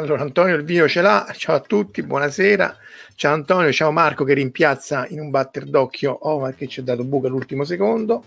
Allora, 0.00 0.22
Antonio 0.22 0.56
il 0.56 0.64
vino 0.64 0.88
ce 0.88 1.02
l'ha. 1.02 1.30
Ciao 1.36 1.56
a 1.56 1.60
tutti, 1.60 2.02
buonasera. 2.02 2.74
Ciao 3.14 3.34
Antonio, 3.34 3.70
ciao 3.70 3.92
Marco 3.92 4.24
che 4.24 4.32
rimpiazza 4.32 5.06
in 5.10 5.20
un 5.20 5.28
batter 5.28 5.66
d'occhio 5.66 6.26
Omar 6.26 6.54
che 6.54 6.68
ci 6.68 6.80
ha 6.80 6.82
dato 6.82 7.04
buca 7.04 7.26
all'ultimo 7.26 7.64
secondo. 7.64 8.24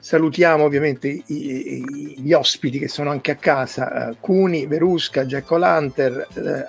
Salutiamo 0.00 0.64
ovviamente 0.64 1.06
i, 1.06 1.24
i, 1.28 2.14
gli 2.18 2.32
ospiti 2.32 2.80
che 2.80 2.88
sono 2.88 3.10
anche 3.10 3.30
a 3.30 3.36
casa, 3.36 4.08
uh, 4.08 4.16
Cuni, 4.18 4.66
Verusca, 4.66 5.24
Jack 5.24 5.48
O'Lanter, 5.52 6.26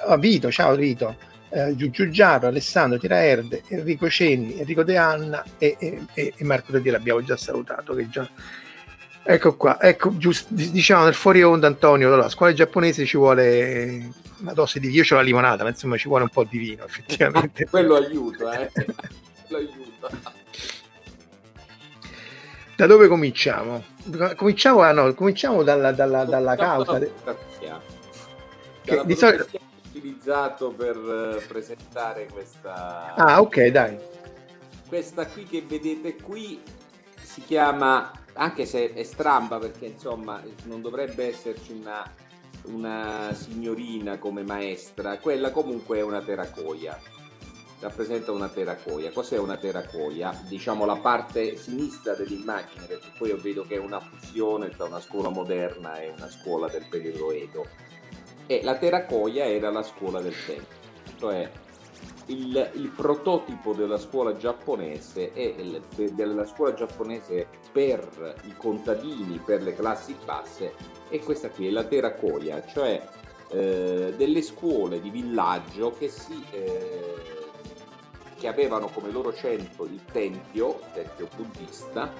uh, 0.07 0.19
Vito, 0.19 0.51
ciao 0.51 0.75
Vito, 0.75 1.17
uh, 1.49 1.75
Giugiu 1.75 2.07
Giarro, 2.09 2.45
Alessandro 2.45 2.99
Tiraerde, 2.99 3.63
Enrico 3.69 4.07
Cenni, 4.11 4.59
Enrico 4.59 4.83
De 4.83 4.95
Anna 4.95 5.43
e, 5.57 5.75
e, 5.79 6.33
e 6.37 6.43
Marco 6.43 6.71
De 6.77 6.91
l'abbiamo 6.91 7.23
già 7.23 7.35
salutato 7.35 7.95
che 7.95 8.07
già 8.09 8.29
Ecco 9.29 9.57
qua, 9.57 9.81
ecco, 9.81 10.15
giusto, 10.15 10.53
diciamo 10.53 11.03
nel 11.03 11.13
fuori 11.13 11.43
onda 11.43 11.67
Antonio, 11.67 12.07
allora, 12.07 12.27
a 12.27 12.29
scuola 12.29 12.53
giapponese 12.53 13.05
ci 13.05 13.17
vuole 13.17 14.09
una 14.39 14.53
dose 14.53 14.79
di 14.79 14.89
io 14.89 15.03
ho 15.03 15.15
la 15.15 15.21
limonata, 15.21 15.63
ma 15.63 15.69
insomma 15.69 15.97
ci 15.97 16.07
vuole 16.07 16.23
un 16.23 16.29
po' 16.29 16.45
di 16.45 16.57
vino 16.57 16.85
effettivamente. 16.85 17.65
Quello 17.69 17.95
aiuta, 17.95 18.57
eh. 18.57 18.71
Quello 18.71 19.57
aiuta. 19.57 20.09
Da 22.77 22.85
dove 22.85 23.09
cominciamo? 23.09 23.83
Cominciamo, 24.37 24.81
ah, 24.81 24.93
no, 24.93 25.13
cominciamo 25.13 25.61
dalla, 25.61 25.91
dalla, 25.91 26.23
dalla 26.23 26.55
causa. 26.55 26.97
Che 26.97 29.01
di 29.03 29.15
solito 29.15 29.45
utilizzato 29.89 30.71
per 30.71 30.95
eh, 30.95 31.45
presentare 31.45 32.29
questa 32.31 33.13
Ah, 33.15 33.41
ok, 33.41 33.65
dai. 33.65 33.97
Questa 34.87 35.25
qui 35.25 35.43
che 35.43 35.65
vedete 35.67 36.15
qui 36.15 36.61
si 37.21 37.41
chiama 37.41 38.09
anche 38.37 38.65
se 38.65 38.93
è 38.93 39.03
stramba 39.03 39.57
perché 39.57 39.87
insomma 39.87 40.41
non 40.63 40.81
dovrebbe 40.81 41.27
esserci 41.27 41.71
una, 41.73 42.09
una 42.65 43.33
signorina 43.33 44.17
come 44.17 44.43
maestra, 44.43 45.17
quella 45.17 45.51
comunque 45.51 45.97
è 45.97 46.01
una 46.01 46.21
teracoia, 46.21 46.99
rappresenta 47.79 48.31
una 48.31 48.47
teracoia. 48.47 49.11
Cos'è 49.11 49.37
una 49.37 49.57
teracoia? 49.57 50.43
Diciamo 50.47 50.85
la 50.85 50.97
parte 50.97 51.57
sinistra 51.57 52.13
dell'immagine, 52.13 52.85
perché 52.85 53.11
poi 53.17 53.29
io 53.29 53.37
vedo 53.37 53.65
che 53.65 53.75
è 53.75 53.79
una 53.79 53.99
fusione 53.99 54.69
tra 54.69 54.85
una 54.85 55.01
scuola 55.01 55.29
moderna 55.29 55.99
e 55.99 56.09
una 56.09 56.29
scuola 56.29 56.67
del 56.67 56.85
periodo 56.89 57.31
Edo. 57.31 57.67
E 58.45 58.61
la 58.63 58.77
teracoia 58.77 59.45
era 59.45 59.69
la 59.69 59.83
scuola 59.83 60.21
del 60.21 60.35
tempo, 60.45 60.73
cioè 61.17 61.49
il, 62.27 62.71
il, 62.73 62.89
prototipo 62.89 63.73
della 63.73 63.97
scuola 63.97 64.35
giapponese 64.35 65.33
è 65.33 65.55
il, 65.57 65.81
della 66.13 66.45
scuola 66.45 66.73
giapponese 66.73 67.47
per 67.71 68.35
i 68.43 68.53
contadini, 68.57 69.39
per 69.43 69.61
le 69.61 69.75
classi 69.75 70.15
basse, 70.25 70.73
e 71.09 71.19
questa 71.19 71.49
qui 71.49 71.67
è 71.67 71.69
la 71.69 71.83
teracoia, 71.83 72.65
cioè 72.65 73.01
eh, 73.49 74.13
delle 74.17 74.41
scuole 74.41 74.99
di 74.99 75.09
villaggio 75.09 75.93
che, 75.97 76.09
si, 76.09 76.43
eh, 76.51 77.15
che 78.37 78.47
avevano 78.47 78.87
come 78.87 79.09
loro 79.09 79.33
centro 79.33 79.85
il 79.85 80.01
tempio, 80.11 80.79
il 80.79 80.91
tempio 80.93 81.27
buddista, 81.35 82.11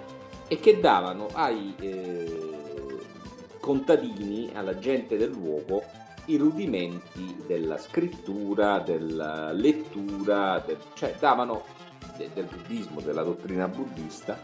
e 0.48 0.60
che 0.60 0.80
davano 0.80 1.28
ai 1.34 1.76
eh, 1.80 2.58
contadini, 3.60 4.52
alla 4.54 4.78
gente 4.80 5.18
del 5.18 5.32
luogo, 5.32 5.84
i 6.28 6.38
rudimenti 6.38 7.44
della 7.46 7.78
scrittura, 7.78 8.80
della 8.80 9.52
lettura, 9.52 10.64
del, 10.66 10.78
cioè 10.94 11.16
davano 11.20 11.64
de, 12.18 12.30
del 12.34 12.46
buddismo, 12.46 13.02
della 13.02 13.24
dottrina 13.24 13.68
buddista, 13.68 14.40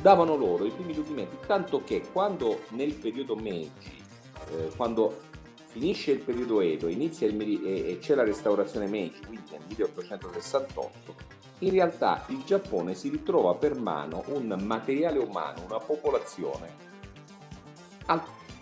davano 0.00 0.36
loro 0.36 0.64
i 0.64 0.70
primi 0.70 0.94
rudimenti, 0.94 1.36
tanto 1.46 1.82
che 1.84 2.02
quando 2.12 2.60
nel 2.70 2.94
periodo 2.94 3.34
Meiji, 3.34 4.02
eh, 4.50 4.70
quando 4.76 5.20
finisce 5.66 6.12
il 6.12 6.20
periodo 6.20 6.60
Edo, 6.60 6.88
inizia 6.88 7.26
il, 7.26 7.40
e, 7.40 7.90
e 7.90 7.98
c'è 7.98 8.14
la 8.14 8.24
restaurazione 8.24 8.86
Meiji, 8.86 9.20
quindi 9.26 9.50
nel 9.50 9.62
1868, 9.68 11.14
in 11.60 11.70
realtà 11.70 12.24
il 12.28 12.42
Giappone 12.44 12.94
si 12.94 13.08
ritrova 13.08 13.54
per 13.54 13.74
mano 13.78 14.24
un 14.28 14.56
materiale 14.62 15.18
umano, 15.18 15.64
una 15.66 15.78
popolazione 15.78 16.86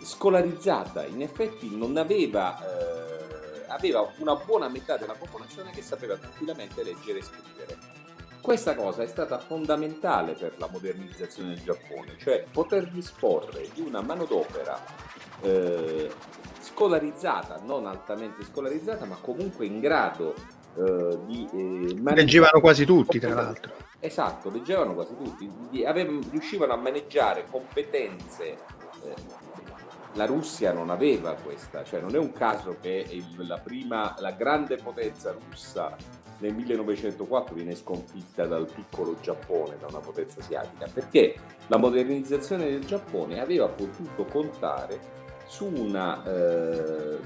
scolarizzata, 0.07 1.05
in 1.05 1.21
effetti 1.21 1.75
non 1.75 1.97
aveva, 1.97 2.57
eh, 2.63 3.65
aveva 3.67 4.09
una 4.19 4.35
buona 4.35 4.69
metà 4.69 4.95
della 4.95 5.15
popolazione 5.15 5.71
che 5.71 5.81
sapeva 5.81 6.15
tranquillamente 6.15 6.81
leggere 6.81 7.19
e 7.19 7.23
scrivere. 7.23 7.77
Questa 8.41 8.73
cosa 8.75 9.03
è 9.03 9.07
stata 9.07 9.37
fondamentale 9.37 10.31
per 10.31 10.53
la 10.57 10.69
modernizzazione 10.71 11.49
del 11.49 11.61
Giappone, 11.61 12.15
cioè 12.17 12.45
poter 12.49 12.89
disporre 12.89 13.67
di 13.73 13.81
una 13.81 13.99
manodopera 13.99 14.81
eh, 15.41 16.09
scolarizzata, 16.61 17.59
non 17.65 17.85
altamente 17.85 18.45
scolarizzata, 18.45 19.03
ma 19.03 19.17
comunque 19.19 19.65
in 19.65 19.81
grado 19.81 20.33
eh, 20.77 21.17
di... 21.25 21.49
Eh, 21.51 22.13
leggevano 22.13 22.61
quasi 22.61 22.85
tutti, 22.85 23.19
tra 23.19 23.33
l'altro. 23.33 23.73
Esatto, 23.99 24.49
leggevano 24.49 24.93
quasi 24.93 25.17
tutti, 25.17 25.83
avevano, 25.83 26.21
riuscivano 26.31 26.71
a 26.71 26.77
maneggiare 26.77 27.45
competenze 27.49 28.57
eh, 29.03 29.46
la 30.13 30.25
Russia 30.25 30.71
non 30.71 30.89
aveva 30.89 31.33
questa, 31.33 31.83
cioè 31.83 31.99
non 31.99 32.15
è 32.15 32.17
un 32.17 32.31
caso 32.31 32.77
che 32.81 33.05
il, 33.09 33.47
la 33.47 33.59
prima, 33.59 34.15
la 34.19 34.31
grande 34.31 34.77
potenza 34.77 35.31
russa 35.31 35.95
nel 36.39 36.53
1904 36.53 37.55
viene 37.55 37.75
sconfitta 37.75 38.45
dal 38.45 38.69
piccolo 38.71 39.15
Giappone, 39.19 39.77
da 39.79 39.87
una 39.87 39.99
potenza 39.99 40.39
asiatica, 40.39 40.87
perché 40.91 41.35
la 41.67 41.77
modernizzazione 41.77 42.65
del 42.65 42.85
Giappone 42.85 43.39
aveva 43.39 43.67
potuto 43.67 44.25
contare 44.25 45.15
su 45.45 45.65
una 45.65 46.23
eh, 46.23 47.17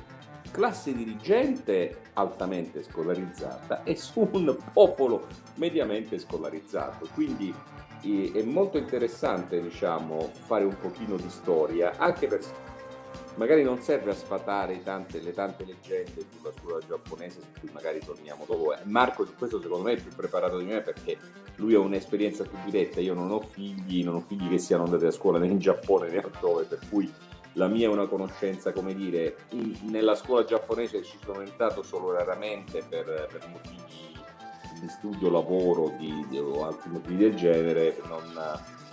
classe 0.51 0.93
dirigente 0.93 2.01
altamente 2.13 2.83
scolarizzata 2.83 3.83
e 3.83 3.95
su 3.95 4.27
un 4.31 4.55
popolo 4.71 5.27
mediamente 5.55 6.19
scolarizzato. 6.19 7.07
Quindi 7.13 7.53
è 8.01 8.41
molto 8.43 8.77
interessante 8.77 9.61
diciamo, 9.61 10.31
fare 10.45 10.63
un 10.63 10.75
pochino 10.77 11.15
di 11.17 11.29
storia, 11.29 11.93
anche 11.97 12.27
per 12.27 12.41
magari 13.35 13.63
non 13.63 13.81
serve 13.81 14.11
a 14.11 14.15
sfatare 14.15 14.81
tante, 14.83 15.21
le 15.21 15.33
tante 15.33 15.65
leggende 15.65 16.25
sulla 16.35 16.51
scuola 16.57 16.79
giapponese 16.85 17.39
su 17.39 17.59
cui 17.59 17.69
magari 17.71 17.99
torniamo 17.99 18.45
dopo. 18.45 18.73
Eh, 18.73 18.79
Marco 18.83 19.25
su 19.25 19.33
questo 19.35 19.61
secondo 19.61 19.83
me 19.83 19.93
è 19.93 20.01
più 20.01 20.11
preparato 20.15 20.57
di 20.57 20.65
me 20.65 20.81
perché 20.81 21.17
lui 21.55 21.73
ha 21.73 21.79
un'esperienza 21.79 22.43
più 22.43 22.57
diretta, 22.65 22.99
io 22.99 23.13
non 23.13 23.31
ho 23.31 23.41
figli, 23.41 24.03
non 24.03 24.15
ho 24.15 24.23
figli 24.27 24.49
che 24.49 24.57
siano 24.57 24.83
andati 24.83 25.05
a 25.05 25.11
scuola 25.11 25.39
né 25.39 25.47
in 25.47 25.59
Giappone 25.59 26.09
né 26.09 26.17
altrove, 26.17 26.65
per 26.65 26.79
cui 26.89 27.11
la 27.53 27.67
mia 27.67 27.87
è 27.87 27.91
una 27.91 28.07
conoscenza, 28.07 28.71
come 28.71 28.93
dire, 28.93 29.35
in, 29.49 29.77
nella 29.83 30.15
scuola 30.15 30.45
giapponese 30.45 31.03
ci 31.03 31.17
sono 31.23 31.41
entrato 31.41 31.83
solo 31.83 32.11
raramente 32.11 32.83
per, 32.87 33.27
per 33.29 33.47
motivi 33.49 34.19
di 34.79 34.87
studio, 34.87 35.29
lavoro 35.29 35.93
di, 35.97 36.25
di, 36.29 36.39
o 36.39 36.65
altri 36.65 36.89
motivi 36.89 37.17
del 37.17 37.35
genere, 37.35 38.01
non, 38.07 38.23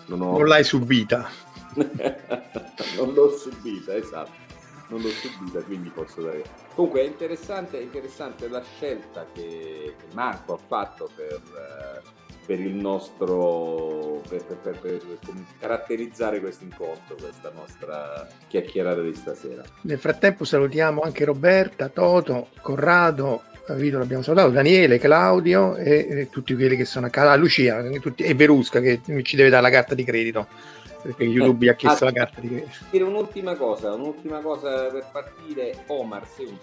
non, 0.07 0.21
ho... 0.21 0.39
non 0.39 0.47
l'hai 0.47 0.65
subita 0.65 1.29
non 2.97 3.12
l'ho 3.12 3.31
subita, 3.37 3.94
esatto. 3.94 4.47
Non 4.88 5.03
l'ho 5.03 5.11
subita, 5.11 5.61
quindi 5.61 5.91
posso 5.91 6.23
dare. 6.23 6.43
Comunque 6.75 7.03
è 7.03 7.05
interessante, 7.05 7.79
è 7.79 7.82
interessante 7.82 8.49
la 8.49 8.62
scelta 8.62 9.26
che 9.35 9.94
Marco 10.15 10.55
ha 10.55 10.59
fatto 10.59 11.11
per, 11.15 11.35
eh, 11.35 12.00
per 12.47 12.59
il 12.59 12.75
nostro. 12.75 14.23
Per, 14.26 14.44
per, 14.44 14.79
per, 14.79 15.03
caratterizzare 15.59 16.41
questo 16.41 16.65
incontro, 16.65 17.17
questa 17.20 17.50
nostra 17.55 18.26
chiacchierata 18.47 19.03
di 19.03 19.14
stasera. 19.14 19.62
Nel 19.82 19.99
frattempo 19.99 20.44
salutiamo 20.44 21.03
anche 21.03 21.26
Roberta, 21.26 21.88
Toto, 21.88 22.49
Corrado, 22.62 23.43
Vito 23.75 23.99
l'abbiamo 23.99 24.23
salutato, 24.23 24.50
Daniele, 24.50 24.99
Claudio 24.99 25.76
e, 25.76 26.06
e, 26.09 26.29
tutti 26.31 26.55
quelli 26.55 26.76
che 26.76 26.85
sono 26.85 27.06
a 27.06 27.11
casa, 27.11 27.35
Lucia 27.37 27.82
tutti, 28.00 28.23
e 28.23 28.35
Verusca 28.35 28.81
che 28.81 29.00
ci 29.23 29.37
deve 29.37 29.50
dare 29.50 29.62
la 29.62 29.71
carta 29.71 29.94
di 29.94 30.05
credito 30.05 30.47
perché 31.09 31.25
YouTube 31.25 31.65
gli 31.65 31.69
ha 31.69 31.75
chiesto 31.75 32.05
ah, 32.05 32.09
la 32.09 32.13
carta 32.13 32.41
di 32.43 32.49
credito. 32.49 32.69
Dire 32.91 33.05
un'ultima 33.05 33.55
cosa, 33.55 33.95
un'ultima 33.95 34.41
cosa 34.41 34.89
per 34.89 35.07
partire, 35.11 35.85
Omar 35.87 36.27
sei 36.29 36.45
un. 36.45 36.59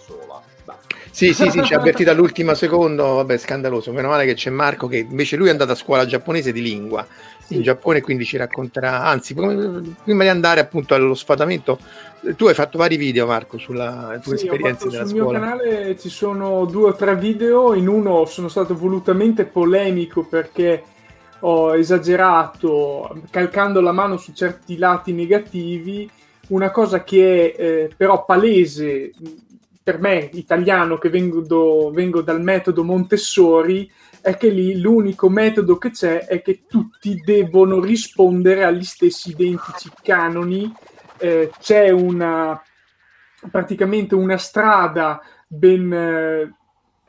Basta. 0.64 0.96
Sì, 1.10 1.34
sì, 1.34 1.50
sì, 1.50 1.64
ci 1.64 1.74
ha 1.74 1.80
avvertito 1.80 2.12
all'ultimo 2.12 2.54
secondo, 2.54 3.16
vabbè, 3.16 3.38
scandaloso. 3.38 3.92
Meno 3.92 4.10
male 4.10 4.26
che 4.26 4.36
c'è 4.36 4.52
Marco 4.52 4.88
che 4.88 4.98
invece 4.98 5.36
lui 5.36 5.48
è 5.48 5.52
andato 5.52 5.72
a 5.72 5.76
scuola 5.76 6.06
giapponese 6.06 6.52
di 6.52 6.62
lingua 6.62 7.08
in 7.50 7.62
Giappone, 7.64 8.02
quindi 8.02 8.24
ci 8.24 8.38
racconterà, 8.38 9.04
anzi, 9.04 9.34
prima 9.34 10.24
di 10.24 10.30
andare 10.30 10.60
appunto 10.60 10.94
allo 10.94 11.16
sfatamento, 11.16 11.80
tu 12.36 12.46
hai 12.46 12.54
fatto 12.54 12.78
vari 12.78 12.98
video 12.98 13.26
Marco 13.26 13.58
sulla 13.58 14.20
tua 14.22 14.38
sì, 14.38 14.46
esperienza 14.46 14.88
della 14.88 15.06
sul 15.06 15.18
scuola. 15.18 15.40
Sul 15.40 15.48
mio 15.48 15.60
canale 15.60 16.00
ci 16.00 16.10
sono 16.10 16.66
due 16.66 16.90
o 16.90 16.94
tre 16.96 17.16
video, 17.16 17.74
in 17.74 17.88
uno 17.88 18.26
sono 18.26 18.48
stato 18.48 18.76
volutamente 18.76 19.46
polemico 19.46 20.24
perché 20.24 20.84
ho 21.48 21.76
esagerato 21.76 23.22
calcando 23.30 23.80
la 23.80 23.92
mano 23.92 24.18
su 24.18 24.34
certi 24.34 24.78
lati 24.78 25.14
negativi, 25.14 26.10
una 26.48 26.72
cosa 26.72 27.04
che 27.04 27.54
è 27.54 27.62
eh, 27.62 27.90
però 27.96 28.26
palese 28.26 29.12
per 29.82 30.00
me, 30.00 30.30
italiano, 30.34 30.98
che 30.98 31.10
vengo, 31.10 31.92
vengo 31.92 32.22
dal 32.22 32.42
metodo 32.42 32.84
Montessori, 32.84 33.90
è 34.20 34.36
che 34.38 34.50
lì 34.50 34.80
l'unico 34.80 35.30
metodo 35.30 35.78
che 35.78 35.92
c'è 35.92 36.26
è 36.26 36.42
che 36.42 36.64
tutti 36.68 37.22
devono 37.24 37.80
rispondere 37.80 38.64
agli 38.64 38.84
stessi 38.84 39.30
identici 39.30 39.92
canoni. 40.02 40.74
Eh, 41.18 41.52
c'è 41.60 41.92
una 41.92 42.60
praticamente 43.52 44.16
una 44.16 44.38
strada 44.38 45.22
ben 45.48 45.94
eh, 45.94 46.54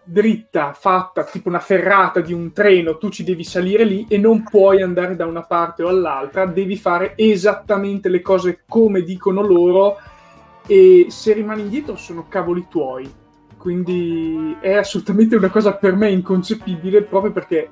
dritta, 0.08 0.72
fatta 0.72 1.24
tipo 1.24 1.48
una 1.48 1.58
ferrata 1.58 2.20
di 2.20 2.32
un 2.32 2.52
treno, 2.52 2.96
tu 2.96 3.10
ci 3.10 3.24
devi 3.24 3.42
salire 3.42 3.84
lì 3.84 4.06
e 4.08 4.18
non 4.18 4.44
puoi 4.44 4.80
andare 4.80 5.16
da 5.16 5.26
una 5.26 5.42
parte 5.42 5.82
o 5.82 5.88
all'altra, 5.88 6.46
devi 6.46 6.76
fare 6.76 7.14
esattamente 7.16 8.08
le 8.08 8.22
cose 8.22 8.60
come 8.68 9.02
dicono 9.02 9.42
loro 9.42 9.96
e 10.66 11.06
se 11.08 11.32
rimani 11.32 11.62
indietro 11.62 11.96
sono 11.96 12.26
cavoli 12.28 12.66
tuoi. 12.68 13.12
Quindi 13.58 14.56
è 14.60 14.74
assolutamente 14.74 15.34
una 15.34 15.50
cosa 15.50 15.74
per 15.74 15.96
me 15.96 16.08
inconcepibile 16.10 17.02
proprio 17.02 17.32
perché, 17.32 17.70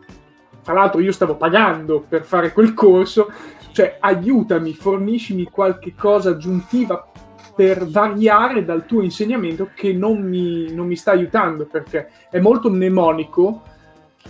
tra 0.63 0.75
l'altro, 0.75 1.01
io 1.01 1.13
stavo 1.13 1.37
pagando 1.37 2.05
per 2.07 2.25
fare 2.25 2.53
quel 2.53 2.75
corso, 2.75 3.31
cioè 3.71 3.99
aiutami, 4.01 4.75
forniscimi 4.75 5.45
qualche 5.45 5.95
cosa 5.95 6.31
aggiuntiva 6.31 7.11
per 7.55 7.87
variare 7.87 8.65
dal 8.65 8.87
tuo 8.87 9.03
insegnamento 9.03 9.71
che 9.75 9.93
non 9.93 10.21
mi, 10.21 10.73
non 10.73 10.87
mi 10.87 10.97
sta 10.97 11.13
aiutando 11.13 11.67
perché 11.67 12.09
è 12.31 12.41
molto 12.41 12.71
mnemonico 12.71 13.63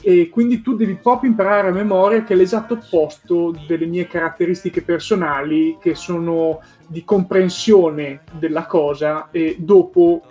e 0.00 0.28
quindi 0.28 0.60
tu 0.60 0.74
devi 0.74 0.96
proprio 0.96 1.30
imparare 1.30 1.68
a 1.68 1.72
memoria 1.72 2.24
che 2.24 2.34
è 2.34 2.36
l'esatto 2.36 2.74
opposto 2.74 3.54
delle 3.66 3.86
mie 3.86 4.06
caratteristiche 4.06 4.82
personali 4.82 5.78
che 5.80 5.94
sono 5.94 6.60
di 6.86 7.04
comprensione 7.04 8.22
della 8.32 8.66
cosa 8.66 9.28
e 9.30 9.56
dopo 9.58 10.22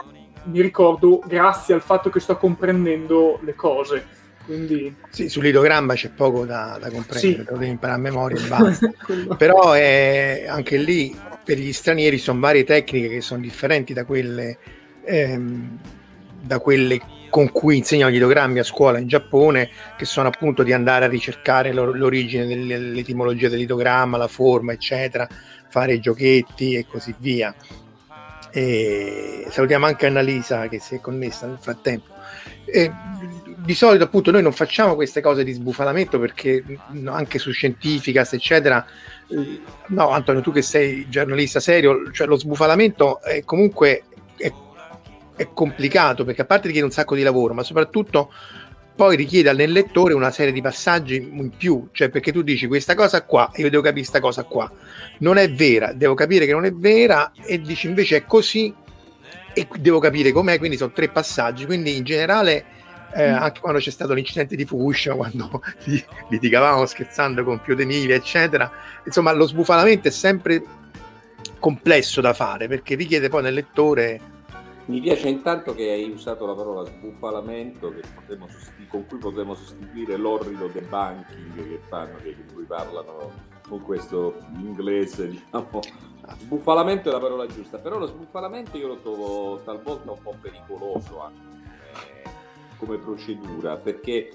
mi 0.45 0.61
ricordo 0.61 1.21
grazie 1.25 1.73
al 1.73 1.81
fatto 1.81 2.09
che 2.09 2.19
sto 2.19 2.37
comprendendo 2.37 3.39
le 3.41 3.55
cose. 3.55 4.05
Quindi... 4.45 4.93
Sì, 5.09 5.29
sull'idogramma 5.29 5.93
c'è 5.93 6.09
poco 6.09 6.45
da, 6.45 6.77
da 6.79 6.89
comprendere, 6.89 7.43
sì. 7.43 7.45
lo 7.49 7.57
devi 7.57 7.71
imparare 7.71 7.99
a 7.99 8.01
memoria 8.01 8.43
e 8.43 8.47
basta. 8.47 8.91
Però 9.37 9.71
è, 9.73 10.45
anche 10.47 10.77
lì 10.77 11.17
per 11.43 11.57
gli 11.57 11.73
stranieri 11.73 12.17
sono 12.17 12.39
varie 12.39 12.63
tecniche 12.63 13.09
che 13.09 13.21
sono 13.21 13.41
differenti 13.41 13.93
da 13.93 14.05
quelle, 14.05 14.57
ehm, 15.05 15.79
da 16.41 16.59
quelle 16.59 17.01
con 17.29 17.51
cui 17.51 17.77
insegnano 17.77 18.11
gli 18.11 18.17
idogrammi 18.17 18.59
a 18.59 18.63
scuola 18.63 18.99
in 18.99 19.07
Giappone, 19.07 19.69
che 19.97 20.05
sono 20.05 20.27
appunto 20.27 20.61
di 20.61 20.71
andare 20.71 21.05
a 21.05 21.07
ricercare 21.07 21.73
l'origine 21.73 22.45
dell'etimologia 22.45 23.49
dell'idogramma, 23.49 24.17
la 24.17 24.27
forma, 24.27 24.71
eccetera 24.71 25.27
fare 25.73 25.95
i 25.95 25.99
giochetti 25.99 26.75
e 26.75 26.85
così 26.85 27.15
via. 27.17 27.51
E 28.51 29.47
salutiamo 29.49 29.87
anche 29.87 30.05
Annalisa 30.05 30.67
che 30.67 30.79
si 30.79 30.93
è 30.93 30.99
connessa 31.01 31.47
nel 31.47 31.57
frattempo. 31.59 32.13
E 32.63 32.91
di 33.63 33.73
solito 33.75 34.03
appunto 34.03 34.31
noi 34.31 34.41
non 34.41 34.51
facciamo 34.51 34.95
queste 34.95 35.21
cose 35.21 35.43
di 35.43 35.53
sbufalamento 35.53 36.19
perché 36.19 36.63
anche 37.05 37.39
su 37.39 37.51
Scientificas 37.51 38.33
eccetera 38.33 38.85
no 39.87 40.09
Antonio 40.09 40.41
tu 40.41 40.51
che 40.51 40.61
sei 40.61 41.07
giornalista 41.07 41.59
serio 41.59 42.11
cioè 42.11 42.27
lo 42.27 42.35
sbufalamento 42.35 43.21
è 43.21 43.43
comunque 43.45 44.03
è, 44.35 44.51
è 45.35 45.49
complicato 45.53 46.25
perché 46.25 46.41
a 46.41 46.45
parte 46.45 46.67
richiede 46.67 46.87
un 46.87 46.93
sacco 46.93 47.15
di 47.15 47.23
lavoro 47.23 47.53
ma 47.53 47.63
soprattutto 47.63 48.31
poi 48.95 49.15
richiede 49.15 49.49
al 49.49 49.55
lettore 49.55 50.13
una 50.13 50.29
serie 50.29 50.51
di 50.51 50.61
passaggi 50.61 51.15
in 51.15 51.49
più, 51.49 51.87
cioè 51.93 52.09
perché 52.09 52.31
tu 52.31 52.43
dici 52.43 52.67
questa 52.67 52.93
cosa 52.93 53.23
qua, 53.23 53.49
io 53.55 53.67
devo 53.69 53.81
capire 53.81 54.01
questa 54.01 54.19
cosa 54.19 54.43
qua, 54.43 54.71
non 55.19 55.37
è 55.37 55.49
vera, 55.49 55.93
devo 55.93 56.13
capire 56.13 56.45
che 56.45 56.51
non 56.51 56.65
è 56.65 56.71
vera 56.71 57.31
e 57.43 57.59
dici 57.59 57.87
invece 57.87 58.17
è 58.17 58.25
così 58.25 58.71
e 59.51 59.67
devo 59.79 59.97
capire 59.97 60.31
com'è, 60.31 60.59
quindi 60.59 60.77
sono 60.77 60.91
tre 60.91 61.09
passaggi, 61.09 61.65
quindi 61.65 61.97
in 61.97 62.03
generale 62.03 62.65
eh, 63.13 63.23
anche 63.23 63.59
quando 63.59 63.79
c'è 63.79 63.91
stato 63.91 64.13
l'incidente 64.13 64.55
di 64.55 64.65
Fukushima, 64.65 65.15
quando 65.15 65.61
litigavamo 66.29 66.85
scherzando 66.85 67.43
con 67.43 67.61
Pio 67.61 67.75
De 67.75 67.85
Nivia, 67.85 68.15
eccetera, 68.15 68.69
insomma 69.05 69.31
lo 69.31 69.47
sbufalamento 69.47 70.07
è 70.07 70.11
sempre 70.11 70.63
complesso 71.59 72.19
da 72.19 72.33
fare 72.33 72.67
perché 72.67 72.95
richiede 72.95 73.29
poi 73.29 73.43
nel 73.43 73.53
lettore 73.53 74.19
mi 74.85 74.99
piace 74.99 75.29
intanto 75.29 75.73
che 75.73 75.91
hai 75.91 76.09
usato 76.09 76.45
la 76.45 76.53
parola 76.53 76.83
sbufalamento 76.83 77.93
sostitu- 78.49 78.89
con 78.89 79.05
cui 79.07 79.17
potremmo 79.17 79.55
sostituire 79.55 80.17
l'orrido 80.17 80.67
debunking 80.67 81.55
che 81.55 81.79
fanno, 81.87 82.17
che 82.17 82.35
di 82.35 82.53
cui 82.53 82.65
parlano 82.65 83.31
con 83.65 83.81
questo 83.81 84.39
inglese, 84.57 85.29
diciamo. 85.31 85.79
Sbufalamento 86.39 87.09
è 87.09 87.11
la 87.13 87.19
parola 87.19 87.47
giusta, 87.47 87.77
però 87.77 87.97
lo 87.97 88.07
sbufalamento 88.07 88.77
io 88.77 88.87
lo 88.87 88.97
trovo 88.97 89.61
talvolta 89.63 90.11
un 90.11 90.21
po' 90.21 90.35
pericoloso 90.41 91.21
anche 91.21 91.52
come, 92.85 92.97
procedura, 92.97 93.77
perché 93.77 94.29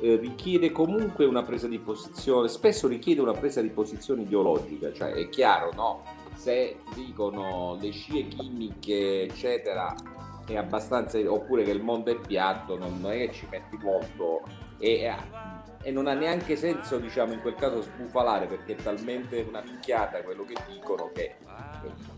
eh, 0.00 0.16
richiede 0.16 0.72
comunque 0.72 1.24
una 1.24 1.42
presa 1.42 1.66
di 1.68 1.78
posizione, 1.78 2.48
spesso 2.48 2.88
richiede 2.88 3.20
una 3.20 3.32
presa 3.32 3.60
di 3.60 3.70
posizione 3.70 4.22
ideologica, 4.22 4.92
cioè 4.92 5.12
è 5.12 5.28
chiaro, 5.28 5.70
no? 5.74 6.02
se 6.34 6.80
dicono 6.94 7.78
le 7.80 7.90
scie 7.90 8.28
chimiche, 8.28 9.22
eccetera, 9.22 9.94
è 10.46 10.56
abbastanza, 10.56 11.18
oppure 11.30 11.62
che 11.62 11.70
il 11.70 11.82
mondo 11.82 12.10
è 12.10 12.16
piatto, 12.16 12.76
non, 12.76 13.00
è 13.04 13.26
che 13.26 13.32
ci 13.32 13.46
metti 13.50 13.78
molto 13.78 14.42
e, 14.78 15.10
e, 15.82 15.90
non 15.90 16.06
ha 16.06 16.12
neanche 16.14 16.56
senso, 16.56 16.98
diciamo, 16.98 17.32
in 17.32 17.40
quel 17.40 17.54
caso 17.54 17.80
sbufalare 17.80 18.46
perché 18.46 18.74
è 18.74 18.82
talmente 18.82 19.44
una 19.48 19.62
minchiata 19.62 20.22
quello 20.22 20.44
che 20.44 20.56
dicono 20.68 21.10
che 21.14 21.36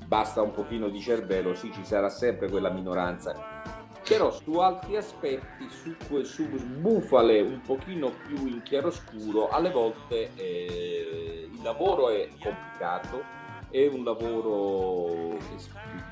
basta 0.06 0.42
un 0.42 0.52
pochino 0.52 0.88
di 0.88 1.00
cervello, 1.00 1.54
sì, 1.54 1.70
ci 1.72 1.84
sarà 1.84 2.08
sempre 2.08 2.48
quella 2.48 2.70
minoranza. 2.70 3.84
Però 4.08 4.30
su 4.30 4.52
altri 4.58 4.96
aspetti, 4.96 5.68
su, 5.68 5.94
su 6.22 6.48
sbufale 6.56 7.40
un 7.40 7.60
pochino 7.60 8.12
più 8.26 8.46
in 8.46 8.62
chiaroscuro, 8.62 9.48
alle 9.48 9.70
volte 9.70 10.30
eh, 10.36 11.48
il 11.52 11.62
lavoro 11.62 12.10
è 12.10 12.28
complicato, 12.40 13.24
è 13.68 13.88
un 13.88 14.04
lavoro 14.04 15.36
che 15.38 15.56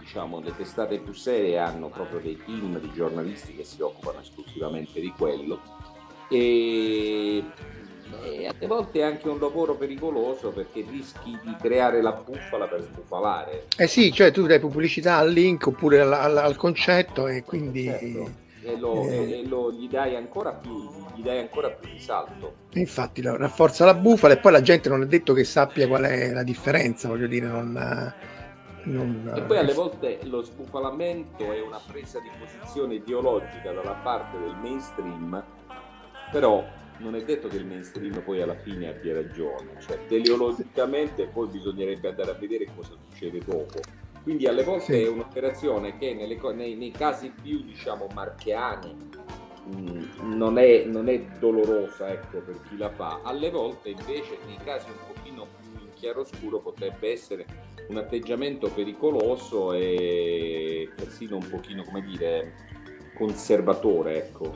diciamo 0.00 0.40
le 0.40 0.56
testate 0.56 0.98
più 0.98 1.12
serie 1.12 1.58
hanno 1.58 1.88
proprio 1.88 2.18
dei 2.18 2.36
team 2.44 2.80
di 2.80 2.90
giornalisti 2.92 3.54
che 3.54 3.64
si 3.64 3.80
occupano 3.80 4.20
esclusivamente 4.20 5.00
di 5.00 5.12
quello. 5.16 5.60
E, 6.28 7.44
e 8.22 8.46
alle 8.46 8.66
volte 8.66 9.00
è 9.00 9.02
anche 9.02 9.28
un 9.28 9.38
lavoro 9.38 9.74
pericoloso 9.74 10.50
perché 10.50 10.84
rischi 10.88 11.38
di 11.42 11.56
creare 11.60 12.00
la 12.02 12.12
bufala 12.12 12.66
per 12.66 12.82
sbufalare 12.82 13.66
eh 13.76 13.86
sì 13.86 14.12
cioè 14.12 14.30
tu 14.30 14.46
dai 14.46 14.60
pubblicità 14.60 15.16
al 15.16 15.30
link 15.30 15.66
oppure 15.66 16.00
al, 16.00 16.12
al, 16.12 16.36
al 16.36 16.56
concetto 16.56 17.26
e 17.26 17.42
quindi 17.44 17.84
certo. 17.84 18.30
e, 18.62 18.78
lo, 18.78 19.08
eh. 19.08 19.40
e 19.40 19.46
lo, 19.46 19.72
gli 19.72 19.88
dai 19.88 20.16
ancora 20.16 20.52
più 20.52 21.02
gli 21.14 21.22
dai 21.22 21.38
ancora 21.38 21.70
più 21.70 21.90
risalto. 21.90 22.54
Infatti 22.74 23.22
rafforza 23.22 23.84
la 23.84 23.94
bufala 23.94 24.34
e 24.34 24.38
poi 24.38 24.52
la 24.52 24.60
gente 24.60 24.88
non 24.88 25.02
è 25.02 25.06
detto 25.06 25.32
che 25.32 25.44
sappia 25.44 25.86
qual 25.86 26.02
è 26.04 26.32
la 26.32 26.42
differenza, 26.42 27.08
voglio 27.08 27.26
dire, 27.26 27.46
non... 27.46 28.14
non... 28.84 29.32
E 29.34 29.42
poi 29.42 29.58
alle 29.58 29.72
volte 29.72 30.18
lo 30.24 30.42
sbufalamento 30.42 31.52
è 31.52 31.60
una 31.60 31.80
presa 31.86 32.18
di 32.20 32.30
posizione 32.38 32.94
ideologica 32.94 33.72
dalla 33.72 33.94
parte 34.02 34.38
del 34.38 34.56
mainstream, 34.60 35.42
però 36.32 36.64
non 36.98 37.14
è 37.14 37.22
detto 37.22 37.48
che 37.48 37.56
il 37.56 37.66
mainstream 37.66 38.22
poi 38.22 38.40
alla 38.40 38.56
fine 38.56 38.88
abbia 38.88 39.14
ragione, 39.14 39.76
cioè 39.80 39.98
teleologicamente 40.06 41.26
poi 41.26 41.48
bisognerebbe 41.48 42.08
andare 42.08 42.30
a 42.30 42.34
vedere 42.34 42.68
cosa 42.74 42.94
succede 43.08 43.40
dopo. 43.44 43.80
Quindi 44.22 44.46
alle 44.46 44.62
volte 44.62 44.94
sì. 44.94 45.02
è 45.02 45.08
un'operazione 45.08 45.98
che 45.98 46.14
nelle, 46.14 46.38
nei, 46.54 46.74
nei, 46.76 46.90
casi 46.90 47.30
più 47.42 47.62
diciamo 47.62 48.06
marchiani 48.14 49.12
Mm, 49.66 50.34
non 50.36 50.58
è, 50.58 50.84
non 50.84 51.08
è 51.08 51.18
dolorosa 51.38 52.10
ecco, 52.10 52.40
per 52.40 52.60
chi 52.68 52.76
la 52.76 52.90
fa. 52.90 53.20
Alle 53.22 53.50
volte 53.50 53.90
invece 53.90 54.38
nei 54.46 54.58
casi 54.62 54.88
un 54.90 55.14
pochino 55.14 55.46
più 55.58 55.80
in 55.80 55.92
chiaroscuro 55.94 56.58
potrebbe 56.58 57.12
essere 57.12 57.46
un 57.88 57.96
atteggiamento 57.96 58.68
pericoloso 58.68 59.72
e 59.72 60.90
persino 60.94 61.36
un 61.36 61.48
pochino, 61.48 61.82
come 61.82 62.02
dire, 62.02 62.52
conservatore. 63.14 64.26
Ecco. 64.26 64.54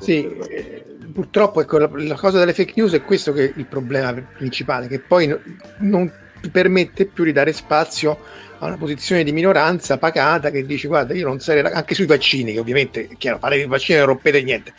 Sì, 0.00 0.26
eh, 0.48 0.84
purtroppo 1.12 1.60
ecco, 1.60 1.78
la, 1.78 1.90
la, 1.92 2.14
cosa 2.14 2.38
delle 2.38 2.54
fake 2.54 2.72
news 2.76 2.92
è 2.92 3.02
questo 3.02 3.32
che 3.32 3.50
è 3.50 3.52
il 3.54 3.66
problema 3.66 4.12
principale, 4.12 4.88
che 4.88 4.98
poi 4.98 5.34
non, 5.78 6.10
permette 6.50 7.04
più 7.04 7.24
di 7.24 7.32
dare 7.32 7.52
spazio 7.52 8.18
a 8.58 8.66
una 8.66 8.78
posizione 8.78 9.24
di 9.24 9.32
minoranza 9.32 9.98
pacata 9.98 10.50
che 10.50 10.64
dice 10.64 10.88
guarda 10.88 11.12
io 11.12 11.26
non 11.26 11.38
sarei 11.40 11.62
anche 11.70 11.94
sui 11.94 12.06
vaccini 12.06 12.52
che 12.52 12.58
ovviamente 12.58 13.08
è 13.08 13.16
chiaro 13.16 13.38
fare 13.38 13.58
i 13.58 13.66
vaccini 13.66 13.98
non 13.98 14.08
rompete 14.08 14.42
niente. 14.42 14.72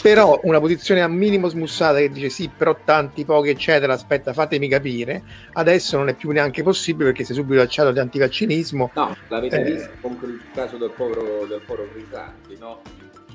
Però 0.00 0.38
una 0.44 0.60
posizione 0.60 1.00
a 1.00 1.08
minimo 1.08 1.48
smussata 1.48 1.98
che 1.98 2.10
dice 2.10 2.28
sì 2.28 2.50
però 2.54 2.78
tanti 2.84 3.24
pochi 3.24 3.48
eccetera 3.48 3.94
aspetta 3.94 4.32
fatemi 4.32 4.68
capire 4.68 5.22
adesso 5.54 5.96
non 5.96 6.08
è 6.08 6.14
più 6.14 6.30
neanche 6.30 6.62
possibile 6.62 7.06
perché 7.06 7.24
si 7.24 7.32
è 7.32 7.34
subito 7.34 7.62
acciato 7.62 7.90
di 7.90 7.98
antivaccinismo 7.98 8.90
no 8.94 9.16
l'avete 9.28 9.60
eh, 9.60 9.64
visto 9.64 9.90
con 10.00 10.18
il 10.22 10.42
caso 10.54 10.76
del 10.76 10.90
povero 10.90 11.46
del 11.46 11.62
povero 11.66 11.88
Crisanti 11.92 12.56
no? 12.60 12.82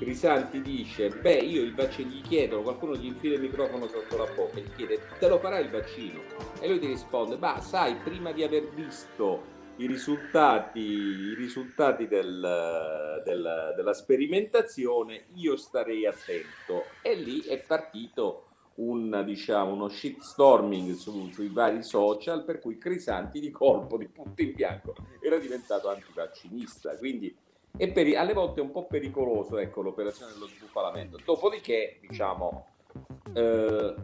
Crisanti 0.02 0.64
dice 0.64 1.10
beh 1.10 1.38
io 1.38 1.62
il 1.62 1.76
vaccino 1.76 2.10
gli 2.10 2.22
chiedo 2.22 2.64
qualcuno 2.64 2.96
gli 2.96 3.06
infila 3.06 3.36
il 3.36 3.42
microfono 3.42 3.88
sotto 3.88 4.18
la 4.18 4.26
bocca 4.26 4.58
e 4.58 4.62
gli 4.62 4.76
chiede 4.76 5.00
te 5.20 5.28
lo 5.28 5.38
farai 5.38 5.64
il 5.64 5.70
vaccino 5.70 6.22
e 6.60 6.68
lui 6.68 6.80
ti 6.80 6.88
risponde 6.88 7.38
ma 7.38 7.62
sai 7.62 7.94
prima 7.98 8.32
di 8.32 8.42
aver 8.42 8.68
visto 8.74 9.60
i 9.76 9.86
risultati, 9.86 10.80
i 10.80 11.36
risultati 11.36 12.08
del, 12.08 13.22
del, 13.24 13.74
della 13.76 13.94
sperimentazione, 13.94 15.26
io 15.36 15.56
starei 15.56 16.06
attento. 16.06 16.84
E 17.02 17.16
lì 17.16 17.42
è 17.42 17.58
partito 17.60 18.46
un, 18.76 19.24
diciamo, 19.26 19.74
uno 19.74 19.88
shitstorming 19.88 20.94
su, 20.94 21.30
sui 21.32 21.50
vari 21.50 21.82
social 21.82 22.44
per 22.44 22.60
cui 22.60 22.78
Crisanti 22.78 23.40
di 23.40 23.50
colpo, 23.50 23.98
di 23.98 24.08
punto 24.08 24.42
in 24.42 24.54
bianco, 24.54 24.94
era 25.20 25.38
diventato 25.38 25.90
antivaccinista. 25.90 26.96
Quindi 26.98 27.36
è 27.78 27.92
peri- 27.92 28.16
alle 28.16 28.34
volte 28.34 28.60
è 28.60 28.64
un 28.64 28.72
po' 28.72 28.86
pericoloso 28.86 29.58
ecco, 29.58 29.82
l'operazione 29.82 30.34
dello 30.34 30.48
sbufalamento. 30.48 31.18
Dopodiché, 31.24 31.98
diciamo, 32.02 32.66
eh, 33.34 33.96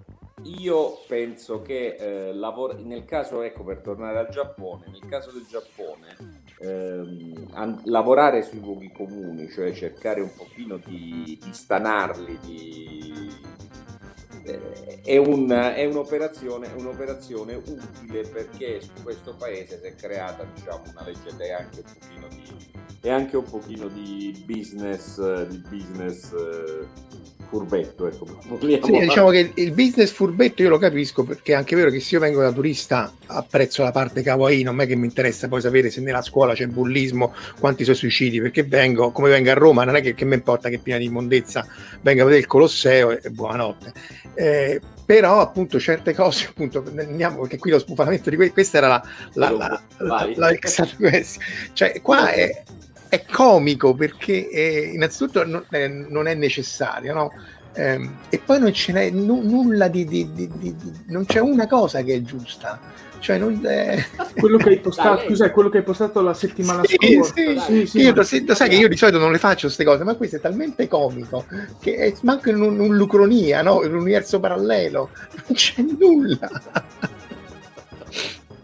io 0.43 0.99
penso 1.07 1.61
che 1.61 1.95
eh, 1.95 2.33
lavor- 2.33 2.79
nel 2.79 3.05
caso, 3.05 3.41
ecco, 3.41 3.63
per 3.63 3.79
tornare 3.79 4.19
al 4.19 4.29
Giappone, 4.29 4.85
nel 4.89 5.05
caso 5.07 5.31
del 5.31 5.45
Giappone, 5.47 6.15
ehm, 6.59 7.47
an- 7.53 7.81
lavorare 7.85 8.43
sui 8.43 8.59
luoghi 8.59 8.91
comuni, 8.91 9.49
cioè 9.49 9.73
cercare 9.73 10.21
un 10.21 10.31
pochino 10.35 10.77
di, 10.77 11.39
di 11.43 11.53
stanarli, 11.53 12.39
di, 12.39 13.35
è, 15.03 15.17
un, 15.17 15.49
è, 15.49 15.85
un'operazione, 15.85 16.71
è, 16.73 16.79
un'operazione, 16.79 17.55
utile 17.55 18.21
perché 18.21 18.81
su 18.81 18.91
questo 19.03 19.35
paese 19.35 19.79
si 19.81 19.87
è 19.87 19.95
creata 19.95 20.45
diciamo, 20.53 20.83
una 20.91 21.03
legge 21.03 21.29
ed 21.29 21.39
è 21.39 21.51
anche 21.51 21.83
un 21.85 21.93
pochino 21.99 22.27
di, 22.27 23.09
anche 23.09 23.37
un 23.37 23.43
pochino 23.43 23.87
di 23.87 24.43
business, 24.45 25.45
di 25.47 25.61
business 25.69 26.31
eh, 26.33 26.87
furbetto. 27.49 28.07
Ecco, 28.07 28.25
sì, 28.85 28.99
diciamo 28.99 29.29
che 29.29 29.51
il 29.55 29.71
business 29.71 30.11
furbetto 30.11 30.61
io 30.61 30.69
lo 30.69 30.77
capisco 30.77 31.23
perché 31.23 31.53
è 31.53 31.55
anche 31.55 31.75
vero 31.75 31.89
che 31.89 31.99
se 31.99 32.15
io 32.15 32.21
vengo 32.21 32.41
da 32.41 32.51
turista 32.51 33.13
apprezzo 33.27 33.83
la 33.83 33.91
parte 33.91 34.21
kawaii, 34.21 34.63
non 34.63 34.79
è 34.81 34.87
che 34.87 34.95
mi 34.95 35.05
interessa 35.05 35.47
poi 35.47 35.61
sapere 35.61 35.89
se 35.89 36.01
nella 36.01 36.21
scuola 36.21 36.53
c'è 36.53 36.67
bullismo, 36.67 37.33
quanti 37.59 37.83
sono 37.83 37.95
suicidi, 37.95 38.41
perché 38.41 38.63
vengo, 38.63 39.11
come 39.11 39.29
vengo 39.29 39.49
a 39.51 39.55
Roma, 39.55 39.83
non 39.83 39.95
è 39.95 40.01
che, 40.01 40.13
che 40.13 40.25
mi 40.25 40.35
importa 40.35 40.69
che 40.69 40.79
piena 40.79 40.99
di 40.99 41.05
immondezza 41.05 41.65
venga 42.01 42.21
a 42.21 42.25
vedere 42.25 42.41
il 42.41 42.47
Colosseo 42.47 43.11
e, 43.11 43.19
e 43.23 43.29
buonanotte. 43.29 43.93
Eh, 44.33 44.81
però 45.07 45.39
appunto 45.39 45.79
certe 45.79 46.13
cose 46.13 46.47
appunto 46.49 46.83
andiamo 46.97 47.39
perché 47.39 47.57
qui 47.57 47.71
lo 47.71 47.79
spufalamento 47.79 48.29
di 48.29 48.35
que- 48.35 48.51
questa 48.51 48.77
era 48.77 48.87
la, 48.87 49.03
la, 49.33 49.51
la, 49.51 49.81
la, 49.99 50.29
la, 50.35 51.21
cioè 51.71 52.01
qua 52.01 52.29
è, 52.31 52.63
è 53.09 53.25
comico 53.25 53.93
perché 53.93 54.49
eh, 54.49 54.91
innanzitutto 54.93 55.45
non, 55.45 55.65
eh, 55.69 55.87
non, 55.87 56.27
è 56.27 56.33
necessario, 56.33 57.13
no? 57.13 57.31
Eh, 57.73 58.09
e 58.29 58.39
poi 58.39 58.59
non 58.59 58.73
ce 58.73 58.91
n'è 58.91 59.09
n- 59.11 59.25
nulla 59.43 59.87
di, 59.87 60.05
di, 60.05 60.31
di, 60.31 60.49
di, 60.57 60.75
non 61.07 61.25
c'è 61.25 61.39
una 61.39 61.67
cosa 61.67 62.01
che 62.01 62.15
è 62.15 62.21
giusta. 62.21 63.05
Cioè 63.19 63.37
non, 63.37 63.59
eh... 63.65 64.05
quello, 64.37 64.57
che 64.57 64.69
hai 64.69 64.79
postato, 64.81 65.25
scusa, 65.25 65.51
quello 65.51 65.69
che 65.69 65.77
hai 65.77 65.83
postato 65.83 66.21
la 66.21 66.33
settimana 66.33 66.83
sì, 66.83 66.97
scorsa. 66.99 67.33
Sì, 67.33 67.59
sì, 67.59 67.85
sì, 67.85 67.99
io, 67.99 68.13
lo, 68.13 68.23
sai 68.23 68.69
che 68.69 68.75
io 68.75 68.87
di 68.87 68.97
solito 68.97 69.17
non 69.17 69.31
le 69.31 69.37
faccio 69.37 69.65
queste 69.65 69.83
cose, 69.83 70.03
ma 70.03 70.15
questo 70.15 70.37
è 70.37 70.39
talmente 70.39 70.87
comico 70.87 71.45
che 71.79 71.95
è, 71.95 72.13
manca 72.21 72.49
in 72.49 72.61
un, 72.61 72.79
un'ucronia, 72.79 73.61
no? 73.61 73.83
in 73.83 73.93
un 73.93 74.01
universo 74.01 74.39
parallelo, 74.39 75.09
non 75.33 75.53
c'è 75.53 75.81
nulla. 75.81 76.49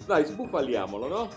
Dai, 0.06 0.26
sbufaliamolo, 0.26 1.08
no? 1.08 1.30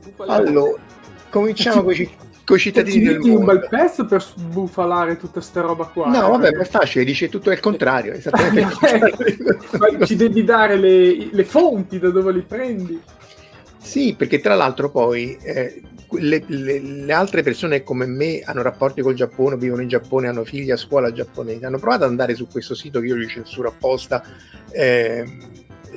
Sbufaliamolo. 0.00 0.48
Allora, 0.48 0.82
cominciamo 1.30 1.82
con 1.82 1.92
i 1.92 2.10
con 2.52 2.58
i 2.58 2.60
cittadini 2.60 3.04
del 3.04 3.18
mondo. 3.18 3.38
un 3.38 3.44
bel 3.46 3.66
pezzo 3.68 4.04
per 4.04 4.22
sbufalare 4.22 5.16
tutta 5.16 5.40
sta 5.40 5.62
roba 5.62 5.86
qua. 5.86 6.08
No, 6.08 6.28
vabbè, 6.30 6.50
è 6.50 6.64
facile, 6.64 7.04
dice 7.04 7.30
tutto 7.30 7.50
il 7.50 7.60
contrario. 7.60 8.18
Ma 9.78 10.04
ci 10.04 10.16
devi 10.16 10.44
dare 10.44 10.76
le, 10.76 11.30
le, 11.32 11.44
fonti 11.44 11.98
da 11.98 12.10
dove 12.10 12.32
li 12.32 12.42
prendi. 12.42 13.00
Sì, 13.78 14.14
perché 14.16 14.40
tra 14.40 14.54
l'altro 14.54 14.90
poi 14.90 15.36
eh, 15.42 15.80
le, 16.10 16.44
le, 16.46 16.80
le, 16.80 17.12
altre 17.12 17.42
persone 17.42 17.82
come 17.82 18.04
me 18.04 18.42
hanno 18.44 18.60
rapporti 18.60 19.00
col 19.00 19.14
Giappone, 19.14 19.56
vivono 19.56 19.80
in 19.80 19.88
Giappone, 19.88 20.28
hanno 20.28 20.44
figli 20.44 20.70
a 20.70 20.76
scuola 20.76 21.10
giapponese, 21.10 21.64
hanno 21.64 21.78
provato 21.78 22.04
ad 22.04 22.10
andare 22.10 22.34
su 22.34 22.46
questo 22.48 22.74
sito 22.74 23.00
che 23.00 23.06
io 23.06 23.16
gli 23.16 23.28
censuro 23.28 23.68
apposta. 23.68 24.22
Eh, 24.70 25.24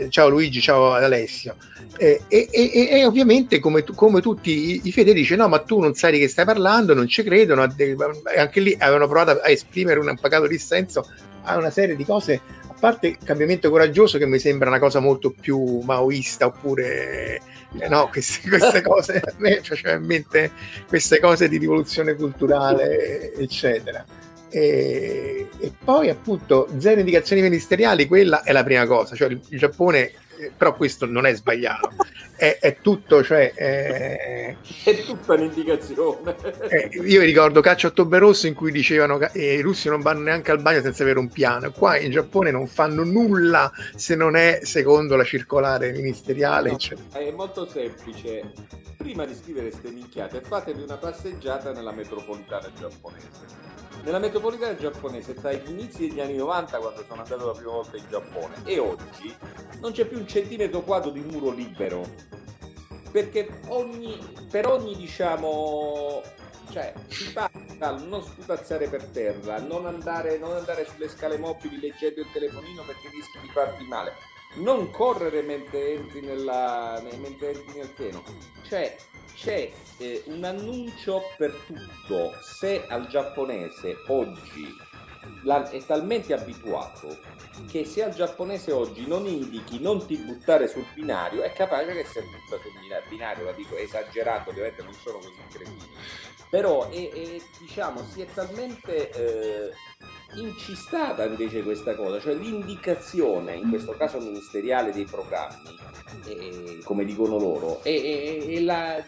ciao 0.09 0.29
Luigi, 0.29 0.61
ciao 0.61 0.93
Alessio 0.93 1.55
e, 1.97 2.21
e, 2.27 2.49
e, 2.51 2.87
e 2.89 3.05
ovviamente 3.05 3.59
come, 3.59 3.83
come 3.83 4.21
tutti 4.21 4.81
i, 4.83 4.91
fedeli 4.91 5.21
dice 5.21 5.35
no 5.35 5.47
ma 5.47 5.59
tu 5.59 5.79
non 5.79 5.93
sai 5.93 6.13
di 6.13 6.19
che 6.19 6.27
stai 6.27 6.45
parlando, 6.45 6.93
non 6.93 7.07
ci 7.07 7.23
credono, 7.23 7.61
anche 7.61 8.59
lì 8.59 8.75
avevano 8.77 9.07
provato 9.07 9.41
a 9.41 9.49
esprimere 9.49 9.99
un 9.99 10.17
pagato 10.19 10.47
dissenso 10.47 11.09
a 11.43 11.57
una 11.57 11.69
serie 11.69 11.95
di 11.95 12.03
cose, 12.03 12.41
a 12.67 12.75
parte 12.79 13.07
il 13.07 13.17
cambiamento 13.23 13.69
coraggioso 13.69 14.17
che 14.17 14.25
mi 14.25 14.39
sembra 14.39 14.69
una 14.69 14.79
cosa 14.79 14.99
molto 14.99 15.31
più 15.31 15.79
maoista 15.83 16.47
oppure 16.47 17.39
eh, 17.79 17.87
no, 17.87 18.09
queste, 18.09 18.47
queste 18.49 18.81
cose 18.81 19.21
a 19.23 19.33
me 19.37 19.61
facevano 19.63 19.99
in 19.99 20.05
mente 20.05 20.51
queste 20.87 21.19
cose 21.19 21.47
di 21.47 21.57
rivoluzione 21.57 22.15
culturale 22.15 23.33
eccetera. 23.35 24.03
E, 24.55 25.49
e, 25.59 25.73
poi 25.83 26.07
appunto 26.07 26.69
zero 26.77 27.01
indicazioni 27.01 27.41
ministeriali, 27.41 28.07
quella 28.07 28.41
è 28.41 28.53
la 28.53 28.63
prima 28.63 28.85
cosa, 28.85 29.13
cioè 29.13 29.27
il, 29.27 29.41
il 29.49 29.59
Giappone 29.59 30.13
eh, 30.37 30.49
però 30.55 30.73
questo 30.77 31.05
non 31.05 31.25
è 31.25 31.35
sbagliato, 31.35 31.89
è, 32.37 32.59
è 32.61 32.77
tutto, 32.79 33.21
cioè... 33.21 33.51
È, 33.53 34.55
è 34.85 35.03
tutta 35.03 35.33
un'indicazione. 35.33 36.37
È, 36.69 36.89
eh, 36.89 37.01
io 37.01 37.19
ricordo 37.19 37.59
Caccia 37.59 37.87
Ottobre 37.87 38.19
Rosso 38.19 38.47
in 38.47 38.53
cui 38.53 38.71
dicevano 38.71 39.17
che 39.17 39.29
eh, 39.33 39.55
i 39.55 39.61
russi 39.61 39.89
non 39.89 39.99
vanno 40.01 40.21
neanche 40.21 40.51
al 40.51 40.61
bagno 40.61 40.79
senza 40.79 41.03
avere 41.03 41.19
un 41.19 41.27
piano, 41.27 41.71
qua 41.71 41.97
in 41.97 42.11
Giappone 42.11 42.49
non 42.49 42.67
fanno 42.67 43.03
nulla 43.03 43.69
se 43.93 44.15
non 44.15 44.37
è 44.37 44.61
secondo 44.63 45.17
la 45.17 45.25
circolare 45.25 45.91
ministeriale. 45.91 46.69
No, 46.69 46.77
è 47.11 47.31
molto 47.31 47.67
semplice, 47.67 48.53
prima 48.95 49.25
di 49.25 49.35
scrivere 49.35 49.69
queste 49.69 49.89
minchiate 49.89 50.39
fatevi 50.39 50.81
una 50.81 50.95
passeggiata 50.95 51.73
nella 51.73 51.91
metropolitana 51.91 52.71
giapponese 52.79 53.74
nella 54.03 54.19
metropolitana 54.19 54.75
giapponese 54.75 55.33
tra 55.33 55.51
gli 55.51 55.69
inizi 55.69 56.07
degli 56.07 56.19
anni 56.19 56.35
90 56.35 56.77
quando 56.77 57.03
sono 57.07 57.21
andato 57.21 57.45
la 57.45 57.53
prima 57.53 57.71
volta 57.71 57.97
in 57.97 58.05
Giappone 58.09 58.55
e 58.63 58.79
oggi 58.79 59.35
non 59.79 59.91
c'è 59.91 60.05
più 60.05 60.17
un 60.17 60.27
centimetro 60.27 60.81
quadro 60.81 61.11
di 61.11 61.21
muro 61.21 61.51
libero. 61.51 62.05
Perché 63.11 63.61
ogni, 63.67 64.19
per 64.49 64.67
ogni 64.67 64.95
diciamo 64.95 66.21
cioè 66.69 66.93
si 67.07 67.31
parla 67.31 67.91
non 68.05 68.21
sputazzare 68.23 68.87
per 68.89 69.05
terra 69.05 69.59
non 69.59 69.85
andare, 69.85 70.37
non 70.37 70.51
andare 70.51 70.85
sulle 70.85 71.07
scale 71.07 71.37
mobili 71.37 71.79
leggendo 71.79 72.21
il 72.21 72.27
telefonino 72.33 72.83
perché 72.83 73.09
rischi 73.09 73.39
di 73.39 73.49
farti 73.49 73.85
male. 73.85 74.13
Non 74.55 74.89
correre 74.89 75.41
mentre 75.41 75.93
entri, 75.93 76.21
nella, 76.21 77.01
mentre 77.17 77.53
entri 77.53 77.77
nel 77.77 77.89
pieno 77.89 78.23
cioè 78.67 78.95
c'è 79.35 79.71
eh, 79.97 80.23
un 80.27 80.43
annuncio 80.43 81.21
per 81.37 81.51
tutto. 81.65 82.33
Se 82.41 82.85
al 82.87 83.07
giapponese 83.07 83.97
oggi 84.07 84.75
la, 85.43 85.69
è 85.69 85.83
talmente 85.85 86.33
abituato 86.33 87.17
che 87.69 87.85
se 87.85 88.03
al 88.03 88.13
giapponese 88.13 88.71
oggi 88.71 89.07
non 89.07 89.25
indichi 89.25 89.79
non 89.79 90.05
ti 90.05 90.17
buttare 90.17 90.67
sul 90.67 90.85
binario, 90.93 91.41
è 91.43 91.53
capace 91.53 91.93
che 91.93 92.05
si 92.05 92.19
butta 92.19 92.61
sul 92.61 92.71
binario, 93.09 93.45
la 93.45 93.51
dico 93.51 93.75
esagerando, 93.75 94.49
ovviamente 94.49 94.83
non 94.83 94.93
sono 94.93 95.17
così 95.17 95.41
cretini. 95.51 95.89
Però 96.49 96.89
è, 96.89 97.09
è, 97.11 97.41
diciamo, 97.59 98.03
si 98.03 98.21
è 98.21 98.25
talmente 98.33 99.09
eh, 99.11 99.71
incistata 100.35 101.25
invece 101.25 101.63
questa 101.63 101.95
cosa, 101.95 102.19
cioè 102.19 102.35
l'indicazione, 102.35 103.55
in 103.55 103.69
questo 103.69 103.93
caso 103.93 104.19
ministeriale 104.19 104.91
dei 104.91 105.05
programmi, 105.05 105.77
eh, 106.25 106.81
come 106.83 107.05
dicono 107.05 107.37
loro, 107.37 107.83
e, 107.83 108.59
la, 108.61 109.03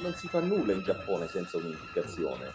non 0.00 0.14
si 0.14 0.28
fa 0.28 0.40
nulla 0.40 0.72
in 0.72 0.82
Giappone 0.82 1.28
senza 1.28 1.56
un'indicazione. 1.58 2.52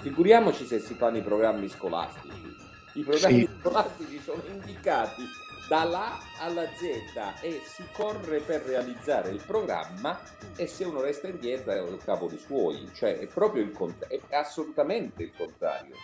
Figuriamoci 0.00 0.64
se 0.64 0.78
si 0.78 0.94
fanno 0.94 1.18
i 1.18 1.22
programmi 1.22 1.68
scolastici. 1.68 2.56
I 2.94 3.02
programmi 3.02 3.40
sì. 3.40 3.50
scolastici 3.60 4.20
sono 4.20 4.42
indicati 4.50 5.22
dalla 5.68 6.14
A 6.14 6.20
alla 6.38 6.64
Z 6.64 7.42
e 7.42 7.60
si 7.64 7.84
corre 7.92 8.40
per 8.40 8.62
realizzare 8.62 9.28
il 9.30 9.42
programma 9.44 10.18
e 10.56 10.66
se 10.66 10.84
uno 10.84 11.02
resta 11.02 11.28
indietro 11.28 11.72
è 11.72 11.80
il 11.80 11.98
capo 12.02 12.26
di 12.26 12.38
suoi, 12.38 12.88
cioè 12.94 13.18
è 13.18 13.26
proprio 13.26 13.62
il 13.62 13.72
contrario, 13.72 14.22
è 14.28 14.34
assolutamente 14.34 15.22
il 15.22 15.32
contrario. 15.36 15.94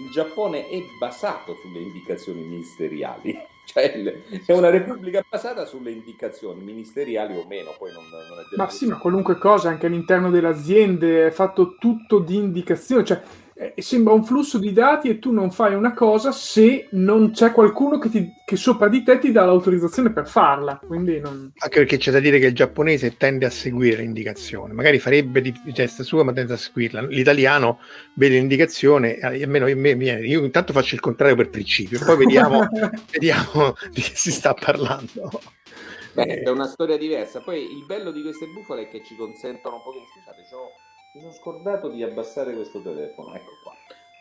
Il 0.00 0.10
Giappone 0.10 0.68
è 0.68 0.82
basato 0.98 1.56
sulle 1.60 1.80
indicazioni 1.80 2.42
ministeriali, 2.42 3.38
Cioè, 3.72 4.02
è 4.46 4.52
una 4.52 4.68
repubblica 4.68 5.24
basata 5.28 5.64
sulle 5.64 5.92
indicazioni 5.92 6.60
ministeriali 6.60 7.36
o 7.36 7.44
meno, 7.46 7.72
poi 7.78 7.92
non, 7.92 8.02
non 8.08 8.38
è 8.38 8.56
Ma 8.56 8.68
sì, 8.68 8.86
ma 8.86 8.98
qualunque 8.98 9.38
cosa, 9.38 9.68
anche 9.68 9.86
all'interno 9.86 10.30
delle 10.30 10.48
aziende 10.48 11.26
è 11.26 11.30
fatto 11.30 11.76
tutto 11.78 12.18
di 12.18 12.34
indicazioni, 12.34 13.04
cioè 13.04 13.22
eh, 13.60 13.82
sembra 13.82 14.14
un 14.14 14.24
flusso 14.24 14.56
di 14.56 14.72
dati 14.72 15.10
e 15.10 15.18
tu 15.18 15.32
non 15.32 15.50
fai 15.50 15.74
una 15.74 15.92
cosa 15.92 16.32
se 16.32 16.88
non 16.92 17.32
c'è 17.32 17.52
qualcuno 17.52 17.98
che, 17.98 18.08
ti, 18.08 18.32
che 18.42 18.56
sopra 18.56 18.88
di 18.88 19.02
te 19.02 19.18
ti 19.18 19.32
dà 19.32 19.44
l'autorizzazione 19.44 20.12
per 20.12 20.26
farla. 20.26 20.80
Quindi 20.82 21.20
non... 21.20 21.52
Anche 21.58 21.78
perché 21.80 21.98
c'è 21.98 22.10
da 22.10 22.20
dire 22.20 22.38
che 22.38 22.46
il 22.46 22.54
giapponese 22.54 23.18
tende 23.18 23.44
a 23.44 23.50
seguire 23.50 23.98
l'indicazione, 23.98 24.72
magari 24.72 24.98
farebbe 24.98 25.42
di, 25.42 25.54
di 25.62 25.74
testa 25.74 26.02
sua, 26.02 26.24
ma 26.24 26.32
tende 26.32 26.54
a 26.54 26.56
seguirla. 26.56 27.02
L'italiano 27.02 27.80
vede 28.14 28.36
l'indicazione, 28.36 29.18
e 29.18 29.42
almeno 29.42 29.66
viene. 29.66 30.26
Io 30.26 30.42
intanto 30.42 30.72
faccio 30.72 30.94
il 30.94 31.02
contrario 31.02 31.36
per 31.36 31.50
principio, 31.50 32.02
poi 32.02 32.16
vediamo, 32.16 32.66
vediamo 33.12 33.74
di 33.90 34.00
che 34.00 34.12
si 34.14 34.32
sta 34.32 34.54
parlando. 34.54 35.28
Beh, 36.14 36.42
è 36.42 36.48
una 36.48 36.66
storia 36.66 36.96
diversa. 36.96 37.40
Poi 37.40 37.60
il 37.60 37.84
bello 37.84 38.10
di 38.10 38.22
queste 38.22 38.46
bufale 38.46 38.82
è 38.82 38.88
che 38.88 39.02
ci 39.04 39.14
consentono 39.16 39.76
un 39.76 39.82
po'. 39.82 39.92
Scusate, 39.92 40.42
c'ho 40.50 40.72
mi 41.14 41.20
sono 41.20 41.32
scordato 41.32 41.88
di 41.88 42.02
abbassare 42.02 42.54
questo 42.54 42.80
telefono, 42.82 43.34
ecco 43.34 43.50
qua. 43.64 43.72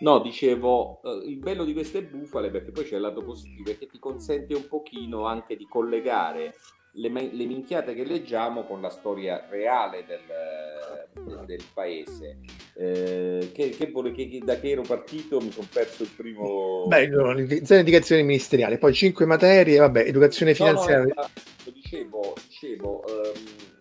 No, 0.01 0.19
dicevo, 0.19 1.01
eh, 1.03 1.29
il 1.29 1.37
bello 1.37 1.65
di 1.65 1.73
queste 1.73 2.01
bufale, 2.01 2.49
perché 2.49 2.71
poi 2.71 2.85
c'è 2.85 2.95
il 2.95 3.01
lato 3.01 3.21
positivo, 3.21 3.69
è 3.69 3.77
che 3.77 3.87
ti 3.87 3.99
consente 3.99 4.55
un 4.55 4.67
pochino 4.67 5.25
anche 5.25 5.55
di 5.55 5.67
collegare 5.69 6.55
le, 6.93 7.09
le 7.09 7.45
minchiate 7.45 7.93
che 7.93 8.05
leggiamo 8.05 8.63
con 8.63 8.81
la 8.81 8.89
storia 8.89 9.45
reale 9.49 10.05
del, 10.05 11.45
del 11.45 11.63
paese. 11.73 12.39
Eh, 12.75 13.51
che, 13.53 13.69
che, 13.71 13.91
che, 13.91 14.39
da 14.41 14.57
che 14.57 14.69
ero 14.69 14.83
partito 14.83 15.41
mi 15.41 15.51
sono 15.51 15.67
perso 15.71 16.03
il 16.03 16.09
primo... 16.15 16.85
Beh, 16.87 17.07
no, 17.07 17.37
indicazioni 17.37 18.23
ministeriali, 18.23 18.77
poi 18.77 18.93
cinque 18.93 19.25
materie, 19.25 19.79
vabbè, 19.79 20.05
educazione 20.05 20.55
finanziaria. 20.55 21.13
No, 21.13 21.21
no, 21.21 21.71
dicevo, 21.71 22.33
dicevo... 22.47 23.03
Um, 23.05 23.77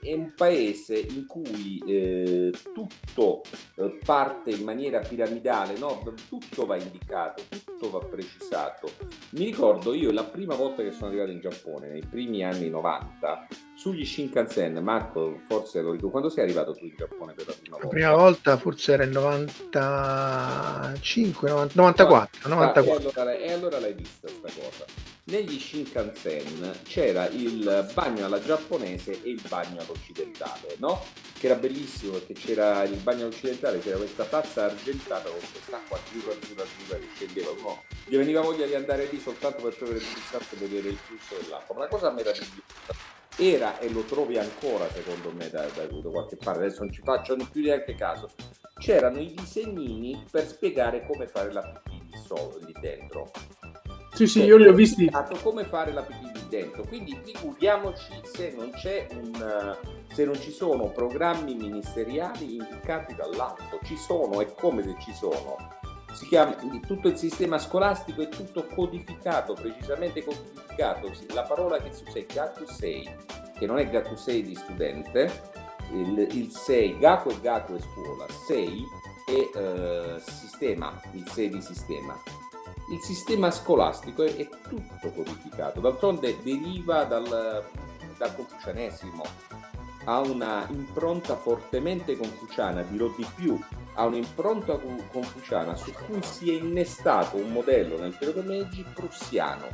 è 0.00 0.12
un 0.12 0.32
paese 0.34 0.96
in 0.96 1.26
cui 1.26 1.82
eh, 1.86 2.52
tutto 2.72 3.42
eh, 3.74 3.98
parte 4.04 4.50
in 4.50 4.62
maniera 4.62 5.00
piramidale, 5.00 5.76
no? 5.78 6.00
tutto 6.28 6.66
va 6.66 6.76
indicato, 6.76 7.42
tutto 7.48 7.90
va 7.90 7.98
precisato. 7.98 8.88
Mi 9.30 9.46
ricordo 9.46 9.94
io 9.94 10.12
la 10.12 10.22
prima 10.24 10.54
volta 10.54 10.82
che 10.82 10.92
sono 10.92 11.06
arrivato 11.08 11.30
in 11.30 11.40
Giappone, 11.40 11.88
nei 11.88 12.04
primi 12.08 12.44
anni 12.44 12.70
90, 12.70 13.48
sugli 13.74 14.04
Shinkansen, 14.04 14.76
Marco, 14.78 15.40
forse 15.46 15.80
lo 15.80 15.90
ricordo, 15.90 16.10
quando 16.10 16.28
sei 16.28 16.44
arrivato 16.44 16.74
tu 16.74 16.84
in 16.84 16.94
Giappone 16.96 17.32
per 17.32 17.48
la 17.48 17.54
prima 17.58 17.76
volta? 17.76 17.86
La 17.86 17.92
prima 17.92 18.14
volta 18.14 18.56
forse 18.56 18.92
era 18.92 19.02
il 19.02 19.10
95, 19.10 21.48
90, 21.48 21.72
94. 21.74 22.48
94. 22.48 22.94
Ah, 22.94 23.00
e, 23.00 23.02
allora, 23.20 23.36
e 23.36 23.52
allora 23.52 23.80
l'hai 23.80 23.94
vista 23.94 24.28
sta 24.28 24.48
cosa 24.48 25.07
negli 25.28 25.58
Shinkansen 25.58 26.80
c'era 26.84 27.28
il 27.28 27.90
bagno 27.92 28.24
alla 28.24 28.40
giapponese 28.40 29.22
e 29.22 29.30
il 29.30 29.42
bagno 29.48 29.80
all'occidentale, 29.80 30.76
no? 30.78 31.04
Che 31.38 31.46
era 31.46 31.54
bellissimo 31.54 32.12
perché 32.12 32.32
c'era 32.32 32.82
il 32.84 32.96
bagno 32.96 33.24
all'occidentale, 33.24 33.78
c'era 33.78 33.98
questa 33.98 34.24
tazza 34.24 34.64
argentata 34.64 35.28
con 35.28 35.38
quest'acqua 35.38 35.98
azzurra, 35.98 36.32
azzurra, 36.32 36.62
azzurra 36.62 36.98
che 36.98 37.08
scendeva, 37.14 37.50
no? 37.60 37.82
Gli 38.06 38.16
veniva 38.16 38.40
voglia 38.40 38.66
di 38.66 38.74
andare 38.74 39.06
lì 39.06 39.20
soltanto 39.20 39.62
per 39.62 39.76
prendere 39.76 40.00
il 40.00 40.06
pulsante 40.12 40.54
e 40.54 40.58
vedere 40.58 40.88
il 40.88 40.96
flusso 40.96 41.42
dell'acqua. 41.42 41.76
Una 41.76 41.88
cosa 41.88 42.10
meravigliosa. 42.10 43.16
Era 43.40 43.78
e 43.78 43.88
lo 43.90 44.02
trovi 44.02 44.36
ancora 44.36 44.90
secondo 44.90 45.30
me 45.30 45.48
da, 45.48 45.64
da, 45.66 45.84
da 45.84 46.10
qualche 46.10 46.36
parte, 46.36 46.64
adesso 46.64 46.80
non 46.80 46.92
ci 46.92 47.02
faccio 47.04 47.36
più 47.52 47.62
neanche 47.62 47.94
caso. 47.94 48.30
C'erano 48.80 49.20
i 49.20 49.32
disegnini 49.32 50.24
per 50.28 50.46
spiegare 50.46 51.06
come 51.06 51.28
fare 51.28 51.52
la 51.52 51.62
pipì 51.62 51.98
lì 52.64 52.72
dentro 52.80 53.30
sì, 54.18 54.26
sì, 54.26 54.42
io 54.42 54.56
li 54.56 54.66
ho 54.66 54.72
visti. 54.72 55.08
Come 55.42 55.62
fare 55.62 55.92
la 55.92 56.02
pipì 56.02 56.46
dentro. 56.48 56.82
Quindi 56.88 57.16
figuriamoci 57.22 58.20
se 58.24 58.52
non 58.56 58.72
c'è 58.72 59.06
un 59.12 59.76
se 60.12 60.24
non 60.24 60.34
ci 60.40 60.50
sono 60.50 60.90
programmi 60.90 61.54
ministeriali 61.54 62.56
indicati 62.56 63.14
dall'alto. 63.14 63.78
Ci 63.84 63.96
sono, 63.96 64.40
è 64.40 64.52
come 64.54 64.82
se 64.82 64.96
ci 64.98 65.12
sono. 65.12 65.56
Si 66.12 66.26
chiama, 66.26 66.56
tutto 66.84 67.06
il 67.06 67.16
sistema 67.16 67.58
scolastico 67.58 68.22
è 68.22 68.28
tutto 68.28 68.66
codificato, 68.66 69.52
precisamente 69.52 70.24
codificato. 70.24 71.12
La 71.32 71.42
parola 71.42 71.78
che 71.78 71.92
si 71.92 72.02
usa 72.04 72.18
è 72.18 72.26
Gakusei, 72.26 73.08
che 73.56 73.66
non 73.66 73.78
è 73.78 73.88
Gakusei 73.88 74.42
di 74.42 74.56
studente, 74.56 75.30
il, 75.92 76.26
il 76.32 76.50
sei, 76.50 76.98
Gaku 76.98 77.28
e 77.28 77.40
Gaku 77.40 77.76
è 77.76 77.78
scuola, 77.78 78.26
sei 78.48 78.82
è 79.26 79.58
eh, 79.58 80.20
sistema, 80.20 81.00
il 81.12 81.28
sei 81.28 81.50
di 81.50 81.60
sistema 81.62 82.20
il 82.90 83.00
sistema 83.00 83.50
scolastico 83.50 84.22
è, 84.22 84.34
è 84.36 84.48
tutto 84.68 85.10
codificato, 85.10 85.80
d'altronde 85.80 86.38
deriva 86.42 87.04
dal, 87.04 87.64
dal 88.16 88.34
confucianesimo, 88.34 89.24
ha 90.04 90.20
una 90.20 90.66
impronta 90.70 91.36
fortemente 91.36 92.16
confuciana, 92.16 92.82
dirò 92.82 93.12
di 93.16 93.26
più, 93.34 93.58
ha 93.94 94.06
un'impronta 94.06 94.78
confuciana 95.10 95.74
su 95.74 95.92
cui 95.92 96.22
si 96.22 96.50
è 96.50 96.60
innestato 96.60 97.36
un 97.36 97.52
modello 97.52 97.98
nel 97.98 98.16
periodo 98.16 98.42
Meiji 98.42 98.84
prussiano. 98.94 99.66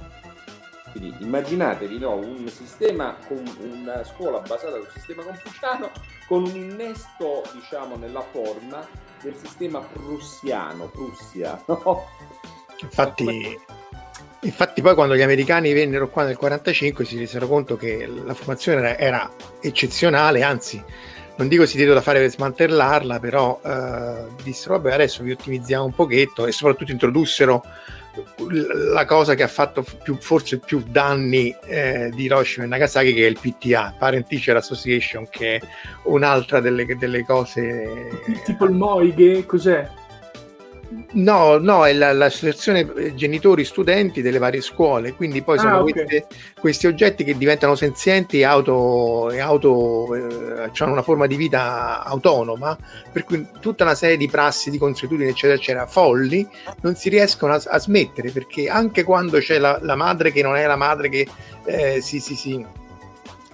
Quindi 0.91 1.25
immaginatevi 1.25 1.99
no, 1.99 2.15
un 2.15 2.49
sistema 2.49 3.17
con 3.27 3.43
una 3.61 4.05
scuola 4.05 4.39
basata 4.41 4.77
sul 4.77 4.91
sistema 4.93 5.25
confuciano 5.25 5.91
con 6.29 6.45
un 6.45 6.55
innesto, 6.55 7.43
diciamo, 7.53 7.97
nella 7.97 8.23
forma 8.23 8.87
del 9.21 9.37
sistema 9.37 9.81
prussiano, 9.81 10.87
Prussia, 10.87 11.61
no? 11.67 12.07
Infatti, 12.81 13.59
infatti 14.41 14.83
poi 14.83 14.95
quando 14.95 15.17
gli 15.17 15.23
americani 15.23 15.73
vennero 15.73 16.09
qua 16.09 16.23
nel 16.23 16.37
1945 16.39 17.05
si 17.05 17.19
resero 17.19 17.47
conto 17.47 17.77
che 17.77 18.07
la 18.07 18.35
formazione 18.35 18.79
era, 18.81 18.99
era 18.99 19.31
eccezionale, 19.61 20.43
anzi 20.43 20.83
non 21.37 21.49
dico 21.49 21.67
si 21.67 21.77
diede 21.77 21.93
da 21.93 22.01
fare 22.01 22.21
per 22.21 22.31
smantellarla, 22.31 23.19
però 23.19 23.61
eh, 23.65 24.27
dissero 24.43 24.75
vabbè 24.77 24.93
adesso 24.93 25.23
vi 25.23 25.33
ottimizziamo 25.33 25.85
un 25.85 25.93
pochetto 25.93 26.47
e 26.47 26.53
soprattutto 26.53 26.93
introdussero 26.93 27.65
la 28.93 29.05
cosa 29.07 29.35
che 29.35 29.43
ha 29.43 29.49
fatto 29.49 29.85
più, 30.03 30.17
forse 30.21 30.59
più 30.59 30.83
danni 30.87 31.55
eh, 31.67 32.11
di 32.15 32.25
Hiroshima 32.25 32.65
e 32.65 32.69
Nagasaki 32.69 33.13
che 33.13 33.27
è 33.27 33.29
il 33.29 33.39
PTA, 33.41 33.95
Parent 33.99 34.29
Teacher 34.29 34.57
Association, 34.57 35.27
che 35.29 35.57
è 35.57 35.61
un'altra 36.05 36.61
delle, 36.61 36.87
delle 36.97 37.25
cose... 37.25 38.23
Tipo 38.45 38.67
il 38.67 38.73
MOIGE, 38.73 39.45
cos'è? 39.47 39.89
No, 41.15 41.59
no, 41.59 41.87
è 41.87 41.93
la, 41.93 42.13
l'associazione 42.13 43.15
genitori-studenti 43.15 44.21
delle 44.21 44.39
varie 44.39 44.61
scuole, 44.61 45.15
quindi 45.15 45.43
poi 45.43 45.59
sono 45.59 45.77
ah, 45.77 45.81
okay. 45.83 45.93
queste, 45.93 46.27
questi 46.59 46.87
oggetti 46.89 47.23
che 47.23 47.37
diventano 47.37 47.77
senzienti 47.77 48.41
e 48.41 48.45
auto, 48.45 49.31
e 49.31 49.39
auto 49.39 50.15
eh, 50.15 50.71
hanno 50.77 50.93
una 50.93 51.03
forma 51.03 51.27
di 51.27 51.37
vita 51.37 52.03
autonoma, 52.05 52.77
per 53.13 53.25
cui 53.25 53.47
tutta 53.61 53.85
una 53.85 53.95
serie 53.95 54.17
di 54.17 54.29
prassi, 54.29 54.71
di 54.71 54.79
consuetudini, 54.79 55.31
eccetera, 55.31 55.55
eccetera, 55.59 55.87
folli, 55.87 56.47
non 56.81 56.97
si 56.97 57.09
riescono 57.09 57.55
a, 57.55 57.63
a 57.65 57.79
smettere, 57.79 58.31
perché 58.31 58.69
anche 58.69 59.05
quando 59.05 59.39
c'è 59.39 59.59
la, 59.59 59.79
la, 59.83 59.95
madre 59.95 60.33
che 60.33 60.43
non 60.43 60.57
è 60.57 60.67
la 60.67 60.77
madre 60.77 61.09
che 61.09 61.29
eh, 61.65 62.01
si, 62.01 62.19
si, 62.19 62.35
si 62.35 62.67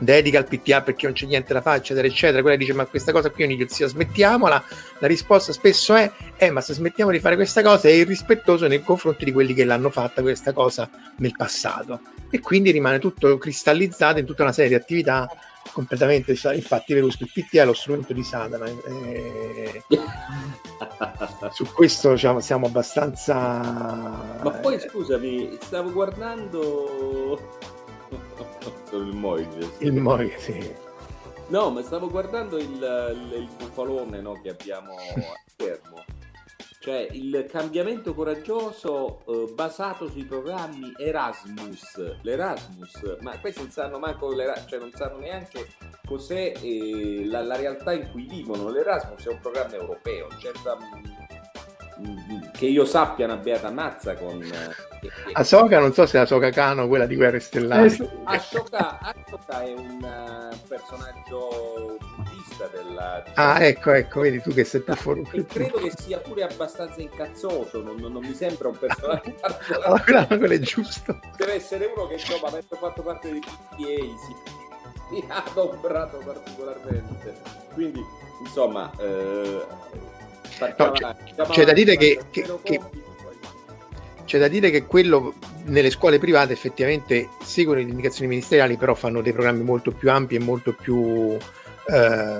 dedica 0.00 0.38
al 0.38 0.46
PTA 0.46 0.82
perché 0.82 1.06
non 1.06 1.14
c'è 1.14 1.26
niente 1.26 1.52
da 1.52 1.60
fare, 1.60 1.78
eccetera, 1.78 2.06
eccetera. 2.06 2.42
Quella 2.42 2.56
dice: 2.56 2.72
Ma 2.72 2.86
questa 2.86 3.12
cosa 3.12 3.30
qui, 3.30 3.44
io 3.54 3.68
zio, 3.68 3.86
smettiamola. 3.86 4.64
La 4.98 5.06
risposta 5.06 5.52
spesso 5.52 5.94
è: 5.94 6.10
Eh, 6.36 6.50
ma 6.50 6.60
se 6.60 6.74
smettiamo 6.74 7.10
di 7.10 7.20
fare 7.20 7.36
questa 7.36 7.62
cosa 7.62 7.88
è 7.88 7.92
irrispettoso 7.92 8.66
nei 8.66 8.82
confronti 8.82 9.24
di 9.24 9.32
quelli 9.32 9.54
che 9.54 9.64
l'hanno 9.64 9.90
fatta 9.90 10.22
questa 10.22 10.52
cosa 10.52 10.88
nel 11.18 11.34
passato. 11.36 12.00
E 12.30 12.40
quindi 12.40 12.70
rimane 12.70 12.98
tutto 12.98 13.38
cristallizzato 13.38 14.18
in 14.18 14.26
tutta 14.26 14.42
una 14.42 14.52
serie 14.52 14.70
di 14.70 14.76
attività 14.76 15.28
completamente. 15.72 16.32
Infatti, 16.32 16.94
Verusco, 16.94 17.24
il 17.24 17.30
PTA 17.32 17.62
è 17.62 17.64
lo 17.64 17.74
strumento 17.74 18.12
di 18.12 18.24
Satana. 18.24 18.66
E... 18.66 19.82
Su 21.52 21.66
questo 21.72 22.12
diciamo, 22.12 22.40
siamo 22.40 22.66
abbastanza. 22.66 23.34
Ma 24.42 24.50
poi 24.62 24.80
scusami, 24.80 25.58
stavo 25.60 25.92
guardando 25.92 27.58
il 28.92 29.14
Moige. 29.14 29.62
Sì. 29.62 29.85
Il 29.85 30.00
Moige, 30.00 30.38
sì. 30.38 30.74
No, 31.48 31.70
ma 31.70 31.83
stavo 31.83 32.09
guardando 32.09 32.59
il, 32.59 32.70
il, 32.70 33.33
il 33.40 33.48
bufalone 33.59 34.20
no, 34.20 34.40
che 34.40 34.50
abbiamo 34.50 34.94
a 34.94 35.40
schermo. 35.46 36.05
Cioè 36.83 37.09
il 37.11 37.46
cambiamento 37.50 38.14
coraggioso 38.14 39.20
eh, 39.26 39.53
basato 39.53 40.09
sui 40.09 40.24
programmi 40.24 40.94
Erasmus. 40.96 42.20
L'Erasmus, 42.22 43.18
ma 43.20 43.38
questi 43.38 43.61
non 43.61 43.70
sanno 43.70 43.98
manco, 43.98 44.35
cioè 44.66 44.79
non 44.79 44.90
sanno 44.94 45.18
neanche 45.18 45.68
cos'è 46.07 46.55
eh, 46.59 47.26
la, 47.26 47.42
la, 47.42 47.57
realtà 47.57 47.92
in 47.92 48.11
cui 48.11 48.26
vivono. 48.26 48.70
L'Erasmus 48.70 49.26
è 49.26 49.31
un 49.31 49.40
programma 49.40 49.74
europeo, 49.74 50.29
certa 50.38 50.79
che 52.53 52.66
io 52.66 52.87
sappia 52.87 53.26
una 53.26 53.37
beata 53.37 53.70
mazza 53.70 54.14
con 54.14 54.42
eh, 54.42 54.89
Ahsoka 55.32 55.78
non 55.78 55.92
so 55.92 56.06
se 56.06 56.18
è 56.18 56.20
Ahsoka 56.20 56.50
Kano 56.50 56.88
quella 56.88 57.06
di 57.06 57.16
Guerre 57.16 57.40
Stellari. 57.40 57.94
Eh, 57.94 58.10
Ahsoka, 58.24 58.98
Ahsoka 59.00 59.62
è 59.62 59.72
un 59.72 59.98
uh, 60.02 60.56
personaggio 60.68 61.96
buddista 62.16 62.68
della 62.68 63.24
ah 63.34 63.64
ecco 63.64 63.92
ecco 63.92 64.20
vedi 64.20 64.40
tu 64.40 64.52
che 64.52 64.64
sei 64.64 64.82
più 64.82 64.94
forte 64.94 65.36
e 65.36 65.44
credo 65.46 65.78
che 65.78 65.92
sia 65.96 66.18
pure 66.18 66.42
abbastanza 66.42 67.00
incazzoso 67.00 67.82
non, 67.82 67.96
non, 67.96 68.12
non 68.12 68.22
mi 68.22 68.34
sembra 68.34 68.68
un 68.68 68.78
personaggio 68.78 69.34
allora 69.84 70.26
quello 70.26 70.52
è 70.54 70.58
giusto. 70.58 71.18
deve 71.36 71.54
essere 71.54 71.90
uno 71.94 72.06
che 72.06 72.14
insomma 72.14 72.48
avendo 72.48 72.76
fatto 72.76 73.02
parte 73.02 73.30
dei 73.30 73.40
PTA 73.40 73.76
si 73.76 74.68
mi 75.10 75.24
ha 75.28 75.42
adombrato 75.44 76.18
particolarmente. 76.24 77.34
Quindi 77.74 78.00
insomma 78.40 78.90
eh, 78.98 79.66
No, 80.76 80.90
c'è, 80.90 81.16
c'è, 81.48 81.64
da 81.64 81.72
dire 81.72 81.96
che, 81.96 82.20
che, 82.30 82.44
che, 82.62 82.80
c'è 84.31 84.38
da 84.38 84.47
dire 84.47 84.71
che 84.71 84.87
quello 84.87 85.35
nelle 85.64 85.90
scuole 85.90 86.21
private 86.21 86.53
effettivamente 86.53 87.31
seguono 87.43 87.81
le 87.81 87.88
indicazioni 87.88 88.29
ministeriali, 88.29 88.77
però 88.77 88.95
fanno 88.95 89.23
dei 89.23 89.33
programmi 89.33 89.64
molto 89.64 89.90
più 89.90 90.09
ampi 90.09 90.37
e 90.37 90.38
molto 90.38 90.73
più 90.73 91.37
eh, 91.37 92.37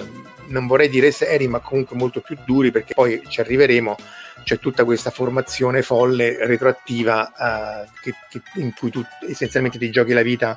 non 0.47 0.67
vorrei 0.69 0.89
dire 0.89 1.11
seri, 1.11 1.49
ma 1.49 1.59
comunque 1.59 1.97
molto 1.97 2.21
più 2.21 2.37
duri, 2.47 2.71
perché 2.71 2.95
poi 2.95 3.21
ci 3.27 3.41
arriveremo. 3.41 3.97
C'è 4.45 4.61
tutta 4.61 4.85
questa 4.85 5.11
formazione 5.11 5.83
folle 5.83 6.47
retroattiva 6.47 7.83
eh, 7.85 7.89
che, 8.01 8.41
in 8.61 8.73
cui 8.73 8.91
tu 8.93 9.05
essenzialmente 9.29 9.77
ti 9.77 9.91
giochi 9.91 10.13
la 10.13 10.23
vita 10.23 10.57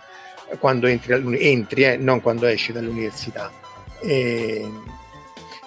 quando 0.59 0.85
entri, 0.85 1.15
entri 1.39 1.83
eh, 1.83 1.97
non 1.97 2.21
quando 2.21 2.45
esci 2.45 2.71
dall'università. 2.71 3.51
E, 4.03 4.69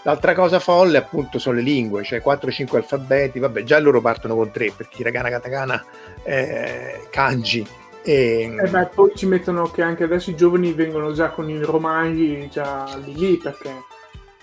L'altra 0.06 0.34
cosa 0.34 0.60
folle 0.60 0.98
appunto 0.98 1.40
sono 1.40 1.56
le 1.56 1.62
lingue, 1.62 2.04
cioè 2.04 2.22
4-5 2.24 2.76
alfabeti, 2.76 3.40
vabbè 3.40 3.64
già 3.64 3.80
loro 3.80 4.00
partono 4.00 4.36
con 4.36 4.52
3 4.52 4.70
perché 4.76 5.00
hiragana, 5.00 5.30
katakana, 5.30 5.84
eh, 6.22 7.08
kanji. 7.10 7.66
E... 8.04 8.54
Eh 8.56 8.68
beh, 8.68 8.90
poi 8.94 9.10
ci 9.16 9.26
mettono 9.26 9.68
che 9.68 9.82
anche 9.82 10.04
adesso 10.04 10.30
i 10.30 10.36
giovani 10.36 10.72
vengono 10.74 11.12
già 11.12 11.30
con 11.30 11.50
i 11.50 11.60
romani 11.60 12.48
già 12.48 12.96
lì 13.04 13.16
lì 13.16 13.36
perché... 13.36 13.68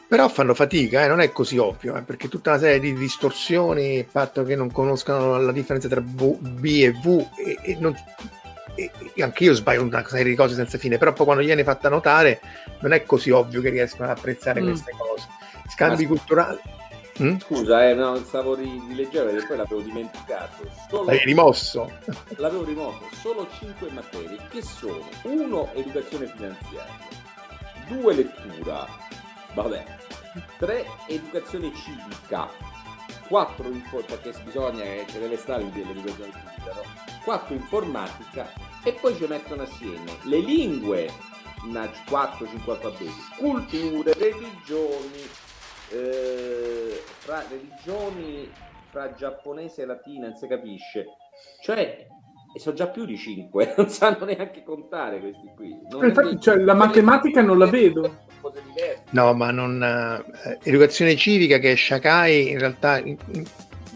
Però 0.06 0.28
fanno 0.28 0.54
fatica, 0.54 1.06
eh, 1.06 1.08
non 1.08 1.22
è 1.22 1.32
così 1.32 1.58
ovvio, 1.58 1.96
eh, 1.96 2.02
perché 2.02 2.28
tutta 2.28 2.50
una 2.50 2.60
serie 2.60 2.82
di 2.82 2.94
distorsioni, 2.94 4.00
il 4.00 4.06
fatto 4.06 4.44
che 4.44 4.58
non 4.58 4.70
conoscano 4.70 5.40
la 5.40 5.54
differenza 5.54 5.88
tra 5.88 6.02
v, 6.02 6.40
B 6.42 6.66
e 6.66 6.92
V, 6.92 7.26
e, 7.38 7.58
e 7.62 7.78
non, 7.80 7.96
e, 8.76 8.92
e 9.14 9.24
anche 9.24 9.46
io 9.46 9.54
sbaglio 9.54 9.84
una 9.84 10.06
serie 10.06 10.26
di 10.26 10.36
cose 10.36 10.56
senza 10.56 10.78
fine, 10.78 10.98
però 10.98 11.14
poi 11.14 11.26
quando 11.26 11.42
gliene 11.42 11.64
fatta 11.64 11.88
notare 11.88 12.42
non 12.82 12.92
è 12.92 13.06
così 13.06 13.30
ovvio 13.30 13.62
che 13.62 13.70
riescono 13.70 14.10
ad 14.10 14.18
apprezzare 14.18 14.62
mm. 14.62 14.68
queste 14.68 14.92
cose 14.98 15.42
scambi 15.74 16.06
culturali. 16.06 16.60
Mm? 17.22 17.38
Scusa, 17.38 17.90
eh, 17.90 17.94
no, 17.94 18.16
stavo 18.18 18.56
rileggendo 18.56 19.32
perché 19.32 19.48
poi 19.48 19.58
l'avevo 19.58 19.82
dimenticato. 19.82 20.68
Solo... 20.90 21.06
L'hai 21.06 21.24
rimosso? 21.24 21.92
L'avevo 22.38 22.64
rimosso. 22.64 23.02
Solo 23.12 23.48
5 23.60 23.92
materie 23.92 24.40
che 24.50 24.62
sono 24.62 25.08
1. 25.24 25.70
Educazione 25.74 26.28
finanziaria 26.28 26.98
2. 27.88 28.14
Lettura 28.14 28.88
vabbè 29.54 29.84
3. 30.58 30.86
Educazione 31.08 31.72
civica 31.76 32.50
4. 33.28 33.68
Info- 33.68 34.04
perché 34.06 34.34
bisogna 34.44 34.84
che 34.84 35.06
ci 35.10 35.20
deve 35.20 35.38
stare 35.38 35.64
l'educazione 35.64 36.32
civica 36.32 36.74
no? 36.74 36.82
4. 37.26 37.54
Informatica 37.54 38.50
e 38.84 38.94
poi 38.94 39.16
ci 39.16 39.26
mettono 39.28 39.62
assieme 39.62 40.18
le 40.24 40.40
lingue 40.40 41.12
4-5 41.64 42.70
alfabeti 42.70 43.14
culture, 43.38 44.14
religioni 44.14 45.30
eh, 45.94 47.02
fra 47.20 47.44
religioni 47.50 48.50
fra 48.90 49.14
giapponese 49.14 49.82
e 49.82 49.86
latina 49.86 50.28
non 50.28 50.36
si 50.36 50.48
capisce. 50.48 51.06
Cioè 51.62 52.08
sono 52.56 52.76
già 52.76 52.88
più 52.88 53.06
di 53.06 53.18
5 53.18 53.74
non 53.78 53.90
sanno 53.90 54.26
neanche 54.26 54.64
contare 54.64 55.20
questi 55.20 55.52
qui. 55.56 55.76
Non 55.90 56.06
infatti 56.06 56.40
cioè, 56.40 56.58
la 56.58 56.76
matematica 56.76 57.42
non 57.42 57.58
la 57.58 57.66
vedo. 57.66 58.28
no 59.12 59.34
ma 59.34 59.52
non 59.52 59.82
eh, 59.82 60.60
educazione 60.64 61.16
civica 61.16 61.58
che 61.58 61.72
è 61.72 61.76
Shakai 61.76 62.52
in 62.52 62.60
realtà 62.60 63.00
in, 63.00 63.18
in, 63.32 63.46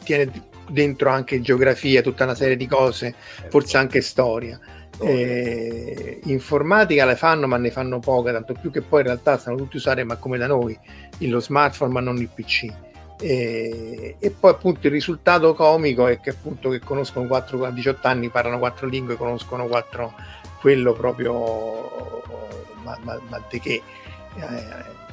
tiene 0.04 0.32
dentro 0.70 1.10
anche 1.10 1.42
geografia 1.42 2.02
tutta 2.02 2.24
una 2.24 2.36
serie 2.36 2.58
di 2.58 2.68
cose 2.68 3.14
forse 3.50 3.78
anche 3.78 4.02
storia 4.02 4.60
eh, 5.00 6.20
informatica 6.24 7.06
le 7.06 7.16
fanno 7.16 7.48
ma 7.48 7.58
ne 7.58 7.72
fanno 7.72 8.00
poca 8.00 8.32
tanto 8.32 8.54
più 8.54 8.72
che 8.72 8.82
poi 8.82 9.02
in 9.02 9.08
realtà 9.08 9.38
stanno 9.38 9.58
tutti 9.58 9.78
usare 9.78 10.04
ma 10.04 10.16
come 10.16 10.38
da 10.38 10.48
noi 10.48 10.78
lo 11.20 11.40
smartphone 11.40 11.92
ma 11.92 12.00
non 12.00 12.18
il 12.18 12.30
pc 12.34 12.74
e, 13.20 14.16
e, 14.20 14.30
poi 14.32 14.52
appunto 14.52 14.88
il 14.88 14.94
risultato 14.94 15.56
comico 15.56 16.06
è 16.06 16.20
che 16.20 16.32
appunto 16.32 16.70
che 16.70 16.80
conoscono 16.80 17.26
4 17.26 17.66
a 17.66 17.72
18 17.72 18.08
anni 18.08 18.30
parlano 18.30 18.60
quattro 18.60 18.88
lingue 18.88 19.18
conoscono 19.18 19.66
quattro 19.66 20.14
quello 20.60 20.94
proprio 20.94 22.24
ma, 22.84 22.98
ma, 23.02 23.20
ma 23.28 23.42
di 23.50 23.60
che? 23.60 23.82
Eh, 24.36 25.06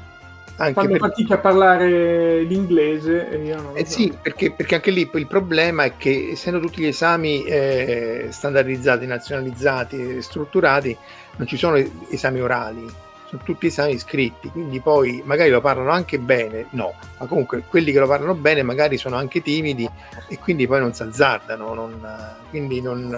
anche 0.56 0.72
fanno 0.74 0.88
per... 0.90 0.98
fatica 0.98 1.34
a 1.34 1.38
parlare 1.38 2.42
l'inglese 2.42 3.28
e 3.30 3.56
eh 3.74 3.84
so. 3.84 3.90
sì, 3.90 4.16
perché, 4.20 4.52
perché, 4.52 4.76
anche 4.76 4.90
lì 4.90 5.08
il 5.12 5.26
problema 5.26 5.84
è 5.84 5.96
che 5.96 6.30
essendo 6.32 6.60
tutti 6.60 6.80
gli 6.80 6.86
esami 6.86 7.44
eh, 7.44 8.28
standardizzati, 8.30 9.06
nazionalizzati 9.06 10.16
e 10.16 10.22
strutturati, 10.22 10.96
non 11.36 11.46
ci 11.46 11.56
sono 11.56 11.82
esami 12.08 12.40
orali, 12.40 12.86
sono 13.26 13.42
tutti 13.42 13.66
esami 13.66 13.98
scritti, 13.98 14.48
quindi 14.48 14.80
poi 14.80 15.22
magari 15.24 15.50
lo 15.50 15.60
parlano 15.60 15.90
anche 15.90 16.18
bene, 16.18 16.66
no, 16.70 16.94
ma 17.18 17.26
comunque 17.26 17.64
quelli 17.68 17.90
che 17.90 17.98
lo 17.98 18.06
parlano 18.06 18.34
bene 18.34 18.62
magari 18.62 18.96
sono 18.96 19.16
anche 19.16 19.42
timidi 19.42 19.88
e 20.28 20.38
quindi 20.38 20.68
poi 20.68 20.80
non 20.80 20.94
si 20.94 21.02
azzardano, 21.02 21.74
non, 21.74 22.36
quindi 22.50 22.80
non, 22.80 23.12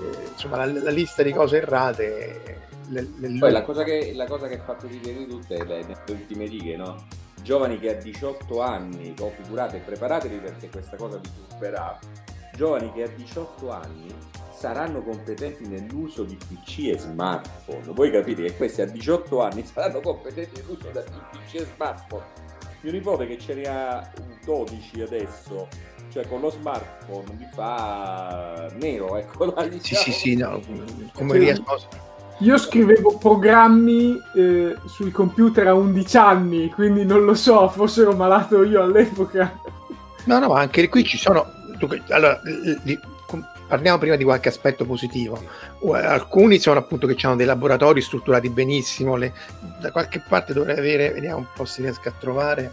eh, 0.00 0.28
insomma 0.32 0.64
la, 0.64 0.80
la 0.80 0.90
lista 0.90 1.22
di 1.22 1.32
cose 1.32 1.58
errate 1.58 2.64
le, 2.88 3.08
le... 3.16 3.38
Poi 3.38 3.52
la 3.52 3.62
cosa, 3.62 3.82
che, 3.82 4.12
la 4.14 4.26
cosa 4.26 4.48
che 4.48 4.58
ha 4.58 4.62
fatto 4.62 4.86
ridere 4.86 5.18
di 5.18 5.26
tutte 5.26 5.56
è 5.56 5.64
le, 5.64 5.84
le 5.86 5.96
ultime 6.08 6.46
righe, 6.46 6.76
no? 6.76 7.06
Giovani 7.42 7.78
che 7.78 7.96
a 7.96 8.00
18 8.00 8.60
anni, 8.60 9.14
oh, 9.20 9.30
figurate, 9.30 9.78
preparatevi 9.78 10.38
perché 10.38 10.68
questa 10.68 10.96
cosa 10.96 11.18
vi 11.18 11.28
turberà. 11.48 11.98
Giovani 12.54 12.92
che 12.92 13.04
a 13.04 13.08
18 13.08 13.70
anni 13.70 14.14
saranno 14.52 15.02
competenti 15.02 15.66
nell'uso 15.68 16.24
di 16.24 16.36
PC 16.36 16.88
e 16.88 16.98
smartphone. 16.98 17.92
Voi 17.92 18.10
capite 18.10 18.42
che 18.42 18.56
questi 18.56 18.80
a 18.82 18.86
18 18.86 19.40
anni 19.42 19.64
saranno 19.70 20.00
competenti 20.00 20.60
nell'uso 20.60 20.90
di 20.90 21.38
PC 21.38 21.54
e 21.54 21.66
smartphone. 21.74 22.24
Mio 22.80 22.92
nipote 22.92 23.26
che 23.26 23.38
ce 23.38 23.54
ne 23.54 23.62
ha 23.64 24.10
12 24.44 25.02
adesso, 25.02 25.68
cioè 26.10 26.26
con 26.26 26.40
lo 26.40 26.50
smartphone 26.50 27.32
mi 27.38 27.48
fa 27.52 28.70
nero, 28.74 29.16
ecco. 29.16 29.46
Diciamo. 29.68 29.78
Sì, 29.80 29.94
sì, 29.94 30.12
sì, 30.12 30.36
no, 30.36 30.60
come 31.12 31.38
riesco 31.38 32.14
io 32.40 32.58
scrivevo 32.58 33.16
programmi 33.16 34.20
eh, 34.34 34.76
sui 34.84 35.10
computer 35.10 35.68
a 35.68 35.74
11 35.74 36.16
anni, 36.18 36.70
quindi 36.70 37.04
non 37.06 37.24
lo 37.24 37.34
so, 37.34 37.68
forse 37.68 38.02
ero 38.02 38.14
malato 38.14 38.62
io 38.62 38.82
all'epoca. 38.82 39.58
No, 40.24 40.38
no, 40.38 40.48
ma 40.48 40.60
anche 40.60 40.88
qui 40.88 41.02
ci 41.04 41.16
sono... 41.16 41.46
Allora, 42.08 42.40
parliamo 43.66 43.98
prima 43.98 44.16
di 44.16 44.24
qualche 44.24 44.50
aspetto 44.50 44.84
positivo. 44.84 45.42
Alcuni 45.92 46.58
sono 46.58 46.78
appunto 46.78 47.06
che 47.06 47.16
hanno 47.26 47.36
dei 47.36 47.46
laboratori 47.46 48.02
strutturati 48.02 48.50
benissimo, 48.50 49.16
le, 49.16 49.32
da 49.80 49.90
qualche 49.90 50.22
parte 50.26 50.52
dovrei 50.52 50.76
avere, 50.76 51.12
vediamo 51.12 51.38
un 51.38 51.46
po' 51.54 51.64
se 51.64 51.82
riesco 51.82 52.08
a 52.08 52.12
trovare 52.18 52.72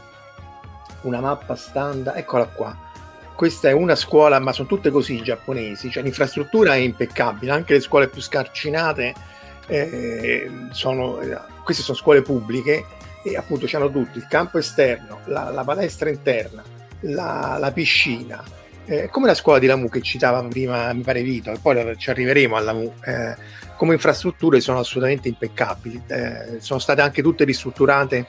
una 1.02 1.22
mappa 1.22 1.56
standard, 1.56 2.18
eccola 2.18 2.46
qua. 2.46 2.92
Questa 3.34 3.70
è 3.70 3.72
una 3.72 3.96
scuola, 3.96 4.40
ma 4.40 4.52
sono 4.52 4.68
tutte 4.68 4.90
così 4.90 5.22
giapponesi, 5.22 5.90
cioè 5.90 6.04
l'infrastruttura 6.04 6.74
è 6.76 6.78
impeccabile, 6.78 7.52
anche 7.52 7.74
le 7.74 7.80
scuole 7.80 8.10
più 8.10 8.22
scarcinate 8.22 9.32
eh, 9.68 10.50
sono, 10.72 11.20
queste 11.64 11.84
sono 11.84 11.98
scuole 11.98 12.22
pubbliche 12.22 12.86
e 13.24 13.38
appunto 13.38 13.68
hanno 13.74 13.90
tutti 13.90 14.18
il 14.18 14.28
campo 14.28 14.58
esterno, 14.58 15.20
la, 15.26 15.50
la 15.50 15.64
palestra 15.64 16.10
interna, 16.10 16.64
la, 17.02 17.58
la 17.60 17.72
piscina, 17.72 18.44
eh, 18.86 19.08
come 19.10 19.28
la 19.28 19.34
scuola 19.34 19.60
di 19.60 19.66
Lamu 19.66 19.88
che 19.88 20.02
citava 20.02 20.44
prima, 20.44 20.92
mi 20.92 21.04
pare 21.04 21.22
Vito, 21.22 21.52
e 21.52 21.58
poi 21.60 21.96
ci 21.98 22.10
arriveremo 22.10 22.56
a 22.56 22.60
Lamu. 22.60 22.94
Eh, 23.06 23.62
come 23.78 23.94
infrastrutture 23.94 24.62
sono 24.62 24.80
assolutamente 24.80 25.28
impeccabili, 25.28 26.02
eh, 26.08 26.58
sono 26.60 26.80
state 26.80 27.02
anche 27.02 27.22
tutte 27.22 27.44
ristrutturate 27.44 28.26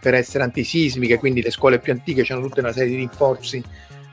per 0.00 0.14
essere 0.14 0.44
antisismiche, 0.44 1.18
quindi 1.18 1.42
le 1.42 1.50
scuole 1.50 1.78
più 1.78 1.92
antiche 1.92 2.24
hanno 2.32 2.42
tutta 2.42 2.60
una 2.60 2.72
serie 2.72 2.90
di 2.90 2.96
rinforzi 2.96 3.62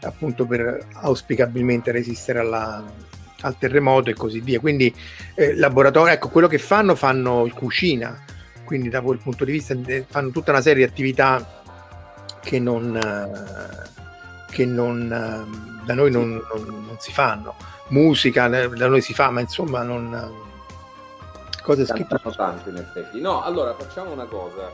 appunto 0.02 0.46
per 0.46 0.86
auspicabilmente 0.94 1.92
resistere 1.92 2.40
alla, 2.40 2.84
al 3.44 3.58
terremoto 3.58 4.10
e 4.10 4.14
così 4.14 4.42
via. 4.42 4.60
Quindi 4.60 4.94
eh, 5.36 5.56
laboratorio, 5.56 6.14
ecco, 6.14 6.30
quello 6.30 6.48
che 6.48 6.58
fanno 6.58 6.96
fanno 6.96 7.50
cucina, 7.54 8.24
quindi 8.66 8.90
da 8.90 9.02
quel 9.02 9.20
punto 9.20 9.46
di 9.46 9.52
vista 9.52 9.76
fanno 10.08 10.32
tutta 10.32 10.52
una 10.52 10.62
serie 10.62 10.86
di 10.86 10.92
attività 10.92 11.62
che 12.42 12.60
non, 12.60 13.00
che 14.50 14.66
non 14.66 15.08
da 15.86 15.94
noi 15.94 16.12
non, 16.12 16.42
non, 16.54 16.66
non, 16.66 16.96
si 17.00 17.12
fanno. 17.12 17.56
Musica 17.90 18.48
da 18.48 18.88
noi 18.88 19.02
si 19.02 19.14
fa, 19.14 19.30
ma 19.30 19.42
insomma 19.42 19.84
non... 19.84 20.52
Cose 21.62 21.86
scritte. 21.86 22.20
Tanto 22.36 22.70
in 22.70 22.76
effetti. 22.76 23.22
No, 23.22 23.42
allora 23.42 23.74
facciamo 23.74 24.12
una 24.12 24.26
cosa. 24.26 24.70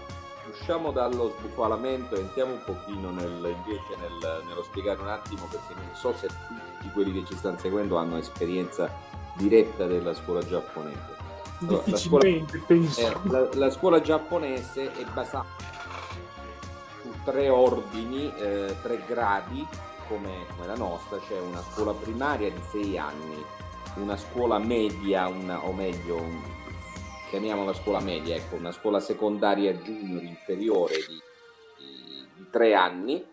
Usciamo 0.49 0.91
dallo 0.91 1.33
sbufalamento 1.37 2.15
e 2.15 2.21
entriamo 2.21 2.53
un 2.53 2.63
pochino 2.63 3.11
nel, 3.11 3.31
invece 3.31 3.95
nel, 3.99 4.43
nello 4.47 4.63
spiegare 4.63 4.99
un 5.01 5.07
attimo 5.07 5.47
perché 5.49 5.73
non 5.73 5.89
so 5.93 6.13
se 6.13 6.27
tutti 6.27 6.89
quelli 6.93 7.13
che 7.13 7.25
ci 7.25 7.35
stanno 7.35 7.57
seguendo 7.57 7.97
hanno 7.97 8.17
esperienza 8.17 8.89
diretta 9.35 9.85
della 9.85 10.13
scuola 10.13 10.45
giapponese. 10.45 11.17
Allora, 11.61 11.83
la, 11.85 11.97
scuola, 11.97 12.25
eh, 12.25 12.45
la, 13.23 13.49
la, 13.53 13.69
scuola, 13.69 14.01
giapponese 14.01 14.93
è 14.93 15.03
basata 15.13 15.47
su 17.01 17.11
tre 17.25 17.49
ordini, 17.49 18.33
eh, 18.37 18.75
tre 18.81 19.03
gradi 19.05 19.67
come, 20.07 20.45
come, 20.55 20.67
la 20.67 20.75
nostra, 20.75 21.17
c'è 21.17 21.27
cioè 21.27 21.39
una 21.39 21.61
scuola 21.61 21.93
primaria 21.93 22.49
di 22.49 22.61
sei 22.71 22.97
anni, 22.97 23.43
una 23.95 24.15
scuola 24.15 24.57
media, 24.57 25.27
una, 25.27 25.65
o 25.65 25.73
meglio, 25.73 26.15
un, 26.15 26.41
chiamiamola 27.29 27.73
scuola 27.73 27.99
media, 27.99 28.35
ecco, 28.35 28.55
una 28.55 28.71
scuola 28.71 28.99
secondaria 28.99 29.71
junior 29.73 30.23
inferiore 30.23 30.95
di, 30.95 31.21
di, 31.77 32.27
di 32.35 32.47
tre 32.49 32.73
anni 32.73 33.23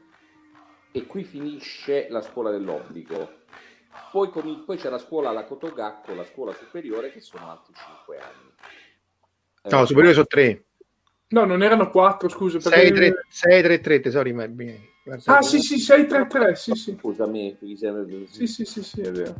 e 0.92 1.06
qui 1.06 1.24
finisce 1.24 2.06
la 2.10 2.20
scuola 2.20 2.50
dell'obbligo. 2.50 3.44
Poi, 4.12 4.30
il, 4.44 4.62
poi, 4.64 4.76
c'è 4.76 4.90
la 4.90 4.98
scuola 4.98 5.30
alla 5.30 5.44
Kotogakko, 5.44 6.14
la 6.14 6.24
scuola 6.24 6.52
superiore, 6.52 7.10
che 7.10 7.20
sono 7.20 7.50
altri 7.50 7.72
cinque 7.74 8.18
anni. 8.18 8.52
No, 9.64 9.82
eh, 9.82 9.86
superiore 9.86 10.14
sono 10.14 10.26
tre. 10.26 10.64
No, 11.28 11.44
non 11.44 11.62
erano 11.62 11.90
quattro, 11.90 12.28
scusa. 12.28 12.60
6, 12.60 12.92
3, 12.92 13.24
6, 13.28 13.62
3, 13.62 13.80
3, 13.80 14.00
tesori, 14.00 14.32
ma 14.32 14.46
bene. 14.46 14.90
Ah, 15.24 15.42
sì, 15.42 15.60
sì, 15.60 15.78
6, 15.78 16.06
3, 16.06 16.26
3, 16.26 16.54
sì, 16.54 16.72
sì. 16.74 16.96
Scusami, 16.98 17.56
sì, 18.30 18.46
sì, 18.46 18.64
sì, 18.64 18.82
sì, 18.82 19.00
è 19.00 19.10
vero. 19.10 19.34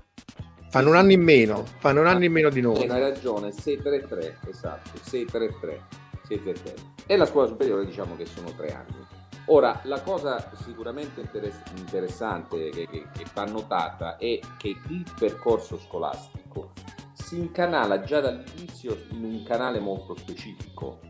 Fanno 0.77 0.91
un 0.91 0.97
anno 0.97 1.13
in 1.13 1.23
meno, 1.23 1.65
fanno 1.79 2.01
un 2.03 2.07
anno 2.07 2.25
in 2.25 2.33
meno 2.33 2.51
di 2.51 2.61
noi. 2.61 2.87
Hai 2.87 3.01
ragione, 3.01 3.51
633, 3.51 4.41
esatto, 4.47 4.91
633, 5.01 5.83
633. 6.29 6.75
E 7.07 7.17
la 7.17 7.25
scuola 7.25 7.49
superiore 7.49 7.87
diciamo 7.87 8.15
che 8.15 8.27
sono 8.27 8.53
tre 8.55 8.75
anni. 8.75 9.07
Ora, 9.47 9.81
la 9.85 10.03
cosa 10.03 10.51
sicuramente 10.63 11.23
interess- 11.23 11.63
interessante 11.75 12.69
che, 12.69 12.87
che, 12.91 13.07
che 13.11 13.25
va 13.33 13.47
notata 13.47 14.19
è 14.19 14.39
che 14.59 14.69
il 14.69 15.07
percorso 15.19 15.79
scolastico 15.79 16.73
si 17.15 17.39
incanala 17.39 18.03
già 18.03 18.21
dall'inizio 18.21 18.99
in 19.13 19.25
un 19.25 19.43
canale 19.45 19.81
molto 19.81 20.15
specifico, 20.15 21.01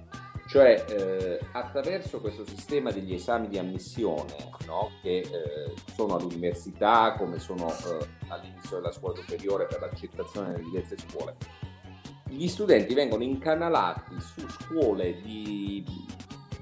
cioè 0.48 0.85
eh, 0.88 1.40
attraverso 1.52 2.20
questo 2.20 2.46
sistema 2.46 2.90
degli 2.90 3.14
esami 3.14 3.48
di 3.48 3.59
ammissione 3.59 4.35
no? 4.66 4.92
che 5.02 5.18
eh, 5.18 5.74
sono 5.94 6.16
all'università 6.16 7.14
come 7.18 7.38
sono 7.38 7.68
eh, 7.68 8.09
all'inizio 8.28 8.76
della 8.76 8.92
scuola 8.92 9.16
superiore 9.16 9.66
per 9.66 9.80
l'accettazione 9.80 10.48
nelle 10.48 10.62
diverse 10.62 10.96
scuole 10.98 11.37
gli 12.28 12.48
studenti 12.48 12.92
vengono 12.94 13.22
incanalati 13.22 14.20
su 14.20 14.46
scuole 14.48 15.20
di 15.20 15.85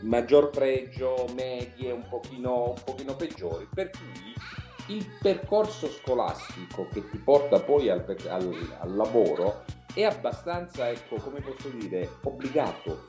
maggior 0.02 0.50
pregio, 0.50 1.26
medie, 1.34 1.90
un 1.90 2.06
pochino, 2.08 2.70
un 2.70 2.82
pochino 2.84 3.14
peggiori, 3.16 3.66
per 3.72 3.90
cui 3.90 4.94
il 4.94 5.06
percorso 5.20 5.88
scolastico 5.88 6.86
che 6.92 7.08
ti 7.08 7.16
porta 7.18 7.60
poi 7.60 7.88
al, 7.88 8.04
al, 8.28 8.76
al 8.80 8.94
lavoro 8.94 9.64
è 9.94 10.04
abbastanza, 10.04 10.90
ecco, 10.90 11.16
come 11.16 11.40
posso 11.40 11.68
dire, 11.68 12.18
obbligato 12.22 13.04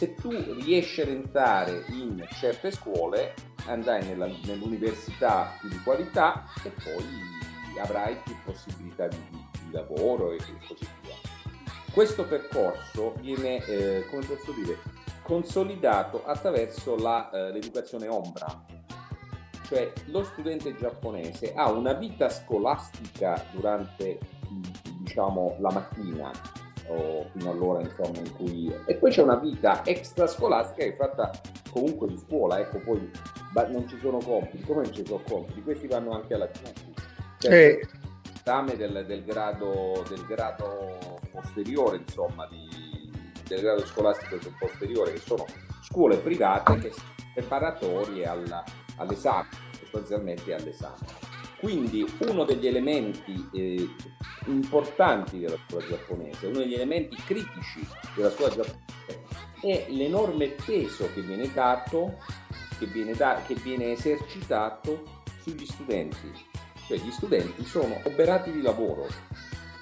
se 0.00 0.14
tu 0.14 0.30
riesci 0.30 1.02
ad 1.02 1.08
entrare 1.08 1.84
in 1.90 2.26
certe 2.30 2.70
scuole, 2.70 3.34
andrai 3.66 4.02
nella, 4.06 4.26
nell'università 4.46 5.58
più 5.60 5.68
di 5.68 5.78
qualità 5.82 6.46
e 6.64 6.70
poi 6.70 7.04
avrai 7.78 8.16
più 8.24 8.34
possibilità 8.42 9.08
di, 9.08 9.18
di 9.28 9.70
lavoro 9.72 10.32
e 10.32 10.38
così 10.66 10.88
via. 11.02 11.14
Questo 11.92 12.24
percorso 12.24 13.12
viene, 13.20 13.62
eh, 13.66 14.06
come 14.08 14.24
posso 14.24 14.52
dire, 14.52 14.78
consolidato 15.20 16.24
attraverso 16.24 16.96
la, 16.96 17.28
eh, 17.28 17.52
l'educazione 17.52 18.08
ombra, 18.08 18.64
cioè 19.66 19.92
lo 20.06 20.24
studente 20.24 20.74
giapponese 20.76 21.52
ha 21.52 21.70
una 21.70 21.92
vita 21.92 22.30
scolastica 22.30 23.44
durante 23.52 24.18
diciamo, 25.02 25.56
la 25.60 25.70
mattina 25.70 26.30
o 26.90 27.26
fino 27.32 27.50
all'ora 27.50 27.80
insomma 27.80 28.18
in 28.18 28.32
cui 28.34 28.74
e 28.84 28.94
poi 28.96 29.10
c'è 29.10 29.22
una 29.22 29.36
vita 29.36 29.84
extrascolastica 29.84 30.82
che 30.82 30.92
è 30.92 30.96
fatta 30.96 31.30
comunque 31.70 32.08
di 32.08 32.18
scuola 32.18 32.58
ecco 32.58 32.80
poi 32.80 33.10
non 33.68 33.88
ci 33.88 33.98
sono 34.00 34.18
compiti. 34.18 34.62
Come 34.64 34.82
non 34.82 34.92
ci 34.92 35.04
sono 35.06 35.22
compiti? 35.26 35.62
Questi 35.62 35.86
vanno 35.86 36.12
anche 36.12 36.34
alla 36.34 36.48
CUFI 36.48 36.94
cioè, 37.38 37.52
eh. 37.52 37.88
esame 38.34 38.76
del, 38.76 39.04
del, 39.06 39.24
grado, 39.24 40.04
del 40.08 40.24
grado 40.26 41.18
posteriore 41.30 41.98
insomma 41.98 42.46
di, 42.48 43.10
del 43.46 43.60
grado 43.60 43.86
scolastico 43.86 44.36
posteriore 44.58 45.12
che 45.12 45.20
sono 45.20 45.46
scuole 45.82 46.16
private 46.18 46.78
che 46.78 46.90
sono 46.90 47.14
preparatorie 47.34 48.26
alla, 48.26 48.64
all'esame 48.96 49.48
sostanzialmente 49.78 50.52
all'esame 50.52 51.29
quindi 51.60 52.04
uno 52.26 52.44
degli 52.44 52.66
elementi 52.66 53.48
eh, 53.52 53.88
importanti 54.46 55.38
della 55.38 55.58
scuola 55.68 55.86
giapponese, 55.86 56.46
uno 56.46 56.58
degli 56.58 56.74
elementi 56.74 57.16
critici 57.16 57.86
della 58.14 58.30
scuola 58.30 58.54
giapponese 58.54 58.90
è 59.60 59.86
l'enorme 59.88 60.48
peso 60.48 61.10
che 61.12 61.20
viene 61.20 61.52
dato, 61.52 62.18
che 62.78 62.86
viene, 62.86 63.12
da, 63.12 63.42
che 63.46 63.54
viene 63.54 63.92
esercitato 63.92 65.22
sugli 65.42 65.66
studenti. 65.66 66.32
Cioè 66.86 66.98
gli 66.98 67.10
studenti 67.10 67.64
sono 67.64 68.00
oberati 68.04 68.50
di 68.50 68.62
lavoro. 68.62 69.06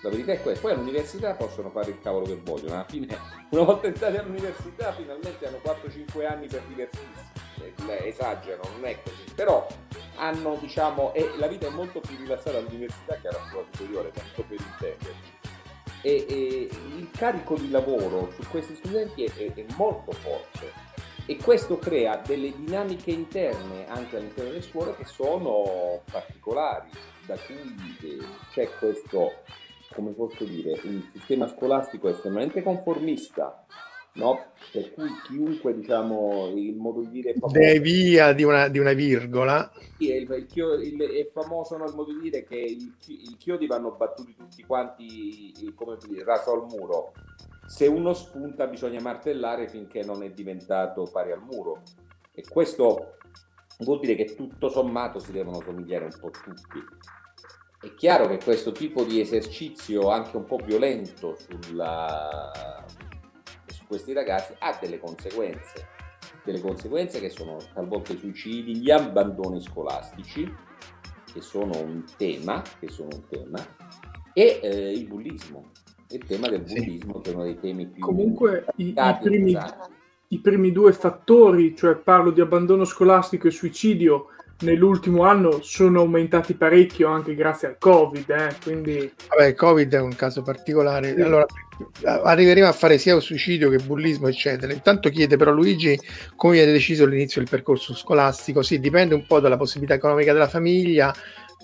La 0.02 0.10
verità 0.10 0.32
è 0.32 0.42
questa. 0.42 0.60
Poi 0.60 0.72
all'università 0.72 1.34
possono 1.34 1.70
fare 1.70 1.90
il 1.90 2.00
cavolo 2.00 2.26
che 2.26 2.40
vogliono. 2.42 2.74
Alla 2.74 2.86
fine, 2.88 3.16
una 3.50 3.62
volta 3.62 3.86
entrati 3.86 4.16
all'università, 4.16 4.92
finalmente 4.92 5.46
hanno 5.46 5.60
4-5 5.64 6.26
anni 6.26 6.46
per 6.46 6.62
divertirsi. 6.68 7.36
Eh, 7.60 8.08
esagerano, 8.08 8.68
non 8.74 8.84
è 8.84 9.00
così. 9.02 9.24
Però 9.34 9.66
hanno, 10.18 10.57
diciamo, 10.61 11.12
e 11.14 11.31
la 11.38 11.46
vita 11.46 11.66
è 11.66 11.70
molto 11.70 12.00
più 12.00 12.16
rilassata 12.16 12.59
all'università 12.59 13.14
che 13.16 13.28
alla 13.28 13.40
scuola 13.48 13.66
superiore, 13.72 14.11
tanto 14.11 14.42
per 14.42 14.59
intenderci. 14.61 15.37
E, 16.02 16.26
e, 16.28 16.70
il 16.96 17.11
carico 17.11 17.57
di 17.57 17.70
lavoro 17.70 18.31
su 18.33 18.42
questi 18.50 18.74
studenti 18.76 19.24
è, 19.24 19.33
è, 19.33 19.52
è, 19.52 19.64
molto 19.76 20.12
forte 20.12 20.72
e 21.26 21.37
questo 21.37 21.78
crea 21.78 22.22
delle 22.24 22.54
dinamiche 22.57 23.11
interne 23.11 23.87
anche 23.88 24.16
all'interno 24.16 24.50
delle 24.50 24.62
scuole 24.62 24.94
che 24.96 25.04
sono 25.04 26.00
particolari, 26.11 26.88
da 27.26 27.37
cui 27.37 27.98
eh, 28.02 28.24
c'è 28.52 28.68
questo, 28.78 29.42
come 29.92 30.12
posso 30.12 30.44
dire, 30.44 30.81
un 30.85 31.02
sistema 31.12 31.48
scolastico 31.48 32.09
estremamente 32.09 32.62
conformista, 32.62 33.66
no? 34.14 34.53
per 34.73 34.92
cui 34.92 35.09
chiunque, 35.25 35.75
diciamo, 35.75 36.53
il 36.55 36.77
modo 36.77 37.01
di 37.01 37.09
dire... 37.11 37.35
Famoso, 37.35 37.59
De 37.59 37.81
via 37.81 38.33
di 38.33 38.42
una, 38.42 38.68
di 38.68 38.79
una 38.79 38.92
virgola. 38.92 39.71
Sì, 39.97 40.12
il, 40.12 40.29
il, 40.31 40.81
il, 40.83 41.01
è 41.03 41.31
famoso 41.33 41.77
no, 41.77 41.87
il 41.87 41.94
modo 41.94 42.12
di 42.12 42.21
dire 42.21 42.44
che 42.44 42.57
i 42.57 43.37
chiodi 43.38 43.66
vanno 43.66 43.92
battuti 43.92 44.35
tutti 44.35 44.62
quanti, 44.64 45.73
come 45.75 45.97
dire, 46.07 46.25
raso 46.25 46.53
al 46.53 46.66
muro. 46.68 47.12
Se 47.66 47.87
uno 47.87 48.14
spunta 48.14 48.66
bisogna 48.66 49.01
martellare 49.01 49.68
finché 49.68 50.03
non 50.03 50.23
è 50.23 50.31
diventato 50.31 51.09
pari 51.11 51.33
al 51.33 51.42
muro. 51.42 51.83
E 52.33 52.42
questo 52.49 53.16
vuol 53.81 54.01
dire 54.01 54.14
che 54.14 54.35
tutto 54.35 54.68
sommato 54.68 55.18
si 55.18 55.33
devono 55.33 55.61
somigliare 55.61 56.05
un 56.05 56.16
po' 56.18 56.31
tutti. 56.31 56.83
È 57.81 57.94
chiaro 57.94 58.27
che 58.27 58.38
questo 58.42 58.73
tipo 58.73 59.05
di 59.05 59.21
esercizio 59.21 60.09
anche 60.11 60.37
un 60.37 60.44
po' 60.44 60.57
violento 60.57 61.37
sulla, 61.37 62.85
questi 63.88 64.12
ragazzi 64.12 64.55
ha 64.59 64.79
delle 64.81 64.98
conseguenze, 64.98 65.88
delle 66.44 66.61
conseguenze 66.61 67.18
che 67.20 67.31
sono 67.31 67.57
talvolta 67.72 68.12
i 68.12 68.18
suicidi, 68.18 68.77
gli 68.77 68.90
abbandoni 68.90 69.61
scolastici, 69.62 70.46
che 71.33 71.40
sono 71.40 71.81
un 71.81 72.05
tema, 72.16 72.62
che 72.79 72.88
sono 72.88 73.09
un 73.12 73.22
tema 73.29 73.66
e 74.35 74.61
eh, 74.62 74.92
il 74.92 75.07
bullismo, 75.07 75.70
il 76.11 76.24
tema 76.24 76.48
del 76.48 76.61
bullismo 76.61 77.14
sì. 77.16 77.22
che 77.22 77.31
è 77.31 77.35
uno 77.35 77.44
dei 77.44 77.59
temi 77.59 77.87
più... 77.87 78.03
Comunque 78.03 78.66
i, 78.77 78.88
i, 78.88 79.18
primi, 79.20 79.59
i 80.29 80.38
primi 80.38 80.70
due 80.70 80.92
fattori, 80.92 81.74
cioè 81.74 81.96
parlo 81.96 82.31
di 82.31 82.40
abbandono 82.40 82.85
scolastico 82.85 83.48
e 83.48 83.51
suicidio, 83.51 84.29
nell'ultimo 84.61 85.23
anno 85.25 85.61
sono 85.62 86.01
aumentati 86.01 86.55
parecchio 86.55 87.09
anche 87.09 87.35
grazie 87.35 87.68
al 87.68 87.79
Covid. 87.79 88.29
Eh? 88.31 88.55
Quindi... 88.62 89.12
Vabbè, 89.29 89.47
il 89.47 89.55
Covid 89.55 89.94
è 89.94 90.01
un 90.01 90.14
caso 90.14 90.42
particolare. 90.42 91.14
Sì. 91.14 91.21
Allora, 91.21 91.47
arriveremo 92.25 92.66
a 92.66 92.73
fare 92.73 92.99
sia 92.99 93.14
un 93.14 93.23
suicidio 93.23 93.71
che 93.71 93.79
bullismo, 93.79 94.29
eccetera. 94.29 94.73
Intanto 94.73 95.11
chiede 95.11 95.37
però 95.37 95.53
Luigi 95.53 95.99
come 96.37 96.55
viene 96.55 96.73
deciso 96.73 97.07
l'inizio 97.07 97.40
del 97.40 97.51
percorso 97.51 97.94
scolastico. 97.94 98.62
Sì, 98.62 98.81
dipende 98.81 99.14
un 99.14 99.27
po' 99.27 99.40
dalla 99.40 99.57
possibilità 99.57 99.94
economica 99.94 100.33
della 100.33 100.49
famiglia, 100.49 101.14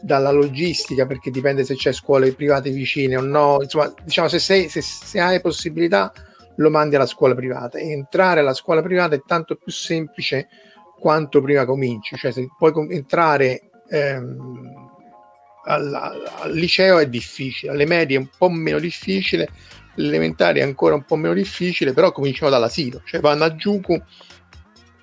dalla 0.01 0.31
logistica, 0.31 1.07
perché 1.07 1.31
dipende 1.31 1.65
se 1.65 1.75
c'è 1.75 1.93
scuole 1.93 2.33
private 2.33 2.71
vicine 2.71 3.17
o 3.17 3.23
no. 3.23 3.59
Insomma, 3.63 3.93
diciamo, 4.05 4.29
se, 4.29 4.39
sei, 4.39 4.69
se, 4.69 4.81
se 4.83 5.19
hai 5.21 5.41
possibilità 5.41 6.13
lo 6.57 6.71
mandi 6.71 6.95
alla 6.95 7.07
scuola 7.07 7.35
privata. 7.35 7.79
Entrare 7.79 8.41
alla 8.41 8.55
scuola 8.55 8.83
privata 8.83 9.15
è 9.17 9.23
tanto 9.27 9.57
più 9.57 9.73
semplice 9.73 10.49
quanto 11.05 11.43
prima 11.43 11.67
cominci, 11.67 12.17
cioè 12.17 12.33
se 12.33 12.49
puoi 12.57 12.73
entrare 12.89 13.69
ehm, 13.91 14.73
al, 15.67 15.93
al, 15.93 16.53
liceo 16.53 16.97
è 16.97 17.07
difficile, 17.07 17.73
alle 17.73 17.85
medie 17.85 18.17
è 18.17 18.21
un 18.21 18.31
po' 18.39 18.49
meno 18.49 18.79
difficile, 18.79 19.51
l'elementare 19.97 20.61
è 20.61 20.63
ancora 20.63 20.95
un 20.95 21.05
po' 21.05 21.17
meno 21.17 21.35
difficile, 21.35 21.93
però 21.93 22.11
cominciamo 22.11 22.51
dall'asilo, 22.51 23.03
cioè 23.05 23.21
vanno 23.21 23.45
a 23.45 23.55
Giucu 23.55 24.03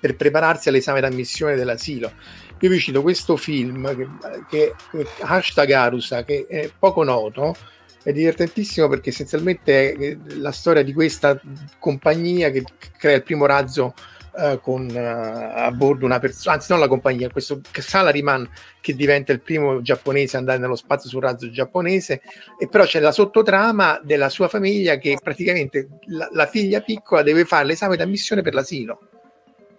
per 0.00 0.16
prepararsi 0.16 0.70
all'esame 0.70 1.00
d'ammissione 1.00 1.54
dell'asilo. 1.54 2.10
Io 2.58 2.68
vi 2.68 2.80
cito 2.80 3.00
questo 3.00 3.36
film 3.36 3.86
che, 3.94 4.08
che, 4.50 4.74
che 4.90 5.06
hashtag 5.20 5.70
Arusa, 5.70 6.24
che 6.24 6.46
è 6.48 6.68
poco 6.76 7.04
noto, 7.04 7.54
è 8.02 8.10
divertentissimo 8.10 8.88
perché 8.88 9.10
essenzialmente 9.10 9.92
è 9.92 10.16
la 10.34 10.50
storia 10.50 10.82
di 10.82 10.92
questa 10.92 11.40
compagnia 11.78 12.50
che 12.50 12.64
crea 12.98 13.14
il 13.14 13.22
primo 13.22 13.46
razzo 13.46 13.94
uh, 14.34 14.60
con 14.60 14.88
uh, 14.90 14.96
a 14.96 15.70
bordo 15.72 16.04
una 16.04 16.18
persona, 16.18 16.56
anzi 16.56 16.70
non 16.70 16.80
la 16.80 16.88
compagnia, 16.88 17.30
questo 17.30 17.60
salaryman 17.70 18.48
che 18.80 18.94
diventa 18.94 19.32
il 19.32 19.40
primo 19.40 19.80
giapponese 19.82 20.36
ad 20.36 20.42
andare 20.42 20.58
nello 20.58 20.76
spazio 20.76 21.08
sul 21.08 21.22
razzo 21.22 21.50
giapponese. 21.50 22.22
E 22.58 22.68
però 22.68 22.84
c'è 22.84 23.00
la 23.00 23.12
sottotrama 23.12 24.00
della 24.02 24.28
sua 24.28 24.48
famiglia 24.48 24.96
che 24.96 25.18
praticamente 25.22 25.88
la, 26.06 26.28
la 26.32 26.46
figlia 26.46 26.80
piccola 26.80 27.22
deve 27.22 27.44
fare 27.44 27.66
l'esame 27.66 27.96
d'ammissione 27.96 28.42
per 28.42 28.54
l'asilo. 28.54 29.00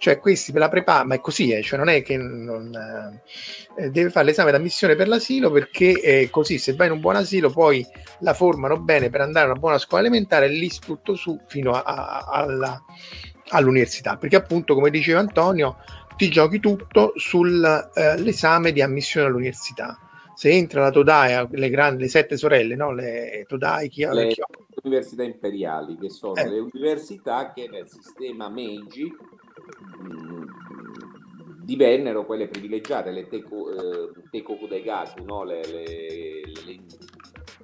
Cioè 0.04 0.20
questi 0.20 0.52
per 0.52 0.60
la 0.60 0.68
prepa, 0.68 1.06
ma 1.06 1.16
è 1.16 1.22
così, 1.22 1.52
eh, 1.52 1.62
cioè 1.62 1.80
non 1.80 1.88
è 1.88 2.02
che 2.04 2.18
non, 2.18 2.76
eh, 3.78 3.90
deve 3.90 4.10
fare 4.10 4.26
l'esame 4.26 4.52
d'ammissione 4.52 4.96
per 4.96 5.08
l'asilo 5.08 5.50
perché 5.50 6.02
eh, 6.02 6.30
così 6.30 6.58
se 6.58 6.74
vai 6.74 6.88
in 6.88 6.94
un 6.94 7.00
buon 7.00 7.16
asilo 7.16 7.50
poi 7.50 7.88
la 8.20 8.34
formano 8.34 8.78
bene 8.82 9.10
per 9.10 9.22
andare 9.22 9.48
a 9.48 9.52
una 9.52 9.60
buona 9.60 9.78
scuola 9.78 10.04
elementare 10.04 10.48
e 10.48 10.50
lì 10.50 10.70
tutto 10.78 11.16
su 11.16 11.40
fino 11.48 11.72
a, 11.72 11.84
a, 11.84 12.26
alla, 12.32 12.84
all'università, 13.54 14.18
perché 14.18 14.36
appunto 14.36 14.74
come 14.74 14.90
diceva 14.90 15.20
Antonio 15.20 15.78
ti 16.16 16.30
giochi 16.30 16.60
tutto 16.60 17.14
sull'esame 17.16 18.70
eh, 18.70 18.72
di 18.72 18.82
ammissione 18.82 19.28
all'università. 19.28 19.98
Se 20.36 20.50
entra 20.50 20.82
la 20.82 20.90
Todai, 20.90 21.48
le, 21.52 21.70
grandi, 21.70 22.04
le 22.04 22.10
sette 22.10 22.38
sorelle, 22.38 22.76
no? 22.76 22.92
le 22.92 23.46
Todai, 23.48 23.88
chi 23.88 24.04
le, 24.04 24.26
le 24.26 24.36
università 24.84 25.24
imperiali, 25.24 25.96
che 25.98 26.10
sono 26.10 26.36
eh. 26.36 26.50
le 26.50 26.60
università 26.60 27.54
che 27.54 27.68
nel 27.70 27.88
sistema 27.88 28.50
Meiji 28.50 29.12
divennero 31.64 32.26
quelle 32.26 32.48
privilegiate, 32.48 33.12
le 33.12 33.28
Teiko, 33.28 33.72
eh, 33.72 34.12
Teikoku 34.30 34.68
Daigaku, 34.68 35.24
no? 35.24 35.44
le, 35.44 35.62
le, 35.66 36.42
le, 36.66 36.80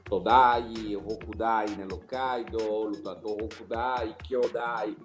Todai, 0.03 0.95
Hokudai 0.95 1.75
nell'Hokkaido, 1.75 2.85
Lutato 2.85 3.35
Hokudai, 3.43 4.15
Kyodai, 4.17 4.95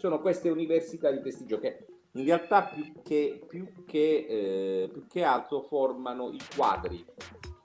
sono 0.00 0.18
queste 0.18 0.48
università 0.48 1.10
di 1.10 1.20
prestigio 1.20 1.58
che 1.58 1.86
in 2.12 2.24
realtà 2.24 2.64
più 2.64 3.02
che, 3.02 3.44
più 3.46 3.84
che, 3.84 4.26
eh, 4.28 4.88
più 4.90 5.06
che 5.06 5.22
altro 5.22 5.60
formano 5.60 6.30
i 6.32 6.40
quadri, 6.56 7.04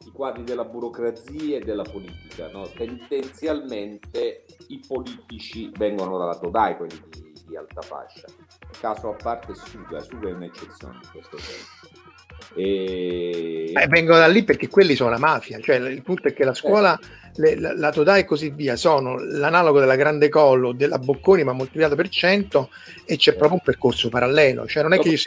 i 0.06 0.12
quadri 0.12 0.44
della 0.44 0.66
burocrazia 0.66 1.58
e 1.58 1.62
della 1.62 1.84
politica. 1.84 2.52
No? 2.52 2.68
Tendenzialmente 2.68 4.46
i 4.68 4.84
politici 4.86 5.72
vengono 5.78 6.18
dalla 6.18 6.38
Todai, 6.38 6.76
quelli 6.76 7.02
di, 7.10 7.34
di 7.48 7.56
alta 7.56 7.82
fascia 7.82 8.28
caso 8.86 9.10
a 9.10 9.16
parte 9.16 9.56
Suga, 9.56 10.00
Suga 10.00 10.30
è 10.30 10.34
un'eccezione 10.34 11.00
in 11.02 11.10
questo 11.12 11.38
senso. 11.38 11.85
E... 12.56 13.72
Eh, 13.74 13.88
vengono 13.88 14.20
da 14.20 14.28
lì 14.28 14.44
perché 14.44 14.68
quelli 14.68 14.96
sono 14.96 15.10
la 15.10 15.18
mafia, 15.18 15.60
cioè 15.60 15.76
il 15.76 16.02
punto 16.02 16.30
è 16.30 16.34
che 16.34 16.46
la 16.46 16.54
scuola, 16.54 16.98
eh. 16.98 17.06
le, 17.36 17.60
la, 17.60 17.74
la 17.76 17.92
Todai 17.92 18.22
e 18.22 18.26
così 18.26 18.50
via 18.50 18.76
sono 18.76 19.18
l'analogo 19.18 19.80
della 19.80 19.96
Grande 19.96 20.30
Collo, 20.30 20.72
della 20.72 20.98
Bocconi 20.98 21.44
ma 21.44 21.52
moltiplicato 21.52 21.96
per 21.96 22.08
100 22.08 22.70
e 23.06 23.18
c'è 23.18 23.32
eh. 23.32 23.36
proprio 23.36 23.58
un 23.58 23.64
percorso 23.64 24.10
parallelo, 24.10 24.66
cioè 24.66 24.84
non 24.84 24.94
è 24.94 25.00
che... 25.00 25.18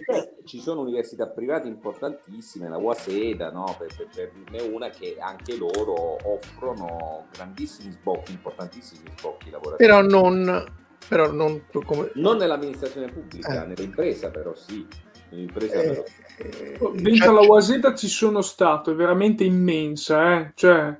Ci 0.49 0.61
sono 0.61 0.81
università 0.81 1.27
private 1.29 1.69
importantissime, 1.69 2.71
la 2.71 2.79
Waseda, 2.79 3.51
no? 3.51 3.77
per, 3.79 3.95
per, 3.95 4.09
per 4.15 4.31
dirne 4.33 4.73
una, 4.73 4.89
che 4.89 5.17
anche 5.19 5.57
loro 5.59 6.17
offrono 6.25 7.27
grandissimi 7.35 7.93
sbocchi, 7.93 8.33
importantissimi 8.33 9.03
sbocchi 9.19 9.51
lavorativi. 9.51 9.87
Però 9.87 10.01
non 10.01 10.77
però 11.09 11.33
non, 11.33 11.65
come... 11.85 12.11
non 12.15 12.37
nell'amministrazione 12.37 13.11
pubblica, 13.11 13.65
eh. 13.65 13.67
nell'impresa 13.67 14.31
però 14.31 14.55
sì. 14.55 14.87
Nell'impresa 15.31 15.81
eh. 15.81 16.05
Eh, 16.39 16.79
Dentro 16.79 17.15
cioè, 17.15 17.33
la 17.33 17.41
Waseta 17.41 17.95
ci 17.95 18.09
sono 18.09 18.41
stato, 18.43 18.91
è 18.91 18.95
veramente 18.95 19.45
immensa, 19.45 20.39
eh? 20.39 20.53
cioè 20.55 20.97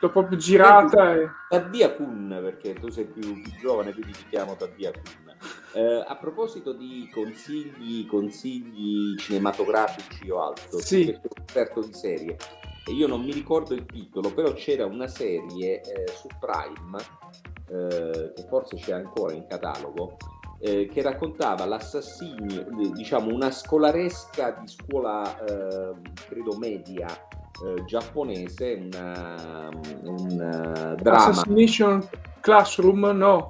l'ho 0.00 0.10
proprio 0.10 0.38
girata. 0.38 1.14
E... 1.14 1.28
Taddia 1.48 1.92
Kun, 1.94 2.38
perché 2.42 2.74
tu 2.74 2.88
sei 2.88 3.04
più, 3.04 3.40
più 3.40 3.52
giovane, 3.58 3.92
quindi 3.92 4.12
ti 4.12 4.24
chiamo 4.28 4.56
Taddia 4.56 4.90
Kun. 4.90 5.34
Eh, 5.72 6.04
a 6.06 6.16
proposito 6.16 6.72
di 6.72 7.08
consigli, 7.12 8.06
consigli 8.06 9.16
cinematografici 9.16 10.28
o 10.30 10.42
altro, 10.42 10.78
sì. 10.80 11.18
esperto 11.46 11.80
di 11.80 11.94
serie, 11.94 12.36
io 12.94 13.06
non 13.06 13.22
mi 13.22 13.32
ricordo 13.32 13.74
il 13.74 13.86
titolo, 13.86 14.32
però 14.32 14.52
c'era 14.52 14.84
una 14.84 15.06
serie 15.06 15.80
eh, 15.80 16.06
su 16.08 16.28
Prime 16.38 16.98
eh, 17.68 18.32
che 18.34 18.46
forse 18.48 18.76
c'è 18.76 18.92
ancora 18.92 19.32
in 19.32 19.46
catalogo, 19.46 20.16
eh, 20.60 20.88
che 20.92 21.02
raccontava 21.02 21.64
l'assassinio, 21.64 22.66
diciamo 22.92 23.32
una 23.32 23.50
scolaresca 23.50 24.58
di 24.60 24.68
scuola, 24.68 25.42
eh, 25.44 25.94
credo 26.28 26.56
media, 26.58 27.06
eh, 27.08 27.84
giapponese, 27.84 28.90
una, 28.92 29.68
un 30.04 30.96
dramma. 31.00 31.26
Assassination 31.26 32.06
Classroom, 32.40 33.06
no. 33.16 33.48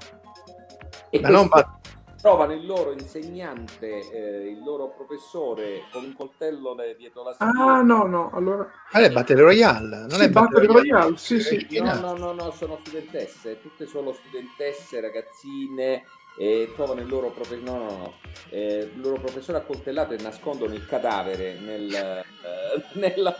E 1.10 1.20
Ma 1.20 1.28
non 1.28 1.48
va 1.48 1.80
trovano 2.20 2.52
il 2.52 2.66
loro 2.66 2.92
insegnante, 2.92 4.10
eh, 4.10 4.50
il 4.50 4.62
loro 4.62 4.90
professore 4.90 5.84
con 5.90 6.04
un 6.04 6.14
coltello 6.14 6.76
dietro 6.96 7.22
la 7.22 7.32
schiena. 7.32 7.78
Ah, 7.78 7.82
no, 7.82 8.04
no, 8.04 8.30
allora... 8.32 8.70
Ah, 8.92 9.00
è 9.00 9.10
Battle 9.10 9.40
Royale, 9.40 10.00
non 10.00 10.10
sì, 10.10 10.22
è 10.24 10.28
Battle, 10.28 10.60
Battle 10.60 10.66
Royale, 10.66 10.90
Royale, 10.90 11.16
sì, 11.16 11.40
sì. 11.40 11.66
No, 11.80 11.94
no, 11.94 12.16
no, 12.16 12.32
no, 12.32 12.50
sono 12.50 12.78
studentesse, 12.84 13.60
tutte 13.60 13.86
solo 13.86 14.12
studentesse, 14.12 15.00
ragazzine, 15.00 16.04
e 16.38 16.72
trovano 16.74 17.00
il 17.00 17.08
loro, 17.08 17.30
profe- 17.30 17.56
no, 17.56 17.76
no, 17.76 17.96
no. 17.96 18.14
Eh, 18.48 18.90
il 18.94 19.00
loro 19.00 19.20
professore 19.20 19.58
accoltellato 19.58 20.14
e 20.14 20.22
nascondono 20.22 20.74
il 20.74 20.86
cadavere 20.86 21.58
nel, 21.58 21.92
eh, 21.92 22.24
nella, 22.98 23.36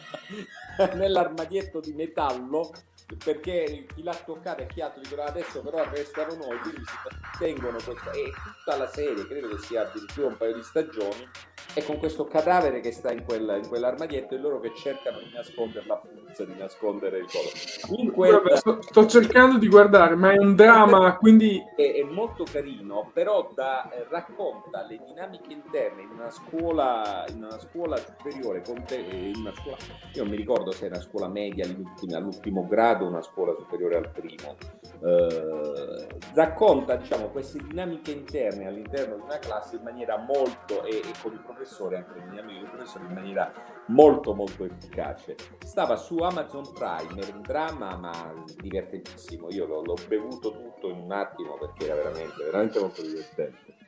nell'armadietto 0.95 1.81
di 1.81 1.93
metallo 1.93 2.71
perché 3.17 3.87
chi 3.95 4.03
l'ha 4.03 4.15
toccato 4.15 4.63
e 4.63 4.67
chi 4.67 4.83
dicono 5.03 5.23
adesso 5.23 5.61
però 5.61 5.85
restano 5.91 6.35
noi 6.35 6.59
quindi 6.59 6.83
si 6.85 7.39
tengono 7.39 7.79
questa 7.85 8.11
e 8.13 8.31
tutta 8.33 8.77
la 8.77 8.89
serie 8.89 9.27
credo 9.27 9.49
che 9.49 9.59
sia 9.59 9.83
addirittura 9.83 10.29
un 10.29 10.37
paio 10.37 10.55
di 10.55 10.63
stagioni 10.63 11.29
e 11.75 11.85
con 11.85 11.99
questo 11.99 12.25
cadavere 12.25 12.81
che 12.81 12.91
sta 12.91 13.13
in, 13.13 13.25
quella, 13.25 13.57
in 13.57 13.69
quell'armadietto 13.69 14.35
e 14.35 14.39
loro 14.39 14.59
che 14.59 14.73
cercano 14.75 15.19
di 15.19 15.31
nascondere 15.33 15.87
la 15.87 15.97
puzza 15.97 16.45
di 16.45 16.55
nascondere 16.59 17.19
il 17.19 17.27
collo. 17.31 18.11
Quel... 18.11 18.57
sto, 18.57 18.83
sto, 18.83 19.07
cercando 19.07 19.59
di 19.59 19.69
guardare 19.69 20.15
ma 20.17 20.33
è 20.33 20.39
un 20.39 20.55
dramma 20.55 21.17
quindi 21.19 21.63
è, 21.77 21.95
è 21.95 22.03
molto 22.03 22.45
carino 22.45 23.11
però 23.13 23.53
da, 23.55 23.89
eh, 23.91 24.07
racconta 24.09 24.85
le 24.85 25.01
dinamiche 25.07 25.53
interne 25.53 26.03
in 26.03 26.11
una 26.11 26.31
scuola 26.31 27.25
in 27.29 27.45
una 27.45 27.59
scuola 27.59 27.97
superiore 27.97 28.63
te, 28.87 28.97
in 28.97 29.37
una 29.37 29.53
scuola, 29.55 29.77
io 30.13 30.23
non 30.23 30.31
mi 30.31 30.37
ricordo 30.37 30.73
se 30.73 30.87
è 30.87 30.89
una 30.89 31.01
scuola 31.01 31.29
media 31.29 31.67
all'ultimo 31.67 32.67
grado 32.67 33.00
grado 33.01 33.07
una 33.07 33.23
scuola 33.23 33.55
superiore 33.57 33.97
al 33.97 34.11
primo. 34.11 34.57
Eh, 35.03 36.07
racconta 36.35 36.97
diciamo, 36.97 37.29
queste 37.29 37.59
dinamiche 37.59 38.13
interne 38.13 38.67
all'interno 38.67 39.17
di 39.17 39.23
una 39.23 39.39
classe 39.39 39.77
in 39.77 39.83
maniera 39.83 40.19
molto, 40.19 40.85
e, 40.85 40.99
e 40.99 41.13
con 41.23 41.33
il 41.33 41.41
professore, 41.41 41.97
anche 41.97 42.19
le 42.19 42.29
dinamiche 42.29 42.61
del 42.61 42.71
professore, 42.71 43.05
in 43.07 43.13
maniera 43.13 43.53
molto 43.87 44.35
molto 44.35 44.65
efficace. 44.65 45.37
Stava 45.65 45.97
su 45.97 46.19
Amazon 46.19 46.71
Prime, 46.73 47.21
era 47.21 47.35
un 47.35 47.43
dramma 47.43 47.97
ma 47.97 48.33
divertentissimo, 48.61 49.49
io 49.51 49.67
l'ho, 49.67 49.83
l'ho 49.83 49.97
bevuto 50.07 50.53
tutto 50.53 50.91
in 50.91 50.99
un 50.99 51.13
attimo 51.13 51.57
perché 51.59 51.87
era 51.87 51.95
veramente, 51.95 52.45
veramente 52.45 52.79
molto 52.79 53.03
divertente. 53.03 53.79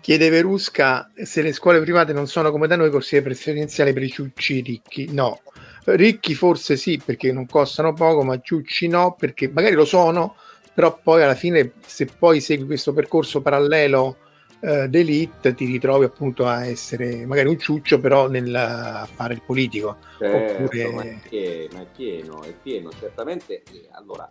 Chiede 0.00 0.30
Verusca 0.30 1.10
se 1.14 1.40
le 1.40 1.52
scuole 1.52 1.80
private 1.80 2.12
non 2.12 2.26
sono 2.26 2.50
come 2.50 2.66
da 2.66 2.74
noi 2.74 2.90
corsie 2.90 3.22
preferenziali 3.22 3.92
per 3.92 4.02
i 4.02 4.10
ciucci 4.10 4.60
ricchi. 4.60 5.12
No, 5.12 5.40
Ricchi 5.84 6.34
forse 6.34 6.76
sì, 6.76 7.00
perché 7.04 7.32
non 7.32 7.46
costano 7.46 7.92
poco, 7.92 8.22
ma 8.24 8.40
ciucci 8.40 8.88
no, 8.88 9.14
perché 9.18 9.48
magari 9.48 9.74
lo 9.74 9.84
sono, 9.84 10.36
però 10.72 10.98
poi 11.02 11.22
alla 11.22 11.34
fine 11.34 11.72
se 11.84 12.06
poi 12.06 12.40
segui 12.40 12.66
questo 12.66 12.92
percorso 12.92 13.42
parallelo 13.42 14.16
eh, 14.60 14.88
d'elite 14.88 15.54
ti 15.54 15.66
ritrovi 15.66 16.06
appunto 16.06 16.46
a 16.46 16.64
essere 16.64 17.26
magari 17.26 17.48
un 17.48 17.58
ciuccio 17.58 18.00
però 18.00 18.28
nel 18.28 18.54
a 18.54 19.06
fare 19.12 19.34
il 19.34 19.42
politico. 19.44 19.98
Certo, 20.18 20.62
Oppure... 20.62 20.90
ma, 20.90 21.02
è 21.02 21.86
pieno, 21.94 22.42
è 22.42 22.54
pieno. 22.62 22.90
Certamente, 22.98 23.62
allora, 23.92 24.30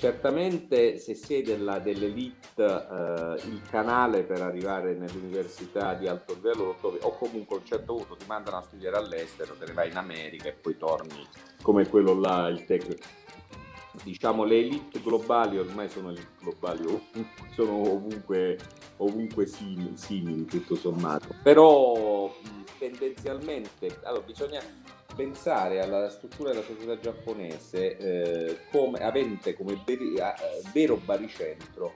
certamente 0.00 0.96
se 0.96 1.14
sei 1.14 1.42
della, 1.42 1.78
dell'elite 1.78 2.64
eh, 2.64 3.34
il 3.44 3.60
canale 3.68 4.22
per 4.22 4.40
arrivare 4.40 4.94
nell'università 4.94 5.92
di 5.92 6.08
alto 6.08 6.32
livello 6.32 6.74
o 6.80 7.18
comunque 7.18 7.56
a 7.56 7.58
un 7.58 7.66
certo 7.66 7.94
punto 7.96 8.16
ti 8.16 8.24
mandano 8.26 8.56
a 8.56 8.62
studiare 8.62 8.96
all'estero, 8.96 9.54
te 9.58 9.66
ne 9.66 9.74
vai 9.74 9.90
in 9.90 9.98
America 9.98 10.48
e 10.48 10.52
poi 10.52 10.78
torni 10.78 11.28
come 11.60 11.86
quello 11.86 12.18
là, 12.18 12.48
il 12.48 12.64
tech. 12.64 12.96
Diciamo 14.02 14.44
le 14.44 14.58
elite 14.60 15.02
globali 15.02 15.58
ormai 15.58 15.90
sono 15.90 16.08
elite 16.08 16.28
globali, 16.40 16.82
sono 17.52 17.92
ovunque, 17.92 18.56
ovunque 18.96 19.46
simili, 19.46 19.98
simili 19.98 20.46
tutto 20.46 20.76
sommato. 20.76 21.28
Però 21.42 22.34
tendenzialmente 22.78 23.98
allora, 24.04 24.24
bisogna 24.24 24.62
pensare 25.14 25.80
alla 25.80 26.08
struttura 26.10 26.50
della 26.50 26.62
società 26.62 26.98
giapponese 26.98 27.96
eh, 27.96 28.58
come, 28.70 28.98
avente 28.98 29.54
come 29.54 29.80
veri, 29.84 30.14
eh, 30.14 30.34
vero 30.72 30.96
baricentro 30.96 31.92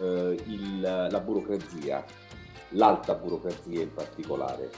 eh, 0.00 0.36
il, 0.46 0.80
la 0.80 1.20
burocrazia. 1.20 2.04
l'alta 2.70 3.14
burocrazia 3.14 3.80
in 3.82 3.92
particolare. 3.92 4.70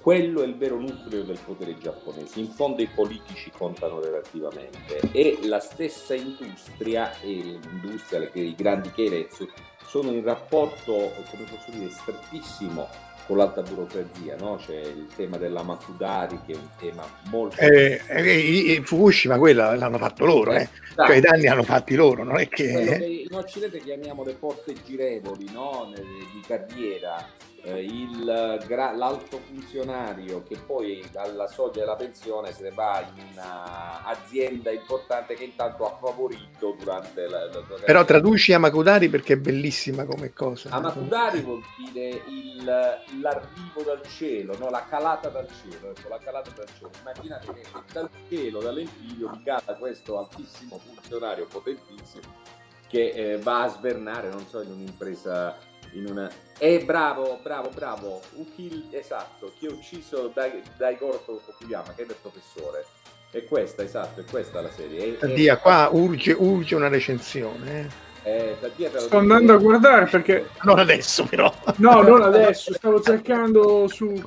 Quello 0.00 0.42
è 0.42 0.46
il 0.46 0.56
vero 0.56 0.78
nucleo 0.78 1.24
del 1.24 1.38
potere 1.44 1.76
giapponese. 1.76 2.38
In 2.38 2.48
fondo 2.48 2.82
i 2.82 2.88
politici 2.88 3.50
contano 3.50 4.00
relativamente 4.00 5.00
e 5.12 5.40
la 5.42 5.58
stessa 5.58 6.14
industria, 6.14 7.18
e 7.20 7.26
l'industria, 7.26 8.30
i 8.32 8.54
grandi 8.54 8.90
keiretsu, 8.92 9.48
sono 9.84 10.12
in 10.12 10.22
rapporto, 10.22 10.92
come 11.30 11.44
posso 11.50 11.70
dire, 11.70 11.90
strettissimo 11.90 12.88
con 13.28 13.36
l'alta 13.36 13.60
burocrazia, 13.60 14.36
no? 14.40 14.56
c'è 14.56 14.80
il 14.80 15.06
tema 15.14 15.36
della 15.36 15.62
Makudari 15.62 16.40
che 16.46 16.54
è 16.54 16.56
un 16.56 16.68
tema 16.78 17.04
molto... 17.24 17.60
Eh, 17.60 18.00
eh, 18.06 18.80
Fukushima 18.82 19.36
quella 19.36 19.76
l'hanno 19.76 19.98
fatto 19.98 20.24
loro, 20.24 20.54
eh. 20.54 20.66
cioè 20.96 21.16
i 21.16 21.20
danni 21.20 21.46
hanno 21.46 21.62
fatti 21.62 21.94
loro, 21.94 22.24
non 22.24 22.38
è 22.38 22.48
che... 22.48 22.96
che 22.98 23.26
in 23.28 23.36
Occidente 23.36 23.80
chiamiamo 23.80 24.24
le 24.24 24.32
porte 24.32 24.72
girevoli 24.82 25.50
no? 25.52 25.92
di 25.94 26.40
carriera, 26.46 27.22
eh, 27.62 27.82
il, 27.82 28.24
l'alto 28.24 29.38
funzionario 29.38 30.42
che 30.42 30.56
poi 30.56 31.06
dalla 31.10 31.46
soglia 31.46 31.80
della 31.80 31.96
pensione 31.96 32.52
se 32.52 32.62
ne 32.62 32.70
va 32.70 33.04
in 33.14 33.24
un'azienda 33.32 34.70
importante 34.70 35.34
che 35.34 35.44
intanto 35.44 35.86
ha 35.86 35.96
favorito 35.96 36.76
durante 36.78 37.26
la, 37.26 37.46
la 37.46 37.62
sua 37.66 37.78
Però 37.84 38.04
traduci 38.04 38.52
a 38.52 38.58
Makudari 38.58 39.08
perché 39.08 39.34
è 39.34 39.36
bellissima 39.36 40.04
come 40.04 40.32
cosa. 40.32 40.70
A 40.70 40.80
Makudari 40.80 41.40
vuol 41.40 41.62
dire 41.92 42.22
il, 42.26 42.64
l'arrivo 42.64 43.82
dal 43.84 44.02
cielo, 44.06 44.56
no? 44.58 44.70
la 44.70 44.84
calata 44.88 45.28
dal 45.28 45.48
cielo. 45.48 45.90
Ecco, 45.90 46.08
la 46.08 46.18
calata 46.18 46.50
dal 46.50 46.68
cielo. 46.74 46.90
Immaginate 47.00 47.52
che 47.52 47.64
dal 47.92 48.08
cielo, 48.28 48.60
dall'empilio, 48.60 49.30
vi 49.30 49.42
cala 49.42 49.76
questo 49.78 50.18
altissimo 50.18 50.78
funzionario 50.78 51.46
potentissimo 51.46 52.56
che 52.88 53.10
eh, 53.10 53.38
va 53.38 53.64
a 53.64 53.68
svernare, 53.68 54.30
non 54.30 54.46
so, 54.46 54.62
in 54.62 54.70
un'impresa 54.70 55.56
in 55.92 56.06
una... 56.06 56.30
Eh, 56.58 56.82
bravo, 56.84 57.38
bravo, 57.40 57.70
bravo, 57.72 58.20
Ukil, 58.34 58.88
esatto, 58.90 59.52
chi 59.58 59.66
ha 59.66 59.70
ucciso 59.70 60.30
Dai, 60.34 60.60
Daigoro 60.76 61.22
Tokuyama, 61.24 61.92
che 61.94 62.02
è 62.02 62.06
del 62.06 62.16
professore. 62.20 62.84
È 63.30 63.44
questa, 63.44 63.82
esatto, 63.82 64.20
è 64.20 64.24
questa 64.24 64.60
la 64.60 64.70
serie. 64.70 65.18
È, 65.18 65.26
Dia, 65.28 65.54
è... 65.54 65.58
qua 65.60 65.88
urge, 65.92 66.32
urge 66.32 66.74
una 66.74 66.88
recensione. 66.88 67.80
Eh. 67.80 68.06
Eh, 68.24 68.56
Sto 68.96 69.18
andando 69.18 69.54
a 69.54 69.56
guardare 69.56 70.06
perché... 70.06 70.48
Non 70.62 70.78
adesso 70.78 71.24
però. 71.24 71.52
No, 71.76 72.02
non 72.02 72.22
adesso, 72.22 72.74
stavo 72.74 73.00
cercando 73.00 73.86
su... 73.88 74.20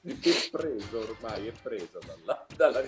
È 0.00 0.48
preso 0.50 0.98
ormai, 0.98 1.48
è 1.48 1.52
preso 1.60 1.98
dalla, 2.06 2.46
dalla 2.54 2.82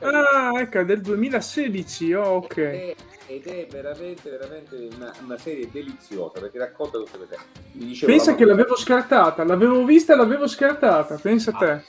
Ah, 0.00 0.60
ecco, 0.60 0.82
del 0.82 1.00
2016, 1.00 2.12
oh, 2.12 2.24
ok. 2.36 2.56
È, 2.56 2.96
ed 3.26 3.46
è 3.46 3.66
veramente, 3.70 4.28
veramente 4.28 4.88
una, 4.94 5.12
una, 5.22 5.38
serie 5.38 5.70
deliziosa 5.70 6.38
perché 6.40 6.58
racconta 6.58 6.98
tutte 6.98 7.16
queste 7.16 7.36
cose. 7.72 8.06
Pensa 8.06 8.34
che 8.34 8.44
l'avevo 8.44 8.76
scartata, 8.76 9.42
l'avevo 9.44 9.84
vista 9.84 10.12
e 10.12 10.16
l'avevo 10.16 10.46
scartata, 10.46 11.16
pensa 11.16 11.50
a 11.50 11.54
te. 11.54 11.70
Ah, 11.70 11.82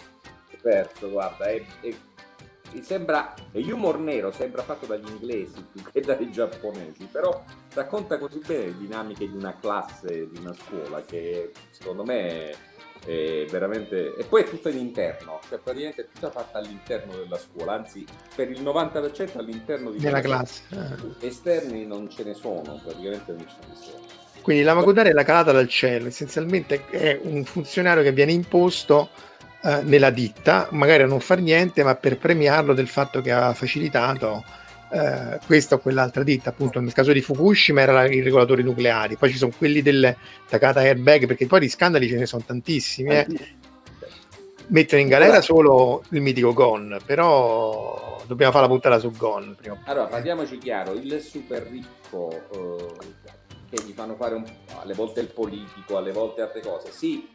perso, 0.62 1.10
guarda, 1.10 1.46
è, 1.46 1.62
è, 1.82 1.94
sembra, 2.82 3.34
è 3.52 3.60
humor 3.72 4.00
nero, 4.00 4.32
sembra 4.32 4.62
fatto 4.62 4.86
dagli 4.86 5.10
inglesi 5.10 5.66
più 5.72 5.84
che 5.92 6.02
dai 6.02 6.32
giapponesi, 6.32 7.08
però 7.12 7.44
racconta 7.74 8.18
così 8.18 8.40
bene 8.46 8.66
le 8.66 8.78
dinamiche 8.78 9.30
di 9.30 9.36
una 9.36 9.58
classe, 9.60 10.30
di 10.30 10.40
una 10.40 10.54
scuola 10.54 11.04
che 11.04 11.52
secondo 11.72 12.04
me 12.04 12.54
è 13.06 13.46
veramente... 13.50 14.16
E 14.16 14.24
poi 14.24 14.44
è 14.44 14.50
tutto 14.50 14.70
in 14.70 14.78
interno, 14.78 15.40
cioè 15.48 15.60
praticamente 15.60 16.04
è 16.04 16.08
tutta 16.14 16.30
fatta 16.30 16.60
all'interno 16.60 17.16
della 17.16 17.38
scuola, 17.38 17.74
anzi 17.74 18.06
per 18.36 18.50
il 18.50 18.62
90% 18.62 19.38
all'interno 19.38 19.92
di 19.92 20.00
della 20.00 20.22
classe. 20.22 20.64
Eh. 20.70 21.28
Esterni 21.28 21.86
non 21.86 22.10
ce 22.10 22.24
ne 22.24 22.34
sono, 22.34 22.80
praticamente 22.84 23.32
non 23.32 23.46
ce 23.48 23.68
ne 23.68 23.76
sono. 23.76 24.06
Quindi 24.42 24.64
la 24.64 24.74
Makudari 24.74 25.10
è 25.10 25.14
la 25.14 25.24
calata 25.24 25.52
dal 25.52 25.68
cielo, 25.68 26.08
essenzialmente 26.08 26.86
è 26.90 27.20
un 27.22 27.44
funzionario 27.44 28.02
che 28.02 28.12
viene 28.12 28.32
imposto 28.32 29.10
eh, 29.64 29.82
nella 29.84 30.10
ditta, 30.10 30.68
magari 30.72 31.04
a 31.04 31.06
non 31.06 31.20
far 31.20 31.40
niente, 31.40 31.84
ma 31.84 31.96
per 31.96 32.18
premiarlo 32.18 32.74
del 32.74 32.88
fatto 32.88 33.22
che 33.22 33.32
ha 33.32 33.54
facilitato 33.54 34.44
eh, 34.92 35.40
questa 35.46 35.76
o 35.76 35.78
quell'altra 35.80 36.24
ditta, 36.24 36.50
appunto 36.50 36.80
nel 36.80 36.94
caso 36.94 37.12
di 37.14 37.22
Fukushima 37.22 37.82
era 37.82 38.06
i 38.06 38.22
regolatori 38.22 38.62
nucleari, 38.64 39.16
poi 39.16 39.32
ci 39.32 39.38
sono 39.38 39.54
quelli 39.58 39.82
del 39.82 40.16
Takata 40.48 40.82
Airbag, 40.82 41.28
perché 41.28 41.48
poi 41.48 41.62
di 41.62 41.70
scandali 41.70 42.08
ce 42.08 42.18
ne 42.18 42.26
sono 42.26 42.44
tantissimi. 42.46 43.10
Eh. 43.10 43.28
Mettere 44.68 45.02
in 45.02 45.08
galera 45.08 45.42
solo 45.42 46.04
il 46.10 46.22
mitico 46.22 46.54
Gon, 46.54 46.98
però 47.06 48.22
dobbiamo 48.26 48.52
fare 48.52 48.66
la 48.66 48.72
puntata 48.72 49.00
su 49.00 49.12
Gon. 49.12 49.56
Prima. 49.58 49.80
Allora, 49.86 50.08
parliamoci 50.08 50.58
chiaro, 50.58 50.94
il 50.94 51.20
super 51.20 51.64
ricco 51.64 52.32
eh, 52.54 52.94
che 53.70 53.84
gli 53.86 53.92
fanno 53.94 54.16
fare 54.16 54.36
un, 54.36 54.44
alle 54.82 54.94
volte 54.94 55.22
il 55.22 55.28
politico, 55.28 55.98
alle 55.98 56.12
volte 56.12 56.42
altre 56.42 56.62
cose, 56.62 56.92
sì, 56.92 57.30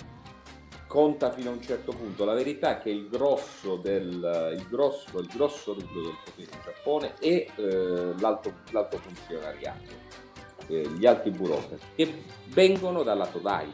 conta 0.97 1.31
fino 1.31 1.51
a 1.51 1.53
un 1.53 1.61
certo 1.61 1.93
punto. 1.93 2.25
La 2.25 2.33
verità 2.33 2.79
è 2.79 2.83
che 2.83 2.89
il 2.89 3.11
grosso 3.11 3.77
del 3.77 4.55
il 4.57 4.67
grosso, 4.67 5.19
il 5.19 5.27
grosso 5.27 5.75
nucleo 5.75 6.05
del 6.05 6.17
potere 6.25 6.51
in 6.51 6.59
Giappone 6.65 7.15
è 7.19 7.47
eh, 7.55 8.19
l'alto, 8.19 8.55
l'alto, 8.71 8.97
funzionariato, 8.97 9.93
eh, 10.69 10.89
gli 10.97 11.05
alti 11.05 11.29
burocrati, 11.29 11.85
che 11.95 12.23
vengono 12.47 13.03
dalla 13.03 13.27
Todai, 13.27 13.71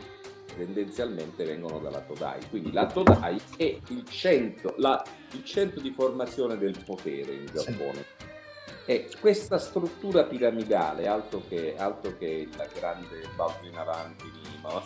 tendenzialmente 0.57 1.45
vengono 1.45 1.79
dalla 1.79 2.01
Todai. 2.01 2.41
Quindi 2.51 2.73
la 2.73 2.87
Todai 2.87 3.41
è 3.57 3.79
il 3.91 4.05
centro, 4.09 4.75
la, 4.79 5.01
il 5.31 5.45
centro 5.45 5.81
di 5.81 5.93
formazione 5.93 6.59
del 6.59 6.77
potere 6.85 7.35
in 7.35 7.47
Giappone. 7.47 8.05
Sì. 8.19 8.31
E 8.85 9.09
questa 9.21 9.59
struttura 9.59 10.25
piramidale, 10.25 11.07
altro 11.07 11.43
che, 11.49 11.77
altro 11.77 12.19
che 12.19 12.49
la 12.57 12.67
grande 12.75 13.29
balzo 13.37 13.65
in 13.65 13.77
avanti 13.77 14.29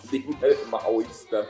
di 0.09 0.25
maoista, 0.69 1.47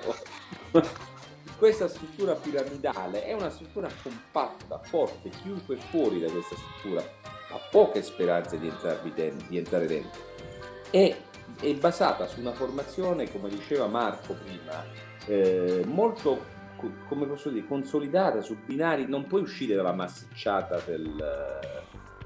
questa 1.59 1.89
struttura 1.89 2.35
piramidale 2.35 3.25
è 3.25 3.33
una 3.33 3.51
struttura 3.51 3.89
compatta, 4.03 4.79
forte, 4.79 5.31
chiunque 5.31 5.77
fuori 5.77 6.21
da 6.21 6.31
questa 6.31 6.57
struttura 6.57 7.01
ha 7.01 7.61
poche 7.71 8.03
speranze 8.03 8.59
di, 8.59 8.71
di 9.49 9.57
entrare 9.57 9.87
dentro. 9.87 10.21
È, 10.91 11.17
è, 11.61 11.75
basata 11.75 12.27
su 12.27 12.41
una 12.41 12.53
formazione, 12.53 13.31
come 13.31 13.49
diceva 13.49 13.87
Marco 13.87 14.35
prima, 14.35 14.85
eh, 15.27 15.85
molto 15.87 16.55
come 17.09 17.27
posso 17.27 17.49
dire, 17.49 17.67
consolidata 17.67 18.43
su 18.43 18.57
binari, 18.65 19.07
non 19.09 19.27
puoi 19.27 19.43
uscire 19.43 19.75
dalla 19.75 19.93
massicciata 19.93 20.81
del, 20.85 21.61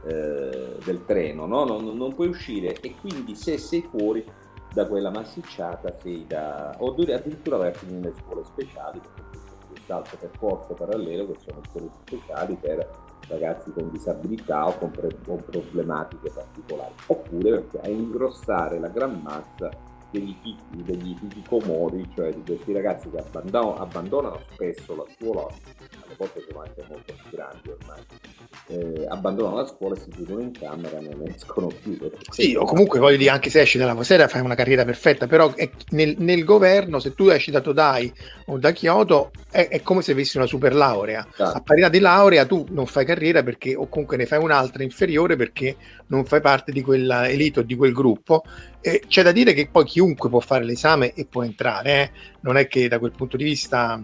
eh, 0.07 0.77
del 0.83 1.05
treno, 1.05 1.47
no? 1.47 1.65
non, 1.65 1.97
non, 1.97 2.15
puoi 2.15 2.29
uscire 2.29 2.75
e 2.81 2.95
quindi 3.01 3.35
se 3.35 3.59
sei 3.59 3.87
fuori 3.89 4.25
da 4.73 4.87
quella 4.87 5.11
massicciata 5.11 5.95
sei 6.01 6.27
da... 6.27 6.75
o 6.79 6.93
addirittura 6.93 7.57
vai 7.57 7.69
a 7.69 7.73
finire 7.73 8.01
nelle 8.01 8.15
scuole 8.15 8.45
speciali 8.45 9.01
perché 9.01 9.39
c'è 9.39 9.67
quest'altro 9.69 10.17
percorso 10.19 10.75
parallelo 10.75 11.27
che 11.27 11.39
sono 11.41 11.61
scuole 11.69 11.91
speciali 12.05 12.57
per 12.57 12.89
ragazzi 13.29 13.73
con 13.73 13.91
disabilità 13.91 14.67
o 14.67 14.77
con, 14.79 14.91
pre- 14.91 15.17
con 15.25 15.43
problematiche 15.45 16.31
particolari. 16.31 16.95
Oppure 17.07 17.67
a 17.83 17.89
ingrossare 17.89 18.79
la 18.79 18.89
gran 18.89 19.21
massa 19.23 19.71
degli, 20.11 20.35
degli 20.71 21.17
hikikomori, 21.21 22.09
cioè 22.15 22.33
di 22.33 22.43
questi 22.45 22.73
ragazzi 22.73 23.11
che 23.11 23.19
abbandonano, 23.19 23.77
abbandonano 23.77 24.41
spesso 24.53 24.97
la 24.97 25.05
scuola, 25.17 25.47
alle 25.47 26.15
volte 26.17 26.45
sono 26.49 26.63
anche 26.63 26.85
molto 26.89 27.15
più 27.15 27.31
grandi 27.31 27.69
ormai, 27.71 28.01
eh, 28.67 29.07
abbandonano 29.09 29.57
la 29.57 29.67
scuola 29.67 29.95
e 29.95 30.01
si 30.01 30.11
chiudono 30.11 30.41
in 30.41 30.53
camera 30.53 30.99
e 30.99 31.01
non 31.01 31.29
escono 31.29 31.69
più. 31.69 31.99
Sì, 32.31 32.55
o 32.55 32.65
comunque 32.65 32.99
voglio 32.99 33.17
dire, 33.17 33.31
anche 33.31 33.51
se 33.51 33.61
esci 33.61 33.79
dalla 33.79 34.01
sera 34.03 34.29
fai 34.29 34.43
una 34.43 34.55
carriera 34.55 34.85
perfetta, 34.85 35.27
però 35.27 35.53
nel, 35.91 36.17
nel, 36.19 36.45
governo, 36.45 36.99
se 36.99 37.15
tu 37.15 37.29
esci 37.29 37.51
da 37.51 37.61
Todai 37.61 38.13
o 38.47 38.59
da 38.59 38.73
Kyoto, 38.73 39.31
è, 39.51 39.69
è 39.69 39.83
come 39.83 40.03
se 40.03 40.13
avessi 40.13 40.37
una 40.37 40.47
super 40.47 40.75
laurea. 40.75 41.27
Ah. 41.39 41.53
A 41.53 41.61
parità 41.61 41.89
di 41.89 42.01
laurea 42.01 42.47
tu 42.47 42.67
non 42.71 42.87
fai 42.87 43.05
carriera 43.05 43.43
perché, 43.43 43.75
o 43.75 43.89
comunque 43.89 44.17
ne 44.17 44.27
fai 44.27 44.43
un'altra 44.43 44.83
inferiore 44.83 45.37
perché 45.37 45.77
non 46.07 46.25
fai 46.25 46.41
parte 46.41 46.73
di 46.73 46.83
quella 46.83 47.29
elite 47.29 47.61
o 47.61 47.63
di 47.63 47.77
quel 47.77 47.93
gruppo. 47.93 48.43
Eh, 48.81 49.03
c'è 49.07 49.23
da 49.23 49.33
dire 49.33 49.53
che 49.53 49.69
poi 49.69 49.85
chiunque 49.85 50.29
può 50.29 50.41
fare 50.41 50.65
l'esame 50.65 51.13
e 51.13 51.27
può 51.27 51.43
entrare, 51.43 52.03
eh? 52.03 52.11
non 52.41 52.57
è 52.57 52.67
che 52.67 52.89
da 52.89 52.99
quel 52.99 53.13
punto 53.13 53.37
di 53.37 53.45
vista 53.45 54.03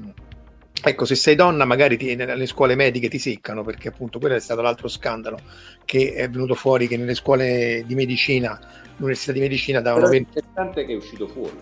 Ecco, 0.82 1.04
se 1.04 1.14
sei 1.14 1.34
donna, 1.34 1.64
magari 1.64 1.96
ti, 1.96 2.14
nelle 2.14 2.46
scuole 2.46 2.74
mediche 2.74 3.08
ti 3.08 3.18
seccano, 3.18 3.64
perché 3.64 3.88
appunto 3.88 4.18
quello 4.18 4.36
è 4.36 4.40
stato 4.40 4.60
l'altro 4.60 4.88
scandalo 4.88 5.38
che 5.84 6.12
è 6.12 6.28
venuto 6.28 6.54
fuori 6.54 6.86
che 6.86 6.96
nelle 6.96 7.14
scuole 7.14 7.82
di 7.86 7.94
medicina, 7.94 8.58
l'università 8.96 9.32
di 9.32 9.40
medicina 9.40 9.80
davano... 9.80 10.06
Però 10.06 10.12
20... 10.12 10.30
L'importante 10.34 10.82
è 10.82 10.86
che 10.86 10.92
è 10.92 10.96
uscito 10.96 11.26
fuori. 11.26 11.60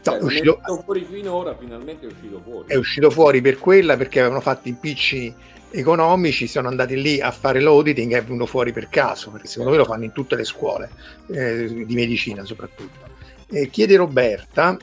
Cioè, 0.00 0.16
è 0.16 0.22
uscito... 0.22 0.60
fuori 0.84 1.06
finora, 1.08 1.56
finalmente 1.56 2.06
è 2.06 2.10
uscito 2.10 2.40
fuori. 2.42 2.66
È 2.68 2.76
uscito 2.76 3.10
fuori 3.10 3.40
per 3.40 3.58
quella 3.58 3.96
perché 3.96 4.20
avevano 4.20 4.40
fatto 4.40 4.68
impicci 4.68 5.32
economici, 5.74 6.46
sono 6.46 6.68
andati 6.68 7.00
lì 7.00 7.20
a 7.20 7.30
fare 7.30 7.60
l'auditing 7.60 8.12
e 8.12 8.18
è 8.18 8.24
venuto 8.24 8.46
fuori 8.46 8.72
per 8.72 8.88
caso, 8.88 9.30
perché 9.30 9.46
secondo 9.46 9.72
me 9.72 9.76
lo 9.76 9.84
fanno 9.84 10.04
in 10.04 10.12
tutte 10.12 10.36
le 10.36 10.44
scuole 10.44 10.90
eh, 11.28 11.84
di 11.84 11.94
medicina 11.94 12.44
soprattutto. 12.44 13.12
Eh, 13.50 13.68
chiede 13.68 13.96
Roberta 13.96 14.76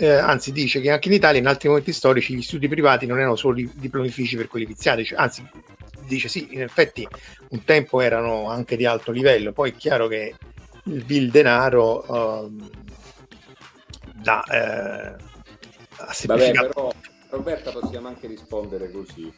eh, 0.00 0.08
anzi 0.08 0.50
dice 0.50 0.80
che 0.80 0.90
anche 0.90 1.08
in 1.08 1.14
Italia 1.14 1.40
in 1.40 1.46
altri 1.46 1.68
momenti 1.68 1.92
storici 1.92 2.34
gli 2.34 2.40
studi 2.40 2.68
privati 2.68 3.04
non 3.04 3.18
erano 3.18 3.36
solo 3.36 3.60
diplomifici 3.74 4.34
per 4.34 4.48
quelli 4.48 4.64
viziati, 4.64 5.04
cioè, 5.04 5.18
anzi 5.18 5.46
dice 6.06 6.28
sì, 6.28 6.48
in 6.52 6.62
effetti 6.62 7.06
un 7.50 7.64
tempo 7.64 8.00
erano 8.00 8.48
anche 8.48 8.76
di 8.76 8.86
alto 8.86 9.12
livello, 9.12 9.52
poi 9.52 9.70
è 9.70 9.74
chiaro 9.74 10.08
che 10.08 10.34
il 10.84 11.04
vil 11.04 11.30
denaro 11.30 12.04
uh, 12.10 12.70
dà, 14.14 14.42
eh, 14.44 15.22
ha 15.96 16.16
Vabbè, 16.24 16.52
però 16.52 16.90
Roberta 17.28 17.70
possiamo 17.70 18.08
anche 18.08 18.26
rispondere 18.26 18.90
così. 18.90 19.30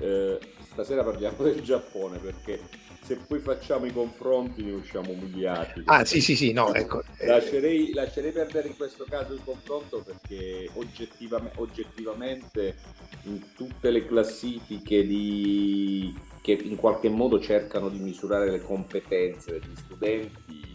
Eh, 0.00 0.38
stasera 0.70 1.02
parliamo 1.02 1.42
del 1.44 1.60
Giappone 1.62 2.18
perché 2.18 2.60
se 3.02 3.16
poi 3.16 3.38
facciamo 3.40 3.86
i 3.86 3.92
confronti 3.92 4.62
ne 4.62 4.72
usciamo 4.72 5.10
umiliati. 5.12 5.82
Ah, 5.86 6.04
sì, 6.04 6.20
sì, 6.20 6.36
sì, 6.36 6.52
no, 6.52 6.74
ecco. 6.74 7.02
eh, 7.18 7.26
Lascerei, 7.26 7.92
lascerei 7.94 8.32
perdere 8.32 8.68
in 8.68 8.76
questo 8.76 9.04
caso 9.08 9.32
il 9.32 9.40
confronto 9.44 10.02
perché 10.02 10.68
oggettivame- 10.74 11.52
oggettivamente 11.56 12.76
in 13.24 13.40
tutte 13.54 13.90
le 13.90 14.04
classifiche 14.06 15.06
di- 15.06 16.14
che 16.42 16.52
in 16.52 16.76
qualche 16.76 17.08
modo 17.08 17.40
cercano 17.40 17.88
di 17.88 17.98
misurare 17.98 18.50
le 18.50 18.60
competenze 18.60 19.52
degli 19.52 19.76
studenti 19.76 20.67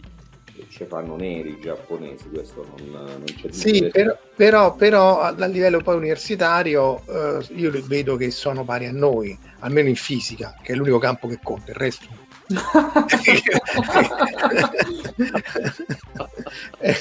ci 0.68 0.84
fanno 0.84 1.16
neri 1.16 1.50
i 1.50 1.58
giapponesi, 1.60 2.28
questo 2.28 2.66
non, 2.76 2.90
non 2.90 3.24
c'è 3.24 3.50
Sì, 3.50 3.72
dubbio. 3.72 3.90
però, 3.90 4.18
però, 4.34 4.74
però 4.74 5.20
a 5.20 5.34
a 5.36 5.46
livello 5.46 5.80
poi 5.80 5.96
universitario 5.96 7.02
eh, 7.06 7.46
io 7.54 7.70
vedo 7.86 8.16
che 8.16 8.30
sono 8.30 8.64
pari 8.64 8.86
a 8.86 8.92
noi, 8.92 9.36
almeno 9.60 9.88
in 9.88 9.96
fisica, 9.96 10.54
che 10.62 10.72
è 10.72 10.76
l'unico 10.76 10.98
campo 10.98 11.28
che 11.28 11.38
conta, 11.42 11.70
il 11.70 11.76
resto. 11.76 12.06
Eh, 16.78 16.96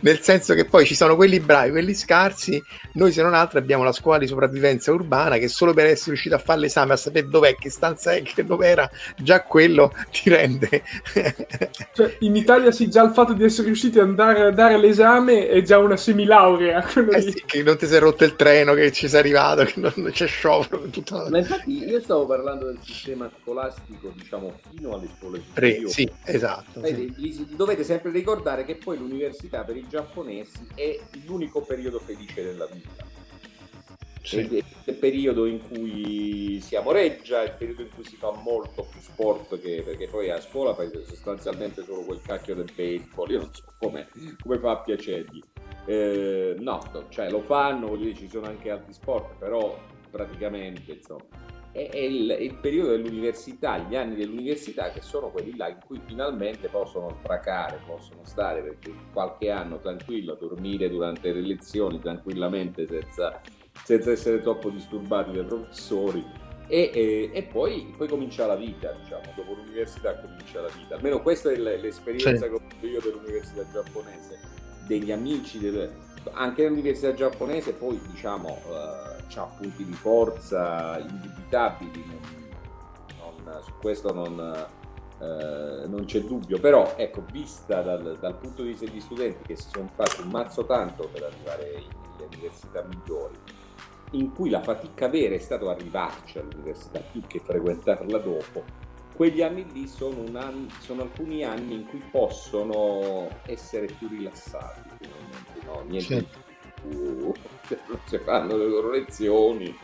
Nel 0.00 0.20
senso 0.20 0.54
che 0.54 0.64
poi 0.64 0.86
ci 0.86 0.94
sono 0.94 1.16
quelli 1.16 1.40
bravi, 1.40 1.70
quelli 1.70 1.94
scarsi, 1.94 2.62
noi 2.94 3.12
se 3.12 3.22
non 3.22 3.34
altro 3.34 3.58
abbiamo 3.58 3.84
la 3.84 3.92
scuola 3.92 4.18
di 4.18 4.26
sopravvivenza 4.26 4.92
urbana 4.92 5.38
che 5.38 5.48
solo 5.48 5.72
per 5.72 5.86
essere 5.86 6.10
riuscito 6.10 6.34
a 6.34 6.38
fare 6.38 6.60
l'esame, 6.60 6.92
a 6.92 6.96
sapere 6.96 7.28
dov'è, 7.28 7.54
che 7.56 7.70
stanza 7.70 8.12
è, 8.12 8.22
che 8.22 8.44
dove 8.44 8.66
era, 8.66 8.90
già 9.16 9.42
quello 9.42 9.92
ti 10.10 10.28
rende. 10.28 10.82
Cioè, 11.92 12.16
in 12.20 12.36
Italia 12.36 12.70
sì, 12.70 12.88
già 12.88 13.02
il 13.02 13.12
fatto 13.12 13.32
di 13.32 13.44
essere 13.44 13.66
riusciti 13.66 13.98
ad 13.98 14.08
andare 14.08 14.42
a 14.42 14.50
dare 14.50 14.78
l'esame 14.78 15.48
è 15.48 15.62
già 15.62 15.78
una 15.78 15.96
semilaurea. 15.96 16.86
Eh 17.10 17.22
sì, 17.22 17.42
che 17.44 17.62
non 17.62 17.76
ti 17.76 17.86
sei 17.86 17.98
rotto 17.98 18.24
il 18.24 18.36
treno, 18.36 18.74
che 18.74 18.92
ci 18.92 19.08
sei 19.08 19.20
arrivato, 19.20 19.64
che 19.64 19.74
non, 19.76 19.92
non 19.96 20.10
c'è 20.10 20.26
sciopero. 20.26 20.82
Tutta... 20.90 21.28
Ma 21.28 21.38
infatti 21.38 21.84
io 21.84 22.00
stavo 22.00 22.26
parlando 22.26 22.66
del 22.66 22.78
sistema 22.82 23.28
scolastico, 23.40 24.12
diciamo, 24.14 24.58
fino 24.70 24.94
alle 24.94 25.08
scuole 25.16 25.42
superiori. 25.44 25.90
sì, 25.90 26.10
esatto. 26.24 26.84
sì. 26.84 27.46
Dovete 27.50 27.84
sempre 27.84 28.10
ricordare 28.10 28.64
che 28.64 28.76
poi 28.76 28.98
l'università 28.98 29.62
per 29.70 29.76
i 29.78 29.86
giapponesi 29.88 30.66
è 30.74 30.98
l'unico 31.26 31.60
periodo 31.60 32.00
felice 32.00 32.42
della 32.42 32.66
vita. 32.66 33.06
Sì. 34.20 34.38
È 34.38 34.40
il- 34.40 34.64
è 34.84 34.90
il 34.90 34.96
periodo 34.96 35.46
in 35.46 35.60
cui 35.62 36.60
si 36.60 36.74
amoreggia, 36.74 37.42
il 37.42 37.54
periodo 37.56 37.82
in 37.82 37.90
cui 37.94 38.04
si 38.04 38.16
fa 38.16 38.32
molto 38.32 38.84
più 38.90 39.00
sport 39.00 39.60
che, 39.60 39.82
perché 39.84 40.08
poi 40.08 40.28
a 40.30 40.40
scuola 40.40 40.74
fai 40.74 40.90
sostanzialmente 41.06 41.84
solo 41.84 42.02
quel 42.02 42.20
cacchio 42.20 42.56
del 42.56 42.70
baseball, 42.74 43.30
io 43.30 43.38
non 43.38 43.54
so 43.54 43.62
come, 43.78 44.08
come 44.42 44.58
fa 44.58 44.72
a 44.72 44.80
piacergli. 44.80 45.40
Eh, 45.86 46.56
no, 46.58 46.82
no, 46.92 47.08
cioè 47.08 47.30
lo 47.30 47.40
fanno, 47.40 47.86
voglio 47.86 48.04
dire, 48.06 48.16
ci 48.16 48.28
sono 48.28 48.46
anche 48.46 48.70
altri 48.70 48.92
sport, 48.92 49.38
però 49.38 49.78
praticamente 50.10 50.92
insomma 50.92 51.24
è, 51.72 51.88
è 51.90 51.96
il, 51.98 52.28
è 52.30 52.40
il 52.40 52.54
periodo 52.56 52.90
dell'università, 52.90 53.78
gli 53.78 53.94
anni 53.96 54.16
dell'università 54.16 54.90
che 54.90 55.00
sono 55.02 55.30
quelli 55.30 55.56
là 55.56 55.68
in 55.68 55.78
cui 55.86 56.00
finalmente 56.04 56.68
possono 56.68 57.16
sbracare, 57.20 57.80
possono 57.86 58.20
stare 58.24 58.60
perché 58.62 58.92
qualche 59.12 59.50
anno 59.50 59.78
tranquillo, 59.78 60.34
dormire 60.34 60.88
durante 60.90 61.32
le 61.32 61.40
lezioni 61.40 62.00
tranquillamente 62.00 62.86
senza, 62.86 63.40
senza 63.84 64.10
essere 64.10 64.40
troppo 64.40 64.68
disturbati 64.70 65.32
dai 65.32 65.44
professori 65.44 66.24
e, 66.66 66.90
e- 66.92 67.30
e 67.32 67.42
poi, 67.44 67.92
poi 67.96 68.08
comincia 68.08 68.46
la 68.46 68.56
vita, 68.56 68.92
diciamo, 68.92 69.22
dopo 69.34 69.54
l'università 69.54 70.14
comincia 70.20 70.60
la 70.60 70.68
vita. 70.76 70.94
Almeno 70.96 71.20
questa 71.22 71.50
è 71.50 71.56
l'esperienza 71.56 72.30
Sì. 72.30 72.38
che 72.38 72.48
ho 72.48 72.56
avuto 72.56 72.86
io 72.86 73.00
dell'università 73.00 73.64
giapponese, 73.72 74.38
degli 74.86 75.10
amici, 75.12 75.58
del- 75.58 75.90
anche 76.32 76.68
l'università 76.68 77.14
giapponese 77.14 77.72
poi 77.72 77.98
diciamo 78.10 78.60
ha 79.38 79.44
punti 79.44 79.84
di 79.84 79.92
forza 79.92 80.98
indubitabili, 80.98 82.04
non- 82.06 83.42
non- 83.44 83.62
su 83.62 83.72
questo 83.80 84.12
non, 84.12 84.38
eh, 85.20 85.86
non 85.86 86.04
c'è 86.04 86.22
dubbio, 86.22 86.58
però 86.58 86.94
ecco, 86.96 87.22
vista 87.30 87.82
dal, 87.82 88.16
dal 88.18 88.36
punto 88.36 88.62
di 88.62 88.70
vista 88.70 88.86
degli 88.86 89.00
studenti 89.00 89.44
che 89.44 89.56
si 89.56 89.68
sono 89.70 89.90
fatti 89.94 90.22
un 90.22 90.28
mazzo 90.30 90.64
tanto 90.66 91.08
per 91.12 91.24
arrivare 91.24 91.64
nelle 92.16 92.28
università 92.32 92.82
migliori, 92.82 93.36
in 94.12 94.32
cui 94.32 94.50
la 94.50 94.62
fatica 94.62 95.08
vera 95.08 95.34
è 95.34 95.38
stato 95.38 95.68
arrivarci 95.70 96.38
all'università 96.38 97.00
più 97.00 97.22
che 97.26 97.38
frequentarla 97.40 98.18
dopo, 98.18 98.64
quegli 99.14 99.42
anni 99.42 99.70
lì 99.72 99.86
sono, 99.86 100.24
anno- 100.38 100.68
sono 100.78 101.02
alcuni 101.02 101.44
anni 101.44 101.74
in 101.74 101.86
cui 101.86 102.02
possono 102.10 103.28
essere 103.44 103.86
più 103.86 104.08
rilassati, 104.08 105.08
no? 105.66 105.82
niente 105.86 106.18
Sì. 106.18 106.26
più, 106.80 107.34
si 108.06 108.18
fanno 108.18 108.56
le 108.56 108.66
loro 108.66 108.90
lezioni. 108.90 109.76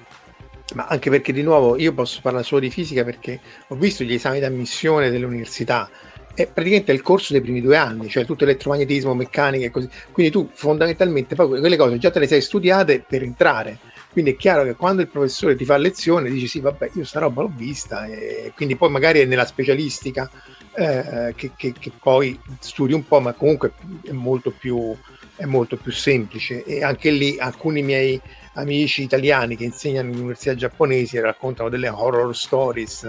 Ma 0.75 0.87
anche 0.87 1.11
perché 1.11 1.33
di 1.33 1.43
nuovo 1.43 1.77
io 1.79 1.93
posso 1.93 2.21
parlare 2.21 2.45
solo 2.45 2.61
di 2.61 2.71
fisica 2.71 3.05
perché 3.05 3.41
ho 3.69 3.77
visto 3.77 4.03
gli 4.03 4.15
esami 4.15 4.41
d'ammissione 4.41 5.11
dell'università. 5.11 5.89
È 6.35 6.47
praticamente 6.47 6.93
il 6.93 7.01
corso 7.03 7.33
dei 7.33 7.41
primi 7.41 7.63
due 7.63 7.77
anni, 7.77 8.09
cioè 8.09 8.27
tutto 8.27 8.45
elettromagnetismo, 8.45 9.15
meccanica 9.15 9.67
e 9.67 9.71
così. 9.71 9.89
Quindi 10.13 10.33
tu 10.33 10.51
fondamentalmente 10.53 11.35
poi 11.35 11.49
que- 11.49 11.61
quelle 11.61 11.77
cose 11.77 11.99
già 11.99 12.11
te 12.11 12.19
le 12.19 12.27
sei 12.27 12.41
studiate 12.43 13.03
per 13.07 13.23
entrare. 13.23 13.79
Quindi 14.11 14.33
è 14.33 14.37
chiaro 14.37 14.65
che 14.65 14.75
quando 14.75 15.03
il 15.03 15.09
professore 15.09 15.57
ti 15.57 15.65
fa 15.65 15.77
lezione 15.77 16.31
dici 16.31 16.47
sì, 16.49 16.61
vabbè, 16.61 16.91
io 16.95 17.05
sta 17.05 17.21
roba 17.21 17.43
l'ho 17.43 17.53
vista 17.55 18.07
e 18.07 18.53
quindi 18.55 18.75
poi 18.77 18.91
magari 18.91 19.21
è 19.21 19.25
nella 19.25 19.45
specialistica 19.47 20.31
eh, 20.75 21.33
che, 21.37 21.53
che- 21.57 21.73
che 21.79 21.93
poi 21.99 22.39
studi 22.61 22.93
un 22.93 23.07
po', 23.07 23.21
ma 23.21 23.33
comunque 23.33 23.73
è 24.03 24.11
molto 24.13 24.51
più, 24.51 24.95
è 25.37 25.45
molto 25.45 25.77
più 25.77 25.93
semplice. 25.93 26.65
E 26.65 26.83
anche 26.83 27.11
lì 27.11 27.39
alcuni 27.39 27.83
miei 27.83 28.21
amici 28.55 29.03
italiani 29.03 29.55
che 29.57 29.65
insegnano 29.65 30.09
in 30.11 30.17
università 30.17 30.55
giapponesi 30.55 31.21
raccontano 31.21 31.69
delle 31.69 31.89
horror 31.89 32.35
stories, 32.35 33.05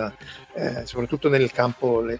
eh, 0.54 0.86
soprattutto 0.86 1.30
nel 1.30 1.52
campo 1.52 2.02
le- 2.02 2.20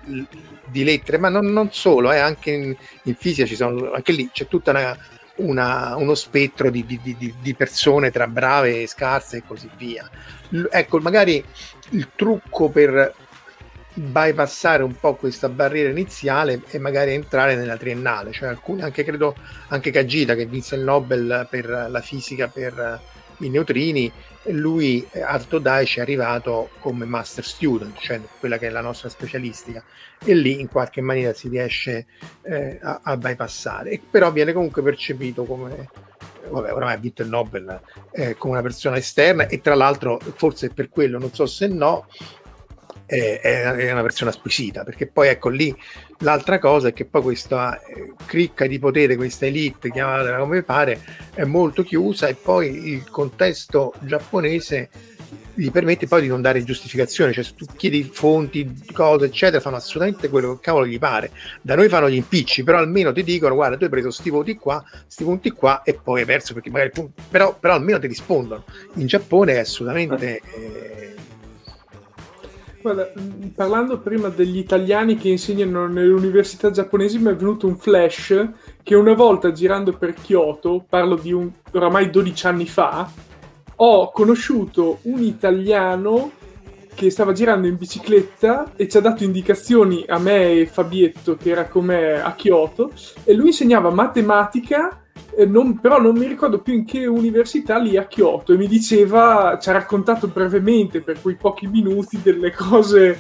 di 0.66 0.84
lettere, 0.84 1.18
ma 1.18 1.30
non, 1.30 1.48
non 1.48 1.72
solo, 1.72 2.12
eh, 2.12 2.20
anche 2.20 2.52
in, 2.52 2.76
in 3.04 3.16
fisica 3.16 3.46
ci 3.46 3.56
sono, 3.56 3.92
anche 3.92 4.14
lì 4.14 4.30
c'è 4.32 4.48
tutta 4.48 4.72
una, 4.72 4.98
una- 5.38 5.96
uno 5.98 6.16
spettro 6.16 6.70
di, 6.70 6.86
di- 6.86 7.00
di- 7.02 7.34
di 7.42 7.54
persone 7.54 8.12
tra 8.12 8.28
brave 8.28 8.82
e 8.82 8.88
scarse 8.88 9.38
e 9.38 9.44
così 9.46 9.70
via. 9.78 10.10
L- 10.50 10.68
ecco, 10.70 11.00
magari 11.00 11.44
il 11.92 12.10
trucco 12.16 12.70
per 12.70 13.14
bypassare 14.00 14.84
un 14.84 14.96
po' 15.00 15.16
questa 15.16 15.50
barriera 15.50 15.90
iniziale 15.90 16.62
e 16.70 16.78
magari 16.78 17.14
entrare 17.14 17.56
nella 17.56 17.78
triennale, 17.78 18.32
cioè 18.32 18.50
alcuni, 18.50 18.84
anche 18.84 19.04
credo 19.04 19.36
anche 19.70 19.90
Kajita 19.90 20.36
che 20.36 20.46
vinse 20.46 20.76
il 20.76 20.82
Nobel 20.82 21.48
per 21.50 21.88
la 21.90 22.02
fisica 22.02 22.48
per 22.48 22.78
eh, 22.78 23.46
i 23.46 23.50
neutrini, 23.50 24.12
lui 24.50 25.06
eh, 25.12 25.22
Arto 25.22 25.58
Daesh 25.58 25.98
è 25.98 26.02
arrivato 26.02 26.70
come 26.80 27.06
master 27.06 27.44
student, 27.44 27.98
cioè 27.98 28.22
quella 28.40 28.60
che 28.60 28.68
è 28.68 28.70
la 28.70 28.82
nostra 28.82 29.10
specialistica, 29.10 29.84
e 30.24 30.34
lì 30.36 30.60
in 30.60 30.68
qualche 30.68 31.02
maniera 31.02 31.34
si 31.34 31.50
riesce 31.50 32.06
eh, 32.44 32.80
a, 32.82 33.02
a 33.02 33.18
bypassare, 33.18 33.90
e 33.90 34.02
però 34.10 34.32
viene 34.32 34.54
comunque 34.54 34.84
percepito 34.84 35.44
come, 35.44 35.90
vabbè, 36.50 36.72
oramai 36.72 36.94
ha 36.94 36.98
vinto 36.98 37.24
il 37.24 37.30
Nobel, 37.30 37.82
eh, 38.12 38.36
come 38.38 38.54
una 38.54 38.62
persona 38.62 38.98
esterna 38.98 39.48
e 39.48 39.60
tra 39.60 39.74
l'altro 39.74 40.20
forse 40.36 40.70
per 40.70 40.90
quello, 40.90 41.18
non 41.18 41.34
so 41.34 41.48
se 41.48 41.68
no, 41.68 42.06
è, 43.08 43.40
è 43.40 43.92
una 43.92 44.02
persona 44.02 44.32
squisita, 44.32 44.84
perché 44.84 45.08
poi 45.08 45.30
ecco 45.30 45.48
lì 45.50 45.76
l'altra 46.20 46.60
cosa 46.60 46.90
è 46.90 46.94
che 46.94 47.06
poi 47.06 47.22
questa 47.22 47.82
eh, 47.82 48.14
cricca 48.26 48.68
di 48.68 48.78
potere, 48.80 49.16
questa 49.16 49.46
elite, 49.46 49.90
chiamatela 49.90 50.38
come 50.38 50.62
pare, 50.62 51.00
è 51.34 51.46
molto 51.46 51.84
chiusa 51.84 52.28
e 52.28 52.36
poi 52.36 52.90
il 52.90 53.10
contesto 53.10 53.94
giapponese 54.02 54.90
gli 55.54 55.72
permette 55.72 56.06
poi 56.06 56.22
di 56.22 56.28
non 56.28 56.42
dare 56.42 56.64
giustificazione, 56.64 57.34
cioè 57.34 57.44
se 57.44 57.56
tu 57.56 57.66
chiedi 57.76 58.04
fonti, 58.04 58.84
cose 58.94 59.26
eccetera, 59.26 59.60
fanno 59.60 59.78
assolutamente 59.78 60.30
quello 60.30 60.56
che 60.56 60.62
cavolo 60.62 60.86
gli 60.86 61.00
pare. 61.00 61.32
Da 61.62 61.76
noi 61.76 61.90
fanno 61.90 62.10
gli 62.10 62.16
impicci, 62.16 62.64
però 62.64 62.78
almeno 62.78 63.12
ti 63.12 63.24
dicono 63.24 63.56
guarda 63.56 63.76
tu 63.76 63.86
hai 63.86 63.90
preso 63.90 64.12
sti 64.12 64.30
voti 64.30 64.56
qua, 64.56 64.84
sti 65.08 65.24
punti 65.24 65.50
qua 65.50 65.82
e 65.82 65.96
poi 65.96 66.20
hai 66.20 66.26
perso 66.28 66.54
perché 66.54 66.70
magari 66.70 66.92
però, 67.32 67.58
però 67.58 67.74
almeno 67.74 67.98
ti 68.00 68.06
rispondono. 68.06 68.66
In 68.96 69.08
Giappone 69.08 69.54
è 69.54 69.60
assolutamente... 69.60 70.42
Eh, 70.44 71.16
Guarda, 72.82 73.12
parlando 73.56 74.00
prima 74.00 74.30
degli 74.30 74.58
italiani 74.58 75.18
che 75.18 75.30
insegnano 75.30 75.88
nelle 75.88 76.14
università 76.14 76.70
giapponesi, 76.70 77.18
mi 77.18 77.32
è 77.32 77.36
venuto 77.36 77.68
un 77.68 77.78
flash 77.78 78.50
che 78.84 78.96
una 78.96 79.14
volta 79.14 79.52
girando 79.52 79.94
per 79.94 80.14
Kyoto, 80.14 80.86
parlo 80.88 81.16
di 81.16 81.34
un, 81.34 81.50
oramai 81.72 82.10
12 82.10 82.48
anni 82.48 82.68
fa, 82.68 83.10
ho 83.76 84.12
conosciuto 84.12 85.00
un 85.04 85.22
italiano 85.22 86.32
che 86.94 87.10
stava 87.12 87.32
girando 87.32 87.68
in 87.68 87.78
bicicletta 87.78 88.72
e 88.76 88.88
ci 88.88 88.98
ha 88.98 89.02
dato 89.02 89.24
indicazioni 89.24 90.04
a 90.08 90.18
me 90.18 90.54
e 90.54 90.66
Fabietto, 90.66 91.36
che 91.36 91.52
era 91.52 91.66
con 91.66 91.86
me 91.86 92.22
a 92.22 92.34
Kyoto, 92.34 92.92
e 93.24 93.34
lui 93.34 93.48
insegnava 93.48 93.92
matematica 93.92 95.07
non, 95.46 95.80
però 95.80 96.02
non 96.02 96.18
mi 96.18 96.26
ricordo 96.26 96.60
più 96.60 96.74
in 96.74 96.86
che 96.86 97.06
università 97.06 97.78
lì 97.78 97.96
a 97.96 98.08
Kyoto 98.08 98.54
e 98.54 98.58
mi 98.58 98.68
diceva, 98.68 99.58
ci 99.62 99.70
ha 99.70 99.74
raccontato 99.74 100.28
brevemente 100.28 101.02
per 101.02 101.22
quei 101.22 101.36
pochi 101.36 101.68
minuti 101.68 102.20
delle 102.24 102.52
cose 102.52 103.18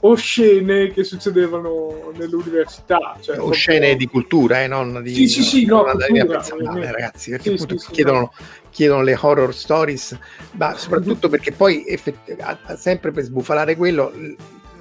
oscene 0.00 0.88
che 0.88 1.04
succedevano 1.04 2.10
nell'università. 2.16 3.16
Cioè, 3.20 3.38
oscene 3.38 3.78
proprio... 3.78 3.96
di 3.98 4.06
cultura, 4.06 4.62
eh, 4.62 4.66
non 4.66 5.02
di... 5.02 5.14
Sì, 5.14 5.28
sì, 5.28 5.42
sì, 5.42 5.64
no, 5.64 5.84
cultura, 5.84 6.26
personale, 6.26 6.90
ragazzi, 6.90 7.30
perché 7.30 7.50
sì, 7.50 7.54
appunto 7.54 7.78
sì, 7.78 7.90
chiedono, 7.92 8.32
sì. 8.36 8.44
chiedono, 8.70 9.02
le 9.02 9.18
horror 9.20 9.54
stories, 9.54 10.18
ma 10.52 10.74
soprattutto 10.76 11.28
perché 11.28 11.52
poi 11.52 11.84
effett- 11.86 12.74
sempre 12.76 13.12
per 13.12 13.22
sbufalare 13.22 13.76
quello 13.76 14.12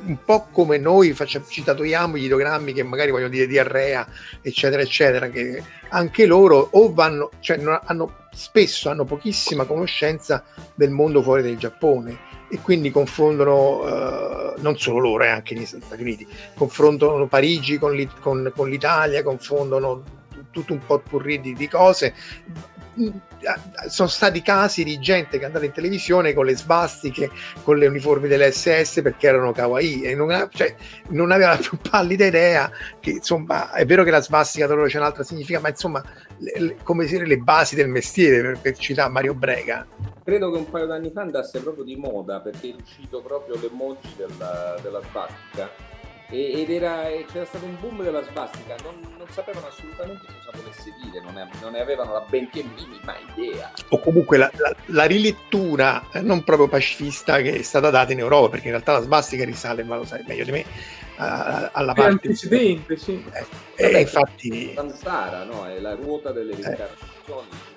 un 0.05 0.17
po' 0.23 0.47
come 0.51 0.77
noi 0.77 1.13
facciamo, 1.13 1.45
ci 1.47 1.63
tatuiamo 1.63 2.17
gli 2.17 2.25
ideogrammi 2.25 2.73
che 2.73 2.83
magari 2.83 3.11
vogliono 3.11 3.29
dire 3.29 3.47
diarrea, 3.47 4.07
eccetera, 4.41 4.81
eccetera, 4.81 5.29
che 5.29 5.63
anche 5.89 6.25
loro 6.25 6.69
o 6.71 6.93
vanno, 6.93 7.31
cioè 7.39 7.61
hanno, 7.83 8.27
spesso 8.33 8.89
hanno 8.89 9.05
pochissima 9.05 9.65
conoscenza 9.65 10.43
del 10.75 10.89
mondo 10.89 11.21
fuori 11.21 11.41
del 11.41 11.57
Giappone 11.57 12.29
e 12.49 12.59
quindi 12.59 12.91
confondono, 12.91 13.79
uh, 13.79 14.61
non 14.61 14.77
solo 14.77 14.99
loro, 14.99 15.23
eh, 15.23 15.29
anche 15.29 15.53
negli 15.53 15.65
Stati 15.65 16.01
Uniti, 16.01 16.27
confrontano 16.55 17.27
Parigi 17.27 17.77
con, 17.77 17.95
con, 18.19 18.51
con 18.53 18.69
l'Italia, 18.69 19.23
confondono 19.23 20.03
tutto 20.51 20.73
un 20.73 20.85
po' 20.85 21.01
di, 21.21 21.53
di 21.53 21.67
cose 21.69 22.13
sono 23.87 24.07
stati 24.07 24.41
casi 24.41 24.83
di 24.83 24.99
gente 24.99 25.37
che 25.37 25.43
è 25.43 25.47
andata 25.47 25.65
in 25.65 25.71
televisione 25.71 26.33
con 26.33 26.45
le 26.45 26.55
svastiche, 26.55 27.29
con 27.63 27.77
le 27.77 27.87
uniformi 27.87 28.27
delle 28.27 28.51
SS 28.51 29.01
perché 29.01 29.27
erano 29.27 29.51
kawaii 29.51 30.03
e 30.03 30.15
non, 30.15 30.49
cioè, 30.51 30.75
non 31.09 31.31
aveva 31.31 31.51
la 31.51 31.57
più 31.57 31.77
pallida 31.77 32.25
idea 32.25 32.71
che 32.99 33.11
insomma 33.11 33.71
è 33.71 33.85
vero 33.85 34.03
che 34.03 34.11
la 34.11 34.21
svastica 34.21 34.67
da 34.67 34.75
loro 34.75 34.87
c'è 34.87 34.97
un'altra 34.97 35.23
significa, 35.23 35.59
ma 35.59 35.69
insomma 35.69 36.03
le, 36.37 36.77
come 36.83 37.05
dire 37.05 37.25
le 37.25 37.37
basi 37.37 37.75
del 37.75 37.89
mestiere 37.89 38.41
per, 38.41 38.59
per 38.59 38.77
citare 38.77 39.09
Mario 39.09 39.33
Brega. 39.33 39.85
Credo 40.23 40.51
che 40.51 40.57
un 40.57 40.69
paio 40.69 40.85
d'anni 40.85 41.11
fa 41.11 41.21
andasse 41.21 41.59
proprio 41.61 41.83
di 41.83 41.95
moda 41.95 42.39
perché 42.39 42.69
è 42.69 42.75
uscito 42.79 43.21
proprio 43.21 43.59
l'emoji 43.59 44.13
della, 44.15 44.77
della 44.81 45.01
svastica 45.01 45.90
ed 46.31 46.69
era, 46.69 47.03
c'era 47.29 47.43
stato 47.45 47.65
un 47.65 47.77
boom 47.79 48.03
della 48.03 48.23
svastica, 48.23 48.75
non, 48.83 48.95
non 49.17 49.27
sapevano 49.29 49.67
assolutamente 49.67 50.25
cosa 50.25 50.57
volesse 50.57 50.93
dire, 51.03 51.21
non 51.21 51.33
ne, 51.33 51.49
non 51.61 51.73
ne 51.73 51.81
avevano 51.81 52.13
la 52.13 52.25
benché 52.27 52.63
minima 52.63 53.15
idea. 53.35 53.71
O 53.89 53.99
comunque 53.99 54.37
la, 54.37 54.49
la, 54.55 54.73
la, 54.85 55.03
rilettura 55.03 56.09
eh, 56.13 56.21
non 56.21 56.43
proprio 56.43 56.69
pacifista 56.69 57.41
che 57.41 57.59
è 57.59 57.61
stata 57.61 57.89
data 57.89 58.13
in 58.13 58.19
Europa, 58.19 58.49
perché 58.49 58.67
in 58.67 58.71
realtà 58.71 58.93
la 58.93 59.01
svastica 59.01 59.43
risale, 59.43 59.83
ma 59.83 59.97
lo 59.97 60.05
sai 60.05 60.23
meglio 60.25 60.45
di 60.45 60.51
me, 60.51 60.59
uh, 60.61 61.69
alla 61.71 61.93
parte... 61.93 62.27
antecedente, 62.27 62.95
sì. 62.95 63.23
Eh, 63.33 63.45
Vabbè, 63.83 63.95
eh, 63.95 64.01
infatti... 64.01 64.73
Sansara, 64.73 65.43
no? 65.43 65.67
È 65.67 65.79
la 65.79 65.95
ruota 65.95 66.31
delle 66.31 66.55
reincarnazioni. 66.55 67.47
Eh. 67.51 67.70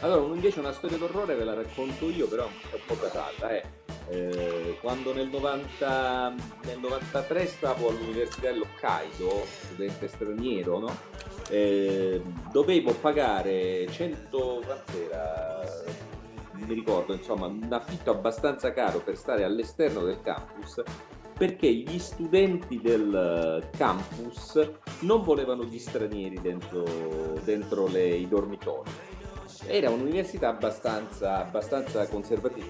Allora, 0.00 0.34
invece 0.34 0.60
una 0.60 0.72
storia 0.72 0.96
d'orrore 0.96 1.34
ve 1.34 1.44
la 1.44 1.54
racconto 1.54 2.08
io, 2.08 2.28
però 2.28 2.44
è 2.44 2.74
un 2.74 2.80
po' 2.86 2.94
datata, 2.94 3.50
eh 3.50 3.86
eh, 4.10 4.78
quando 4.80 5.12
nel, 5.12 5.28
90, 5.28 6.34
nel 6.64 6.78
93 6.78 7.46
stavo 7.46 7.90
all'Università 7.90 8.50
dell'Hokkaido, 8.50 9.44
studente 9.44 10.08
straniero, 10.08 10.78
no? 10.78 10.98
eh, 11.50 12.22
dovevo 12.50 12.94
pagare 12.94 13.86
100, 13.90 14.62
quant'era? 14.64 15.86
Mi 16.52 16.74
ricordo, 16.74 17.12
insomma, 17.12 17.46
un 17.46 17.68
affitto 17.70 18.10
abbastanza 18.10 18.72
caro 18.72 19.00
per 19.00 19.16
stare 19.16 19.44
all'esterno 19.44 20.02
del 20.02 20.20
campus 20.22 20.82
perché 21.36 21.70
gli 21.72 22.00
studenti 22.00 22.80
del 22.80 23.68
campus 23.76 24.70
non 25.00 25.22
volevano 25.22 25.62
gli 25.62 25.78
stranieri 25.78 26.40
dentro, 26.40 26.82
dentro 27.44 27.86
le, 27.86 28.08
i 28.08 28.26
dormitori. 28.26 28.90
Era 29.66 29.90
un'università 29.90 30.48
abbastanza, 30.48 31.38
abbastanza 31.38 32.06
conservativa 32.08 32.66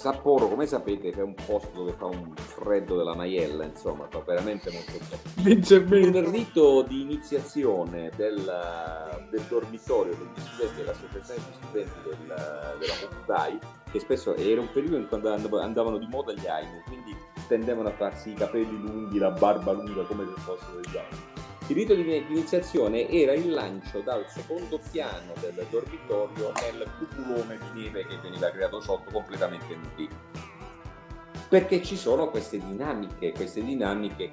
Sapporo, 0.00 0.48
come 0.48 0.64
sapete, 0.64 1.10
è 1.10 1.20
un 1.20 1.34
posto 1.34 1.68
dove 1.74 1.92
fa 1.92 2.06
un 2.06 2.32
freddo 2.34 2.96
della 2.96 3.14
maiella, 3.14 3.64
insomma, 3.64 4.06
fa 4.08 4.20
veramente 4.20 4.70
molto 4.72 4.92
freddo. 5.36 5.94
Il 5.94 6.24
rito 6.24 6.80
di 6.80 7.02
iniziazione 7.02 8.10
del, 8.16 9.28
del 9.30 9.42
dormitorio 9.42 10.14
degli 10.14 10.42
studenti 10.42 10.76
dell'associazione 10.76 11.40
di 11.44 11.54
studenti 11.54 11.92
del, 12.02 12.16
della 12.78 12.94
Mokudai, 13.02 13.58
che 13.92 14.00
spesso 14.00 14.34
era 14.36 14.62
un 14.62 14.72
periodo 14.72 14.96
in 14.96 15.06
cui 15.06 15.20
andavano 15.60 15.98
di 15.98 16.06
moda 16.06 16.32
gli 16.32 16.46
Ainu, 16.46 16.80
quindi 16.86 17.14
tendevano 17.46 17.88
a 17.88 17.92
farsi 17.92 18.30
i 18.30 18.34
capelli 18.34 18.80
lunghi, 18.80 19.18
la 19.18 19.32
barba 19.32 19.72
lunga 19.72 20.02
come 20.04 20.24
se 20.24 20.40
fossero 20.40 20.80
degli 20.80 20.96
Ainu 20.96 21.49
il 21.70 21.76
rito 21.76 21.94
di 21.94 22.24
iniziazione 22.30 23.08
era 23.08 23.32
il 23.32 23.48
lancio 23.48 24.00
dal 24.00 24.24
secondo 24.28 24.80
piano 24.90 25.32
del 25.40 25.64
dormitorio 25.70 26.52
nel 26.62 26.90
cupolone 26.98 27.58
di 27.72 27.82
neve 27.82 28.06
che 28.06 28.18
veniva 28.20 28.50
creato 28.50 28.80
sotto 28.80 29.10
completamente 29.12 29.76
nudi. 29.76 30.08
Perché 31.48 31.82
ci 31.82 31.96
sono 31.96 32.28
queste 32.30 32.58
dinamiche, 32.58 33.32
queste 33.32 33.62
dinamiche, 33.62 34.32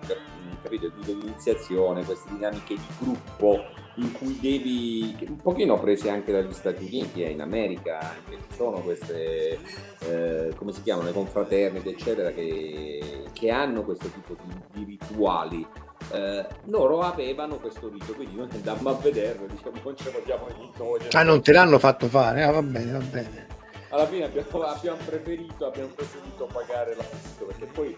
capito, 0.62 0.92
di 1.04 1.12
iniziazione, 1.12 2.04
queste 2.04 2.32
dinamiche 2.32 2.76
di 2.76 2.88
gruppo 3.00 3.60
in 3.96 4.12
cui 4.14 4.38
devi, 4.40 5.16
un 5.28 5.38
pochino 5.38 5.80
prese 5.80 6.10
anche 6.10 6.32
dagli 6.32 6.54
Stati 6.54 6.86
Uniti, 6.86 7.24
eh, 7.24 7.30
in 7.30 7.42
America 7.42 8.00
anche 8.00 8.38
ci 8.48 8.56
sono 8.56 8.82
queste, 8.82 9.60
eh, 10.00 10.54
come 10.56 10.72
si 10.72 10.82
chiamano, 10.84 11.08
le 11.08 11.14
confraternite, 11.14 11.90
eccetera, 11.90 12.32
che, 12.32 13.24
che 13.34 13.50
hanno 13.50 13.84
questo 13.84 14.10
tipo 14.10 14.36
di, 14.44 14.54
di 14.74 14.98
rituali 14.98 15.68
eh, 16.12 16.48
loro 16.66 17.02
avevano 17.02 17.58
questo 17.58 17.90
rito, 17.90 18.14
quindi 18.14 18.36
noi 18.36 18.48
andammo 18.52 18.90
a 18.90 18.94
vederlo, 18.94 19.46
diciamo, 19.48 19.78
non 19.84 19.96
ce 19.96 20.10
vogliamo 20.12 20.48
noi. 20.48 21.00
Ah, 21.12 21.24
non 21.24 21.42
te 21.42 21.52
l'hanno 21.52 21.80
fatto 21.80 22.08
fare, 22.08 22.44
ah, 22.44 22.52
va 22.52 22.62
bene, 22.62 22.92
va 22.92 23.00
bene. 23.00 23.48
Alla 23.90 24.06
fine 24.06 24.26
abbiamo, 24.26 24.64
abbiamo 24.64 24.98
preferito, 25.06 25.66
abbiamo 25.66 25.90
preferito 25.90 26.46
pagare 26.52 26.96
l'affitto, 26.96 27.46
perché 27.46 27.66
poi 27.66 27.96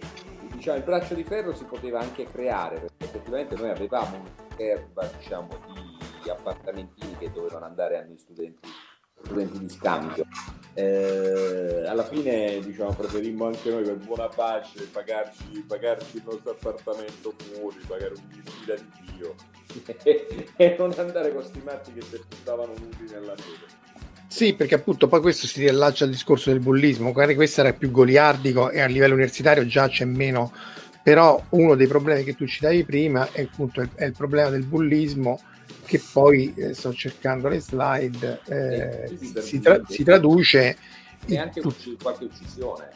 diciamo, 0.53 0.77
il 0.77 0.83
braccio 0.83 1.13
di 1.13 1.23
ferro 1.23 1.53
si 1.53 1.63
poteva 1.63 1.99
anche 1.99 2.25
creare, 2.25 2.79
perché 2.79 3.05
effettivamente 3.05 3.55
noi 3.55 3.69
avevamo 3.69 4.23
un'erba 4.55 5.09
diciamo, 5.17 5.47
di 6.23 6.29
appartamentini 6.29 7.17
che 7.17 7.31
dovevano 7.31 7.65
andare 7.65 7.97
a 7.97 8.03
noi 8.03 8.17
studenti 8.17 8.69
studenti 9.23 9.59
di 9.59 9.69
scambio. 9.69 10.25
Eh, 10.73 11.83
alla 11.87 12.05
fine 12.05 12.59
diciamo, 12.59 12.93
preferimmo 12.93 13.47
anche 13.47 13.69
noi 13.69 13.83
per 13.83 13.97
buona 13.97 14.27
pace 14.27 14.83
pagarci, 14.83 15.65
pagarci 15.67 16.17
il 16.17 16.23
nostro 16.25 16.51
appartamento 16.51 17.33
fuori, 17.37 17.77
pagare 17.85 18.13
un 18.13 18.41
fila 18.43 18.75
di 18.75 19.11
Dio 19.13 19.35
e 20.55 20.75
non 20.77 20.93
andare 20.97 21.33
con 21.33 21.41
questi 21.41 21.61
matti 21.63 21.91
che 21.91 22.01
si 22.01 22.21
stavano 22.29 22.73
nudi 22.77 23.11
nella 23.11 23.33
neve. 23.33 23.77
Sì, 24.27 24.53
perché 24.53 24.75
appunto 24.75 25.07
poi 25.07 25.21
questo 25.21 25.47
si 25.47 25.59
riallaccia 25.59 26.05
al 26.05 26.11
discorso 26.11 26.51
del 26.51 26.59
bullismo, 26.59 27.07
magari 27.07 27.33
questo 27.33 27.61
era 27.61 27.73
più 27.73 27.89
goliardico 27.89 28.69
e 28.69 28.79
a 28.79 28.85
livello 28.85 29.15
universitario 29.15 29.65
già 29.65 29.87
c'è 29.89 30.05
meno, 30.05 30.53
però 31.01 31.43
uno 31.49 31.73
dei 31.73 31.87
problemi 31.87 32.23
che 32.23 32.35
tu 32.35 32.45
citavi 32.45 32.83
prima 32.83 33.27
è 33.31 33.41
appunto 33.41 33.81
è 33.95 34.05
il 34.05 34.13
problema 34.13 34.49
del 34.49 34.65
bullismo 34.65 35.41
che 35.89 35.99
poi 36.13 36.53
eh, 36.55 36.75
sto 36.75 36.93
cercando 36.93 37.47
le 37.47 37.59
slide, 37.59 38.41
eh, 38.45 39.17
si, 39.41 39.59
tra- 39.59 39.81
si, 39.87 40.03
traduce 40.03 40.77
e 41.25 41.39
anche 41.39 41.61
tu- 41.61 41.73
qualche 41.99 42.25
uccisione. 42.25 42.89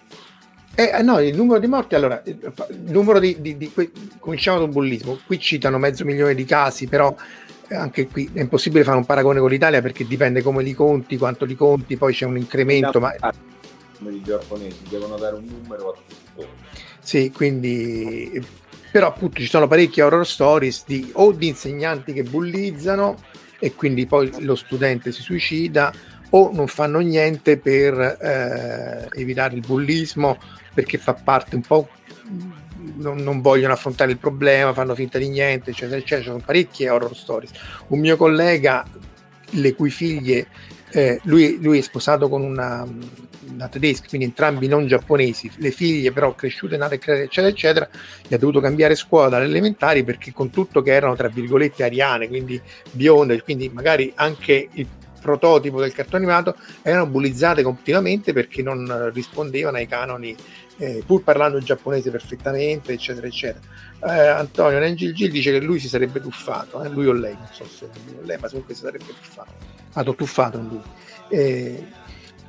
Eh, 0.76 0.92
eh, 0.94 1.02
no, 1.02 1.20
il 1.20 1.36
numero 1.36 1.60
di 1.60 1.66
morti, 1.66 1.96
allora, 1.96 2.22
il 2.24 2.54
numero 2.84 3.18
di, 3.18 3.42
di, 3.42 3.58
di 3.58 3.72
cominciamo 4.20 4.60
dal 4.60 4.70
bullismo, 4.70 5.18
qui 5.26 5.40
citano 5.40 5.80
mezzo 5.80 6.06
milione 6.06 6.36
di 6.36 6.46
casi, 6.46 6.86
però 6.86 7.16
eh, 7.68 7.74
anche 7.74 8.06
qui 8.06 8.30
è 8.32 8.42
impossibile 8.42 8.84
fare 8.84 8.98
un 8.98 9.06
paragone 9.06 9.40
con 9.40 9.50
l'Italia 9.50 9.82
perché 9.82 10.06
dipende 10.06 10.44
come 10.44 10.62
li 10.62 10.76
conti, 10.76 11.18
quanto 11.18 11.46
li 11.46 11.56
conti, 11.56 11.98
poi 11.98 12.14
c'è 12.14 12.26
un 12.26 12.38
incremento. 12.38 13.00
Ma... 13.00 13.16
Come 13.98 14.12
i 14.12 14.22
giapponesi 14.22 14.84
devono 14.88 15.18
dare 15.18 15.36
un 15.36 15.46
numero 15.46 15.90
a 15.90 15.96
tutto. 15.96 16.48
Sì, 17.00 17.32
quindi 17.32 18.62
però 18.94 19.08
appunto 19.08 19.40
ci 19.40 19.48
sono 19.48 19.68
parecchie 19.68 20.04
horror 20.04 20.24
stories 20.24 20.84
di, 20.86 21.10
o 21.14 21.32
di 21.32 21.48
insegnanti 21.48 22.14
che 22.14 22.22
bullizzano 22.22 23.18
e 23.58 23.74
quindi 23.74 24.06
poi 24.06 24.32
lo 24.44 24.54
studente 24.54 25.12
si 25.12 25.24
suicida 25.24 25.92
o 26.30 26.52
non 26.54 26.68
fanno 26.68 27.00
niente 27.00 27.58
per 27.58 28.00
eh, 28.00 29.20
evitare 29.20 29.56
il 29.56 29.64
bullismo 29.66 30.38
perché 30.76 31.00
fa 31.00 31.16
parte 31.16 31.56
un 31.56 31.64
po' 31.64 31.90
non, 32.98 33.18
non, 33.18 33.42
vogliono 33.42 33.74
affrontare 33.74 34.12
il 34.12 34.20
problema, 34.20 34.74
fanno 34.74 34.94
finta 34.94 35.18
di 35.18 35.30
niente, 35.30 35.72
eccetera, 35.72 35.98
eccetera. 35.98 36.22
Ci 36.22 36.28
sono 36.28 36.44
parecchie 36.46 36.90
horror 36.90 37.16
stories. 37.16 37.52
Un 37.88 38.00
mio 38.00 38.16
collega, 38.16 38.86
le 39.52 39.74
cui 39.74 39.90
figlie, 39.90 40.48
eh, 40.92 41.20
lui, 41.24 41.58
lui, 41.60 41.80
è 41.80 41.82
sposato 41.82 42.30
con 42.30 42.44
una, 42.44 42.86
una 43.54 43.68
tedesca, 43.68 44.08
quindi 44.08 44.28
entrambi 44.28 44.68
non 44.68 44.88
giapponesi, 44.88 45.52
le 45.58 45.72
figlie 45.72 46.12
però 46.12 46.34
cresciute, 46.36 46.78
nate, 46.78 46.96
eccetera, 46.96 47.48
eccetera, 47.48 47.90
gli 48.28 48.34
ha 48.34 48.38
dovuto 48.38 48.60
cambiare 48.60 48.96
scuola 48.96 49.30
dalle 49.30 49.46
elementari 49.46 50.04
perché 50.04 50.32
con 50.32 50.50
tutto 50.50 50.82
che 50.82 50.92
erano 50.92 51.16
tra 51.16 51.28
virgolette 51.28 51.84
ariane, 51.84 52.28
quindi 52.28 52.60
bionde, 52.92 53.42
quindi 53.42 53.70
magari 53.70 54.12
anche 54.16 54.68
il 54.72 54.88
prototipo 55.24 55.80
del 55.80 55.94
cartone 55.94 56.26
animato 56.26 56.58
erano 56.82 57.08
bullizzate 57.08 57.64
continuamente 57.64 58.34
perché 58.34 58.62
non 58.62 59.10
rispondevano 59.14 59.78
ai 59.78 59.88
canoni 59.88 60.36
eh, 60.78 61.02
pur 61.06 61.24
parlando 61.24 61.60
giapponese 61.60 62.12
perfettamente 62.12 62.92
eccetera 62.92 63.26
eccetera. 63.26 63.66
Eh, 64.06 64.28
Antonio 64.28 64.80
Nengil 64.80 65.14
Gil 65.14 65.32
dice 65.32 65.52
che 65.52 65.62
lui 65.62 65.80
si 65.80 65.88
sarebbe 65.88 66.20
tuffato 66.20 66.84
eh, 66.84 66.90
lui 66.90 67.08
o 67.08 67.14
lei 67.14 67.34
non 67.34 67.48
so 67.52 67.66
se 67.66 67.88
lui 68.06 68.18
o 68.18 68.26
lei 68.26 68.38
ma 68.38 68.50
comunque 68.50 68.74
si 68.74 68.82
sarebbe 68.82 69.06
tuffato. 69.06 69.52
Ah, 69.94 70.04
tuffato 70.04 70.58
in 70.58 70.68
lui 70.68 70.82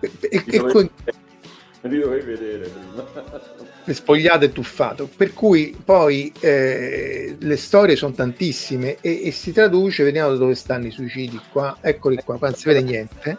e, 0.05 0.43
e, 0.45 0.45
e, 0.47 0.91
li 1.89 2.01
dovevi 2.01 2.25
vedere 2.25 2.69
prima. 2.69 3.93
spogliato 3.93 4.45
e 4.45 4.53
tuffato. 4.53 5.09
Per 5.15 5.35
cui 5.35 5.77
poi 5.85 6.33
eh, 6.41 7.37
le 7.39 7.57
storie 7.57 7.97
sono 7.97 8.13
tantissime 8.13 8.97
e, 9.01 9.27
e, 9.27 9.31
si 9.31 9.53
traduce, 9.53 10.05
vediamo 10.05 10.35
dove 10.37 10.55
stanno 10.55 10.87
i 10.87 10.91
suicidi 10.91 11.41
qua, 11.53 11.77
eccoli 11.81 12.17
qua, 12.25 12.39
qua 12.39 12.49
non 12.49 12.57
si 12.57 12.67
vede 12.67 12.83
niente, 12.83 13.39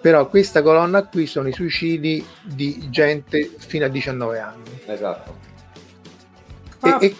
però 0.00 0.28
questa 0.28 0.62
colonna 0.62 1.04
qui 1.04 1.26
sono 1.26 1.48
i 1.48 1.52
suicidi 1.52 2.24
di 2.42 2.86
gente 2.90 3.50
fino 3.56 3.84
a 3.84 3.88
19 3.88 4.38
anni. 4.38 4.80
Esatto. 4.86 5.52
E, 6.82 6.88
ah, 6.90 6.98
e, 7.00 7.14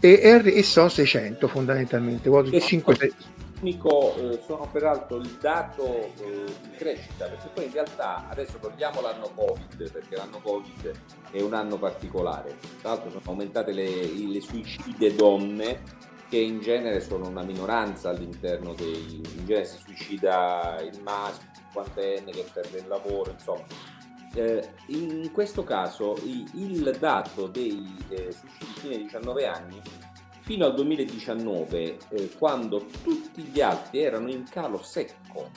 e, 0.00 0.42
e, 0.58 0.62
sono 0.64 0.88
600 0.88 1.46
fondamentalmente, 1.46 2.28
5, 2.60 2.94
6, 2.96 3.12
tecnico 3.62 4.14
eh, 4.16 4.40
sono 4.44 4.68
peraltro 4.70 5.18
il 5.18 5.38
dato 5.40 5.84
eh, 5.86 6.44
di 6.62 6.70
crescita, 6.76 7.26
perché 7.26 7.48
poi 7.54 7.66
in 7.66 7.72
realtà 7.72 8.28
adesso 8.28 8.58
togliamo 8.58 9.00
l'anno 9.00 9.30
Covid, 9.34 9.90
perché 9.90 10.16
l'anno 10.16 10.40
Covid 10.40 10.90
è 11.30 11.40
un 11.40 11.54
anno 11.54 11.78
particolare, 11.78 12.56
tra 12.80 12.90
l'altro 12.90 13.10
sono 13.10 13.22
aumentate 13.24 13.72
le, 13.72 14.12
le 14.12 14.40
suicide 14.40 15.14
donne 15.14 16.10
che 16.28 16.38
in 16.38 16.60
genere 16.60 17.00
sono 17.00 17.28
una 17.28 17.42
minoranza 17.42 18.08
all'interno 18.08 18.74
dei... 18.74 19.20
in 19.36 19.44
genere 19.44 19.66
si 19.66 19.78
suicida 19.78 20.78
il 20.80 21.00
maschio, 21.02 21.48
il 21.50 21.56
cinquantenne 21.56 22.30
che 22.32 22.46
perde 22.52 22.78
il 22.78 22.88
lavoro, 22.88 23.30
insomma. 23.30 23.64
Eh, 24.34 24.66
in 24.86 25.30
questo 25.30 25.62
caso 25.62 26.16
il, 26.24 26.50
il 26.54 26.96
dato 26.98 27.48
dei 27.48 27.84
eh, 28.08 28.32
suicidi 28.32 28.80
fine 28.80 28.96
19 28.96 29.46
anni 29.46 29.82
fino 30.42 30.66
al 30.66 30.74
2019, 30.74 31.96
eh, 32.10 32.30
quando 32.36 32.84
tutti 33.02 33.42
gli 33.42 33.60
altri 33.60 34.00
erano 34.00 34.28
in 34.28 34.44
calo 34.48 34.82
secco. 34.82 35.50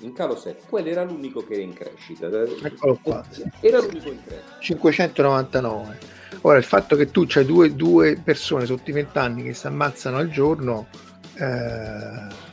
In 0.00 0.12
calo 0.12 0.36
secco, 0.36 0.64
quello 0.68 0.88
era 0.88 1.04
l'unico 1.04 1.46
che 1.46 1.54
era 1.54 1.62
in 1.62 1.72
crescita. 1.72 2.26
Eccolo 2.26 2.98
qua. 3.00 3.24
Era 3.60 3.80
l'unico 3.80 4.08
in 4.08 4.18
crescita. 4.24 4.58
599. 4.58 5.98
Ora, 6.40 6.58
il 6.58 6.64
fatto 6.64 6.96
che 6.96 7.10
tu 7.12 7.24
c'hai 7.26 7.44
due, 7.44 7.74
due 7.76 8.20
persone 8.22 8.66
sotto 8.66 8.90
i 8.90 8.92
vent'anni 8.92 9.44
che 9.44 9.54
si 9.54 9.68
ammazzano 9.68 10.16
al 10.16 10.28
giorno, 10.28 10.88
eh, 11.34 12.50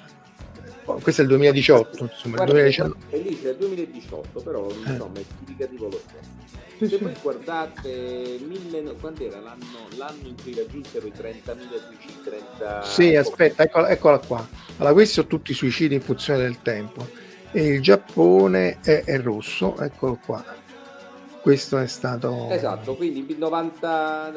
questo 1.02 1.22
è 1.22 1.24
il 1.24 1.30
2018, 1.30 2.04
insomma, 2.04 2.36
Guarda, 2.36 2.60
il 2.60 2.76
2019. 2.76 2.96
È 3.10 3.18
lì 3.18 3.42
c'è 3.42 3.50
il 3.50 3.58
2018, 3.58 4.42
però 4.42 4.70
insomma, 4.70 5.20
è 5.20 5.24
significativo 5.24 5.86
lo 5.86 6.00
stesso. 6.06 6.68
Se 6.88 6.98
voi 6.98 7.14
guardate, 7.22 8.40
mille, 8.48 8.96
quando 9.00 9.26
era 9.26 9.40
l'anno, 9.40 9.88
l'anno, 9.98 10.28
in 10.28 10.36
cui 10.42 10.54
raggiunsero 10.56 11.08
i 11.08 11.12
30.000 11.12 11.44
suicidi? 11.88 12.22
30... 12.24 12.84
Sì, 12.84 13.16
aspetta, 13.16 13.64
eccola, 13.64 13.90
eccola, 13.90 14.20
qua. 14.20 14.48
Allora, 14.78 14.94
questi 14.94 15.16
sono 15.16 15.28
tutti 15.28 15.54
suicidi 15.54 15.96
in 15.96 16.02
funzione 16.02 16.42
del 16.42 16.62
tempo. 16.62 17.06
E 17.52 17.66
il 17.66 17.82
Giappone 17.82 18.80
è, 18.82 19.04
è 19.04 19.20
rosso, 19.20 19.78
eccolo 19.80 20.20
qua. 20.24 20.44
Questo 21.42 21.78
è 21.78 21.88
stato... 21.88 22.48
Esatto, 22.50 22.96
quindi 22.96 23.36
90... 23.38 24.34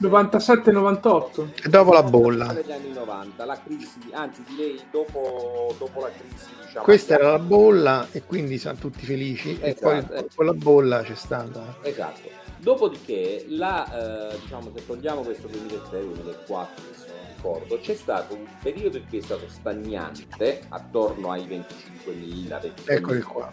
97-98 0.00 1.68
dopo 1.68 1.92
la 1.92 2.02
bolla. 2.02 2.52
Degli 2.52 2.72
anni 2.72 2.92
90 2.92 3.44
la 3.44 3.58
crisi 3.62 3.98
anzi 4.12 4.42
direi 4.46 4.78
dopo, 4.90 5.74
dopo 5.78 6.00
la 6.00 6.10
crisi 6.10 6.54
diciamo, 6.60 6.84
questa 6.84 7.14
era 7.14 7.30
la 7.30 7.38
bolla 7.38 8.08
e 8.12 8.22
quindi 8.24 8.58
sono 8.58 8.76
tutti 8.76 9.06
felici. 9.06 9.52
Esatto, 9.52 9.66
e 9.66 9.74
poi 9.74 9.98
esatto, 9.98 10.14
dopo 10.14 10.42
la 10.42 10.52
bolla 10.52 11.02
c'è 11.02 11.14
stata. 11.14 11.76
Esatto. 11.82 12.44
Dopodiché 12.58 13.46
la, 13.48 14.32
eh, 14.32 14.38
diciamo 14.40 14.70
se 14.74 14.84
togliamo 14.84 15.22
questo 15.22 15.48
2003-2004 15.48 16.66
se 16.92 17.06
non 17.06 17.26
ricordo 17.34 17.78
c'è 17.78 17.94
stato 17.94 18.34
un 18.34 18.46
periodo 18.60 18.96
in 18.98 19.08
cui 19.08 19.18
è 19.18 19.22
stato 19.22 19.48
stagnante 19.48 20.62
attorno 20.68 21.30
ai 21.30 21.46
25.000 21.46 22.72
eccoli 22.84 23.22
qua. 23.22 23.50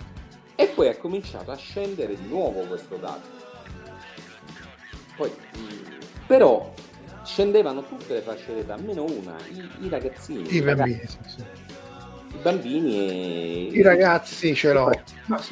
E 0.55 0.67
poi 0.67 0.87
è 0.87 0.97
cominciato 0.97 1.51
a 1.51 1.55
scendere 1.55 2.15
di 2.15 2.27
nuovo 2.27 2.61
questo 2.61 2.95
dato. 2.97 3.41
Poi 5.15 5.31
però 6.33 6.73
scendevano 7.23 7.83
tutte 7.83 8.15
le 8.15 8.21
fasce 8.21 8.55
d'età, 8.55 8.75
meno 8.83 9.03
una, 9.03 9.35
i, 9.51 9.85
i 9.85 9.87
ragazzini. 9.87 10.51
I, 10.51 10.61
bambini, 10.63 11.01
sì, 11.05 11.17
sì. 11.27 11.41
I 11.41 12.41
bambini 12.41 13.07
e... 13.07 13.69
I 13.71 13.81
ragazzi 13.83 14.55
ce 14.55 14.73
l'ho. 14.73 14.89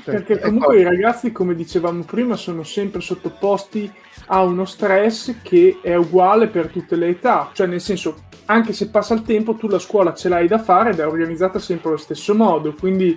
perché 0.04 0.40
comunque 0.40 0.80
i 0.80 0.84
ragazzi, 0.84 1.32
come 1.32 1.54
dicevamo 1.54 2.02
prima, 2.02 2.36
sono 2.36 2.64
sempre 2.64 3.00
sottoposti 3.00 3.94
a 4.26 4.42
uno 4.42 4.66
stress 4.66 5.36
che 5.44 5.78
è 5.84 5.94
uguale 5.94 6.48
per 6.48 6.70
tutte 6.70 6.96
le 6.96 7.10
età. 7.10 7.52
Cioè, 7.54 7.68
nel 7.68 7.80
senso, 7.80 8.24
anche 8.46 8.74
se 8.74 8.90
passa 8.90 9.14
il 9.14 9.22
tempo, 9.22 9.54
tu 9.54 9.68
la 9.68 9.78
scuola 9.78 10.16
ce 10.16 10.30
l'hai 10.30 10.48
da 10.48 10.58
fare 10.58 10.90
ed 10.90 11.00
è 11.00 11.06
organizzata 11.06 11.60
sempre 11.60 11.90
allo 11.90 12.00
stesso 12.00 12.34
modo. 12.34 12.74
Quindi 12.74 13.16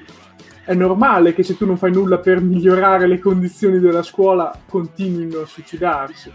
è 0.67 0.75
normale 0.75 1.33
che 1.33 1.43
se 1.43 1.57
tu 1.57 1.65
non 1.65 1.79
fai 1.79 1.93
nulla 1.93 2.19
per 2.19 2.43
migliorare 2.43 3.07
le 3.07 3.19
condizioni 3.19 3.79
della 3.79 4.03
scuola, 4.03 4.55
continuino 4.69 5.41
a 5.41 5.47
suicidarsi. 5.47 6.31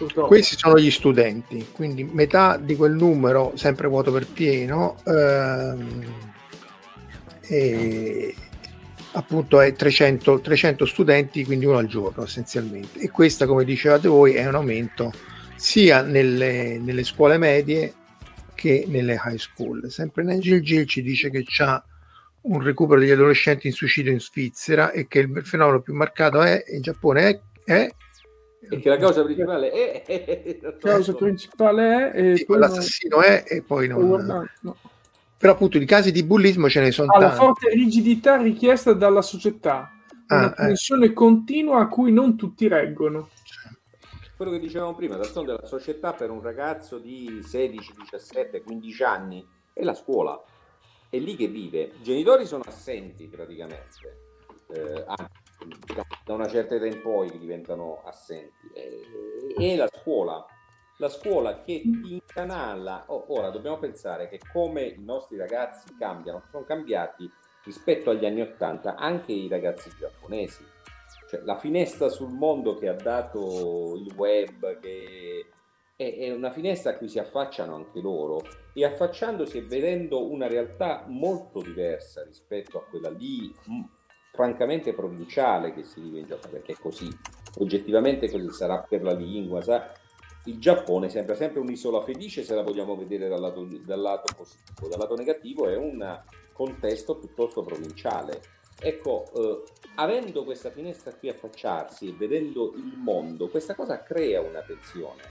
Purtroppo. 0.00 0.28
Questi 0.28 0.56
sono 0.56 0.78
gli 0.78 0.90
studenti, 0.90 1.68
quindi 1.72 2.04
metà 2.04 2.56
di 2.56 2.74
quel 2.74 2.92
numero, 2.92 3.52
sempre 3.56 3.86
vuoto 3.86 4.10
per 4.10 4.26
pieno, 4.26 4.96
ehm, 5.04 6.04
e 7.42 8.34
appunto 9.12 9.60
è 9.60 9.74
300, 9.74 10.40
300 10.40 10.86
studenti, 10.86 11.44
quindi 11.44 11.66
uno 11.66 11.76
al 11.76 11.86
giorno 11.86 12.24
essenzialmente. 12.24 12.98
E 12.98 13.10
questa, 13.10 13.44
come 13.44 13.62
dicevate 13.62 14.08
voi, 14.08 14.32
è 14.32 14.46
un 14.46 14.54
aumento 14.54 15.12
sia 15.56 16.00
nelle, 16.00 16.78
nelle 16.78 17.04
scuole 17.04 17.36
medie 17.36 17.92
che 18.54 18.86
nelle 18.88 19.20
high 19.22 19.36
school. 19.36 19.90
Sempre 19.90 20.22
Nangil 20.22 20.62
Gil 20.62 20.86
ci 20.86 21.02
dice 21.02 21.28
che 21.28 21.44
c'ha 21.44 21.84
un 22.42 22.62
recupero 22.62 23.00
degli 23.00 23.10
adolescenti 23.10 23.66
in 23.66 23.74
suicidio 23.74 24.12
in 24.12 24.20
Svizzera 24.20 24.92
e 24.92 25.06
che 25.06 25.18
il 25.18 25.42
fenomeno 25.44 25.82
più 25.82 25.92
marcato 25.92 26.40
è 26.40 26.64
in 26.68 26.80
Giappone 26.80 27.28
è, 27.28 27.40
è 27.64 27.90
perché 28.70 28.88
la 28.88 28.96
causa 28.96 29.24
principale 29.24 29.70
è... 29.70 30.58
La 30.62 30.76
causa 30.76 31.12
principale 31.12 32.12
è... 32.12 32.32
E 32.32 32.44
poi 32.46 32.58
l'assassino 32.58 33.20
è 33.20 33.44
e 33.46 33.62
poi 33.62 33.88
non... 33.88 34.48
No. 34.60 34.76
Però 35.36 35.54
appunto 35.54 35.78
i 35.78 35.86
casi 35.86 36.12
di 36.12 36.22
bullismo 36.22 36.68
ce 36.68 36.80
ne 36.80 36.90
sono 36.90 37.12
ha 37.12 37.18
tanti. 37.18 37.34
la 37.34 37.42
forte 37.42 37.70
rigidità 37.70 38.36
richiesta 38.36 38.92
dalla 38.92 39.22
società, 39.22 39.90
ah, 40.26 40.36
una 40.36 40.52
tensione 40.52 41.06
eh. 41.06 41.12
continua 41.14 41.80
a 41.80 41.88
cui 41.88 42.12
non 42.12 42.36
tutti 42.36 42.68
reggono. 42.68 43.30
Quello 44.36 44.52
che 44.52 44.58
dicevamo 44.58 44.94
prima, 44.94 45.16
d'altronde 45.16 45.52
la 45.52 45.66
società 45.66 46.12
per 46.12 46.30
un 46.30 46.42
ragazzo 46.42 46.98
di 46.98 47.40
16, 47.42 47.94
17, 47.98 48.62
15 48.62 49.02
anni 49.02 49.46
è 49.72 49.82
la 49.82 49.94
scuola, 49.94 50.38
è 51.08 51.18
lì 51.18 51.34
che 51.36 51.48
vive. 51.48 51.92
I 51.98 52.02
genitori 52.02 52.44
sono 52.44 52.62
assenti 52.66 53.26
praticamente, 53.26 54.20
eh, 54.68 55.04
da 56.24 56.34
una 56.34 56.48
certa 56.48 56.74
età 56.74 56.86
in 56.86 57.00
poi 57.02 57.38
diventano 57.38 58.02
assenti. 58.04 58.70
E, 59.56 59.76
la 59.76 59.88
scuola, 59.92 60.44
la 60.98 61.08
scuola 61.08 61.60
che 61.60 61.82
incanala. 61.82 63.04
Ora 63.08 63.50
dobbiamo 63.50 63.78
pensare 63.78 64.28
che 64.28 64.40
come 64.52 64.82
i 64.82 65.02
nostri 65.02 65.36
ragazzi 65.36 65.96
cambiano, 65.98 66.42
sono 66.50 66.64
cambiati 66.64 67.30
rispetto 67.64 68.10
agli 68.10 68.24
anni 68.24 68.40
Ottanta 68.40 68.94
anche 68.96 69.32
i 69.32 69.48
ragazzi 69.48 69.90
giapponesi. 69.98 70.64
Cioè, 71.28 71.42
la 71.42 71.58
finestra 71.58 72.08
sul 72.08 72.32
mondo 72.32 72.76
che 72.76 72.88
ha 72.88 72.94
dato 72.94 73.94
il 73.96 74.12
web, 74.16 74.78
che 74.80 75.46
è 75.94 76.32
una 76.32 76.50
finestra 76.50 76.92
a 76.92 76.96
cui 76.96 77.08
si 77.08 77.18
affacciano 77.18 77.74
anche 77.74 78.00
loro 78.00 78.40
e 78.72 78.84
affacciandosi 78.86 79.58
e 79.58 79.62
vedendo 79.62 80.30
una 80.30 80.48
realtà 80.48 81.04
molto 81.06 81.60
diversa 81.60 82.24
rispetto 82.24 82.78
a 82.78 82.84
quella 82.84 83.10
lì 83.10 83.54
francamente 84.32 84.92
provinciale 84.92 85.72
che 85.72 85.84
si 85.84 86.00
vive 86.00 86.20
in 86.20 86.26
Giappone, 86.26 86.52
perché 86.52 86.72
è 86.72 86.76
così, 86.76 87.08
oggettivamente 87.58 88.30
così 88.30 88.50
sarà 88.50 88.78
per 88.78 89.02
la 89.02 89.12
lingua, 89.12 89.60
sa? 89.62 89.92
il 90.44 90.58
Giappone 90.58 91.08
sembra 91.10 91.34
sempre 91.34 91.60
un'isola 91.60 92.00
felice 92.00 92.42
se 92.42 92.54
la 92.54 92.62
vogliamo 92.62 92.96
vedere 92.96 93.28
dal 93.28 93.40
lato, 93.40 93.66
dal 93.84 94.00
lato 94.00 94.32
positivo, 94.34 94.88
dal 94.88 94.98
lato 94.98 95.14
negativo 95.14 95.68
è 95.68 95.76
un 95.76 96.22
contesto 96.52 97.16
piuttosto 97.16 97.62
provinciale. 97.62 98.40
Ecco, 98.82 99.30
eh, 99.34 99.62
avendo 99.96 100.44
questa 100.44 100.70
finestra 100.70 101.12
qui 101.12 101.28
affacciarsi 101.28 102.08
e 102.08 102.14
vedendo 102.16 102.72
il 102.76 102.94
mondo, 102.96 103.48
questa 103.48 103.74
cosa 103.74 104.02
crea 104.02 104.40
una 104.40 104.62
tensione, 104.62 105.22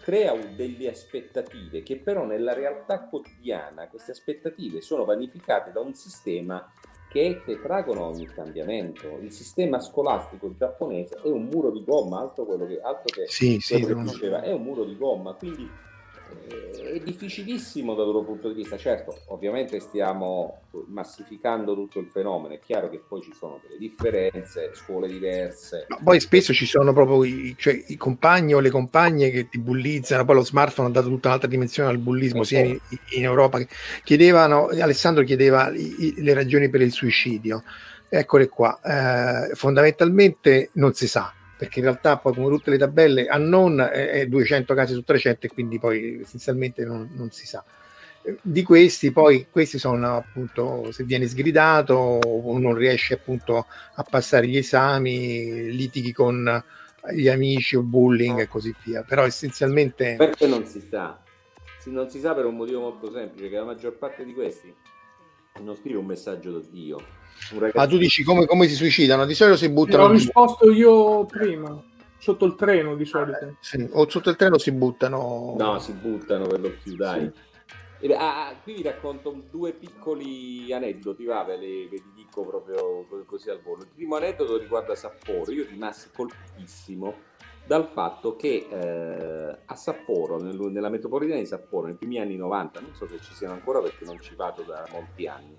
crea 0.00 0.34
delle 0.34 0.88
aspettative 0.88 1.82
che 1.82 1.98
però 1.98 2.24
nella 2.24 2.54
realtà 2.54 3.00
quotidiana 3.00 3.88
queste 3.88 4.12
aspettative 4.12 4.80
sono 4.80 5.04
vanificate 5.04 5.70
da 5.70 5.80
un 5.80 5.92
sistema 5.92 6.66
che 7.08 7.42
tetragono 7.44 8.04
ogni 8.06 8.26
cambiamento. 8.26 9.18
Il 9.20 9.32
sistema 9.32 9.80
scolastico 9.80 10.54
giapponese 10.56 11.20
è 11.22 11.28
un 11.28 11.44
muro 11.44 11.70
di 11.70 11.82
gomma, 11.84 12.20
altro 12.20 12.44
quello 12.44 12.66
che, 12.66 12.80
altro 12.80 13.04
che, 13.06 13.26
sì, 13.26 13.58
sì, 13.60 13.84
che 13.84 13.94
diceva, 13.94 14.42
è 14.42 14.52
un 14.52 14.62
muro 14.62 14.84
di 14.84 14.96
gomma, 14.96 15.32
quindi 15.32 15.68
è 16.92 17.00
difficilissimo 17.00 17.94
dal 17.94 18.06
loro 18.06 18.22
punto 18.22 18.48
di 18.48 18.54
vista. 18.54 18.76
Certo, 18.76 19.20
ovviamente 19.26 19.80
stiamo 19.80 20.62
massificando 20.88 21.74
tutto 21.74 21.98
il 21.98 22.08
fenomeno, 22.10 22.54
è 22.54 22.58
chiaro 22.58 22.88
che 22.88 23.00
poi 23.06 23.22
ci 23.22 23.32
sono 23.32 23.60
delle 23.62 23.78
differenze, 23.78 24.70
scuole 24.74 25.08
diverse. 25.08 25.86
No, 25.88 25.98
poi 26.02 26.20
spesso 26.20 26.52
ci 26.52 26.66
sono 26.66 26.92
proprio 26.92 27.24
i, 27.24 27.54
cioè, 27.58 27.82
i, 27.88 27.96
compagni 27.96 28.54
o 28.54 28.60
le 28.60 28.70
compagne 28.70 29.30
che 29.30 29.48
ti 29.48 29.58
bullizzano, 29.58 30.24
poi 30.24 30.36
lo 30.36 30.44
smartphone 30.44 30.88
ha 30.88 30.92
dato 30.92 31.08
tutta 31.08 31.28
un'altra 31.28 31.48
dimensione 31.48 31.90
al 31.90 31.98
bullismo, 31.98 32.42
sia 32.42 32.60
in, 32.60 32.78
in 33.16 33.24
Europa 33.24 33.60
chiedevano, 34.02 34.68
Alessandro 34.68 35.24
chiedeva 35.24 35.70
i, 35.70 36.14
le 36.16 36.34
ragioni 36.34 36.68
per 36.68 36.80
il 36.80 36.92
suicidio. 36.92 37.62
Eccole 38.10 38.48
qua, 38.48 38.80
eh, 38.82 39.54
fondamentalmente 39.54 40.70
non 40.74 40.94
si 40.94 41.06
sa, 41.06 41.30
perché 41.58 41.80
in 41.80 41.86
realtà 41.86 42.18
poi 42.18 42.34
come 42.34 42.48
tutte 42.48 42.70
le 42.70 42.78
tabelle 42.78 43.26
a 43.26 43.36
non 43.36 43.80
è 43.80 44.26
200 44.26 44.74
casi 44.74 44.94
su 44.94 45.02
300 45.02 45.46
e 45.46 45.48
quindi 45.48 45.80
poi 45.80 46.20
essenzialmente 46.20 46.84
non, 46.84 47.10
non, 47.14 47.32
si 47.32 47.46
sa. 47.46 47.64
Di 48.40 48.62
questi 48.62 49.10
poi, 49.10 49.48
questi 49.50 49.76
sono 49.76 50.16
appunto 50.16 50.92
se 50.92 51.02
viene 51.02 51.26
sgridato 51.26 51.94
o 51.94 52.58
non 52.58 52.74
riesce 52.74 53.14
appunto 53.14 53.66
a 53.94 54.02
passare 54.08 54.46
gli 54.46 54.56
esami, 54.56 55.72
litighi 55.72 56.12
con 56.12 56.62
gli 57.12 57.28
amici 57.28 57.74
o 57.74 57.82
bullying 57.82 58.38
e 58.38 58.48
così 58.48 58.72
via, 58.84 59.02
però 59.02 59.24
essenzialmente... 59.24 60.14
Perché 60.16 60.46
non 60.46 60.64
si 60.64 60.80
sa? 60.80 61.20
Non 61.86 62.08
si 62.08 62.20
sa 62.20 62.34
per 62.34 62.44
un 62.44 62.54
motivo 62.54 62.80
molto 62.80 63.10
semplice, 63.10 63.48
che 63.48 63.56
la 63.56 63.64
maggior 63.64 63.96
parte 63.96 64.24
di 64.24 64.34
questi 64.34 64.72
non 65.60 65.74
scrive 65.74 65.98
un 65.98 66.06
messaggio 66.06 66.52
da 66.52 66.60
Dio, 66.70 66.98
ma 67.74 67.86
tu 67.86 67.96
dici 67.96 68.22
come, 68.22 68.46
come, 68.46 68.68
si 68.68 68.74
suicidano? 68.74 69.24
Di 69.24 69.34
solito 69.34 69.56
si 69.56 69.68
buttano. 69.68 70.04
Ho 70.04 70.10
risposto 70.10 70.70
io 70.70 71.24
prima, 71.24 71.82
sotto 72.18 72.44
il 72.44 72.54
treno 72.54 72.94
di 72.94 73.04
solito. 73.04 73.38
Eh, 73.44 73.54
sì. 73.60 73.88
O 73.92 74.08
sotto 74.08 74.30
il 74.30 74.36
treno 74.36 74.58
si 74.58 74.72
buttano. 74.72 75.54
No, 75.58 75.78
si 75.78 75.92
buttano 75.92 76.46
per 76.46 76.60
lo 76.60 76.72
più, 76.82 76.96
dai. 76.96 77.30
Sì. 78.00 78.12
Ah, 78.12 78.54
qui 78.62 78.74
vi 78.74 78.82
racconto 78.82 79.42
due 79.50 79.72
piccoli 79.72 80.72
aneddoti, 80.72 81.24
va, 81.24 81.42
ve, 81.42 81.56
li, 81.56 81.88
ve 81.88 81.96
li 81.96 82.12
dico 82.14 82.44
proprio 82.44 83.06
così 83.26 83.50
al 83.50 83.60
volo. 83.60 83.82
Il 83.82 83.88
primo 83.94 84.16
aneddoto 84.16 84.56
riguarda 84.56 84.94
Sapporo. 84.94 85.50
Io 85.50 85.66
rimasi 85.68 86.08
colpitissimo 86.14 87.36
dal 87.68 87.86
fatto 87.86 88.34
che 88.34 88.66
eh, 88.70 89.58
a 89.62 89.74
Sapporo, 89.74 90.40
nel, 90.40 90.56
nella 90.56 90.88
metropolitana 90.88 91.38
di 91.38 91.44
Sapporo, 91.44 91.86
nei 91.86 91.96
primi 91.96 92.18
anni 92.18 92.34
90, 92.36 92.80
non 92.80 92.94
so 92.94 93.06
se 93.06 93.20
ci 93.20 93.34
siano 93.34 93.52
ancora 93.52 93.82
perché 93.82 94.06
non 94.06 94.18
ci 94.22 94.34
vado 94.34 94.62
da 94.62 94.88
molti 94.90 95.26
anni, 95.26 95.54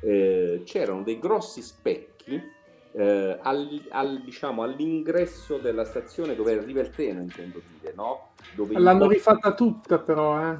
eh, 0.00 0.62
c'erano 0.64 1.02
dei 1.02 1.18
grossi 1.18 1.62
specchi 1.62 2.58
eh, 2.92 3.38
al, 3.40 3.82
al, 3.90 4.22
diciamo, 4.22 4.62
all'ingresso 4.62 5.58
della 5.58 5.84
stazione 5.84 6.34
dove 6.34 6.58
arriva 6.58 6.80
il 6.80 6.90
treno, 6.90 7.20
intendo 7.20 7.60
dire, 7.78 7.92
no? 7.94 8.30
Dove 8.54 8.78
l'hanno 8.78 9.06
i... 9.06 9.14
rifatta 9.14 9.54
tutta 9.54 9.98
però, 9.98 10.52
eh. 10.52 10.58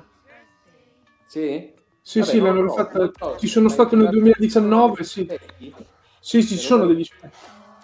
Sì? 1.26 1.72
Sì, 2.00 2.20
Vabbè, 2.20 2.30
sì, 2.30 2.40
l'hanno 2.40 2.62
rifatta. 2.62 3.10
So, 3.16 3.36
ci 3.36 3.46
sono 3.46 3.68
stato 3.68 3.96
nel 3.96 4.08
2019, 4.08 5.04
sì. 5.04 5.24
Specchi? 5.24 5.74
Sì, 6.18 6.42
sì, 6.42 6.56
ci 6.56 6.64
sono 6.64 6.86
degli 6.86 7.04
specchi. 7.04 7.36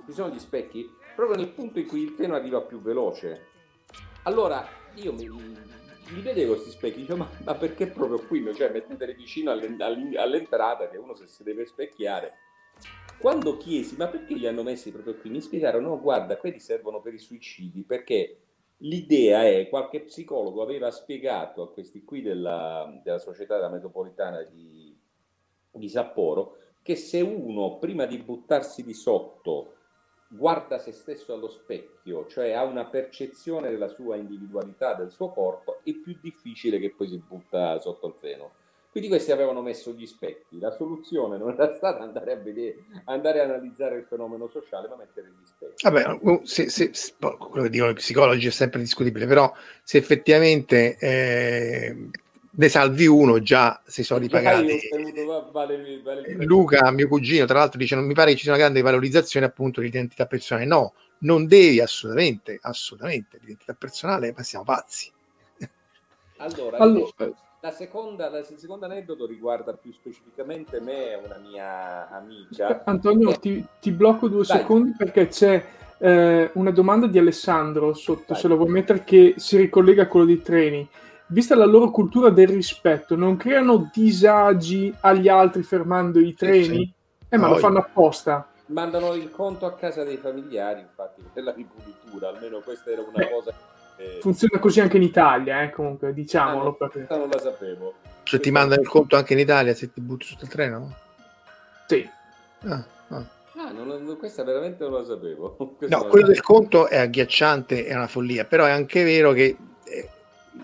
Ci 0.06 0.12
sono 0.12 0.32
gli 0.32 0.38
specchi? 0.38 0.90
Proprio 1.14 1.36
nel 1.36 1.48
punto 1.48 1.78
in 1.78 1.86
cui 1.86 2.02
il 2.02 2.14
treno 2.14 2.34
arriva 2.34 2.60
più 2.60 2.80
veloce. 2.80 3.46
Allora, 4.24 4.66
io 4.94 5.12
mi, 5.12 5.28
li 6.14 6.20
vedevo 6.20 6.52
questi 6.54 6.70
specchi, 6.70 7.00
dicevo, 7.00 7.18
ma, 7.18 7.30
ma, 7.44 7.54
perché 7.54 7.86
proprio 7.86 8.24
qui? 8.26 8.44
Cioè, 8.54 8.70
metteteli 8.70 9.14
vicino 9.14 9.50
all'entrata 9.50 10.88
che 10.88 10.96
uno 10.96 11.14
se 11.14 11.26
si 11.26 11.42
deve 11.42 11.66
specchiare. 11.66 12.32
Quando 13.18 13.56
chiesi, 13.56 13.96
ma 13.96 14.08
perché 14.08 14.34
li 14.34 14.46
hanno 14.46 14.62
messi 14.62 14.92
proprio 14.92 15.16
qui? 15.16 15.30
Mi 15.30 15.40
spiegarono, 15.40 15.88
no, 15.88 16.00
guarda, 16.00 16.36
quelli 16.36 16.60
servono 16.60 17.00
per 17.00 17.14
i 17.14 17.18
suicidi, 17.18 17.82
perché 17.82 18.40
l'idea 18.78 19.44
è, 19.44 19.68
qualche 19.68 20.02
psicologo 20.02 20.62
aveva 20.62 20.90
spiegato 20.90 21.62
a 21.62 21.72
questi 21.72 22.04
qui 22.04 22.20
della, 22.20 23.00
della 23.02 23.18
società 23.18 23.56
della 23.56 23.70
metropolitana 23.70 24.42
di, 24.42 24.94
di 25.70 25.88
Sapporo, 25.88 26.58
che 26.82 26.94
se 26.94 27.20
uno 27.20 27.78
prima 27.78 28.04
di 28.06 28.18
buttarsi 28.18 28.84
di 28.84 28.94
sotto 28.94 29.72
guarda 30.28 30.78
se 30.78 30.92
stesso 30.92 31.32
allo 31.32 31.48
specchio, 31.48 32.26
cioè 32.26 32.52
ha 32.52 32.64
una 32.64 32.84
percezione 32.84 33.70
della 33.70 33.88
sua 33.88 34.16
individualità, 34.16 34.94
del 34.94 35.10
suo 35.10 35.30
corpo, 35.30 35.80
è 35.82 35.92
più 35.92 36.16
difficile 36.20 36.78
che 36.78 36.90
poi 36.90 37.08
si 37.08 37.22
butta 37.26 37.78
sotto 37.80 38.06
il 38.08 38.14
treno. 38.18 38.50
Quindi 38.96 39.12
questi 39.12 39.30
avevano 39.30 39.60
messo 39.60 39.92
gli 39.92 40.06
specchi. 40.06 40.58
La 40.58 40.70
soluzione 40.70 41.36
non 41.36 41.52
era 41.52 41.74
stata 41.74 42.00
andare 42.00 42.32
a 42.32 42.36
vedere, 42.36 42.84
andare 43.04 43.40
a 43.40 43.44
analizzare 43.44 43.98
il 43.98 44.06
fenomeno 44.08 44.48
sociale, 44.48 44.88
ma 44.88 44.96
mettere 44.96 45.28
gli 45.28 45.44
specchi. 45.44 45.86
Vabbè, 45.86 46.44
se, 46.44 46.70
se, 46.70 46.90
quello 47.18 47.64
che 47.64 47.68
dicono 47.68 47.90
i 47.90 47.94
psicologi 47.94 48.46
è 48.46 48.50
sempre 48.50 48.80
discutibile, 48.80 49.26
però 49.26 49.52
se 49.82 49.98
effettivamente 49.98 50.96
eh, 50.98 52.08
ne 52.58 52.68
salvi 52.68 53.06
uno 53.06 53.40
già 53.40 53.82
si 53.84 54.02
sono 54.02 54.20
ripagati 54.20 54.78
Luca 56.38 56.90
mio 56.90 57.08
cugino 57.08 57.44
tra 57.44 57.58
l'altro 57.58 57.78
dice 57.78 57.94
non 57.94 58.06
mi 58.06 58.14
pare 58.14 58.30
che 58.30 58.36
ci 58.36 58.44
sia 58.44 58.52
una 58.52 58.60
grande 58.60 58.80
valorizzazione 58.80 59.46
appunto 59.46 59.80
dell'identità 59.80 60.26
personale 60.26 60.64
no 60.64 60.94
non 61.18 61.46
devi 61.46 61.80
assolutamente 61.80 62.58
assolutamente 62.60 63.38
l'identità 63.40 63.74
personale 63.74 64.32
ma 64.34 64.42
siamo 64.42 64.64
pazzi 64.64 65.12
allora, 66.38 66.78
allora. 66.78 67.10
La 67.60 67.72
seconda, 67.72 68.28
la, 68.28 68.38
il 68.38 68.58
secondo 68.58 68.84
aneddoto 68.84 69.26
riguarda 69.26 69.72
più 69.72 69.90
specificamente 69.90 70.78
me 70.78 71.12
e 71.12 71.16
una 71.16 71.38
mia 71.38 72.08
amica. 72.10 72.82
Antonio, 72.84 73.30
eh. 73.30 73.38
ti, 73.40 73.64
ti, 73.80 73.90
blocco 73.90 74.28
due 74.28 74.44
Dai. 74.46 74.58
secondi 74.58 74.92
perché 74.96 75.26
c'è 75.26 75.66
eh, 75.98 76.50
una 76.52 76.70
domanda 76.70 77.08
di 77.08 77.18
Alessandro 77.18 77.92
sotto, 77.94 78.34
Dai. 78.34 78.40
se 78.40 78.46
la 78.46 78.54
vuoi 78.54 78.68
mettere, 78.68 79.02
che 79.02 79.34
si 79.38 79.56
ricollega 79.56 80.02
a 80.02 80.06
quello 80.06 80.26
dei 80.26 80.42
treni 80.42 80.88
vista 81.28 81.54
la 81.56 81.64
loro 81.64 81.90
cultura 81.90 82.30
del 82.30 82.48
rispetto, 82.48 83.16
non 83.16 83.36
creano 83.36 83.90
disagi 83.92 84.94
agli 85.00 85.28
altri 85.28 85.62
fermando 85.62 86.20
i 86.20 86.34
treni? 86.34 86.64
Sì, 86.64 86.94
Eh, 87.28 87.36
ma 87.36 87.48
no, 87.48 87.54
lo 87.54 87.58
fanno 87.58 87.78
apposta. 87.78 88.48
Mandano 88.66 89.14
il 89.14 89.30
conto 89.30 89.66
a 89.66 89.74
casa 89.74 90.04
dei 90.04 90.16
familiari, 90.16 90.80
infatti, 90.80 91.22
per 91.32 91.44
la 91.44 91.52
ripulitura, 91.52 92.28
almeno 92.28 92.60
questa 92.60 92.90
era 92.90 93.02
una 93.02 93.12
Beh, 93.24 93.30
cosa... 93.30 93.52
Che... 93.96 94.18
Funziona 94.20 94.58
così 94.58 94.80
anche 94.80 94.96
in 94.96 95.02
Italia, 95.02 95.62
eh, 95.62 95.70
comunque, 95.70 96.12
diciamolo. 96.12 96.70
Ah, 96.70 96.88
perché... 96.88 97.06
non 97.16 97.28
la 97.30 97.38
sapevo. 97.38 97.94
Cioè 98.24 98.40
ti 98.40 98.50
mandano 98.50 98.82
il 98.82 98.88
conto 98.88 99.16
anche 99.16 99.32
in 99.32 99.38
Italia 99.38 99.72
se 99.74 99.92
ti 99.92 100.00
butti 100.00 100.26
sotto 100.26 100.44
il 100.44 100.50
treno? 100.50 100.94
Sì. 101.86 102.08
Ah, 102.64 102.84
ah. 103.08 103.24
Ah, 103.58 103.70
non, 103.70 104.16
questa 104.18 104.44
veramente 104.44 104.84
non 104.84 104.92
la 104.92 105.04
sapevo. 105.04 105.56
Questa 105.78 105.96
no, 105.96 106.04
quello 106.06 106.26
del 106.26 106.42
conto 106.42 106.88
è 106.88 106.98
agghiacciante, 106.98 107.86
è 107.86 107.94
una 107.94 108.06
follia, 108.06 108.44
però 108.44 108.66
è 108.66 108.70
anche 108.70 109.02
vero 109.02 109.32
che 109.32 109.56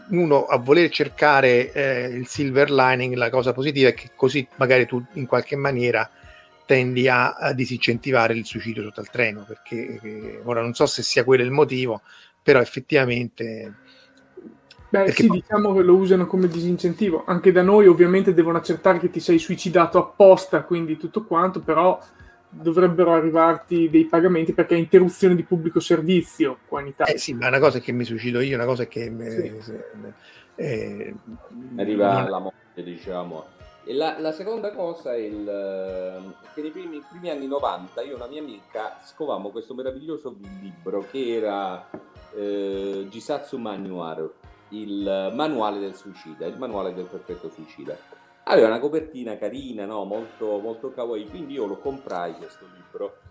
uno 0.08 0.44
a 0.46 0.58
voler 0.58 0.90
cercare 0.90 1.72
eh, 1.72 2.04
il 2.08 2.26
silver 2.26 2.70
lining, 2.70 3.14
la 3.14 3.30
cosa 3.30 3.52
positiva 3.52 3.88
è 3.88 3.94
che 3.94 4.10
così 4.14 4.46
magari 4.56 4.86
tu 4.86 5.02
in 5.14 5.26
qualche 5.26 5.56
maniera 5.56 6.08
tendi 6.64 7.08
a, 7.08 7.32
a 7.34 7.52
disincentivare 7.52 8.34
il 8.34 8.44
suicidio 8.44 8.82
sotto 8.82 9.00
al 9.00 9.10
treno, 9.10 9.44
perché 9.46 10.00
eh, 10.02 10.40
ora 10.44 10.60
non 10.62 10.74
so 10.74 10.86
se 10.86 11.02
sia 11.02 11.24
quello 11.24 11.42
il 11.42 11.50
motivo, 11.50 12.02
però 12.42 12.60
effettivamente... 12.60 13.74
Beh 14.88 15.10
sì, 15.12 15.26
poi... 15.26 15.40
diciamo 15.40 15.74
che 15.74 15.82
lo 15.82 15.94
usano 15.94 16.26
come 16.26 16.48
disincentivo. 16.48 17.24
Anche 17.26 17.50
da 17.50 17.62
noi 17.62 17.86
ovviamente 17.86 18.34
devono 18.34 18.58
accertare 18.58 18.98
che 18.98 19.10
ti 19.10 19.20
sei 19.20 19.38
suicidato 19.38 19.98
apposta, 19.98 20.62
quindi 20.62 20.98
tutto 20.98 21.24
quanto, 21.24 21.60
però 21.60 21.98
dovrebbero 22.52 23.14
arrivarti 23.14 23.88
dei 23.88 24.04
pagamenti 24.04 24.52
perché 24.52 24.74
è 24.74 24.78
interruzione 24.78 25.34
di 25.34 25.42
pubblico 25.42 25.80
servizio 25.80 26.58
qua 26.68 26.80
in 26.82 26.88
Italia. 26.88 27.14
Eh 27.14 27.18
sì, 27.18 27.32
ma 27.32 27.48
una 27.48 27.58
cosa 27.58 27.78
è 27.78 27.80
che 27.80 27.92
mi 27.92 28.04
suicido 28.04 28.40
io, 28.40 28.56
una 28.56 28.66
cosa 28.66 28.82
è 28.82 28.88
che 28.88 29.12
sì. 29.60 29.72
eh, 30.56 31.14
arriva 31.76 32.20
non... 32.20 32.30
la 32.30 32.38
morte, 32.38 32.82
diciamo. 32.82 33.46
E 33.84 33.94
la, 33.94 34.20
la, 34.20 34.32
seconda 34.32 34.72
cosa 34.72 35.14
è 35.14 35.18
il, 35.18 36.32
che 36.54 36.62
nei 36.62 36.70
primi, 36.70 37.02
primi, 37.08 37.30
anni 37.30 37.48
90 37.48 38.02
io 38.02 38.12
e 38.12 38.14
una 38.14 38.28
mia 38.28 38.40
amica 38.40 38.98
scovammo 39.02 39.50
questo 39.50 39.74
meraviglioso 39.74 40.36
libro 40.60 41.04
che 41.10 41.34
era 41.34 41.90
eh, 42.36 43.06
Jisatsu 43.08 43.56
Manual, 43.56 44.32
il 44.68 45.32
manuale 45.34 45.80
del 45.80 45.96
suicida, 45.96 46.46
il 46.46 46.58
manuale 46.58 46.94
del 46.94 47.06
perfetto 47.06 47.50
suicida 47.50 47.98
aveva 48.44 48.68
una 48.68 48.80
copertina 48.80 49.36
carina, 49.36 49.84
no? 49.84 50.04
molto, 50.04 50.58
molto 50.58 50.92
kawaii, 50.92 51.28
quindi 51.28 51.54
io 51.54 51.66
lo 51.66 51.78
comprai 51.78 52.34
questo 52.34 52.66
libro 52.74 53.30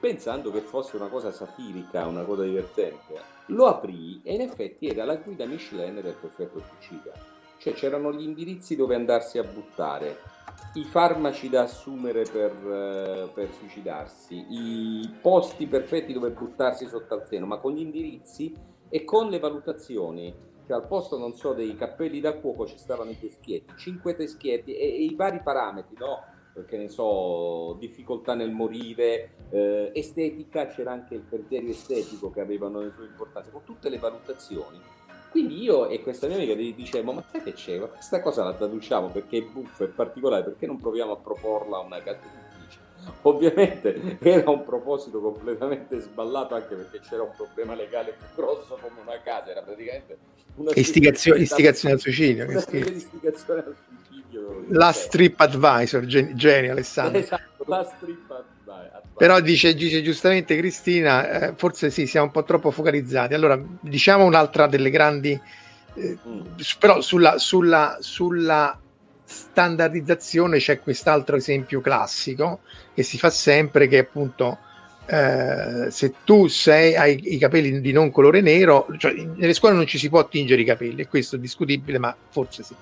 pensando 0.00 0.50
che 0.50 0.60
fosse 0.60 0.96
una 0.96 1.08
cosa 1.08 1.30
satirica, 1.30 2.06
una 2.06 2.24
cosa 2.24 2.42
divertente. 2.42 3.20
Lo 3.46 3.66
aprì 3.66 4.20
e 4.24 4.34
in 4.34 4.40
effetti 4.40 4.88
era 4.88 5.04
la 5.04 5.16
guida 5.16 5.44
Michelin 5.44 6.00
del 6.00 6.16
perfetto 6.18 6.60
suicida. 6.60 7.12
Cioè 7.58 7.74
c'erano 7.74 8.10
gli 8.10 8.22
indirizzi 8.22 8.74
dove 8.74 8.94
andarsi 8.94 9.36
a 9.36 9.42
buttare, 9.42 10.16
i 10.74 10.84
farmaci 10.84 11.50
da 11.50 11.62
assumere 11.62 12.22
per, 12.22 12.54
uh, 12.54 13.32
per 13.34 13.52
suicidarsi, 13.52 14.46
i 14.48 15.14
posti 15.20 15.66
perfetti 15.66 16.14
dove 16.14 16.30
buttarsi 16.30 16.86
sotto 16.86 17.12
al 17.12 17.26
seno, 17.26 17.44
ma 17.44 17.58
con 17.58 17.72
gli 17.72 17.80
indirizzi 17.80 18.56
e 18.88 19.04
con 19.04 19.28
le 19.28 19.38
valutazioni 19.38 20.34
cioè 20.66 20.76
al 20.76 20.86
posto, 20.86 21.18
non 21.18 21.34
so, 21.34 21.52
dei 21.52 21.76
cappelli 21.76 22.20
da 22.20 22.34
cuoco 22.34 22.66
ci 22.66 22.78
stavano 22.78 23.10
i 23.10 23.18
teschietti, 23.18 23.74
cinque 23.76 24.14
teschietti 24.14 24.74
e, 24.74 24.84
e 24.84 25.04
i 25.04 25.14
vari 25.14 25.40
parametri, 25.42 25.96
no? 25.98 26.24
Perché 26.52 26.76
ne 26.76 26.88
so, 26.88 27.76
difficoltà 27.78 28.34
nel 28.34 28.50
morire, 28.50 29.34
eh, 29.50 29.92
estetica, 29.94 30.66
c'era 30.66 30.92
anche 30.92 31.14
il 31.14 31.24
criterio 31.28 31.70
estetico 31.70 32.30
che 32.30 32.40
avevano 32.40 32.80
le 32.80 32.90
sue 32.94 33.06
importanze, 33.06 33.50
con 33.50 33.62
tutte 33.64 33.88
le 33.88 33.98
valutazioni. 33.98 34.80
Quindi 35.30 35.62
io 35.62 35.88
e 35.88 36.02
questa 36.02 36.26
mia 36.26 36.36
amica 36.36 36.54
gli 36.54 36.74
dicevo, 36.74 37.12
ma 37.12 37.24
sai 37.30 37.42
che 37.42 37.52
c'è? 37.52 37.78
Questa 37.78 38.20
cosa 38.20 38.42
la 38.42 38.52
traduciamo 38.52 39.08
perché 39.08 39.38
è 39.38 39.42
buffa, 39.42 39.84
è 39.84 39.88
particolare, 39.88 40.42
perché 40.42 40.66
non 40.66 40.78
proviamo 40.78 41.12
a 41.12 41.16
proporla 41.16 41.76
a 41.76 41.80
una? 41.80 41.98
Ovviamente 43.22 44.18
era 44.20 44.50
un 44.50 44.64
proposito 44.64 45.20
completamente 45.20 46.00
sballato 46.00 46.54
anche 46.54 46.74
perché 46.74 47.00
c'era 47.00 47.22
un 47.22 47.32
problema 47.36 47.74
legale 47.74 48.14
più 48.18 48.26
grosso 48.34 48.78
come 48.80 49.00
una 49.02 49.20
casa, 49.22 49.50
era 49.50 49.62
praticamente 49.62 50.18
una 50.56 50.72
istigazione, 50.74 51.40
istigazione 51.40 51.94
al 51.94 52.00
suicidio. 52.00 52.44
Una 52.44 52.58
istigazione 52.70 53.60
al 53.60 53.76
suicidio. 53.86 54.64
La 54.68 54.92
strip 54.92 55.40
advisor, 55.40 56.04
genio 56.04 56.72
Alessandro. 56.72 57.18
Esatto, 57.18 57.64
la 57.66 57.84
strip 57.84 58.30
advisor. 58.30 59.02
Però 59.16 59.40
dice, 59.40 59.74
dice 59.74 60.02
giustamente 60.02 60.56
Cristina, 60.56 61.48
eh, 61.48 61.54
forse 61.56 61.90
sì, 61.90 62.06
siamo 62.06 62.26
un 62.26 62.32
po' 62.32 62.44
troppo 62.44 62.70
focalizzati. 62.70 63.34
Allora, 63.34 63.60
diciamo 63.80 64.24
un'altra 64.24 64.66
delle 64.66 64.90
grandi... 64.90 65.38
Eh, 65.94 66.18
mm. 66.26 66.40
Però 66.78 67.00
sulla, 67.00 67.38
sulla, 67.38 67.96
sulla 68.00 68.78
standardizzazione 69.30 70.58
c'è 70.58 70.80
quest'altro 70.80 71.36
esempio 71.36 71.80
classico 71.80 72.60
che 72.92 73.04
si 73.04 73.16
fa 73.16 73.30
sempre 73.30 73.86
che 73.86 73.98
appunto 73.98 74.58
eh, 75.06 75.90
se 75.90 76.14
tu 76.24 76.48
sei, 76.48 76.96
hai 76.96 77.34
i 77.34 77.38
capelli 77.38 77.80
di 77.80 77.92
non 77.92 78.10
colore 78.10 78.40
nero, 78.40 78.86
cioè 78.98 79.12
nelle 79.12 79.54
scuole 79.54 79.74
non 79.74 79.86
ci 79.86 79.98
si 79.98 80.08
può 80.08 80.26
tingere 80.28 80.62
i 80.62 80.64
capelli, 80.64 81.02
e 81.02 81.08
questo 81.08 81.36
è 81.36 81.38
discutibile, 81.38 81.98
ma 81.98 82.14
forse 82.30 82.62
sì. 82.62 82.74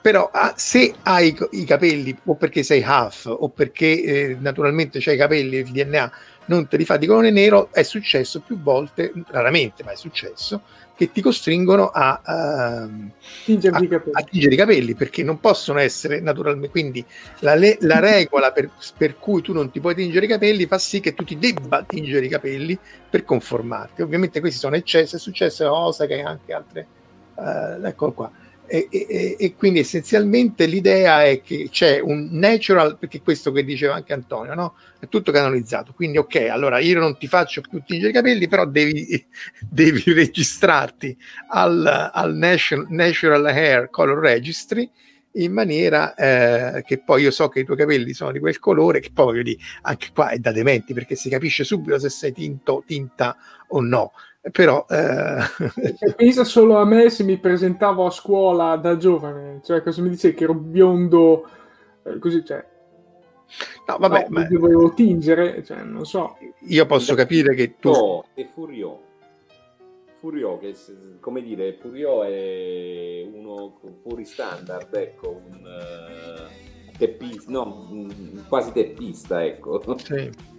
Però 0.00 0.30
ah, 0.32 0.54
se 0.56 0.94
hai 1.02 1.36
i 1.50 1.64
capelli 1.64 2.16
o 2.24 2.34
perché 2.36 2.62
sei 2.62 2.82
half 2.82 3.26
o 3.26 3.48
perché 3.48 4.02
eh, 4.02 4.36
naturalmente 4.38 5.00
c'hai 5.00 5.16
i 5.16 5.18
capelli 5.18 5.56
il 5.56 5.70
DNA 5.70 6.12
non 6.48 6.68
te 6.68 6.76
li 6.76 6.84
fa 6.84 6.96
di 6.96 7.06
colore 7.06 7.30
nero, 7.30 7.68
è 7.72 7.82
successo 7.82 8.40
più 8.40 8.60
volte, 8.60 9.12
raramente, 9.28 9.84
ma 9.84 9.92
è 9.92 9.96
successo, 9.96 10.62
che 10.94 11.12
ti 11.12 11.20
costringono 11.20 11.90
a, 11.92 12.20
uh, 12.24 13.10
tingere, 13.44 13.76
a, 13.76 13.80
i 13.80 14.00
a 14.12 14.22
tingere, 14.22 14.54
i 14.54 14.56
capelli 14.56 14.94
perché 14.94 15.22
non 15.22 15.38
possono 15.38 15.78
essere 15.78 16.20
naturalmente. 16.20 16.70
Quindi 16.70 17.04
la, 17.40 17.54
le, 17.54 17.78
la 17.82 18.00
regola 18.00 18.50
per, 18.50 18.70
per, 18.96 19.16
cui 19.16 19.40
tu 19.40 19.52
non 19.52 19.70
ti 19.70 19.78
puoi 19.78 19.94
tingere 19.94 20.26
i 20.26 20.28
capelli 20.28 20.66
fa 20.66 20.78
sì 20.78 20.98
che 20.98 21.14
tu 21.14 21.22
ti 21.22 21.38
debba 21.38 21.84
tingere 21.84 22.26
i 22.26 22.28
capelli 22.28 22.76
per 23.08 23.24
conformarti. 23.24 24.02
Ovviamente 24.02 24.40
questi 24.40 24.58
sono 24.58 24.74
eccessi, 24.74 25.14
è 25.14 25.18
successo 25.18 25.66
a 25.66 25.72
Osaka 25.72 26.14
e 26.14 26.22
anche 26.22 26.52
altre. 26.52 26.86
Uh, 27.34 27.86
eccolo 27.86 28.12
qua 28.12 28.32
e, 28.68 28.88
e, 28.90 29.36
e, 29.38 29.54
quindi 29.54 29.78
essenzialmente 29.78 30.66
l'idea 30.66 31.24
è 31.24 31.40
che 31.40 31.68
c'è 31.70 32.00
un 32.00 32.28
natural, 32.32 32.98
perché 32.98 33.22
questo 33.22 33.50
che 33.50 33.64
diceva 33.64 33.94
anche 33.94 34.12
Antonio, 34.12 34.54
no? 34.54 34.74
è 35.00 35.08
tutto 35.08 35.32
canonizzato, 35.32 35.92
quindi 35.94 36.18
ok, 36.18 36.48
allora 36.50 36.78
io 36.78 37.00
non 37.00 37.16
ti 37.16 37.26
faccio 37.26 37.62
più 37.62 37.82
tingere 37.84 38.10
i 38.10 38.14
capelli, 38.14 38.46
però 38.46 38.66
devi, 38.66 39.26
devi 39.68 40.02
registrarti 40.12 41.16
al, 41.48 42.10
al 42.12 42.34
National, 42.36 42.86
Natural 42.90 43.46
Hair 43.46 43.88
Color 43.90 44.18
Registry 44.18 44.90
in 45.32 45.52
maniera 45.52 46.14
eh, 46.14 46.82
che 46.84 46.98
poi 46.98 47.22
io 47.22 47.30
so 47.30 47.48
che 47.48 47.60
i 47.60 47.64
tuoi 47.64 47.76
capelli 47.76 48.12
sono 48.12 48.32
di 48.32 48.38
quel 48.38 48.58
colore, 48.58 49.00
che 49.00 49.10
poi 49.12 49.24
voglio 49.26 49.42
dire, 49.42 49.58
anche 49.82 50.08
qua 50.12 50.30
è 50.30 50.38
da 50.38 50.52
dementi 50.52 50.92
perché 50.92 51.14
si 51.14 51.28
capisce 51.28 51.64
subito 51.64 51.98
se 51.98 52.10
sei 52.10 52.32
tinto, 52.32 52.82
tinta 52.86 53.36
o 53.68 53.80
no 53.80 54.12
però 54.50 54.86
eh... 54.88 55.38
pensa 56.16 56.44
solo 56.44 56.76
a 56.78 56.84
me 56.84 57.10
se 57.10 57.24
mi 57.24 57.38
presentavo 57.38 58.06
a 58.06 58.10
scuola 58.10 58.76
da 58.76 58.96
giovane 58.96 59.60
cioè 59.62 59.82
cosa 59.82 60.02
mi 60.02 60.10
dice 60.10 60.34
che 60.34 60.44
ero 60.44 60.54
biondo 60.54 61.48
eh, 62.04 62.18
così 62.18 62.44
cioè. 62.44 62.64
No 63.86 63.96
vabbè 63.98 64.26
no, 64.28 64.40
ma... 64.40 64.44
dovevo 64.44 64.92
tingere 64.92 65.64
cioè 65.64 65.82
non 65.82 66.04
so. 66.04 66.36
io 66.60 66.86
posso 66.86 67.14
capire 67.14 67.54
che 67.54 67.76
tu 67.78 67.90
no, 67.90 68.24
è 68.34 68.46
Furio 68.52 69.00
Furio 70.20 70.58
che 70.58 70.74
come 71.20 71.42
dire 71.42 71.74
Furio 71.74 72.24
è 72.24 73.26
uno 73.32 73.78
fuori 74.02 74.24
standard 74.24 74.92
ecco 74.94 75.42
un 75.48 75.62
uh, 75.62 76.96
teppista 76.98 77.50
no 77.50 78.06
quasi 78.48 78.72
teppista 78.72 79.44
ecco. 79.44 79.80
Sì 79.96 80.56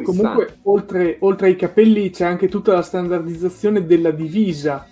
Comunque, 0.00 0.58
oltre, 0.62 1.16
oltre, 1.20 1.48
ai 1.48 1.56
capelli, 1.56 2.10
c'è 2.10 2.24
anche 2.24 2.48
tutta 2.48 2.72
la 2.72 2.82
standardizzazione 2.82 3.84
della 3.84 4.10
divisa. 4.10 4.86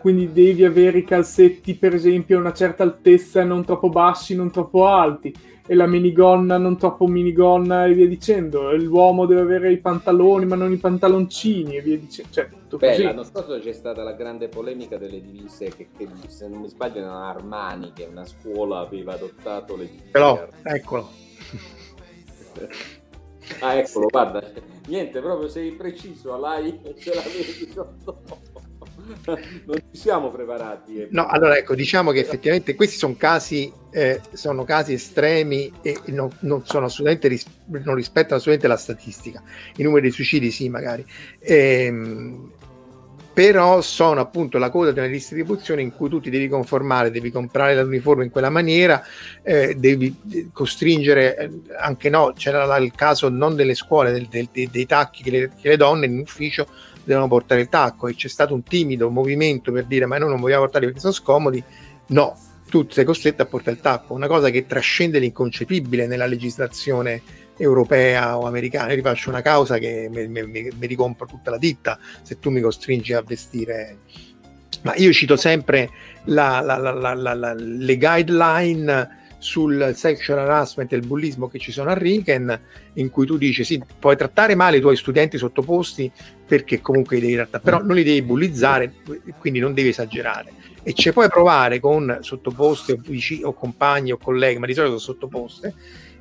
Quindi 0.00 0.32
devi 0.32 0.64
avere 0.64 0.98
i 0.98 1.04
calzetti, 1.04 1.74
per 1.74 1.94
esempio, 1.94 2.36
a 2.36 2.40
una 2.40 2.52
certa 2.52 2.84
altezza, 2.84 3.42
non 3.42 3.64
troppo 3.64 3.88
bassi, 3.88 4.34
non 4.34 4.50
troppo 4.50 4.86
alti. 4.86 5.34
E 5.66 5.74
la 5.74 5.86
minigonna 5.86 6.56
non 6.56 6.78
troppo 6.78 7.06
minigonna 7.06 7.84
e 7.84 7.92
via 7.92 8.06
dicendo. 8.06 8.70
E 8.70 8.80
l'uomo 8.80 9.26
deve 9.26 9.42
avere 9.42 9.72
i 9.72 9.78
pantaloni, 9.78 10.46
ma 10.46 10.56
non 10.56 10.72
i 10.72 10.76
pantaloncini 10.76 11.76
e 11.76 11.82
via 11.82 11.98
dicendo. 11.98 12.30
Cioè, 12.32 12.48
Beh, 12.76 13.02
l'anno 13.02 13.24
scorso 13.24 13.58
c'è 13.58 13.72
stata 13.72 14.02
la 14.02 14.12
grande 14.12 14.48
polemica 14.48 14.96
delle 14.96 15.20
divise 15.20 15.68
che, 15.76 15.88
che 15.96 16.08
se 16.28 16.48
non 16.48 16.60
mi 16.60 16.68
sbaglio 16.68 17.00
era 17.00 17.26
Armani, 17.26 17.92
che 17.92 18.08
una 18.10 18.24
scuola 18.24 18.78
aveva 18.78 19.14
adottato 19.14 19.76
le 19.76 19.86
divise. 19.90 20.10
Però, 20.10 20.48
eccolo. 20.62 21.10
Ah, 23.60 23.74
eccolo, 23.74 24.08
guarda. 24.08 24.42
Niente, 24.86 25.20
proprio 25.20 25.48
sei 25.48 25.72
preciso, 25.72 26.36
l'hai, 26.38 26.80
ce 26.98 27.14
l'avevi 27.14 27.70
sotto. 27.72 28.22
non 29.66 29.76
ci 29.90 30.00
siamo 30.00 30.30
preparati. 30.30 31.02
Eh. 31.02 31.08
No, 31.10 31.26
allora 31.26 31.56
ecco, 31.56 31.74
diciamo 31.74 32.10
che 32.10 32.20
effettivamente 32.20 32.74
questi 32.74 32.96
sono 32.96 33.14
casi, 33.16 33.72
eh, 33.90 34.20
sono 34.32 34.64
casi 34.64 34.94
estremi 34.94 35.72
e 35.82 36.00
non, 36.06 36.30
non, 36.40 36.64
sono 36.64 36.86
assolutamente 36.86 37.28
ris- 37.28 37.46
non 37.66 37.94
rispettano 37.94 38.36
assolutamente 38.36 38.68
la 38.68 38.76
statistica. 38.76 39.42
I 39.76 39.82
numeri 39.82 40.08
di 40.08 40.12
suicidi 40.12 40.50
sì, 40.50 40.68
magari. 40.68 41.04
Ehm, 41.40 42.52
però 43.38 43.80
sono 43.82 44.20
appunto 44.20 44.58
la 44.58 44.68
coda 44.68 44.90
di 44.90 44.98
una 44.98 45.06
distribuzione 45.06 45.80
in 45.80 45.94
cui 45.94 46.08
tu 46.08 46.18
ti 46.18 46.28
devi 46.28 46.48
conformare, 46.48 47.12
devi 47.12 47.30
comprare 47.30 47.80
l'uniforme 47.80 48.24
in 48.24 48.30
quella 48.30 48.50
maniera, 48.50 49.00
eh, 49.44 49.76
devi 49.76 50.12
eh, 50.32 50.48
costringere, 50.52 51.36
eh, 51.36 51.50
anche 51.78 52.10
no, 52.10 52.32
c'era 52.36 52.76
il 52.78 52.90
caso 52.96 53.28
non 53.28 53.54
delle 53.54 53.76
scuole, 53.76 54.10
del, 54.10 54.26
del, 54.26 54.48
dei, 54.50 54.68
dei, 54.68 54.86
tacchi 54.86 55.22
che 55.22 55.30
le, 55.30 55.50
che 55.56 55.68
le, 55.68 55.76
donne 55.76 56.06
in 56.06 56.18
ufficio 56.18 56.66
devono 57.04 57.28
portare 57.28 57.60
il 57.60 57.68
tacco 57.68 58.08
e 58.08 58.16
c'è 58.16 58.26
stato 58.26 58.54
un 58.54 58.64
timido 58.64 59.08
movimento 59.08 59.70
per 59.70 59.84
dire 59.84 60.06
ma 60.06 60.18
noi 60.18 60.30
non 60.30 60.40
vogliamo 60.40 60.62
portarli 60.62 60.86
perché 60.86 61.00
sono 61.00 61.12
scomodi, 61.12 61.62
no, 62.08 62.36
tu 62.68 62.88
sei 62.90 63.04
costretto 63.04 63.42
a 63.42 63.46
portare 63.46 63.76
il 63.76 63.82
tacco, 63.82 64.14
una 64.14 64.26
cosa 64.26 64.50
che 64.50 64.66
trascende 64.66 65.20
l'inconcepibile 65.20 66.08
nella 66.08 66.26
legislazione 66.26 67.22
europea 67.58 68.38
o 68.38 68.46
americana, 68.46 68.90
io 68.90 68.96
ti 68.96 69.02
faccio 69.02 69.28
una 69.28 69.42
causa 69.42 69.78
che 69.78 70.08
mi, 70.10 70.86
ricompro 70.86 71.26
tutta 71.26 71.50
la 71.50 71.58
ditta 71.58 71.98
se 72.22 72.38
tu 72.38 72.50
mi 72.50 72.60
costringi 72.60 73.12
a 73.12 73.22
vestire. 73.22 73.98
Ma 74.82 74.94
io 74.94 75.12
cito 75.12 75.36
sempre 75.36 75.90
la, 76.24 76.60
la, 76.60 76.76
la, 76.78 77.54
le 77.54 77.96
guideline 77.96 79.16
sul 79.38 79.92
sexual 79.94 80.40
harassment 80.40 80.92
e 80.92 80.96
il 80.96 81.06
bullismo 81.06 81.48
che 81.48 81.58
ci 81.58 81.72
sono 81.72 81.90
a 81.90 81.94
Riken, 81.94 82.60
in 82.94 83.10
cui 83.10 83.24
tu 83.24 83.36
dici 83.36 83.64
sì, 83.64 83.80
puoi 83.98 84.16
trattare 84.16 84.54
male 84.54 84.78
i 84.78 84.80
tuoi 84.80 84.96
studenti 84.96 85.38
sottoposti 85.38 86.10
perché 86.46 86.80
comunque 86.80 87.16
li 87.16 87.22
devi 87.22 87.34
trattare, 87.34 87.62
però 87.62 87.82
non 87.82 87.94
li 87.94 88.02
devi 88.02 88.22
bullizzare, 88.22 88.92
quindi 89.38 89.60
non 89.60 89.74
devi 89.74 89.88
esagerare. 89.88 90.52
E 90.82 90.92
ci 90.92 91.12
puoi 91.12 91.28
provare 91.28 91.80
con 91.80 92.18
sottoposte 92.20 92.92
o, 92.92 92.98
vicini, 93.00 93.42
o 93.44 93.52
compagni 93.52 94.12
o 94.12 94.16
colleghi, 94.16 94.58
ma 94.58 94.66
di 94.66 94.74
solito 94.74 94.98
sottoposte, 94.98 95.74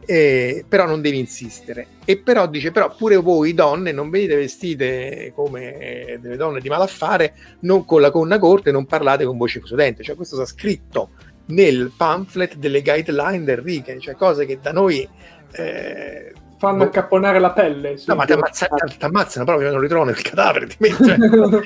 eh, 0.09 0.63
però 0.65 0.85
non 0.85 1.01
devi 1.01 1.19
insistere. 1.19 1.87
E 2.05 2.17
però 2.17 2.47
dice, 2.47 2.71
però 2.71 2.95
pure 2.95 3.17
voi 3.17 3.53
donne 3.53 3.91
non 3.91 4.09
venite 4.09 4.37
vestite 4.37 5.33
come 5.35 6.17
delle 6.21 6.37
donne 6.37 6.61
di 6.61 6.69
malaffare, 6.69 7.35
non 7.61 7.83
con 7.83 7.99
la 7.99 8.09
conna 8.09 8.39
corta 8.39 8.69
e 8.69 8.71
non 8.71 8.85
parlate 8.85 9.25
con 9.25 9.37
voce 9.37 9.61
studente. 9.65 10.03
Cioè 10.03 10.15
questo 10.15 10.37
sta 10.37 10.45
scritto 10.45 11.09
nel 11.47 11.91
pamphlet 11.95 12.55
delle 12.55 12.81
guideline 12.81 13.43
del 13.43 13.57
Riken, 13.57 13.99
cioè 13.99 14.15
cose 14.15 14.45
che 14.45 14.59
da 14.61 14.71
noi... 14.71 15.07
Eh, 15.51 16.33
fanno 16.57 16.77
boh. 16.77 16.83
accapponare 16.85 17.39
la 17.39 17.51
pelle. 17.51 18.01
No, 18.05 18.15
ma 18.15 18.23
ti 18.23 18.31
ammazza, 18.31 18.69
ammazzano 18.99 19.45
proprio, 19.45 19.71
non 19.71 19.81
ritrovano 19.81 20.11
il 20.11 20.21
cadavere, 20.21 20.67
ti 20.67 20.77
mettono... 20.79 21.59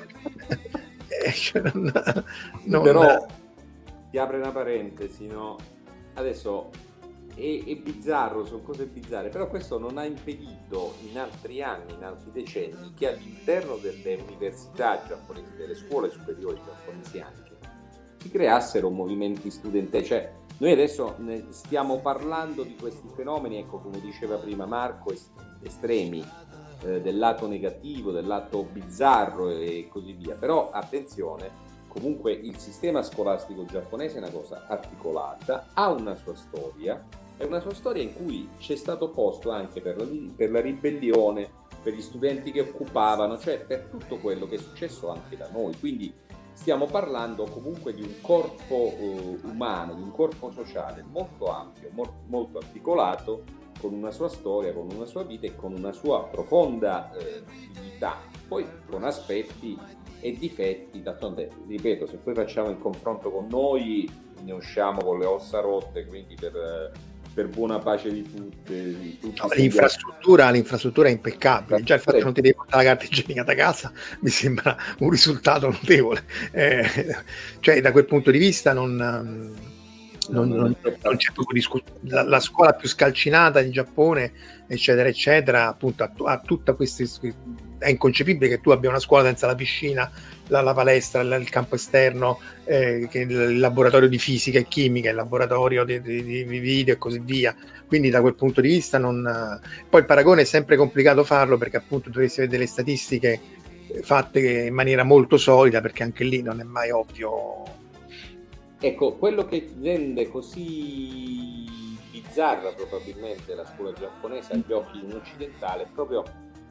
eh, 1.08 1.32
cioè, 1.32 1.62
non, 1.74 1.92
non... 2.64 2.82
Però 2.82 3.26
ti 4.10 4.18
apre 4.18 4.38
una 4.38 4.52
parentesi, 4.52 5.28
no? 5.28 5.58
Adesso 6.16 6.70
è, 7.36 7.64
è, 7.66 7.76
bizzarro, 7.76 8.46
sono 8.46 8.62
cose 8.62 8.86
bizzarre, 8.86 9.30
però 9.30 9.48
questo 9.48 9.78
non 9.78 9.98
ha 9.98 10.06
impedito 10.06 10.96
in 11.10 11.18
altri 11.18 11.62
anni, 11.62 11.94
in 11.94 12.04
altri 12.04 12.32
decenni, 12.32 12.94
che 12.94 13.14
all'interno 13.14 13.78
delle 13.78 14.22
università 14.28 15.04
giapponesi, 15.08 15.56
delle 15.56 15.76
scuole 15.76 16.10
superiori 16.10 16.60
giapponesi 16.64 17.20
anche, 17.20 17.58
si 18.18 18.30
creassero 18.30 18.90
movimenti 18.90 19.50
studenteschi. 19.50 20.08
Cioè, 20.08 20.32
noi 20.58 20.72
adesso 20.72 21.16
stiamo 21.50 22.00
parlando 22.00 22.64
di 22.64 22.76
questi 22.76 23.08
fenomeni, 23.16 23.58
ecco 23.58 23.80
come 23.80 24.00
diceva 24.00 24.38
prima 24.38 24.66
Marco, 24.66 25.12
estremi, 25.62 26.24
eh, 26.84 27.02
del 27.02 27.18
lato 27.18 27.48
negativo, 27.48 28.12
del 28.12 28.28
lato 28.28 28.64
bizzarro 28.64 29.50
e 29.50 29.88
così 29.90 30.14
via. 30.14 30.36
Però 30.36 30.70
attenzione, 30.70 31.50
comunque 31.88 32.32
il 32.32 32.58
sistema 32.58 33.02
scolastico 33.02 33.66
giapponese 33.66 34.16
è 34.16 34.18
una 34.20 34.30
cosa 34.30 34.66
articolata, 34.68 35.70
ha 35.74 35.90
una 35.90 36.16
sua 36.16 36.36
storia, 36.36 37.04
è 37.42 37.46
una 37.46 37.60
sua 37.60 37.74
storia 37.74 38.04
in 38.04 38.14
cui 38.14 38.48
c'è 38.60 38.76
stato 38.76 39.10
posto 39.10 39.50
anche 39.50 39.82
per 39.82 39.98
la, 39.98 40.06
per 40.36 40.52
la 40.52 40.62
ribellione, 40.62 41.50
per 41.82 41.94
gli 41.94 42.02
studenti 42.02 42.52
che 42.52 42.62
occupavano, 42.62 43.38
cioè 43.40 43.60
per 43.60 43.88
tutto 43.90 44.18
quello 44.18 44.48
che 44.48 44.56
è 44.56 44.60
successo 44.60 45.10
anche 45.10 45.36
da 45.36 45.50
noi. 45.52 45.76
Quindi 45.80 46.14
stiamo 46.54 46.86
parlando 46.86 47.46
comunque 47.46 47.94
di 47.94 48.04
un 48.04 48.22
corpo 48.22 48.94
eh, 48.96 49.40
umano, 49.44 49.96
di 49.96 50.04
un 50.04 50.12
corpo 50.12 50.52
sociale 50.52 51.04
molto 51.04 51.48
ampio, 51.48 51.90
molto, 51.94 52.22
molto 52.28 52.58
articolato, 52.60 53.44
con 53.80 53.94
una 53.94 54.12
sua 54.12 54.30
storia, 54.30 54.72
con 54.72 54.88
una 54.92 55.06
sua 55.06 55.24
vita 55.24 55.48
e 55.48 55.56
con 55.56 55.74
una 55.74 55.92
sua 55.92 56.26
profonda 56.26 57.12
eh, 57.14 57.42
dignità, 57.74 58.20
poi 58.48 58.64
con 58.88 59.04
aspetti 59.04 59.76
e 60.20 60.38
difetti, 60.38 61.02
d'altronde, 61.02 61.50
ripeto, 61.68 62.06
se 62.06 62.18
poi 62.18 62.36
facciamo 62.36 62.70
il 62.70 62.78
confronto 62.78 63.32
con 63.32 63.48
noi 63.48 64.08
ne 64.44 64.52
usciamo 64.52 65.02
con 65.02 65.18
le 65.18 65.26
ossa 65.26 65.60
rotte, 65.62 66.06
quindi 66.06 66.36
per, 66.36 66.92
per 67.34 67.48
buona 67.48 67.80
pace 67.80 68.12
di 68.12 68.24
tutte. 68.24 68.74
Di 68.74 69.20
no, 69.22 69.48
l'infrastruttura, 69.56 70.50
l'infrastruttura, 70.50 71.08
è 71.08 71.12
impeccabile, 71.12 71.84
già 71.84 71.96
il 71.96 72.02
fatto 72.02 72.18
che 72.18 72.24
non 72.24 72.34
ti 72.34 72.42
devi 72.42 72.56
portare 72.56 72.84
la 72.84 72.90
carta 72.90 73.06
igienica 73.06 73.44
da 73.44 73.56
casa 73.56 73.92
mi 74.22 74.30
sembra 74.30 74.76
un 75.00 75.10
risultato 75.10 75.70
notevole, 75.70 76.24
eh, 76.52 76.86
cioè 77.60 77.82
da 77.82 77.92
quel 77.92 78.06
punto 78.06 78.32
di 78.32 78.38
vista 78.38 78.74
non 78.74 79.70
non, 80.30 80.50
non, 80.50 80.76
non 81.02 81.18
c'è 81.18 81.32
proprio 81.34 81.54
discussione. 81.54 82.00
La, 82.04 82.24
la, 82.24 82.40
scuola 82.40 82.74
più 82.74 82.88
scalcinata 82.88 83.60
in 83.60 83.72
Giappone, 83.72 84.32
eccetera, 84.68 85.10
eccetera, 85.10 85.68
appunto 85.68 86.04
ha, 86.04 86.12
ha 86.26 86.40
tutta 86.40 86.74
questa. 86.74 87.04
È 87.82 87.90
inconcepibile 87.90 88.48
che 88.48 88.62
tu 88.62 88.70
abbia 88.70 88.90
una 88.90 89.00
scuola 89.00 89.24
senza 89.24 89.48
la 89.48 89.56
piscina, 89.56 90.10
la, 90.48 90.62
la 90.62 90.74
palestra, 90.74 91.22
il 91.22 91.50
campo 91.50 91.76
esterno, 91.76 92.40
eh, 92.66 93.10
il 93.12 93.58
laboratorio 93.58 94.08
di 94.08 94.20
fisica 94.20 94.60
e 94.60 94.68
chimica, 94.68 95.10
il 95.10 95.16
laboratorio 95.16 95.84
di, 95.84 96.00
di, 96.00 96.24
di, 96.24 96.44
video 96.60 96.94
e 96.94 96.98
così 96.98 97.20
via. 97.20 97.56
Quindi 97.88 98.10
da 98.10 98.22
quel 98.22 98.36
punto 98.36 98.62
di 98.62 98.68
vista 98.68 99.00
non... 99.00 99.60
Poi 99.90 100.00
il 100.00 100.06
paragone 100.06 100.42
è 100.42 100.46
sempre 100.46 100.76
complicato 100.76 101.24
farlo 101.24 101.58
perché 101.58 101.78
appunto 101.78 102.10
dovresti 102.10 102.42
avere 102.42 102.56
delle 102.56 102.68
statistiche 102.68 103.40
fatte 104.04 104.68
in 104.68 104.74
maniera 104.74 105.04
molto 105.04 105.38
solida 105.38 105.82
perché 105.82 106.04
anche 106.04 106.24
lì 106.24 106.42
non 106.42 106.62
è 106.62 106.64
mai 106.64 106.92
ovvio 106.92 107.80
Ecco, 108.84 109.16
quello 109.18 109.46
che 109.46 109.70
rende 109.80 110.28
così 110.28 111.66
bizzarra 112.10 112.72
probabilmente 112.72 113.54
la 113.54 113.64
scuola 113.64 113.94
giapponese 113.94 114.54
agli 114.54 114.72
occhi 114.72 115.00
di 115.00 115.06
un 115.06 115.20
occidentale 115.20 115.84
è 115.84 115.88
proprio 115.94 116.24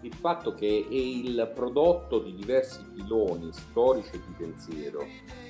il 0.02 0.14
fatto 0.14 0.54
che 0.54 0.66
è 0.66 0.94
il 0.94 1.50
prodotto 1.54 2.20
di 2.20 2.34
diversi 2.34 2.80
filoni 2.94 3.52
storici 3.52 4.12
di 4.12 4.34
pensiero 4.36 5.04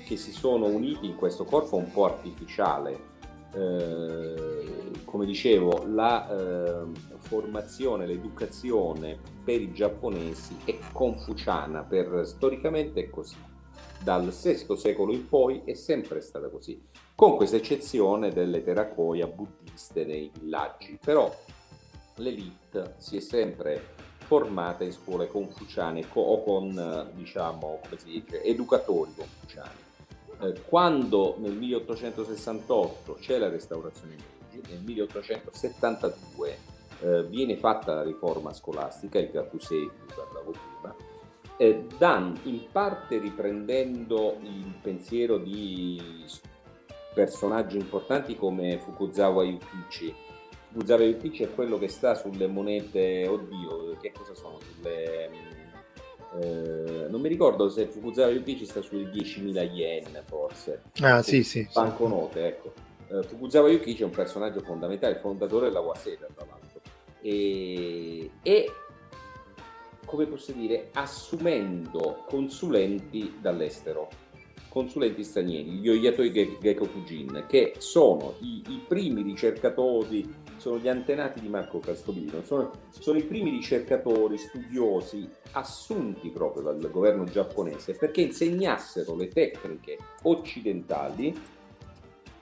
che 0.07 0.17
si 0.17 0.33
sono 0.33 0.67
uniti 0.67 1.07
in 1.07 1.17
questo 1.17 1.45
corpo 1.45 1.77
un 1.77 1.91
po' 1.91 2.05
artificiale. 2.05 3.09
Eh, 3.53 4.91
come 5.05 5.27
dicevo, 5.27 5.85
la 5.87 6.29
eh, 6.29 6.87
formazione, 7.19 8.07
l'educazione 8.07 9.19
per 9.45 9.61
i 9.61 9.73
giapponesi 9.73 10.57
è 10.65 10.79
confuciana, 10.93 11.83
per, 11.83 12.27
storicamente 12.27 13.05
è 13.05 13.11
così 13.11 13.49
dal 14.03 14.31
VI 14.31 14.77
secolo 14.77 15.13
in 15.13 15.29
poi 15.29 15.63
è 15.65 15.75
sempre 15.75 16.21
stata 16.21 16.49
così, 16.49 16.83
con 17.15 17.37
questa 17.37 17.57
eccezione 17.57 18.31
delle 18.31 18.63
teracoia 18.63 19.27
buddiste 19.27 20.05
nei 20.05 20.31
villaggi. 20.33 20.99
Però 21.03 21.31
l'elite 22.17 22.95
si 22.97 23.19
è 23.19 23.21
sempre 23.21 24.00
formata 24.31 24.85
in 24.85 24.93
scuole 24.93 25.27
confuciane 25.27 26.07
o 26.13 26.45
con, 26.45 27.11
diciamo, 27.15 27.81
come 27.83 27.99
si 27.99 28.11
dice, 28.13 28.45
educatori 28.45 29.11
confuciani. 29.17 29.79
Eh, 30.43 30.63
quando 30.69 31.35
nel 31.39 31.55
1868 31.55 33.15
c'è 33.15 33.39
la 33.39 33.49
restaurazione 33.49 34.15
Meiji, 34.15 34.71
nel 34.71 34.83
1872 34.85 36.59
eh, 37.01 37.25
viene 37.25 37.57
fatta 37.57 37.93
la 37.93 38.05
riforma 38.05 38.53
scolastica, 38.53 39.19
il 39.19 39.31
Gakusei 39.33 39.81
di 39.81 39.89
cui 39.89 40.15
parlavo 40.15 40.53
prima, 40.53 40.95
eh, 41.57 41.87
Dan, 41.99 42.39
in 42.45 42.67
parte 42.71 43.19
riprendendo 43.19 44.37
il 44.43 44.73
pensiero 44.81 45.39
di 45.39 46.25
personaggi 47.13 47.79
importanti 47.79 48.37
come 48.37 48.79
Fukuzawa 48.79 49.43
Yukichi. 49.43 50.15
Yukichi 50.73 51.43
è 51.43 51.53
quello 51.53 51.79
che 51.79 51.89
sta 51.89 52.15
sulle 52.15 52.47
monete, 52.47 53.27
oddio, 53.27 53.97
che 54.01 54.13
cosa 54.13 54.35
sono? 54.35 54.59
Sulle, 54.61 55.31
eh, 56.41 57.07
non 57.09 57.21
mi 57.21 57.29
ricordo 57.29 57.69
se 57.69 57.87
Fukuzawa 57.87 58.31
Yukichi 58.31 58.65
sta 58.65 58.81
sulle 58.81 59.11
10.000 59.11 59.73
yen 59.73 60.23
forse. 60.27 60.83
Ah 61.01 61.23
sì 61.23 61.43
sì. 61.43 61.69
Banconote, 61.73 62.47
ecco. 62.47 62.73
Eh, 63.09 63.23
Fukuzawa 63.25 63.69
Yukichi 63.69 64.03
è 64.03 64.05
un 64.05 64.11
personaggio 64.11 64.61
fondamentale, 64.61 65.15
il 65.15 65.21
fondatore 65.21 65.67
della 65.67 65.81
Waseda 65.81 66.27
tra 66.35 66.47
l'altro. 66.49 66.81
E, 67.21 68.31
e 68.43 68.73
come 70.05 70.27
posso 70.27 70.53
dire, 70.53 70.91
assumendo 70.93 72.25
consulenti 72.29 73.37
dall'estero, 73.41 74.09
consulenti 74.71 75.25
stranieri, 75.25 75.71
gli 75.73 75.89
Oyatoi 75.89 76.33
Gekokujin, 76.33 77.45
che 77.49 77.75
sono 77.79 78.37
i, 78.39 78.63
i, 78.69 78.81
primi 78.87 79.23
ricercatori, 79.23 80.33
sono 80.57 80.79
gli 80.79 80.89
antenati 80.89 81.41
di 81.41 81.49
Marco 81.49 81.81
Castolino, 81.81 82.43
sono, 82.45 82.71
sono 82.89 83.19
i 83.19 83.25
primi 83.25 83.51
ricercatori, 83.51 84.39
studiosi 84.39 85.29
assunti 85.53 86.31
proprio 86.31 86.63
dal 86.63 86.91
governo 86.91 87.25
giapponese 87.25 87.95
perché 87.95 88.21
insegnassero 88.21 89.17
le 89.17 89.29
tecniche 89.29 89.99
occidentali 90.23 91.37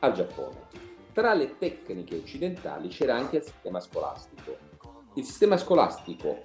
al 0.00 0.12
Giappone. 0.12 0.66
Tra 1.14 1.32
le 1.32 1.56
tecniche 1.56 2.16
occidentali 2.16 2.88
c'era 2.88 3.16
anche 3.16 3.38
il 3.38 3.42
sistema 3.42 3.80
scolastico 3.80 4.68
il 5.18 5.24
sistema 5.24 5.56
scolastico 5.56 6.44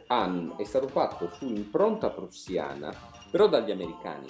è 0.57 0.63
stato 0.63 0.87
fatto 0.87 1.29
su 1.29 1.45
impronta 1.45 2.09
prussiana, 2.09 2.91
però 3.29 3.47
dagli 3.47 3.69
americani. 3.69 4.25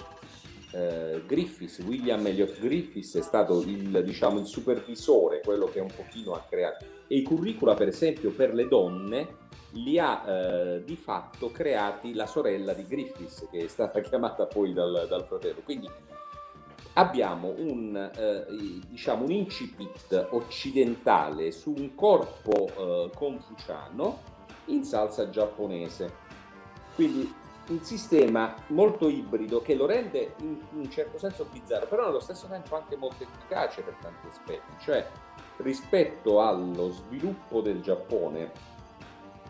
Eh, 0.74 1.22
Griffiths, 1.24 1.78
William 1.78 2.26
Elliott 2.26 2.58
Griffiths 2.58 3.16
è 3.16 3.22
stato 3.22 3.60
il, 3.60 4.02
diciamo, 4.04 4.40
il 4.40 4.46
supervisore, 4.46 5.40
quello 5.40 5.66
che 5.66 5.78
un 5.78 5.90
pochino 5.94 6.32
ha 6.32 6.44
creato. 6.48 6.84
E 7.06 7.16
i 7.16 7.22
curricula, 7.22 7.74
per 7.74 7.88
esempio, 7.88 8.32
per 8.32 8.52
le 8.54 8.66
donne 8.66 9.42
li 9.74 9.98
ha 9.98 10.24
eh, 10.26 10.84
di 10.84 10.96
fatto 10.96 11.50
creati 11.50 12.12
la 12.12 12.26
sorella 12.26 12.72
di 12.72 12.86
Griffiths, 12.86 13.46
che 13.50 13.64
è 13.64 13.68
stata 13.68 14.00
chiamata 14.02 14.46
poi 14.46 14.72
dal, 14.72 15.06
dal 15.08 15.24
fratello. 15.24 15.60
Quindi 15.62 15.88
abbiamo 16.94 17.54
un, 17.56 18.10
eh, 18.16 18.80
diciamo, 18.88 19.24
un 19.24 19.30
incipit 19.30 20.28
occidentale 20.30 21.52
su 21.52 21.72
un 21.76 21.94
corpo 21.94 22.50
eh, 22.66 23.10
confuciano 23.14 24.32
in 24.66 24.82
salsa 24.84 25.30
giapponese. 25.30 26.22
Quindi 26.94 27.32
un 27.68 27.82
sistema 27.82 28.54
molto 28.68 29.08
ibrido 29.08 29.62
che 29.62 29.74
lo 29.74 29.86
rende 29.86 30.34
in 30.40 30.58
un 30.72 30.90
certo 30.90 31.18
senso 31.18 31.46
bizzarro, 31.50 31.86
però 31.86 32.06
nello 32.06 32.20
stesso 32.20 32.46
tempo 32.46 32.76
anche 32.76 32.96
molto 32.96 33.22
efficace 33.22 33.82
per 33.82 33.94
tanti 34.00 34.26
aspetti. 34.26 34.74
Cioè, 34.80 35.06
rispetto 35.58 36.40
allo 36.40 36.90
sviluppo 36.90 37.60
del 37.60 37.80
Giappone, 37.80 38.72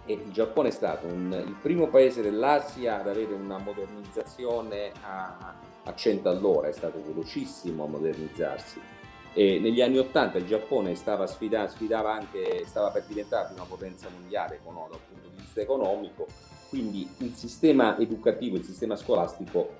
e 0.06 0.12
il 0.12 0.32
Giappone 0.32 0.68
è 0.68 0.72
stato 0.72 1.06
un, 1.06 1.32
il 1.32 1.56
primo 1.60 1.88
paese 1.88 2.20
dell'Asia 2.20 3.00
ad 3.00 3.08
avere 3.08 3.32
una 3.32 3.58
modernizzazione 3.58 4.92
a, 5.00 5.54
a 5.84 5.94
100 5.94 6.28
all'ora, 6.28 6.68
è 6.68 6.72
stato 6.72 7.02
velocissimo 7.02 7.84
a 7.84 7.88
modernizzarsi 7.88 8.80
e 9.36 9.58
negli 9.58 9.82
anni 9.82 9.98
Ottanta 9.98 10.38
il 10.38 10.46
Giappone 10.46 10.94
stava 10.94 11.26
sfida, 11.26 11.66
sfidava 11.66 12.12
anche, 12.12 12.64
stava 12.66 12.90
per 12.90 13.02
diventare 13.04 13.52
una 13.52 13.64
potenza 13.64 14.08
mondiale 14.08 14.60
dal 14.62 15.00
punto 15.08 15.28
di 15.28 15.40
vista 15.40 15.60
economico, 15.60 16.26
quindi 16.74 17.08
il 17.18 17.34
sistema 17.34 17.96
educativo, 18.00 18.56
il 18.56 18.64
sistema 18.64 18.96
scolastico 18.96 19.76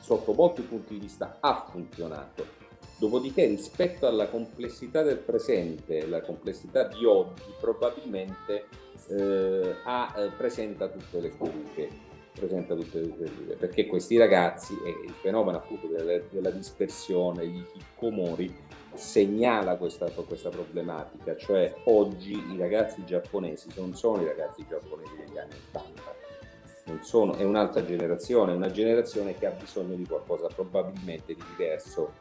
sotto 0.00 0.32
molti 0.32 0.62
punti 0.62 0.94
di 0.94 0.98
vista 0.98 1.36
ha 1.38 1.64
funzionato. 1.70 2.60
Dopodiché 2.98 3.46
rispetto 3.46 4.08
alla 4.08 4.26
complessità 4.26 5.02
del 5.02 5.18
presente, 5.18 6.04
la 6.08 6.20
complessità 6.20 6.88
di 6.88 7.04
oggi, 7.04 7.44
probabilmente 7.60 8.66
eh, 9.10 9.76
ha, 9.84 10.12
eh, 10.16 10.30
presenta 10.36 10.88
tutte 10.88 11.20
le 11.20 11.32
sue 11.36 12.10
presenta 12.32 12.74
tutte 12.74 12.98
le 12.98 13.12
due 13.14 13.56
perché 13.56 13.86
questi 13.86 14.16
ragazzi 14.16 14.72
e 14.84 15.06
il 15.06 15.14
fenomeno 15.20 15.58
appunto 15.58 15.86
della, 15.86 16.18
della 16.30 16.50
dispersione, 16.50 17.46
gli 17.46 17.62
hikikomori 17.74 18.52
segnala 18.94 19.76
questa, 19.76 20.10
questa, 20.10 20.50
problematica, 20.50 21.36
cioè 21.36 21.74
oggi 21.84 22.32
i 22.32 22.56
ragazzi 22.58 23.04
giapponesi 23.04 23.68
non 23.76 23.94
sono 23.94 24.22
i 24.22 24.26
ragazzi 24.26 24.64
giapponesi 24.68 25.12
degli 25.16 25.38
anni 25.38 25.54
80, 25.68 26.02
non 26.86 27.02
sono, 27.02 27.34
è 27.34 27.44
un'altra 27.44 27.84
generazione, 27.84 28.52
una 28.52 28.70
generazione 28.70 29.36
che 29.36 29.46
ha 29.46 29.50
bisogno 29.50 29.94
di 29.94 30.06
qualcosa 30.06 30.48
probabilmente 30.48 31.34
di 31.34 31.42
diverso, 31.56 32.12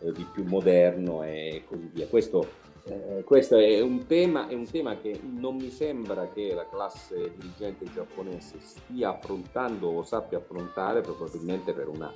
eh, 0.00 0.12
di 0.12 0.26
più 0.32 0.44
moderno 0.44 1.22
e 1.22 1.64
così 1.66 1.90
via. 1.92 2.06
Questo 2.06 2.68
eh, 2.84 3.22
questo 3.24 3.56
è 3.56 3.80
un, 3.80 4.06
tema, 4.06 4.48
è 4.48 4.54
un, 4.54 4.68
tema, 4.68 4.96
che 4.96 5.20
non 5.22 5.56
mi 5.56 5.70
sembra 5.70 6.28
che 6.32 6.54
la 6.54 6.66
classe 6.68 7.32
dirigente 7.36 7.84
giapponese 7.92 8.58
stia 8.60 9.10
affrontando 9.10 9.88
o 9.88 10.02
sappia 10.02 10.38
affrontare, 10.38 11.00
probabilmente 11.00 11.72
per 11.72 11.88
una 11.88 12.12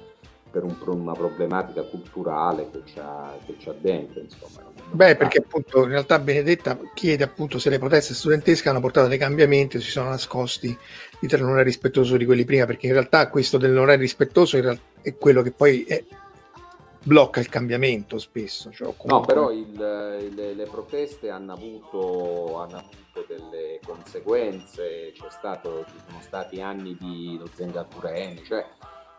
per 0.55 0.63
un, 0.63 0.77
una 0.87 1.15
problematica 1.15 1.83
culturale 1.83 2.71
che 2.71 2.83
c'ha, 2.85 3.37
che 3.45 3.57
c'ha 3.59 3.75
dentro. 3.77 4.21
Insomma. 4.21 4.71
Beh, 4.93 5.17
perché 5.17 5.39
appunto 5.39 5.83
in 5.83 5.89
realtà 5.89 6.21
Benedetta 6.21 6.79
chiede 6.95 7.25
appunto 7.25 7.59
se 7.59 7.71
le 7.71 7.81
proteste 7.81 8.15
studentesche 8.15 8.69
hanno 8.69 8.79
portato 8.79 9.09
dei 9.09 9.19
cambiamenti 9.19 9.79
o 9.79 9.81
si 9.81 9.91
sono 9.91 10.11
nascosti 10.11 10.77
di 11.19 11.29
non 11.39 11.59
è 11.59 11.65
rispettoso 11.65 12.17
di 12.17 12.25
quelli 12.25 12.45
prima, 12.45 12.67
perché 12.67 12.87
in 12.87 12.93
realtà 12.93 13.29
questo 13.29 13.59
del 13.59 13.73
non 13.73 13.91
è 13.91 13.97
rispettoso 13.97 14.57
è 14.57 15.17
quello 15.17 15.43
che 15.43 15.51
poi 15.51 15.83
è, 15.83 16.05
blocca 17.03 17.41
il 17.41 17.49
cambiamento 17.49 18.19
spesso. 18.19 18.71
Cioè, 18.71 18.95
comunque... 18.97 19.09
No, 19.09 19.21
però 19.21 19.51
il, 19.51 20.33
le, 20.33 20.55
le, 20.55 20.67
proteste 20.67 21.31
hanno 21.31 21.53
avuto, 21.55 22.61
hanno 22.61 22.77
avuto, 22.77 23.25
delle 23.27 23.81
conseguenze, 23.85 25.13
stato, 25.31 25.85
ci 25.89 25.97
sono 26.07 26.21
stati 26.21 26.61
anni 26.61 26.97
di 27.01 27.37
Nozenga 27.39 27.85
Tureni, 27.85 28.45
cioè 28.45 28.65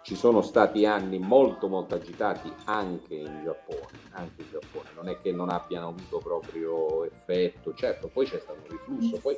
ci 0.06 0.16
sono 0.16 0.44
stati 0.44 0.86
anni 0.86 1.18
molto 1.18 1.68
molto 1.68 1.96
agitati 1.96 2.54
anche 2.66 3.16
in 3.16 3.42
Giappone, 3.44 3.98
anche 4.12 4.44
in 4.44 4.50
Giappone. 4.52 4.90
non 4.94 5.10
è 5.10 5.18
che 5.18 5.32
non 5.32 5.50
abbiano 5.50 5.88
avuto 5.88 6.20
proprio 6.20 7.06
effetto, 7.06 7.74
certo, 7.74 8.08
poi 8.10 8.28
c'è 8.28 8.38
stato 8.38 8.60
un 8.62 8.70
riflusso, 8.70 9.18
poi 9.20 9.36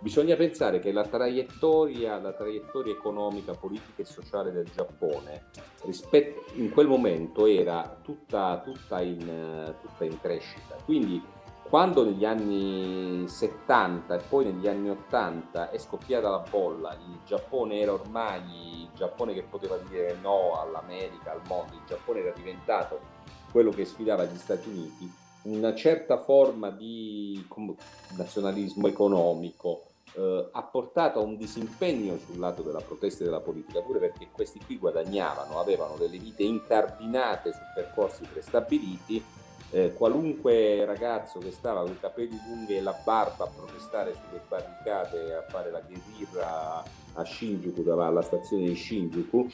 bisogna 0.00 0.36
pensare 0.36 0.80
che 0.80 0.92
la 0.92 1.06
traiettoria, 1.06 2.20
la 2.20 2.34
traiettoria 2.34 2.92
economica, 2.92 3.54
politica 3.54 4.02
e 4.02 4.04
sociale 4.04 4.52
del 4.52 4.68
Giappone 4.74 5.46
rispetto, 5.84 6.44
in 6.56 6.70
quel 6.72 6.88
momento 6.88 7.46
era 7.46 7.98
tutta, 8.02 8.60
tutta, 8.62 9.00
in, 9.00 9.74
tutta 9.80 10.04
in 10.04 10.20
crescita, 10.20 10.76
quindi 10.84 11.22
quando 11.72 12.04
negli 12.04 12.26
anni 12.26 13.26
70 13.26 14.14
e 14.14 14.22
poi 14.28 14.44
negli 14.44 14.68
anni 14.68 14.90
80 14.90 15.70
è 15.70 15.78
scoppiata 15.78 16.28
la 16.28 16.44
bolla, 16.50 16.92
il 16.92 17.20
Giappone 17.24 17.78
era 17.80 17.94
ormai 17.94 18.82
il 18.82 18.88
Giappone 18.94 19.32
che 19.32 19.40
poteva 19.40 19.78
dire 19.78 20.18
no 20.20 20.60
all'America, 20.60 21.32
al 21.32 21.40
mondo, 21.48 21.72
il 21.72 21.80
Giappone 21.86 22.20
era 22.20 22.32
diventato 22.32 23.00
quello 23.50 23.70
che 23.70 23.86
sfidava 23.86 24.24
gli 24.24 24.36
Stati 24.36 24.68
Uniti, 24.68 25.10
una 25.44 25.74
certa 25.74 26.18
forma 26.18 26.68
di 26.68 27.42
nazionalismo 28.18 28.86
economico 28.86 29.84
eh, 30.12 30.48
ha 30.52 30.62
portato 30.64 31.20
a 31.20 31.22
un 31.22 31.38
disimpegno 31.38 32.18
sul 32.18 32.38
lato 32.38 32.60
della 32.60 32.82
protesta 32.82 33.22
e 33.22 33.24
della 33.24 33.40
politica, 33.40 33.80
pure 33.80 33.98
perché 33.98 34.28
questi 34.30 34.60
qui 34.62 34.76
guadagnavano, 34.76 35.58
avevano 35.58 35.96
delle 35.96 36.18
vite 36.18 36.42
incardinate 36.42 37.50
su 37.50 37.60
percorsi 37.74 38.24
prestabiliti 38.30 39.24
eh, 39.72 39.92
qualunque 39.94 40.84
ragazzo 40.84 41.38
che 41.38 41.50
stava 41.50 41.80
con 41.80 41.92
i 41.92 41.98
capelli 41.98 42.38
lunghi 42.46 42.76
e 42.76 42.82
la 42.82 42.96
barba 43.04 43.44
a 43.44 43.48
protestare 43.48 44.12
sulle 44.12 44.42
barricate 44.46 45.34
a 45.34 45.44
fare 45.48 45.70
la 45.70 45.80
guerrilla 45.80 46.84
a 47.14 47.24
Shinjuku, 47.24 47.88
alla 47.88 48.22
stazione 48.22 48.68
di 48.68 48.74
Shinjuku, 48.74 49.48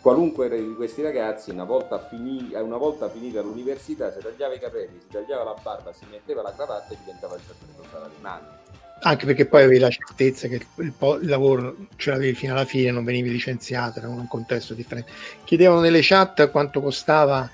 qualunque 0.00 0.48
di 0.48 0.74
questi 0.74 1.02
ragazzi 1.02 1.50
una 1.50 1.64
volta, 1.64 1.98
finì, 1.98 2.50
una 2.54 2.76
volta 2.78 3.10
finita 3.10 3.42
l'università 3.42 4.10
si 4.10 4.20
tagliava 4.20 4.54
i 4.54 4.58
capelli, 4.58 4.98
si 5.00 5.08
tagliava 5.10 5.44
la 5.44 5.56
barba, 5.62 5.92
si 5.92 6.06
metteva 6.10 6.42
la 6.42 6.54
cravatta 6.54 6.94
e 6.94 6.96
diventava 6.98 7.34
il 7.34 7.42
sacerdote 7.46 7.88
salarimano. 7.90 8.64
Anche 9.02 9.26
perché 9.26 9.44
poi 9.44 9.64
avevi 9.64 9.78
la 9.78 9.90
certezza 9.90 10.48
che 10.48 10.54
il, 10.54 10.92
il, 11.20 11.28
lavoro 11.28 11.76
ce 11.96 12.10
l'avevi 12.10 12.34
fino 12.34 12.54
alla 12.54 12.64
fine, 12.64 12.90
non 12.90 13.04
venivi 13.04 13.30
licenziato, 13.30 13.98
era 13.98 14.08
un 14.08 14.26
contesto 14.26 14.72
differente. 14.72 15.12
Chiedevano 15.44 15.80
nelle 15.80 16.00
chat 16.00 16.50
quanto 16.50 16.80
costava 16.80 17.48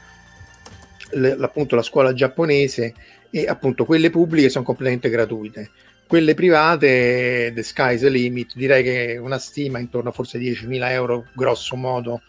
appunto 1.40 1.76
la 1.76 1.82
scuola 1.82 2.12
giapponese 2.12 2.94
e 3.30 3.46
appunto 3.46 3.84
quelle 3.84 4.10
pubbliche 4.10 4.50
sono 4.50 4.64
completamente 4.64 5.08
gratuite. 5.08 5.70
Quelle 6.06 6.34
private, 6.34 7.52
the 7.54 7.62
sky's 7.62 8.00
the 8.00 8.10
limit, 8.10 8.54
direi 8.54 8.82
che 8.82 9.16
una 9.16 9.38
stima 9.38 9.78
intorno 9.78 10.10
a 10.10 10.12
forse 10.12 10.38
10.000 10.38 10.90
euro 10.90 11.26
grosso 11.32 11.74
modo 11.74 12.20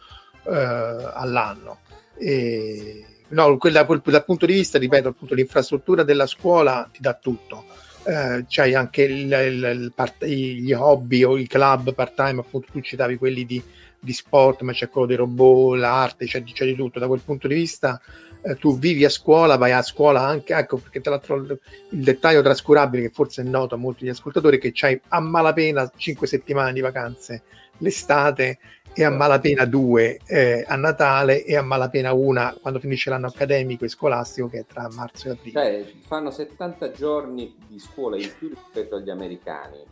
eh, 0.45 0.51
all'anno. 0.53 1.79
E, 2.17 3.05
no, 3.29 3.57
quella, 3.57 3.85
quel, 3.85 4.01
dal 4.05 4.23
punto 4.23 4.45
di 4.45 4.53
vista, 4.53 4.77
ripeto, 4.77 5.09
appunto, 5.09 5.33
l'infrastruttura 5.33 6.03
della 6.03 6.27
scuola 6.27 6.89
ti 6.91 7.01
dà 7.01 7.13
tutto. 7.13 7.65
Eh, 8.05 8.45
c'hai 8.47 8.73
anche 8.73 9.03
il, 9.03 9.31
il, 9.31 9.81
il 9.81 9.91
part, 9.93 10.23
gli 10.23 10.71
hobby 10.71 11.23
o 11.23 11.37
i 11.37 11.47
club 11.47 11.93
part 11.93 12.15
time, 12.15 12.39
appunto 12.39 12.67
tu 12.71 12.79
citavi 12.79 13.17
quelli 13.17 13.45
di, 13.45 13.61
di 13.99 14.13
sport, 14.13 14.61
ma 14.61 14.71
c'è 14.71 14.87
quello 14.87 15.07
dei 15.07 15.17
robot, 15.17 15.77
l'arte, 15.77 16.25
c'è, 16.25 16.41
c'è 16.41 16.63
di 16.63 16.75
tutto. 16.75 16.99
Da 16.99 17.07
quel 17.07 17.21
punto 17.21 17.49
di 17.49 17.55
vista 17.55 17.99
eh, 18.43 18.55
tu 18.55 18.77
vivi 18.77 19.05
a 19.05 19.09
scuola, 19.09 19.55
vai 19.55 19.71
a 19.71 19.81
scuola 19.81 20.21
anche, 20.21 20.53
ecco 20.53 20.77
perché 20.77 20.99
tra 20.99 21.11
l'altro 21.11 21.35
il, 21.37 21.59
dettaglio 21.89 22.41
trascurabile 22.41 23.03
che 23.03 23.09
forse 23.09 23.41
è 23.41 23.45
noto 23.45 23.75
a 23.75 23.77
molti 23.77 24.07
ascoltatori 24.09 24.57
è 24.57 24.59
che 24.59 24.71
c'hai 24.73 24.99
a 25.09 25.19
malapena 25.21 25.89
5 25.95 26.27
settimane 26.27 26.73
di 26.73 26.81
vacanze 26.81 27.43
l'estate 27.77 28.59
e 28.93 29.03
a 29.03 29.09
malapena 29.09 29.65
due 29.65 30.19
eh, 30.27 30.63
a 30.67 30.75
Natale 30.75 31.43
e 31.45 31.55
a 31.55 31.63
malapena 31.63 32.13
una 32.13 32.55
quando 32.61 32.79
finisce 32.79 33.09
l'anno 33.09 33.27
accademico 33.27 33.85
e 33.85 33.87
scolastico 33.87 34.49
che 34.49 34.59
è 34.59 34.65
tra 34.65 34.87
marzo 34.91 35.29
e 35.29 35.31
aprile. 35.31 35.83
Cioè, 35.83 35.93
fanno 36.05 36.29
70 36.29 36.91
giorni 36.91 37.55
di 37.67 37.79
scuola 37.79 38.17
in 38.17 38.29
più 38.37 38.49
rispetto 38.49 38.97
agli 38.97 39.09
americani. 39.09 39.83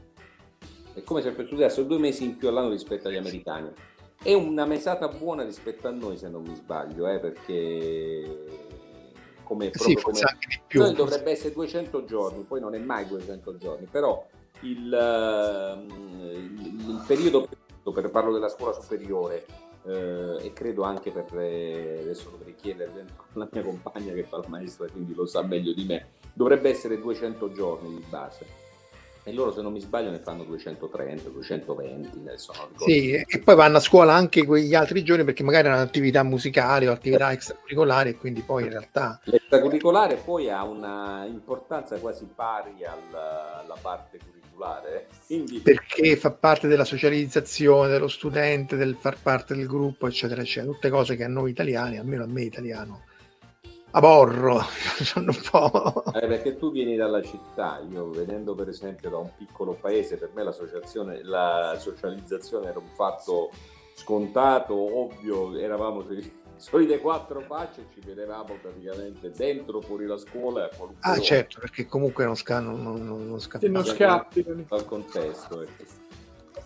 È 0.93 1.01
come 1.03 1.21
se 1.21 1.33
studiassero 1.33 1.87
due 1.87 1.97
mesi 1.97 2.25
in 2.25 2.37
più 2.37 2.49
all'anno 2.49 2.69
rispetto 2.69 3.07
agli 3.07 3.15
americani. 3.15 3.71
È 4.23 4.33
una 4.33 4.65
mesata 4.65 5.07
buona 5.07 5.43
rispetto 5.43 5.87
a 5.87 5.91
noi, 5.91 6.15
se 6.15 6.29
non 6.29 6.43
mi 6.43 6.53
sbaglio, 6.55 7.07
eh, 7.07 7.19
perché 7.19 8.45
come, 9.43 9.71
sì, 9.73 9.95
come... 9.95 10.19
anche 10.19 10.47
di 10.47 10.59
più. 10.67 10.81
Noi 10.81 10.93
dovrebbe 10.93 11.31
essere 11.31 11.53
200 11.53 12.05
giorni, 12.05 12.43
poi 12.43 12.59
non 12.59 12.75
è 12.75 12.77
mai 12.77 13.07
200 13.07 13.57
giorni, 13.57 13.87
però 13.89 14.23
il, 14.61 14.93
il, 16.37 16.89
il 16.89 17.03
periodo, 17.07 17.49
per 17.91 18.11
parlo 18.11 18.31
della 18.31 18.49
scuola 18.49 18.73
superiore, 18.73 19.45
uh, 19.83 20.37
e 20.39 20.51
credo 20.53 20.83
anche 20.83 21.09
per, 21.11 21.25
eh, 21.39 21.97
adesso 22.01 22.29
dovrei 22.29 22.53
chiedere 22.53 23.05
la 23.33 23.49
mia 23.51 23.63
compagna 23.63 24.13
che 24.13 24.23
fa 24.23 24.37
la 24.37 24.47
maestra, 24.47 24.87
quindi 24.87 25.15
lo 25.15 25.25
sa 25.25 25.41
meglio 25.41 25.73
di 25.73 25.83
me, 25.83 26.09
dovrebbe 26.33 26.69
essere 26.69 26.99
200 26.99 27.51
giorni 27.51 27.95
di 27.95 28.05
base 28.07 28.69
e 29.23 29.33
loro 29.33 29.53
se 29.53 29.61
non 29.61 29.71
mi 29.71 29.79
sbaglio 29.79 30.09
ne 30.09 30.17
fanno 30.17 30.43
230, 30.43 31.29
220 31.29 32.19
adesso 32.25 32.53
non 32.55 32.67
ricordo. 32.69 32.91
Sì, 32.91 33.11
e 33.11 33.39
poi 33.39 33.55
vanno 33.55 33.77
a 33.77 33.81
scuola 33.81 34.13
anche 34.13 34.45
quegli 34.45 34.73
altri 34.73 35.03
giorni 35.03 35.23
perché 35.23 35.43
magari 35.43 35.67
hanno 35.67 35.81
attività 35.81 36.23
musicali 36.23 36.87
o 36.87 36.91
attività 36.91 37.31
extracurricolari 37.31 38.09
e 38.09 38.15
quindi 38.15 38.41
poi 38.41 38.63
in 38.63 38.69
realtà... 38.69 39.19
L'extracurricolare 39.25 40.15
poi 40.15 40.49
ha 40.49 40.63
una 40.63 41.25
importanza 41.25 41.97
quasi 41.99 42.27
pari 42.33 42.83
alla, 42.83 43.61
alla 43.61 43.77
parte 43.79 44.17
curriculare. 44.17 45.07
Quindi... 45.27 45.59
Perché 45.59 46.15
fa 46.15 46.31
parte 46.31 46.67
della 46.67 46.85
socializzazione 46.85 47.89
dello 47.89 48.07
studente, 48.07 48.75
del 48.75 48.95
far 48.99 49.17
parte 49.21 49.55
del 49.55 49.67
gruppo, 49.67 50.07
eccetera, 50.07 50.41
eccetera. 50.41 50.71
Tutte 50.71 50.89
cose 50.89 51.15
che 51.15 51.23
a 51.23 51.27
noi 51.27 51.51
italiani, 51.51 51.99
almeno 51.99 52.23
a 52.23 52.27
me 52.27 52.41
italiano, 52.41 53.03
aborro 53.91 54.61
un 55.15 55.37
po'. 55.49 56.03
Eh, 56.13 56.27
perché 56.27 56.57
tu 56.57 56.71
vieni 56.71 56.95
dalla 56.95 57.21
città, 57.21 57.81
io 57.89 58.09
venendo 58.09 58.55
per 58.55 58.69
esempio 58.69 59.09
da 59.09 59.17
un 59.17 59.29
piccolo 59.35 59.73
paese, 59.73 60.17
per 60.17 60.31
me 60.33 60.43
l'associazione, 60.43 61.23
la 61.23 61.75
socializzazione 61.79 62.69
era 62.69 62.79
un 62.79 62.89
fatto 62.93 63.51
scontato, 63.93 64.73
ovvio, 64.73 65.57
eravamo 65.57 66.05
solite 66.57 66.99
quattro 67.01 67.41
facce 67.41 67.87
ci 67.93 68.01
vedevamo 68.05 68.55
praticamente 68.61 69.31
dentro, 69.31 69.81
fuori 69.81 70.05
la 70.05 70.17
scuola. 70.17 70.69
Ah 71.01 71.19
certo, 71.19 71.59
perché 71.59 71.85
comunque 71.85 72.25
non, 72.25 72.35
sca- 72.35 72.59
non, 72.59 72.81
non, 72.81 73.27
non 73.27 73.39
scappi. 73.39 73.69
Non 73.69 73.85
scappi. 73.85 74.65
Dal 74.67 74.85
contesto. 74.85 75.61
Ecco. 75.61 76.00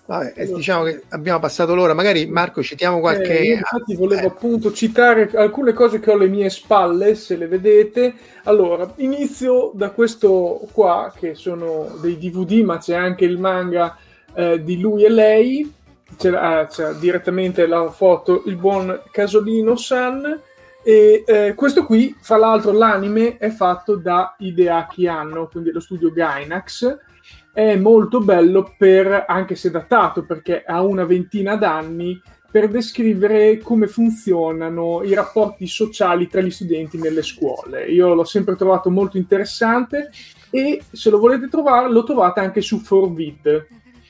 Vabbè, 0.07 0.33
allora. 0.37 0.57
diciamo 0.57 0.83
che 0.83 1.01
abbiamo 1.09 1.39
passato 1.39 1.73
l'ora, 1.73 1.95
magari 1.95 2.27
Marco 2.27 2.61
citiamo 2.61 2.99
qualche... 2.99 3.39
Eh, 3.39 3.51
infatti 3.53 3.95
volevo 3.95 4.21
eh. 4.21 4.27
appunto 4.27 4.71
citare 4.71 5.31
alcune 5.33 5.73
cose 5.73 5.99
che 5.99 6.11
ho 6.11 6.13
alle 6.13 6.27
mie 6.27 6.49
spalle, 6.51 7.15
se 7.15 7.35
le 7.35 7.47
vedete. 7.47 8.13
Allora, 8.43 8.91
inizio 8.97 9.71
da 9.73 9.89
questo 9.89 10.67
qua, 10.71 11.11
che 11.17 11.33
sono 11.33 11.97
dei 12.01 12.19
DVD, 12.19 12.63
ma 12.63 12.77
c'è 12.77 12.93
anche 12.93 13.25
il 13.25 13.39
manga 13.39 13.97
eh, 14.35 14.63
di 14.63 14.79
lui 14.79 15.05
e 15.05 15.09
lei, 15.09 15.73
c'è, 16.17 16.29
ah, 16.29 16.67
c'è, 16.67 16.93
direttamente 16.93 17.65
la 17.65 17.89
foto, 17.89 18.43
il 18.45 18.57
buon 18.57 19.01
Casolino 19.11 19.75
San, 19.75 20.39
e 20.83 21.23
eh, 21.25 21.53
questo 21.55 21.83
qui, 21.83 22.15
fra 22.19 22.37
l'altro 22.37 22.71
l'anime 22.71 23.37
è 23.37 23.49
fatto 23.49 23.95
da 23.95 24.35
Hideaki 24.37 25.07
Anno, 25.07 25.47
quindi 25.47 25.71
lo 25.71 25.79
studio 25.79 26.11
Gainax, 26.11 26.95
è 27.55 27.77
molto 27.77 28.19
bello 28.19 28.75
per, 28.77 29.23
anche 29.25 29.55
se 29.55 29.71
datato 29.71 30.25
perché 30.25 30.61
ha 30.65 30.81
una 30.81 31.05
ventina 31.05 31.55
d'anni, 31.55 32.21
per 32.51 32.67
descrivere 32.67 33.59
come 33.59 33.87
funzionano 33.87 35.03
i 35.03 35.13
rapporti 35.13 35.65
sociali 35.65 36.27
tra 36.27 36.41
gli 36.41 36.51
studenti 36.51 36.97
nelle 36.97 37.23
scuole. 37.23 37.85
Io 37.85 38.13
l'ho 38.13 38.25
sempre 38.25 38.57
trovato 38.57 38.89
molto 38.89 39.15
interessante 39.15 40.09
e 40.49 40.81
se 40.91 41.09
lo 41.09 41.17
volete 41.17 41.47
trovare 41.47 41.89
lo 41.89 42.03
trovate 42.03 42.41
anche 42.41 42.59
su 42.59 42.79
Forvid. 42.79 43.67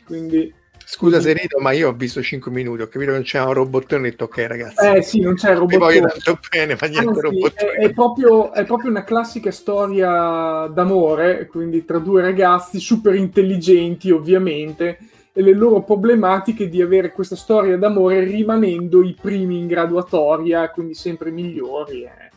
Quindi 0.08 0.52
Scusa 0.88 1.20
se 1.20 1.34
rido, 1.34 1.60
ma 1.60 1.72
io 1.72 1.90
ho 1.90 1.94
visto 1.94 2.22
5 2.22 2.52
minuti, 2.52 2.84
ho 2.84 2.88
capito 2.88 3.12
che 3.12 3.18
non 3.18 3.26
c'è 3.26 3.42
un 3.42 3.54
robottone, 3.54 4.08
ho 4.08 4.10
detto 4.12 4.26
ok 4.26 4.38
ragazzi. 4.48 4.86
Eh 4.86 5.02
sì, 5.02 5.20
non 5.20 5.34
c'è 5.34 5.52
il 5.52 5.58
robottone. 5.58 5.84
Voglio 5.84 6.08
tanto 6.08 6.40
bene, 6.50 6.78
ma 6.80 6.88
niente 6.88 7.08
Anzi, 7.10 7.22
robottone. 7.22 7.72
È, 7.72 7.78
è, 7.80 7.94
proprio, 7.94 8.54
è 8.54 8.66
proprio 8.66 8.90
una 8.92 9.04
classica 9.04 9.50
storia 9.50 10.68
d'amore, 10.72 11.48
quindi 11.48 11.86
tra 11.86 11.98
due 11.98 12.22
ragazzi 12.22 12.80
super 12.80 13.16
intelligenti 13.16 14.12
ovviamente, 14.12 15.00
e 15.34 15.42
le 15.42 15.54
loro 15.54 15.82
problematiche 15.82 16.70
di 16.70 16.82
avere 16.82 17.12
questa 17.12 17.36
storia 17.36 17.78
d'amore 17.78 18.24
rimanendo 18.24 19.04
i 19.04 19.18
primi 19.20 19.58
in 19.58 19.68
graduatoria, 19.68 20.70
quindi 20.70 20.94
sempre 20.94 21.32
migliori. 21.32 22.04
È, 22.04 22.30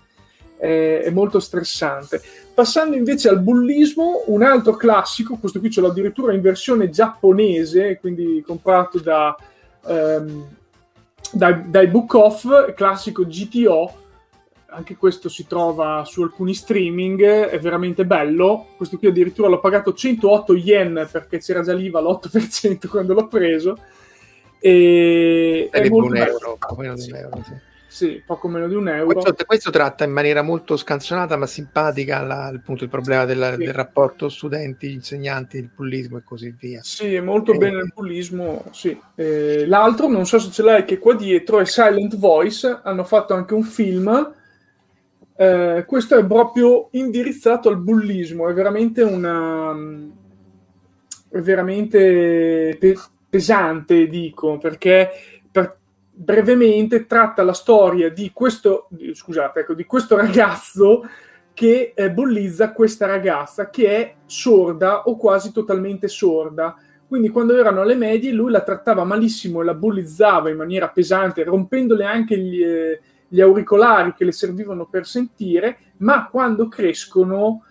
è, 0.58 1.02
è 1.04 1.10
molto 1.10 1.40
stressante. 1.40 2.20
Passando 2.52 2.96
invece 2.96 3.28
al 3.28 3.40
bullismo, 3.40 4.24
un 4.26 4.42
altro 4.42 4.74
classico, 4.74 5.36
questo 5.36 5.60
qui 5.60 5.70
ce 5.70 5.80
l'ho 5.80 5.88
addirittura 5.88 6.34
in 6.34 6.40
versione 6.40 6.90
giapponese, 6.90 7.98
quindi 8.00 8.42
comprato 8.44 8.98
da, 8.98 9.36
um, 9.82 10.46
dai, 11.32 11.62
dai 11.70 11.86
Book 11.86 12.14
Off, 12.14 12.74
classico 12.74 13.24
GTO, 13.24 14.06
anche 14.70 14.96
questo 14.96 15.28
si 15.28 15.46
trova 15.46 16.02
su 16.04 16.22
alcuni 16.22 16.52
streaming, 16.52 17.22
è 17.22 17.58
veramente 17.58 18.04
bello. 18.04 18.66
Questo 18.76 18.98
qui 18.98 19.08
addirittura 19.08 19.48
l'ho 19.48 19.60
pagato 19.60 19.94
108 19.94 20.54
yen 20.56 21.08
perché 21.10 21.38
c'era 21.38 21.62
già 21.62 21.72
l'IVA 21.72 22.00
l'8% 22.00 22.86
quando 22.88 23.14
l'ho 23.14 23.28
preso. 23.28 23.78
E 24.60 25.68
è 25.70 25.88
molto 25.88 26.08
un 26.08 26.16
euro, 26.16 26.56
poco 26.58 26.80
meno 26.80 26.94
di 26.94 27.08
un 27.08 27.16
euro, 27.16 27.42
sì. 27.44 27.52
Sì, 27.88 28.22
poco 28.24 28.48
meno 28.48 28.68
di 28.68 28.74
un 28.74 28.86
euro. 28.88 29.14
Questo, 29.14 29.44
questo 29.46 29.70
tratta 29.70 30.04
in 30.04 30.12
maniera 30.12 30.42
molto 30.42 30.76
scanzonata 30.76 31.36
ma 31.36 31.46
simpatica 31.46 32.22
la, 32.22 32.46
appunto, 32.46 32.84
il 32.84 32.90
problema 32.90 33.24
del, 33.24 33.54
sì. 33.58 33.64
del, 33.64 33.72
rapporto 33.72 34.28
studenti-insegnanti, 34.28 35.56
il 35.56 35.70
bullismo 35.74 36.18
e 36.18 36.22
così 36.22 36.54
via. 36.56 36.80
Sì, 36.82 37.14
è 37.14 37.20
molto 37.20 37.52
e... 37.54 37.56
bene 37.56 37.78
il 37.78 37.92
bullismo, 37.94 38.64
sì. 38.72 38.96
Eh, 39.14 39.66
l'altro, 39.66 40.06
non 40.06 40.26
so 40.26 40.38
se 40.38 40.50
ce 40.50 40.62
l'hai, 40.62 40.84
che 40.84 40.98
qua 40.98 41.14
dietro 41.14 41.58
è 41.58 41.64
Silent 41.64 42.16
Voice, 42.16 42.80
hanno 42.84 43.04
fatto 43.04 43.34
anche 43.34 43.54
un 43.54 43.64
film 43.64 44.36
eh, 45.40 45.84
questo 45.86 46.18
è 46.18 46.26
proprio 46.26 46.88
indirizzato 46.92 47.68
al 47.68 47.78
bullismo, 47.78 48.48
è 48.48 48.52
veramente 48.52 49.02
una... 49.02 49.72
è 51.28 51.40
veramente 51.40 52.76
pe- 52.76 52.98
pesante, 53.28 54.08
dico, 54.08 54.58
perché 54.58 55.08
per, 55.48 55.76
brevemente 56.20 57.06
tratta 57.06 57.42
la 57.42 57.52
storia 57.52 58.10
di 58.10 58.30
questo, 58.32 58.88
scusate, 59.12 59.60
ecco, 59.60 59.74
di 59.74 59.84
questo 59.84 60.16
ragazzo 60.16 61.08
che 61.54 61.92
eh, 61.94 62.10
bollizza 62.10 62.72
questa 62.72 63.06
ragazza 63.06 63.70
che 63.70 63.88
è 63.88 64.14
sorda 64.26 65.04
o 65.04 65.16
quasi 65.16 65.52
totalmente 65.52 66.08
sorda. 66.08 66.76
Quindi 67.06 67.28
quando 67.28 67.56
erano 67.56 67.80
alle 67.80 67.94
medie 67.94 68.32
lui 68.32 68.50
la 68.50 68.62
trattava 68.62 69.04
malissimo 69.04 69.60
e 69.60 69.64
la 69.64 69.74
bullizzava 69.74 70.50
in 70.50 70.56
maniera 70.56 70.88
pesante, 70.88 71.44
rompendole 71.44 72.04
anche 72.04 72.38
gli... 72.38 72.62
Eh, 72.62 73.00
gli 73.28 73.40
auricolari 73.40 74.14
che 74.14 74.24
le 74.24 74.32
servivano 74.32 74.86
per 74.86 75.06
sentire, 75.06 75.78
ma 75.98 76.28
quando 76.28 76.68
crescono 76.68 77.62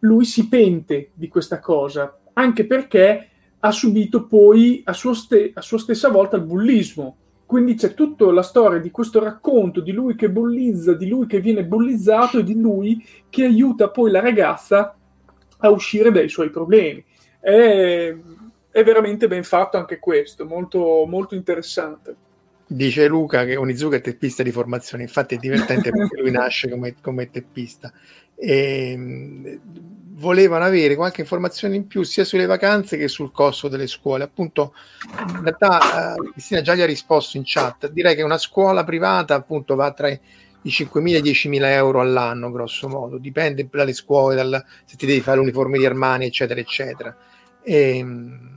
lui 0.00 0.24
si 0.24 0.48
pente 0.48 1.10
di 1.14 1.28
questa 1.28 1.60
cosa, 1.60 2.18
anche 2.34 2.66
perché 2.66 3.28
ha 3.60 3.70
subito 3.70 4.26
poi 4.26 4.82
a 4.84 4.92
ste- 4.92 5.52
a 5.54 5.60
sua 5.62 5.78
stessa 5.78 6.08
volta 6.10 6.36
il 6.36 6.42
bullismo. 6.42 7.16
Quindi 7.54 7.76
c'è 7.76 7.94
tutta 7.94 8.32
la 8.32 8.42
storia 8.42 8.80
di 8.80 8.90
questo 8.90 9.22
racconto 9.22 9.80
di 9.80 9.92
lui 9.92 10.16
che 10.16 10.28
bullizza, 10.28 10.94
di 10.94 11.06
lui 11.06 11.26
che 11.28 11.38
viene 11.38 11.64
bullizzato 11.64 12.40
e 12.40 12.42
di 12.42 12.58
lui 12.58 13.06
che 13.30 13.44
aiuta 13.44 13.90
poi 13.90 14.10
la 14.10 14.18
ragazza 14.18 14.92
a 15.58 15.70
uscire 15.70 16.10
dai 16.10 16.28
suoi 16.28 16.50
problemi. 16.50 17.04
È, 17.38 18.12
è 18.72 18.82
veramente 18.82 19.28
ben 19.28 19.44
fatto 19.44 19.76
anche 19.76 20.00
questo, 20.00 20.44
molto, 20.46 21.04
molto 21.06 21.36
interessante. 21.36 22.16
Dice 22.66 23.06
Luca 23.06 23.44
che 23.44 23.54
Onizuka 23.54 23.98
è 23.98 24.00
teppista 24.00 24.42
di 24.42 24.50
formazione, 24.50 25.04
infatti 25.04 25.36
è 25.36 25.38
divertente 25.38 25.90
perché 25.94 26.20
lui 26.20 26.32
nasce 26.32 26.68
come, 26.68 26.96
come 27.00 27.30
teppista. 27.30 27.92
E, 28.34 28.90
ehm, 28.90 29.60
volevano 30.16 30.64
avere 30.64 30.94
qualche 30.94 31.22
informazione 31.22 31.76
in 31.76 31.86
più 31.86 32.02
sia 32.02 32.24
sulle 32.24 32.46
vacanze 32.46 32.96
che 32.96 33.08
sul 33.08 33.32
costo 33.32 33.68
delle 33.68 33.86
scuole. 33.86 34.24
Appunto, 34.24 34.74
in 35.28 35.42
realtà 35.42 36.14
uh, 36.16 36.30
Cristina 36.32 36.62
già 36.62 36.74
gli 36.74 36.80
ha 36.80 36.86
risposto 36.86 37.36
in 37.36 37.42
chat. 37.44 37.90
Direi 37.90 38.14
che 38.14 38.22
una 38.22 38.38
scuola 38.38 38.84
privata 38.84 39.34
appunto 39.34 39.74
va 39.74 39.92
tra 39.92 40.08
i 40.08 40.18
5.000 40.66 41.14
e 41.14 41.18
i 41.18 41.22
10.000 41.22 41.64
euro 41.64 42.00
all'anno, 42.00 42.50
grosso 42.50 42.88
modo, 42.88 43.18
dipende 43.18 43.68
dalle 43.70 43.92
scuole, 43.92 44.34
dal, 44.34 44.64
se 44.84 44.96
ti 44.96 45.06
devi 45.06 45.20
fare 45.20 45.38
l'uniforme 45.38 45.78
di 45.78 45.86
Armani, 45.86 46.26
eccetera, 46.26 46.60
eccetera. 46.60 47.16
E, 47.62 47.98
ehm, 47.98 48.52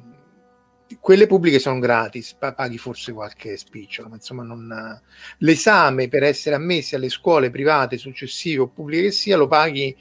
quelle 1.02 1.28
pubbliche 1.28 1.60
sono 1.60 1.80
gratis, 1.80 2.34
paghi 2.34 2.78
forse 2.78 3.12
qualche 3.12 3.58
spicciolo, 3.58 4.08
ma 4.08 4.16
insomma 4.16 4.44
non... 4.44 5.02
l'esame 5.40 6.08
per 6.08 6.24
essere 6.24 6.56
ammessi 6.56 6.96
alle 6.96 7.10
scuole 7.10 7.50
private 7.50 7.98
successive 7.98 8.62
o 8.62 8.68
pubbliche 8.68 9.04
che 9.04 9.12
sia 9.12 9.36
lo 9.36 9.48
paghi 9.48 9.96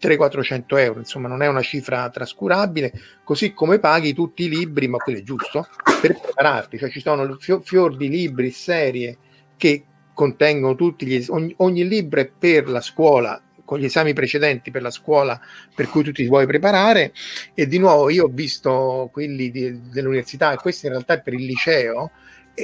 300-400 0.00 0.78
euro, 0.78 0.98
insomma 1.00 1.28
non 1.28 1.42
è 1.42 1.46
una 1.46 1.62
cifra 1.62 2.08
trascurabile, 2.08 2.92
così 3.22 3.52
come 3.52 3.78
paghi 3.78 4.14
tutti 4.14 4.44
i 4.44 4.48
libri, 4.48 4.88
ma 4.88 4.98
quello 4.98 5.18
è 5.18 5.22
giusto, 5.22 5.66
per 6.00 6.18
prepararti, 6.18 6.78
cioè 6.78 6.90
ci 6.90 7.00
sono 7.00 7.36
fior, 7.38 7.96
di 7.96 8.08
libri, 8.08 8.50
serie 8.50 9.18
che 9.56 9.84
contengono 10.14 10.74
tutti 10.74 11.06
gli, 11.06 11.24
ogni, 11.28 11.54
ogni 11.58 11.86
libro 11.86 12.20
è 12.20 12.26
per 12.26 12.68
la 12.68 12.80
scuola 12.80 13.42
con 13.70 13.78
gli 13.78 13.84
esami 13.84 14.14
precedenti 14.14 14.72
per 14.72 14.82
la 14.82 14.90
scuola 14.90 15.40
per 15.72 15.88
cui 15.88 16.02
tu 16.02 16.10
ti 16.10 16.26
vuoi 16.26 16.44
preparare. 16.44 17.12
E 17.54 17.68
di 17.68 17.78
nuovo 17.78 18.10
io 18.10 18.24
ho 18.24 18.28
visto 18.28 19.08
quelli 19.12 19.48
di, 19.52 19.88
dell'università 19.90 20.52
e 20.52 20.56
questo 20.56 20.86
in 20.86 20.92
realtà 20.92 21.14
è 21.14 21.22
per 21.22 21.34
il 21.34 21.44
liceo 21.44 22.10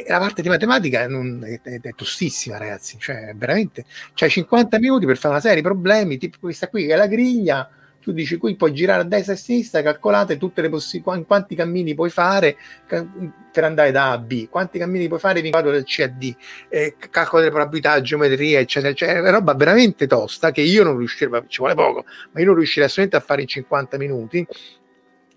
la 0.07 0.19
parte 0.19 0.43
di 0.43 0.49
matematica 0.49 1.03
è, 1.03 1.09
è, 1.09 1.81
è, 1.81 1.95
tostissima 1.95 2.57
ragazzi, 2.57 2.99
cioè 2.99 3.33
veramente, 3.37 3.85
c'hai 4.15 4.31
50 4.31 4.79
minuti 4.79 5.07
per 5.07 5.17
fare 5.17 5.35
una 5.35 5.43
serie 5.43 5.57
di 5.57 5.63
problemi 5.63 6.19
tipo 6.19 6.39
questa 6.41 6.69
qui 6.69 6.87
che 6.87 6.95
è 6.95 6.97
la 6.97 7.07
griglia 7.07 7.71
tu 8.07 8.13
dici 8.13 8.37
qui 8.37 8.55
puoi 8.55 8.73
girare 8.73 9.01
a 9.01 9.05
destra 9.05 9.33
e 9.33 9.35
a 9.35 9.39
sinistra, 9.39 9.83
calcolate 9.83 10.37
tutte 10.37 10.63
le 10.63 10.69
possibilità, 10.69 11.21
quanti 11.27 11.57
cammini 11.57 11.93
puoi 11.97 12.09
fare 12.09 12.57
per 12.87 13.65
andare 13.65 13.91
da 13.91 14.11
A 14.11 14.13
a 14.13 14.19
B, 14.19 14.49
quanti 14.49 14.79
cammini 14.79 15.09
puoi 15.09 15.19
fare 15.19 15.41
vincolato 15.41 15.73
dal 15.73 15.83
C 15.83 16.03
a 16.05 16.07
D, 16.07 16.33
eh, 16.69 16.95
calcolo 17.11 17.41
delle 17.41 17.53
probabilità, 17.53 18.01
geometria, 18.01 18.61
eccetera, 18.61 18.93
eccetera, 18.93 19.27
è 19.27 19.31
roba 19.33 19.55
veramente 19.55 20.07
tosta 20.07 20.53
che 20.53 20.61
io 20.61 20.85
non 20.85 20.97
riuscirei, 20.99 21.43
ci 21.49 21.59
vuole 21.59 21.75
poco, 21.75 22.05
ma 22.31 22.39
io 22.39 22.47
non 22.47 22.55
riuscirei 22.55 22.87
assolutamente 22.87 23.17
a 23.17 23.27
fare 23.27 23.41
in 23.41 23.49
50 23.49 23.99
minuti 23.99 24.47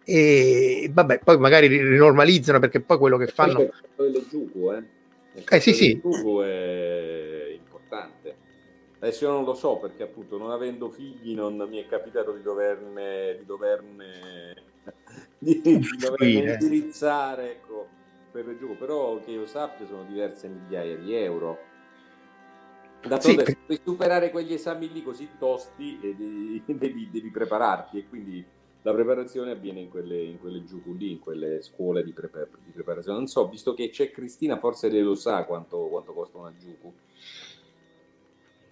e 0.10 0.90
vabbè, 0.92 1.20
poi 1.20 1.38
magari 1.38 1.68
rinormalizzano 1.68 2.58
perché 2.58 2.80
poi 2.80 2.98
quello 2.98 3.18
che 3.18 3.28
fanno... 3.28 3.60
Le 3.60 4.26
Giugu, 4.28 4.72
eh? 4.72 4.84
eh 5.48 5.60
sì, 5.60 5.72
sì. 5.72 6.02
Giugu 6.02 6.40
è 6.40 7.52
importante. 7.56 8.36
Adesso 8.98 9.26
io 9.26 9.32
non 9.32 9.44
lo 9.44 9.54
so 9.54 9.78
perché 9.78 10.02
appunto 10.02 10.40
non 10.40 10.50
avendo 10.50 10.90
figli 10.90 11.36
non 11.36 11.58
mi 11.70 11.78
è 11.78 11.86
capitato 11.86 12.32
di 12.32 12.42
doverne, 12.42 13.36
di 13.38 13.46
doverne, 13.46 14.56
di, 15.38 15.62
di 15.62 15.80
doverne 16.00 16.54
indirizzare 16.54 17.52
ecco, 17.52 17.88
per 18.32 18.48
il 18.48 18.58
gioco, 18.58 18.74
però 18.74 19.24
che 19.24 19.30
io 19.30 19.46
sappia 19.46 19.86
sono 19.86 20.06
diverse 20.06 20.48
migliaia 20.48 20.98
di 20.98 21.14
euro. 21.14 21.68
Sì. 23.20 23.36
per 23.36 23.56
superare 23.82 24.30
quegli 24.30 24.52
esami 24.52 24.92
lì 24.92 25.02
così 25.02 25.30
tosti 25.38 26.00
devi, 26.02 26.62
devi, 26.68 27.10
devi, 27.10 27.30
prepararti 27.32 28.00
e 28.00 28.10
quindi 28.10 28.46
la 28.84 28.94
preparazione 28.94 29.52
avviene 29.52 29.82
in 29.82 29.90
quelle, 29.90 30.22
in 30.22 30.40
quelle 30.40 30.64
lì, 30.98 31.12
in 31.12 31.20
quelle 31.20 31.62
scuole 31.62 32.04
di, 32.04 32.14
prepar- 32.14 32.58
di, 32.64 32.72
preparazione. 32.72 33.18
Non 33.18 33.28
so, 33.28 33.48
visto 33.48 33.74
che 33.74 33.90
c'è 33.90 34.12
Cristina, 34.12 34.58
forse 34.58 34.90
lei 34.90 35.02
lo 35.02 35.16
sa 35.16 35.44
quanto, 35.44 35.88
quanto 35.88 36.14
costa 36.14 36.38
una 36.38 36.54
giucu. 36.58 36.94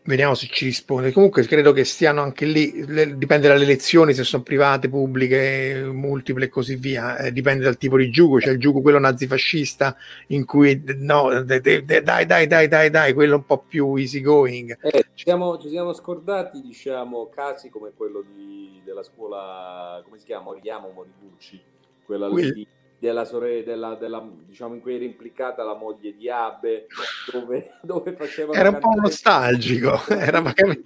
Vediamo 0.07 0.35
se 0.35 0.47
ci 0.47 0.63
risponde. 0.63 1.11
Comunque 1.11 1.45
credo 1.45 1.73
che 1.73 1.83
stiano 1.83 2.21
anche 2.21 2.45
lì, 2.45 2.85
le, 2.85 3.17
dipende 3.17 3.49
dalle 3.49 3.65
lezioni, 3.65 4.13
se 4.13 4.23
sono 4.23 4.41
private, 4.41 4.87
pubbliche, 4.87 5.83
multiple 5.91 6.45
e 6.45 6.47
così 6.47 6.77
via, 6.77 7.17
eh, 7.17 7.33
dipende 7.33 7.65
dal 7.65 7.75
tipo 7.75 7.97
di 7.97 8.09
gioco, 8.09 8.37
c'è 8.37 8.51
il 8.51 8.57
gioco 8.57 8.79
quello 8.79 8.99
nazifascista 8.99 9.97
in 10.27 10.45
cui 10.45 10.81
no, 10.99 11.43
de, 11.43 11.59
de, 11.59 11.83
de, 11.83 12.01
dai, 12.03 12.25
dai, 12.25 12.47
dai, 12.47 12.69
dai, 12.69 12.89
dai, 12.89 13.13
quello 13.13 13.35
un 13.35 13.45
po' 13.45 13.65
più 13.67 13.95
easy 13.95 14.21
going. 14.21 14.77
Eh, 14.81 15.07
ci, 15.13 15.25
siamo, 15.25 15.57
ci, 15.57 15.67
siamo, 15.67 15.91
scordati, 15.91 16.61
diciamo, 16.61 17.27
casi 17.27 17.67
come 17.67 17.91
quello 17.93 18.23
di, 18.33 18.79
della 18.85 19.03
scuola, 19.03 20.01
come 20.05 20.19
si 20.19 20.25
chiama? 20.25 20.51
Oriamo 20.51 20.89
Moribucci, 20.89 21.59
quella 22.05 22.29
Will. 22.29 22.53
lì 22.53 22.67
della 22.99 23.25
sorella, 23.25 23.63
della, 23.63 23.95
della, 23.95 24.27
diciamo 24.45 24.73
in 24.75 24.81
cui 24.81 24.95
era 24.95 25.03
implicata 25.03 25.63
la 25.63 25.75
moglie 25.75 26.15
di 26.15 26.29
Abe, 26.29 26.87
dove, 27.31 27.73
dove 27.81 28.13
faceva... 28.13 28.53
Era 28.53 28.69
un 28.69 28.79
po' 28.79 28.93
nostalgico, 28.95 30.01
era 30.09 30.41
magari, 30.41 30.83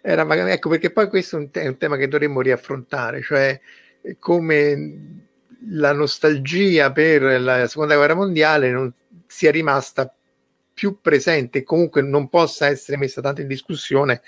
era 0.00 0.24
magari, 0.24 0.52
ecco 0.52 0.68
perché 0.68 0.90
poi 0.90 1.08
questo 1.08 1.36
è 1.36 1.40
un, 1.40 1.50
te- 1.50 1.66
un 1.66 1.76
tema 1.76 1.96
che 1.96 2.08
dovremmo 2.08 2.40
riaffrontare, 2.40 3.20
cioè 3.22 3.60
come 4.18 5.26
la 5.70 5.92
nostalgia 5.92 6.92
per 6.92 7.40
la 7.40 7.66
seconda 7.66 7.96
guerra 7.96 8.14
mondiale 8.14 8.70
non 8.70 8.92
sia 9.26 9.50
rimasta 9.50 10.12
più 10.72 11.00
presente 11.00 11.64
comunque 11.64 12.02
non 12.02 12.28
possa 12.28 12.68
essere 12.68 12.96
messa 12.96 13.20
tanto 13.20 13.40
in 13.40 13.48
discussione 13.48 14.22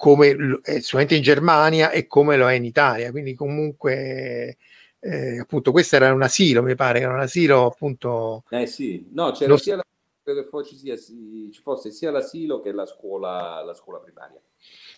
come 0.00 0.60
è 0.62 0.80
solamente 0.80 1.14
in 1.14 1.22
Germania 1.22 1.90
e 1.90 2.06
come 2.06 2.38
lo 2.38 2.48
è 2.48 2.54
in 2.54 2.64
Italia. 2.64 3.10
Quindi 3.10 3.34
comunque 3.34 4.56
eh, 5.00 5.38
appunto 5.38 5.72
questo 5.72 5.96
era 5.96 6.12
un 6.12 6.22
asilo, 6.22 6.62
mi 6.62 6.74
pare, 6.74 7.00
era 7.00 7.12
un 7.12 7.20
asilo 7.20 7.66
appunto... 7.66 8.44
Eh 8.50 8.66
sì, 8.66 9.08
no, 9.12 9.32
c'era 9.32 9.56
sia 9.56 9.76
la, 9.76 9.84
credo 10.22 10.64
ci, 10.64 10.76
sia, 10.76 10.96
ci 10.96 11.60
fosse 11.62 11.90
sia 11.90 12.10
l'asilo 12.10 12.60
che 12.60 12.72
la 12.72 12.86
scuola, 12.86 13.62
la 13.64 13.74
scuola 13.74 13.98
primaria. 13.98 14.40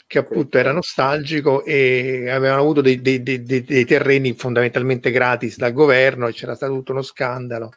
che 0.07 0.19
appunto 0.19 0.59
era 0.59 0.73
nostalgico 0.73 1.65
e 1.65 2.29
avevano 2.29 2.61
avuto 2.61 2.81
dei, 2.81 3.01
dei, 3.01 3.23
dei, 3.23 3.43
dei, 3.43 3.85
terreni 3.85 4.35
fondamentalmente 4.35 5.11
gratis 5.11 5.57
dal 5.57 5.73
governo 5.73 6.27
e 6.27 6.33
c'era 6.33 6.55
stato 6.55 6.75
tutto 6.75 6.93
uno 6.93 7.03
scandalo. 7.03 7.73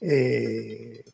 E... 0.00 1.04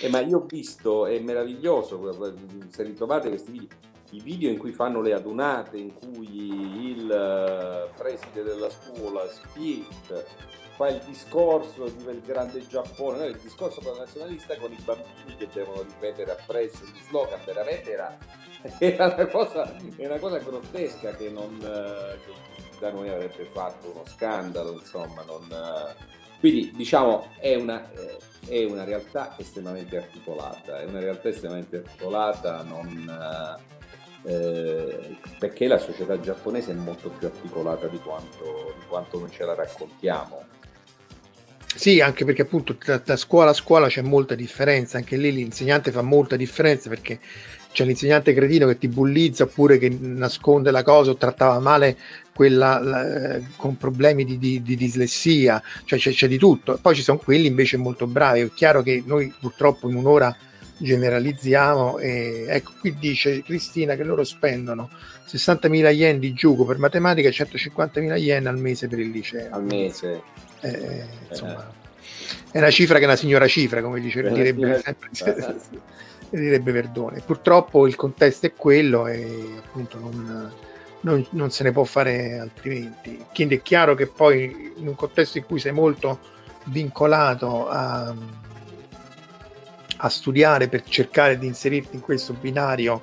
Eh, 0.00 0.08
ma 0.08 0.20
io 0.20 0.38
ho 0.38 0.46
visto, 0.46 1.06
è 1.06 1.18
meraviglioso, 1.20 2.34
se 2.68 2.82
ritrovate 2.82 3.28
questi 3.28 3.52
video, 3.52 3.68
i 4.14 4.20
video 4.20 4.50
in 4.50 4.58
cui 4.58 4.72
fanno 4.72 5.00
le 5.00 5.12
adunate, 5.12 5.76
in 5.76 5.92
cui 5.94 6.90
il 6.90 7.04
uh, 7.04 7.94
preside 7.96 8.42
della 8.42 8.70
scuola, 8.70 9.26
Spit, 9.28 10.24
fa 10.76 10.88
il 10.88 11.00
discorso 11.04 11.88
del 12.04 12.20
grande 12.20 12.64
Giappone, 12.66 13.26
il 13.26 13.38
discorso 13.38 13.80
nazionalista 13.96 14.56
con 14.56 14.72
i 14.72 14.82
bambini 14.84 15.36
che 15.36 15.48
devono 15.52 15.82
ripetere 15.82 16.32
appresso 16.32 16.84
gli 16.84 17.00
slogan, 17.08 17.40
veramente 17.44 17.92
era, 17.92 18.16
era 18.78 19.14
una, 19.14 19.26
cosa, 19.26 19.76
una, 19.96 20.18
cosa, 20.18 20.38
grottesca 20.38 21.14
che, 21.16 21.28
non, 21.30 21.58
eh, 21.60 22.18
che 22.24 22.78
da 22.78 22.90
noi 22.90 23.08
avrebbe 23.08 23.48
fatto 23.52 23.90
uno 23.90 24.04
scandalo, 24.06 24.72
insomma, 24.72 25.22
non, 25.24 25.46
quindi 26.44 26.72
diciamo 26.74 27.30
è 27.38 27.54
una, 27.54 27.90
è 28.46 28.64
una, 28.64 28.84
realtà 28.84 29.34
estremamente 29.38 29.96
articolata, 29.96 30.80
è 30.80 30.84
una 30.84 31.00
realtà 31.00 31.28
estremamente 31.28 31.78
articolata, 31.78 32.62
non, 32.62 33.58
eh, 34.24 35.16
perché 35.38 35.66
la 35.66 35.78
società 35.78 36.18
giapponese 36.18 36.72
è 36.72 36.74
molto 36.74 37.10
più 37.10 37.26
articolata 37.26 37.86
di 37.86 37.98
quanto, 37.98 38.74
di 38.78 38.86
quanto 38.86 39.18
non 39.18 39.30
ce 39.30 39.44
la 39.44 39.54
raccontiamo. 39.54 40.44
Sì, 41.74 42.00
anche 42.00 42.24
perché 42.24 42.42
appunto 42.42 42.76
da, 42.84 43.00
da, 43.04 43.16
scuola 43.16 43.50
a 43.50 43.54
scuola 43.54 43.88
c'è 43.88 44.00
molta 44.00 44.34
differenza, 44.34 44.96
anche 44.96 45.16
lì 45.16 45.32
l'insegnante 45.32 45.90
fa 45.90 46.02
molta 46.02 46.36
differenza 46.36 46.88
perché 46.88 47.18
c'è 47.72 47.84
l'insegnante 47.84 48.32
cretino 48.32 48.68
che 48.68 48.78
ti 48.78 48.86
bullizza 48.86 49.42
oppure 49.42 49.78
che 49.78 49.88
nasconde 49.88 50.70
la 50.70 50.84
cosa 50.84 51.10
o 51.10 51.16
trattava 51.16 51.58
male 51.58 51.98
quella 52.32 52.78
la, 52.78 53.40
con 53.56 53.76
problemi 53.76 54.24
di, 54.24 54.38
di, 54.38 54.62
di 54.62 54.76
dislessia, 54.76 55.60
cioè 55.84 55.98
c'è, 55.98 56.12
c'è, 56.12 56.28
di 56.28 56.38
tutto. 56.38 56.78
Poi 56.80 56.94
ci 56.94 57.02
sono 57.02 57.18
quelli 57.18 57.48
invece 57.48 57.76
molto 57.76 58.06
bravi, 58.06 58.40
è 58.40 58.50
chiaro 58.54 58.82
che 58.82 59.02
noi 59.04 59.34
purtroppo 59.38 59.90
in 59.90 59.96
un'ora 59.96 60.34
generalizziamo 60.76 61.98
e 61.98 62.46
ecco 62.48 62.72
qui 62.80 62.96
dice 62.98 63.42
Cristina 63.42 63.94
che 63.94 64.02
loro 64.02 64.24
spendono 64.24 64.90
60.000 65.26 65.92
yen 65.92 66.18
di 66.18 66.32
gioco 66.32 66.64
per 66.64 66.78
matematica 66.78 67.28
e 67.28 67.32
150.000 67.32 68.16
yen 68.16 68.46
al 68.46 68.58
mese 68.58 68.88
per 68.88 68.98
il 68.98 69.10
liceo. 69.10 69.54
Al 69.54 69.64
mese 69.64 70.22
eh, 70.60 71.04
insomma, 71.28 71.72
è 72.50 72.58
una 72.58 72.70
cifra 72.70 72.96
che 72.96 73.04
è 73.04 73.06
una 73.06 73.16
signora 73.16 73.46
cifra, 73.46 73.82
come 73.82 74.00
dice, 74.00 74.22
direbbe, 74.22 74.80
sempre, 74.82 75.08
direbbe 76.30 76.72
Verdone. 76.72 77.20
Purtroppo 77.20 77.86
il 77.86 77.96
contesto 77.96 78.46
è 78.46 78.52
quello 78.54 79.06
e 79.06 79.56
appunto 79.58 79.98
non, 79.98 80.52
non, 81.00 81.26
non, 81.30 81.50
se 81.50 81.64
ne 81.64 81.72
può 81.72 81.84
fare 81.84 82.38
altrimenti. 82.38 83.24
Quindi 83.34 83.56
è 83.56 83.62
chiaro 83.62 83.94
che 83.94 84.06
poi 84.06 84.72
in 84.76 84.86
un 84.86 84.94
contesto 84.94 85.38
in 85.38 85.44
cui 85.44 85.58
sei 85.58 85.72
molto 85.72 86.32
vincolato 86.66 87.68
a, 87.68 88.14
a 89.98 90.08
studiare 90.08 90.68
per 90.68 90.82
cercare 90.82 91.38
di 91.38 91.46
inserirti 91.46 91.96
in 91.96 92.02
questo 92.02 92.32
binario 92.32 93.02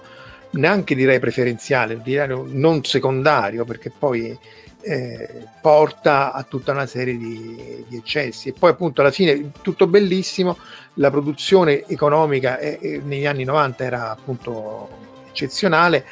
neanche 0.52 0.96
direi 0.96 1.20
preferenziale, 1.20 1.96
binario 1.96 2.46
non 2.48 2.84
secondario, 2.84 3.64
perché 3.64 3.92
poi 3.98 4.38
eh, 4.82 5.46
porta 5.62 6.34
a 6.34 6.44
tutta 6.44 6.72
una 6.72 6.86
serie 6.86 7.18
di, 7.18 7.86
di, 7.88 7.96
eccessi. 7.96 8.50
E 8.50 8.54
poi 8.58 8.72
appunto 8.72 9.02
alla 9.02 9.12
fine 9.12 9.52
tutto 9.62 9.88
bellissimo 9.88 10.58
la 10.96 11.10
produzione 11.10 11.86
economica 11.88 12.58
è, 12.58 12.80
è, 12.80 12.98
negli 12.98 13.26
anni 13.26 13.44
90 13.44 13.84
era 13.84 14.12
appunto 14.12 15.00
eccezionale 15.30 16.04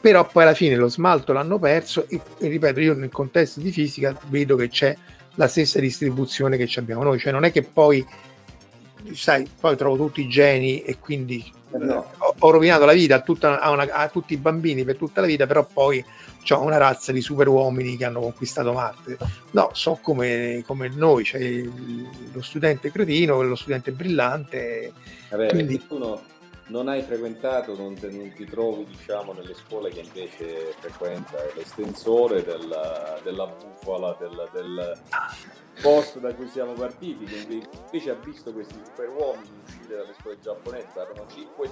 però 0.00 0.26
poi 0.26 0.42
alla 0.42 0.54
fine 0.54 0.76
lo 0.76 0.88
smalto 0.88 1.32
l'hanno 1.32 1.58
perso 1.58 2.06
e, 2.08 2.20
e 2.38 2.48
ripeto 2.48 2.80
io 2.80 2.94
nel 2.94 3.10
contesto 3.10 3.60
di 3.60 3.70
fisica 3.70 4.18
vedo 4.28 4.56
che 4.56 4.68
c'è 4.68 4.96
la 5.34 5.48
stessa 5.48 5.80
distribuzione 5.80 6.56
che 6.56 6.70
abbiamo 6.78 7.02
noi 7.02 7.18
cioè 7.18 7.32
non 7.32 7.44
è 7.44 7.52
che 7.52 7.62
poi 7.62 8.06
sai 9.12 9.48
poi 9.60 9.76
trovo 9.76 9.96
tutti 9.96 10.20
i 10.22 10.28
geni 10.28 10.82
e 10.82 10.98
quindi 10.98 11.44
no. 11.78 12.10
ho, 12.18 12.34
ho, 12.38 12.50
rovinato 12.50 12.84
la 12.84 12.92
vita 12.92 13.16
a, 13.16 13.20
tutta, 13.20 13.60
a, 13.60 13.70
una, 13.70 13.86
a 13.90 14.08
tutti 14.08 14.32
i 14.34 14.38
bambini 14.38 14.84
per 14.84 14.96
tutta 14.96 15.20
la 15.20 15.26
vita 15.26 15.46
però 15.46 15.66
poi 15.70 16.04
c'è 16.44 16.54
una 16.54 16.76
razza 16.76 17.10
di 17.10 17.22
super 17.22 17.48
uomini 17.48 17.96
che 17.96 18.04
hanno 18.04 18.20
conquistato 18.20 18.72
Marte. 18.72 19.16
No, 19.52 19.70
so 19.72 19.98
come, 20.00 20.62
come 20.66 20.88
noi, 20.88 21.24
c'è 21.24 21.40
lo 22.32 22.42
studente 22.42 22.92
cretino 22.92 23.42
lo 23.42 23.56
studente 23.56 23.92
brillante. 23.92 24.92
Vabbè, 25.30 25.48
quindi... 25.48 25.84
tu 25.86 25.98
no, 25.98 26.22
non 26.68 26.88
hai 26.88 27.02
frequentato, 27.02 27.76
non, 27.76 27.94
te, 27.94 28.10
non, 28.10 28.32
ti 28.32 28.44
trovi 28.46 28.84
diciamo, 28.84 29.32
nelle 29.32 29.54
scuole 29.54 29.90
che 29.90 30.00
invece 30.00 30.74
frequenta 30.78 31.36
l'estensore 31.54 32.42
della, 32.42 33.18
della 33.22 33.46
bufala, 33.46 34.16
del, 34.18 34.48
del 34.52 35.00
posto 35.82 36.20
da 36.20 36.34
cui 36.34 36.48
siamo 36.48 36.72
partiti, 36.72 37.24
che 37.24 37.62
invece 37.82 38.10
ha 38.10 38.14
visto 38.14 38.52
questi 38.52 38.78
super 38.84 39.08
uomini 39.08 39.50
uscire 39.64 39.96
dalle 39.96 40.14
scuole 40.18 40.38
giapponesi, 40.40 40.98
erano 40.98 41.26
5 41.26 41.70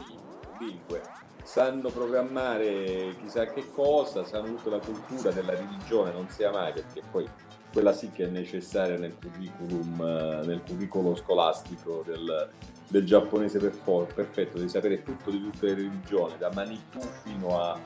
lingue 0.59 1.03
sanno 1.43 1.91
programmare 1.91 3.17
chissà 3.21 3.47
che 3.47 3.71
cosa, 3.73 4.25
sanno 4.25 4.55
tutta 4.55 4.71
la 4.71 4.79
cultura 4.79 5.31
della 5.33 5.55
religione, 5.55 6.13
non 6.13 6.29
sia 6.29 6.51
mai 6.51 6.73
perché 6.73 7.03
poi 7.11 7.29
quella 7.73 7.93
sì 7.93 8.11
che 8.13 8.25
è 8.25 8.29
necessaria 8.29 8.99
nel 8.99 9.17
curriculum, 9.19 10.01
eh, 10.01 10.47
nel 10.47 10.63
curriculum 10.65 11.17
scolastico 11.17 12.03
del, 12.07 12.51
del 12.93 13.07
giapponese 13.07 13.59
per 13.59 13.73
for, 13.73 14.13
perfetto, 14.13 14.59
di 14.59 14.69
sapere 14.69 15.03
tutto 15.03 15.31
di 15.31 15.41
tutte 15.41 15.67
le 15.67 15.75
religioni, 15.75 16.35
da 16.39 16.51
Manitou 16.55 17.03
fino 17.25 17.59
a... 17.59 17.81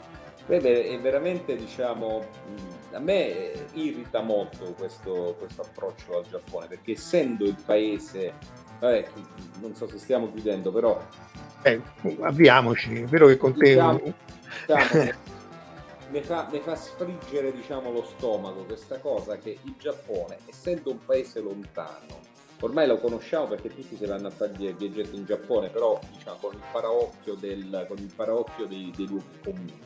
Vede, 0.47 0.89
è 0.89 1.01
veramente, 1.01 1.57
diciamo, 1.57 2.25
a 2.93 2.99
me 2.99 3.53
irrita 3.73 4.21
molto 4.21 4.75
questo, 4.75 5.37
questo 5.39 5.63
approccio 5.63 6.19
al 6.19 6.27
Giappone, 6.29 6.67
perché 6.67 6.93
essendo 6.93 7.45
il 7.45 7.57
paese, 7.65 8.35
vabbè, 8.81 9.09
non 9.61 9.75
so 9.75 9.89
se 9.89 9.99
stiamo 9.99 10.31
chiudendo, 10.31 10.73
però 10.73 11.01
eh, 11.63 11.81
avviamoci, 12.21 12.95
è 12.95 13.05
vero 13.07 13.27
che 13.29 13.37
con 13.37 13.55
te... 13.55 13.71
Diciamo, 13.71 14.01
diciamo, 14.67 15.13
ne, 16.11 16.23
fa, 16.23 16.49
ne 16.51 16.61
fa 16.61 16.77
sfriggere 16.77 17.53
diciamo, 17.53 17.91
lo 17.91 18.05
stomaco 18.05 18.65
questa 18.65 18.99
cosa 18.99 19.37
che 19.37 19.59
il 19.63 19.75
Giappone, 19.79 20.39
essendo 20.47 20.91
un 20.91 21.05
paese 21.05 21.41
lontano, 21.41 22.35
ormai 22.61 22.87
lo 22.87 22.99
conosciamo 22.99 23.47
perché 23.47 23.75
tutti 23.75 23.97
si 23.97 24.07
vanno 24.07 24.29
a 24.29 24.31
fare 24.31 24.53
gli 24.57 24.73
viaggetti 24.73 25.17
in 25.17 25.25
Giappone, 25.25 25.69
però 25.69 25.99
diciamo, 26.13 26.39
con 26.41 26.55
il 26.55 26.63
paraocchio, 26.73 27.35
del, 27.35 27.85
con 27.89 27.99
il 27.99 28.13
paraocchio 28.15 28.67
dei, 28.67 28.93
dei 28.97 29.07
luoghi 29.07 29.39
comuni. 29.43 29.79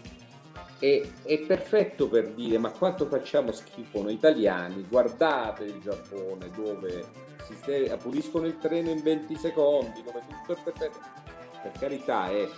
E, 0.78 1.12
è 1.24 1.38
perfetto 1.40 2.09
per 2.09 2.30
dire 2.30 2.56
ma 2.56 2.70
quanto 2.70 3.06
facciamo 3.06 3.52
schifo 3.52 4.02
noi 4.02 4.14
italiani, 4.14 4.86
guardate 4.88 5.64
il 5.64 5.78
Giappone 5.80 6.51
dove 6.55 7.05
si 7.44 7.55
ste- 7.56 7.97
puliscono 8.01 8.47
il 8.47 8.59
treno 8.59 8.90
in 8.90 9.02
20 9.02 9.36
secondi, 9.36 10.02
dove 10.02 10.22
tutto 10.26 10.59
è 10.59 10.62
perfetto. 10.62 10.98
Per 11.62 11.72
carità 11.78 12.30
è, 12.30 12.48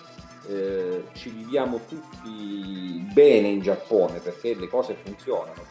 eh, 0.49 1.05
ci 1.15 1.31
viviamo 1.31 1.81
tutti 1.89 3.05
bene 3.13 3.49
in 3.49 3.61
Giappone 3.61 4.21
perché 4.21 4.55
le 4.55 4.69
cose 4.69 4.95
funzionano, 4.95 5.65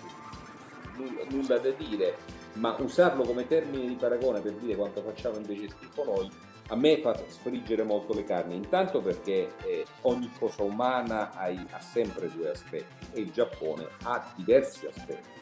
nulla, 0.97 1.21
nulla, 1.29 1.57
da 1.57 1.69
dire, 1.71 2.17
ma 2.53 2.75
usarlo 2.79 3.23
come 3.23 3.47
termine 3.47 3.87
di 3.87 3.95
paragone 3.95 4.41
per 4.41 4.53
dire 4.53 4.75
quanto 4.75 5.01
facciamo 5.01 5.37
invece 5.37 5.69
schifo 5.69 6.03
noi, 6.03 6.29
a 6.71 6.75
me 6.75 6.99
fa 7.01 7.17
sfriggere 7.27 7.83
molto 7.83 8.13
le 8.13 8.23
carni, 8.23 8.55
intanto 8.55 9.01
perché 9.01 9.55
eh, 9.63 9.85
ogni 10.01 10.31
cosa 10.39 10.63
umana 10.63 11.31
ha, 11.33 11.47
ha 11.47 11.81
sempre 11.81 12.29
due 12.29 12.49
aspetti 12.49 13.07
e 13.11 13.21
il 13.21 13.31
Giappone 13.31 13.87
ha 14.03 14.33
diversi 14.35 14.87
aspetti. 14.87 15.39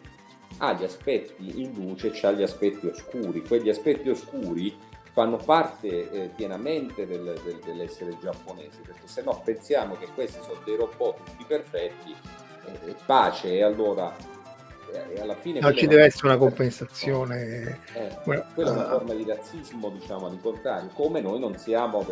Ha 0.58 0.74
gli 0.74 0.84
aspetti 0.84 1.62
in 1.62 1.74
luce 1.74 2.12
ha 2.22 2.32
gli 2.32 2.42
aspetti 2.42 2.88
oscuri. 2.88 3.44
Quegli 3.44 3.70
aspetti 3.70 4.10
oscuri 4.10 4.76
fanno 5.12 5.38
parte 5.38 6.10
eh, 6.10 6.28
pienamente 6.30 7.06
del, 7.06 7.40
del, 7.44 7.60
dell'essere 7.64 8.18
giapponese, 8.20 8.82
perché 8.82 9.08
se 9.08 9.22
no 9.22 9.40
pensiamo 9.44 9.96
che 9.96 10.08
questi 10.14 10.40
sono 10.42 10.60
dei 10.66 10.76
robot 10.76 11.24
tutti 11.24 11.46
perfetti, 11.46 12.16
eh, 12.66 12.96
pace. 13.06 13.54
E 13.54 13.64
allora 13.64 14.14
eh, 14.94 15.22
alla 15.22 15.36
fine... 15.36 15.60
No, 15.60 15.74
ci 15.74 15.88
deve 15.88 16.06
essere 16.06 16.28
una 16.28 16.38
compensazione. 16.38 17.80
Eh, 17.94 18.18
quella 18.24 18.46
è 18.56 18.62
una 18.62 18.86
uh, 18.86 18.90
forma 18.98 19.14
di 19.14 19.26
razzismo, 19.26 19.90
diciamo, 19.90 20.28
al 20.28 20.40
contrario, 20.42 20.90
come 20.94 21.22
noi 21.22 21.40
non 21.40 21.58
siamo 21.58 22.06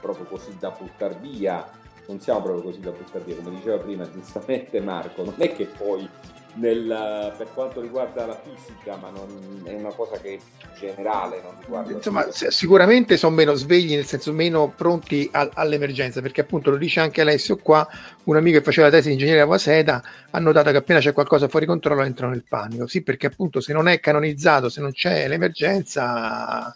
proprio 0.00 0.24
così 0.26 0.56
da 0.58 0.70
buttare 0.70 1.16
via, 1.20 1.68
non 2.06 2.20
siamo 2.20 2.42
proprio 2.42 2.62
così 2.62 2.80
da 2.80 2.90
buttare 2.90 3.24
via, 3.24 3.36
come 3.36 3.50
diceva 3.50 3.78
prima 3.78 4.10
giustamente 4.10 4.80
Marco, 4.80 5.24
non 5.24 5.34
è 5.38 5.54
che 5.54 5.66
poi 5.66 6.08
nel, 6.54 7.34
per 7.36 7.48
quanto 7.52 7.80
riguarda 7.80 8.26
la 8.26 8.40
fisica, 8.42 8.96
ma 8.96 9.10
non, 9.10 9.62
è 9.64 9.72
una 9.74 9.92
cosa 9.92 10.18
che 10.18 10.40
generale. 10.78 11.40
Non 11.42 11.54
riguarda 11.60 11.92
Insomma, 11.92 12.26
sicuramente 12.30 13.16
sono 13.16 13.34
meno 13.34 13.54
svegli, 13.54 13.94
nel 13.94 14.06
senso 14.06 14.32
meno 14.32 14.72
pronti 14.74 15.28
a, 15.32 15.50
all'emergenza, 15.54 16.20
perché 16.20 16.40
appunto 16.40 16.70
lo 16.70 16.76
dice 16.76 17.00
anche 17.00 17.20
Alessio 17.20 17.56
qua, 17.56 17.86
un 18.24 18.36
amico 18.36 18.58
che 18.58 18.64
faceva 18.64 18.88
la 18.88 18.92
tesi 18.92 19.08
di 19.08 19.14
ingegneria 19.14 19.44
a 19.44 19.46
Waseda 19.46 20.02
ha 20.30 20.38
notato 20.38 20.70
che 20.70 20.76
appena 20.78 21.00
c'è 21.00 21.12
qualcosa 21.12 21.48
fuori 21.48 21.66
controllo 21.66 22.02
entrano 22.02 22.32
nel 22.32 22.44
panico. 22.48 22.86
Sì, 22.86 23.02
perché 23.02 23.26
appunto 23.26 23.60
se 23.60 23.72
non 23.72 23.88
è 23.88 24.00
canonizzato, 24.00 24.68
se 24.68 24.80
non 24.80 24.92
c'è 24.92 25.28
l'emergenza, 25.28 26.74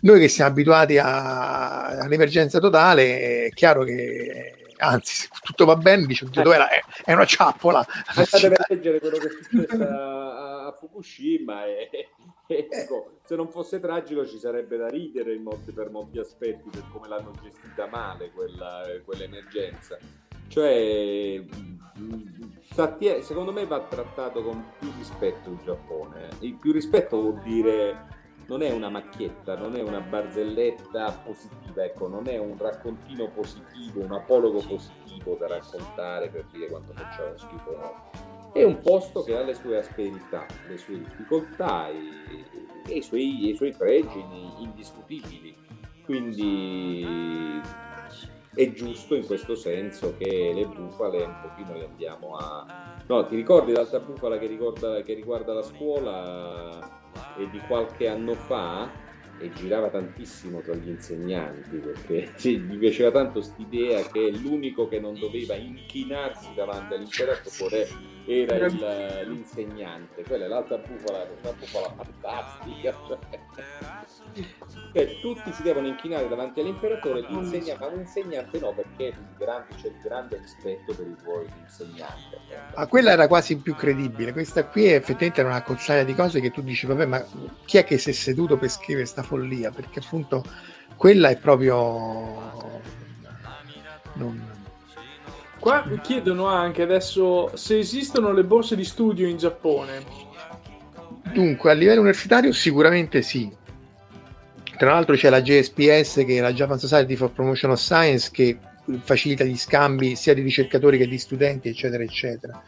noi 0.00 0.20
che 0.20 0.28
siamo 0.28 0.50
abituati 0.50 0.98
a, 0.98 1.98
all'emergenza 1.98 2.58
totale, 2.58 3.46
è 3.46 3.50
chiaro 3.50 3.84
che 3.84 4.54
anzi 4.80 5.14
se 5.14 5.28
tutto 5.42 5.64
va 5.64 5.76
bene 5.76 6.06
dice 6.06 6.24
oddio 6.24 6.42
dov'era? 6.42 6.68
È, 6.68 6.82
è 7.04 7.12
una 7.12 7.24
ciappola. 7.24 7.86
Andate 8.06 8.46
a 8.46 8.64
leggere 8.68 9.00
quello 9.00 9.18
che 9.18 9.26
è 9.26 9.30
successo 9.30 9.82
a, 9.82 10.66
a 10.66 10.72
Fukushima 10.72 11.66
e, 11.66 11.88
e 12.46 12.68
ecco, 12.70 13.20
se 13.24 13.36
non 13.36 13.48
fosse 13.48 13.78
tragico 13.80 14.26
ci 14.26 14.38
sarebbe 14.38 14.76
da 14.76 14.88
ridere 14.88 15.38
molti, 15.38 15.72
per 15.72 15.90
molti 15.90 16.18
aspetti 16.18 16.68
per 16.70 16.84
come 16.90 17.08
l'hanno 17.08 17.32
gestita 17.42 17.86
male 17.86 18.30
quella, 18.32 18.82
quell'emergenza. 19.04 19.98
Cioè 20.48 21.44
secondo 23.20 23.52
me 23.52 23.66
va 23.66 23.80
trattato 23.82 24.42
con 24.42 24.72
più 24.78 24.90
rispetto 24.96 25.50
il 25.50 25.58
Giappone. 25.64 26.28
Il 26.40 26.54
più 26.54 26.72
rispetto 26.72 27.20
vuol 27.20 27.40
dire 27.42 28.19
non 28.50 28.62
è 28.62 28.72
una 28.72 28.88
macchietta, 28.88 29.56
non 29.56 29.76
è 29.76 29.80
una 29.80 30.00
barzelletta 30.00 31.22
positiva, 31.24 31.84
ecco, 31.84 32.08
non 32.08 32.26
è 32.26 32.36
un 32.36 32.58
raccontino 32.58 33.30
positivo, 33.30 34.00
un 34.00 34.10
apologo 34.10 34.58
positivo 34.58 35.36
da 35.38 35.46
raccontare 35.46 36.28
per 36.30 36.46
dire 36.50 36.66
quanto 36.66 36.92
facciamo 36.92 37.38
schifo, 37.38 37.76
no. 37.76 38.50
È 38.52 38.64
un 38.64 38.80
posto 38.80 39.22
che 39.22 39.36
ha 39.36 39.44
le 39.44 39.54
sue 39.54 39.78
asperità, 39.78 40.46
le 40.68 40.76
sue 40.78 40.98
difficoltà 40.98 41.90
e, 41.90 41.94
e, 42.88 42.96
i, 42.96 43.02
suoi, 43.02 43.46
e 43.46 43.50
i 43.52 43.54
suoi 43.54 43.72
pregi 43.72 44.20
indiscutibili. 44.58 45.56
Quindi 46.04 47.60
è 48.52 48.72
giusto 48.72 49.14
in 49.14 49.26
questo 49.26 49.54
senso 49.54 50.16
che 50.18 50.50
le 50.52 50.66
bufale 50.66 51.22
un 51.22 51.36
pochino 51.40 51.78
le 51.78 51.84
andiamo 51.84 52.34
a... 52.34 53.00
No, 53.06 53.24
ti 53.26 53.36
ricordi 53.36 53.70
l'altra 53.70 54.00
bufala 54.00 54.38
che, 54.38 54.48
ricorda, 54.48 55.02
che 55.02 55.14
riguarda 55.14 55.52
la 55.52 55.62
scuola? 55.62 56.99
E 57.36 57.48
di 57.50 57.60
qualche 57.66 58.08
anno 58.08 58.34
fa 58.34 58.90
e 59.38 59.50
girava 59.54 59.88
tantissimo 59.88 60.60
tra 60.60 60.74
gli 60.74 60.88
insegnanti 60.88 61.78
perché 61.78 62.32
gli 62.48 62.78
piaceva 62.78 63.10
tanto 63.10 63.40
quest'idea 63.40 64.02
che 64.10 64.30
l'unico 64.30 64.86
che 64.86 65.00
non 65.00 65.18
doveva 65.18 65.54
inchinarsi 65.54 66.48
davanti 66.54 66.94
all'imperatore 66.94 67.88
era 68.30 68.66
il, 68.66 69.28
l'insegnante 69.28 70.22
quella 70.22 70.44
è 70.44 70.48
l'altra 70.48 70.78
bufala, 70.78 71.18
l'altra 71.24 71.52
bufala 71.52 71.94
fantastica 71.96 72.94
cioè, 74.92 75.20
tutti 75.20 75.52
si 75.52 75.62
devono 75.62 75.86
inchinare 75.88 76.28
davanti 76.28 76.60
all'imperatore 76.60 77.26
l'insegna, 77.28 77.76
ma 77.78 77.88
l'insegnante 77.88 78.58
no 78.60 78.72
perché 78.72 79.14
grande, 79.36 79.74
c'è 79.80 79.88
il 79.88 79.98
grande 80.02 80.38
rispetto 80.38 80.94
per 80.94 81.06
il 81.06 81.16
ruolo 81.22 81.44
dell'insegnante 81.44 82.38
ma 82.74 82.86
quella 82.86 83.10
era 83.12 83.26
quasi 83.26 83.56
più 83.58 83.74
credibile. 83.74 84.32
Questa 84.32 84.64
qui 84.64 84.86
è 84.86 84.94
effettivamente 84.94 85.42
una 85.42 85.62
cozzaglia 85.62 86.04
di 86.04 86.14
cose 86.14 86.40
che 86.40 86.50
tu 86.50 86.62
dici 86.62 86.86
vabbè 86.86 87.06
ma 87.06 87.24
chi 87.64 87.78
è 87.78 87.84
che 87.84 87.98
si 87.98 88.10
è 88.10 88.12
seduto 88.12 88.56
per 88.56 88.68
scrivere 88.68 89.04
questa 89.04 89.22
follia? 89.22 89.70
Perché 89.70 90.00
appunto 90.00 90.44
quella 90.96 91.30
è 91.30 91.36
proprio 91.36 92.50
non... 94.14 94.49
qua 95.60 95.84
chiedono 96.02 96.46
anche 96.46 96.82
adesso 96.82 97.54
se 97.54 97.78
esistono 97.78 98.32
le 98.32 98.42
borse 98.42 98.74
di 98.74 98.84
studio 98.84 99.28
in 99.28 99.36
Giappone 99.36 100.28
Dunque, 101.32 101.70
a 101.70 101.74
livello 101.74 102.00
universitario 102.00 102.52
sicuramente 102.52 103.22
sì, 103.22 103.48
tra 104.76 104.92
l'altro 104.92 105.14
c'è 105.14 105.30
la 105.30 105.42
JSPS 105.42 106.24
che 106.26 106.38
è 106.38 106.40
la 106.40 106.52
Japan 106.52 106.78
Society 106.78 107.14
for 107.14 107.30
Promotion 107.30 107.70
of 107.70 107.78
Science 107.78 108.30
che 108.32 108.58
facilita 109.02 109.44
gli 109.44 109.56
scambi 109.56 110.16
sia 110.16 110.34
di 110.34 110.40
ricercatori 110.40 110.98
che 110.98 111.06
di 111.06 111.18
studenti 111.18 111.68
eccetera 111.68 112.02
eccetera. 112.02 112.62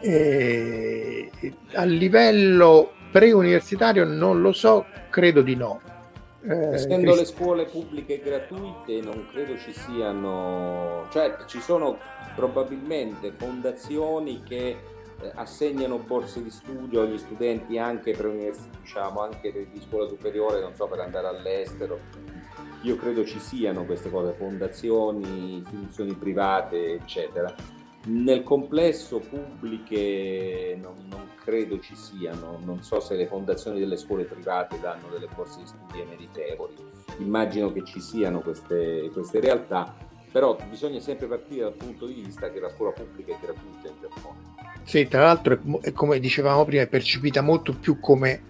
E 0.00 1.30
a 1.72 1.84
livello 1.84 2.92
preuniversitario 3.10 4.04
non 4.04 4.40
lo 4.40 4.52
so, 4.52 4.86
credo 5.10 5.42
di 5.42 5.56
no. 5.56 5.80
Eh, 6.48 6.74
Essendo 6.74 7.12
Crist- 7.12 7.18
le 7.18 7.24
scuole 7.36 7.64
pubbliche 7.64 8.20
gratuite 8.22 9.00
non 9.00 9.26
credo 9.32 9.58
ci 9.58 9.72
siano, 9.72 11.06
cioè 11.10 11.36
ci 11.46 11.60
sono 11.60 11.98
probabilmente 12.36 13.32
fondazioni 13.32 14.42
che 14.44 14.76
eh, 15.18 15.32
assegnano 15.34 15.98
borse 15.98 16.42
di 16.42 16.50
studio 16.50 17.00
agli 17.00 17.16
studenti 17.18 17.78
anche 17.78 18.12
per 18.12 18.30
diciamo, 18.80 19.20
anche 19.20 19.50
di 19.72 19.80
scuola 19.80 20.06
superiore, 20.06 20.60
non 20.60 20.74
so, 20.74 20.86
per 20.86 21.00
andare 21.00 21.26
all'estero. 21.26 21.98
Io 22.82 22.96
credo 22.96 23.24
ci 23.24 23.40
siano 23.40 23.84
queste 23.84 24.10
cose, 24.10 24.34
fondazioni, 24.34 25.58
istituzioni 25.58 26.14
private, 26.14 26.92
eccetera. 26.92 27.52
Nel 28.08 28.44
complesso 28.44 29.18
pubbliche 29.18 30.78
non, 30.80 31.06
non 31.08 31.30
credo 31.42 31.80
ci 31.80 31.96
siano, 31.96 32.60
non 32.62 32.82
so 32.82 33.00
se 33.00 33.16
le 33.16 33.26
fondazioni 33.26 33.80
delle 33.80 33.96
scuole 33.96 34.24
private 34.24 34.78
danno 34.78 35.08
delle 35.08 35.28
borse 35.34 35.60
di 35.60 35.66
studio 35.66 36.04
meritevoli, 36.04 36.74
immagino 37.18 37.72
che 37.72 37.82
ci 37.84 38.00
siano 38.00 38.40
queste, 38.40 39.10
queste 39.12 39.40
realtà, 39.40 39.96
però 40.36 40.54
bisogna 40.68 41.00
sempre 41.00 41.28
partire 41.28 41.62
dal 41.62 41.72
punto 41.72 42.04
di 42.04 42.12
vista 42.12 42.50
che 42.50 42.60
la 42.60 42.68
scuola 42.68 42.92
pubblica 42.92 43.32
è 43.32 43.38
gratuita 43.40 43.88
in 43.88 43.94
Giappone. 44.02 44.36
Sì, 44.82 45.08
tra 45.08 45.22
l'altro, 45.22 45.54
è, 45.54 45.86
è, 45.86 45.92
come 45.92 46.20
dicevamo 46.20 46.62
prima, 46.66 46.82
è 46.82 46.88
percepita 46.88 47.40
molto 47.40 47.72
più 47.72 47.98
come 48.00 48.42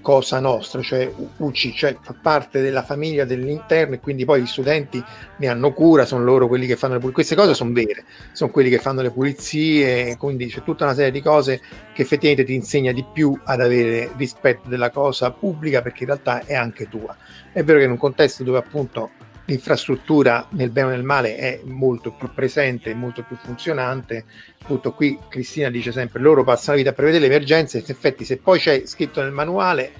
cosa 0.00 0.38
nostra, 0.38 0.80
cioè 0.80 1.12
UCI, 1.38 1.72
cioè 1.74 1.96
fa 2.00 2.14
parte 2.22 2.60
della 2.60 2.84
famiglia 2.84 3.24
dell'interno 3.24 3.96
e 3.96 3.98
quindi 3.98 4.24
poi 4.24 4.42
gli 4.42 4.46
studenti 4.46 5.02
ne 5.38 5.48
hanno 5.48 5.72
cura, 5.72 6.04
sono 6.04 6.22
loro 6.22 6.46
quelli 6.46 6.68
che 6.68 6.76
fanno 6.76 6.92
le 6.92 7.00
pulizie. 7.00 7.24
Queste 7.24 7.34
cose 7.34 7.54
sono 7.54 7.72
vere, 7.72 8.04
sono 8.30 8.52
quelli 8.52 8.70
che 8.70 8.78
fanno 8.78 9.02
le 9.02 9.10
pulizie, 9.10 10.16
quindi 10.16 10.46
c'è 10.46 10.62
tutta 10.62 10.84
una 10.84 10.94
serie 10.94 11.10
di 11.10 11.20
cose 11.20 11.60
che 11.94 12.02
effettivamente 12.02 12.44
ti 12.44 12.54
insegna 12.54 12.92
di 12.92 13.04
più 13.12 13.36
ad 13.42 13.60
avere 13.60 14.12
rispetto 14.16 14.68
della 14.68 14.90
cosa 14.90 15.32
pubblica 15.32 15.82
perché 15.82 16.04
in 16.04 16.10
realtà 16.10 16.44
è 16.44 16.54
anche 16.54 16.88
tua. 16.88 17.16
È 17.52 17.64
vero 17.64 17.80
che 17.80 17.86
in 17.86 17.90
un 17.90 17.98
contesto 17.98 18.44
dove 18.44 18.58
appunto 18.58 19.10
l'infrastruttura 19.46 20.46
nel 20.50 20.70
bene 20.70 20.88
o 20.88 20.90
nel 20.90 21.02
male 21.02 21.36
è 21.36 21.60
molto 21.64 22.12
più 22.12 22.30
presente, 22.34 22.94
molto 22.94 23.22
più 23.22 23.36
funzionante. 23.36 24.24
Appunto, 24.62 24.92
qui 24.92 25.18
Cristina 25.28 25.70
dice 25.70 25.92
sempre: 25.92 26.20
loro 26.20 26.44
passano 26.44 26.72
la 26.72 26.78
vita 26.78 26.90
a 26.90 26.94
prevedere 26.94 27.26
le 27.26 27.34
emergenze. 27.34 27.78
In 27.78 27.84
effetti, 27.86 28.24
se 28.24 28.38
poi 28.38 28.58
c'è 28.58 28.82
scritto 28.86 29.20
nel 29.22 29.32
manuale, 29.32 29.92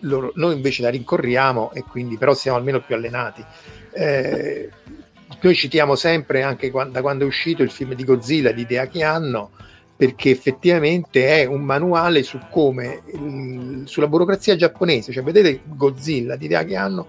loro, 0.00 0.32
noi 0.36 0.54
invece 0.54 0.82
la 0.82 0.90
rincorriamo 0.90 1.72
e 1.72 1.82
quindi 1.82 2.16
però 2.16 2.34
siamo 2.34 2.56
almeno 2.56 2.80
più 2.80 2.94
allenati. 2.94 3.44
Eh, 3.92 4.70
noi 5.40 5.54
citiamo 5.54 5.94
sempre 5.94 6.42
anche 6.42 6.70
quando, 6.70 6.92
da 6.92 7.00
quando 7.00 7.24
è 7.24 7.26
uscito 7.26 7.62
il 7.62 7.70
film 7.70 7.94
di 7.94 8.04
Godzilla 8.04 8.50
di 8.50 8.66
Deaki 8.66 9.02
Anno 9.02 9.50
perché 9.96 10.30
effettivamente 10.30 11.26
è 11.26 11.44
un 11.44 11.62
manuale 11.62 12.22
su 12.22 12.38
come 12.50 13.02
sulla 13.84 14.06
burocrazia 14.06 14.54
giapponese, 14.54 15.12
cioè 15.12 15.24
vedete 15.24 15.60
Godzilla 15.64 16.36
di 16.36 16.46
Deaki 16.46 16.76
Anno 16.76 17.08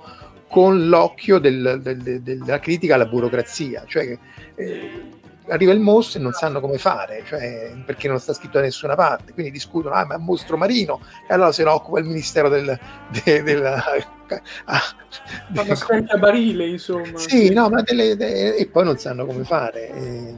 con 0.49 0.87
l'occhio 0.89 1.37
del, 1.37 1.79
del, 1.81 1.97
del, 1.97 2.21
della 2.21 2.59
critica 2.59 2.95
alla 2.95 3.05
burocrazia, 3.05 3.83
cioè 3.85 4.17
eh, 4.55 5.17
arriva 5.47 5.71
il 5.71 5.79
mostro 5.79 6.19
e 6.19 6.23
non 6.23 6.31
sanno 6.33 6.59
come 6.59 6.77
fare, 6.77 7.23
cioè, 7.25 7.73
perché 7.85 8.07
non 8.07 8.19
sta 8.19 8.33
scritto 8.33 8.57
da 8.57 8.63
nessuna 8.63 8.95
parte, 8.95 9.33
quindi 9.33 9.51
discutono, 9.51 9.93
ah 9.95 10.05
ma 10.05 10.15
è 10.15 10.17
un 10.17 10.25
mostro 10.25 10.57
marino, 10.57 11.01
e 11.27 11.33
allora 11.33 11.51
se 11.51 11.63
ne 11.63 11.69
occupa 11.69 11.99
il 11.99 12.05
ministero 12.05 12.49
del... 12.49 12.77
De, 13.23 13.43
della, 13.43 13.83
ah, 14.65 14.81
de, 15.49 16.05
a 16.07 16.17
barile, 16.17 16.67
insomma. 16.67 17.17
Sì, 17.17 17.51
no, 17.51 17.69
ma 17.69 17.81
delle, 17.81 18.15
de, 18.15 18.55
e 18.55 18.67
poi 18.67 18.85
non 18.85 18.97
sanno 18.97 19.25
come 19.25 19.43
fare. 19.43 19.89
E, 19.89 20.35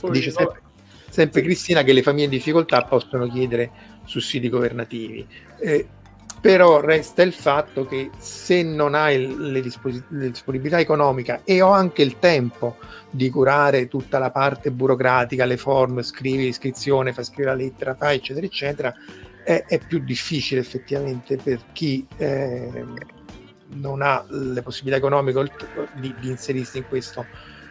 poi, 0.00 0.10
dice 0.12 0.30
sempre, 0.30 0.60
sempre 1.08 1.42
Cristina 1.42 1.82
che 1.82 1.92
le 1.92 2.02
famiglie 2.02 2.24
in 2.24 2.30
difficoltà 2.30 2.82
possono 2.84 3.28
chiedere 3.28 3.70
sussidi 4.04 4.48
governativi. 4.48 5.26
Eh, 5.60 5.86
però 6.40 6.80
resta 6.80 7.22
il 7.22 7.32
fatto 7.32 7.86
che 7.86 8.10
se 8.18 8.62
non 8.62 8.94
hai 8.94 9.36
le, 9.36 9.60
dispos- 9.60 10.02
le 10.08 10.30
disponibilità 10.30 10.78
economica 10.78 11.40
e 11.44 11.60
ho 11.60 11.70
anche 11.70 12.02
il 12.02 12.18
tempo 12.18 12.76
di 13.10 13.28
curare 13.30 13.88
tutta 13.88 14.18
la 14.18 14.30
parte 14.30 14.70
burocratica, 14.70 15.44
le 15.44 15.56
form, 15.56 16.02
scrivi 16.02 16.44
l'iscrizione, 16.44 17.12
fai 17.12 17.24
scrivere 17.24 17.56
la 17.56 17.62
lettera, 17.62 17.94
fai 17.94 18.16
eccetera 18.16 18.46
eccetera, 18.46 18.94
è, 19.42 19.64
è 19.66 19.78
più 19.78 19.98
difficile 20.00 20.60
effettivamente 20.60 21.36
per 21.36 21.60
chi 21.72 22.06
eh, 22.18 22.84
non 23.70 24.02
ha 24.02 24.24
le 24.28 24.62
possibilità 24.62 24.98
economiche 24.98 25.50
di, 25.94 26.14
di 26.20 26.28
inserirsi 26.28 26.78
in 26.78 26.86
questo, 26.86 27.26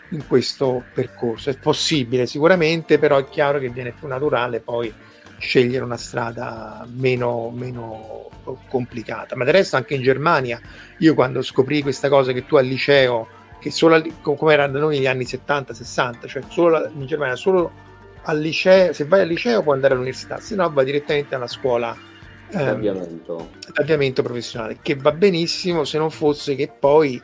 in 0.10 0.26
questo 0.27 0.84
percorso. 0.94 1.49
È 1.49 1.57
possibile 1.57 2.26
sicuramente, 2.26 2.99
però 2.99 3.18
è 3.18 3.26
chiaro 3.26 3.60
che 3.60 3.69
viene 3.69 3.91
più 3.91 4.07
naturale 4.07 4.60
poi 4.60 4.94
scegliere 5.38 5.84
una 5.84 5.97
strada 5.97 6.85
meno, 6.91 7.51
meno 7.53 8.30
complicata. 8.68 9.35
Ma 9.35 9.43
del 9.43 9.53
resto 9.53 9.76
anche 9.76 9.95
in 9.95 10.01
Germania, 10.01 10.59
io 10.99 11.14
quando 11.14 11.41
scoprì 11.41 11.81
questa 11.81 12.09
cosa 12.09 12.31
che 12.31 12.45
tu 12.45 12.55
al 12.55 12.65
liceo, 12.65 13.27
che 13.59 13.72
solo 13.72 14.01
come 14.22 14.53
era 14.53 14.68
da 14.68 14.80
noi 14.80 14.97
negli 14.97 15.07
anni 15.07 15.23
70-60, 15.23 16.27
cioè 16.27 16.41
solo 16.47 16.89
in 16.93 17.05
Germania 17.05 17.35
solo 17.35 17.72
al 18.23 18.39
liceo, 18.39 18.93
se 18.93 19.05
vai 19.05 19.22
al 19.22 19.27
liceo 19.27 19.64
puoi 19.64 19.76
andare 19.76 19.93
all'università, 19.93 20.39
se 20.39 20.55
no 20.55 20.69
vai 20.72 20.85
direttamente 20.85 21.35
alla 21.35 21.47
scuola 21.47 21.95
ehm, 22.51 23.22
d'avviamento 23.73 24.22
professionale, 24.22 24.80
che 24.81 24.95
va 24.95 25.11
benissimo 25.11 25.85
se 25.85 25.97
non 25.97 26.11
fosse 26.11 26.55
che 26.55 26.68
poi 26.68 27.22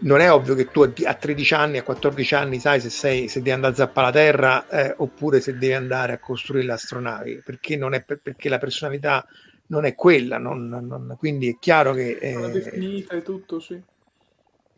non 0.00 0.20
è 0.20 0.30
ovvio 0.30 0.54
che 0.54 0.70
tu 0.70 0.82
a 0.82 1.14
13 1.14 1.54
anni, 1.54 1.78
a 1.78 1.82
14 1.82 2.34
anni 2.34 2.58
sai 2.58 2.80
se, 2.80 2.90
sei, 2.90 3.28
se 3.28 3.38
devi 3.38 3.52
andare 3.52 3.72
a 3.72 3.76
zappare 3.76 4.06
la 4.06 4.12
terra 4.12 4.68
eh, 4.68 4.94
oppure 4.98 5.40
se 5.40 5.52
devi 5.52 5.72
andare 5.72 6.12
a 6.12 6.18
costruire 6.18 6.66
le 6.66 6.72
astronavi, 6.72 7.42
perché, 7.44 7.76
non 7.76 7.94
è 7.94 8.02
per, 8.02 8.20
perché 8.22 8.48
la 8.48 8.58
personalità 8.58 9.26
non 9.68 9.84
è 9.84 9.94
quella, 9.94 10.38
non, 10.38 10.68
non, 10.68 11.14
quindi 11.18 11.48
è 11.48 11.56
chiaro 11.58 11.94
che... 11.94 12.18
È 12.18 12.50
definita 12.50 13.14
e 13.14 13.22
tutto, 13.22 13.60
sì. 13.60 13.80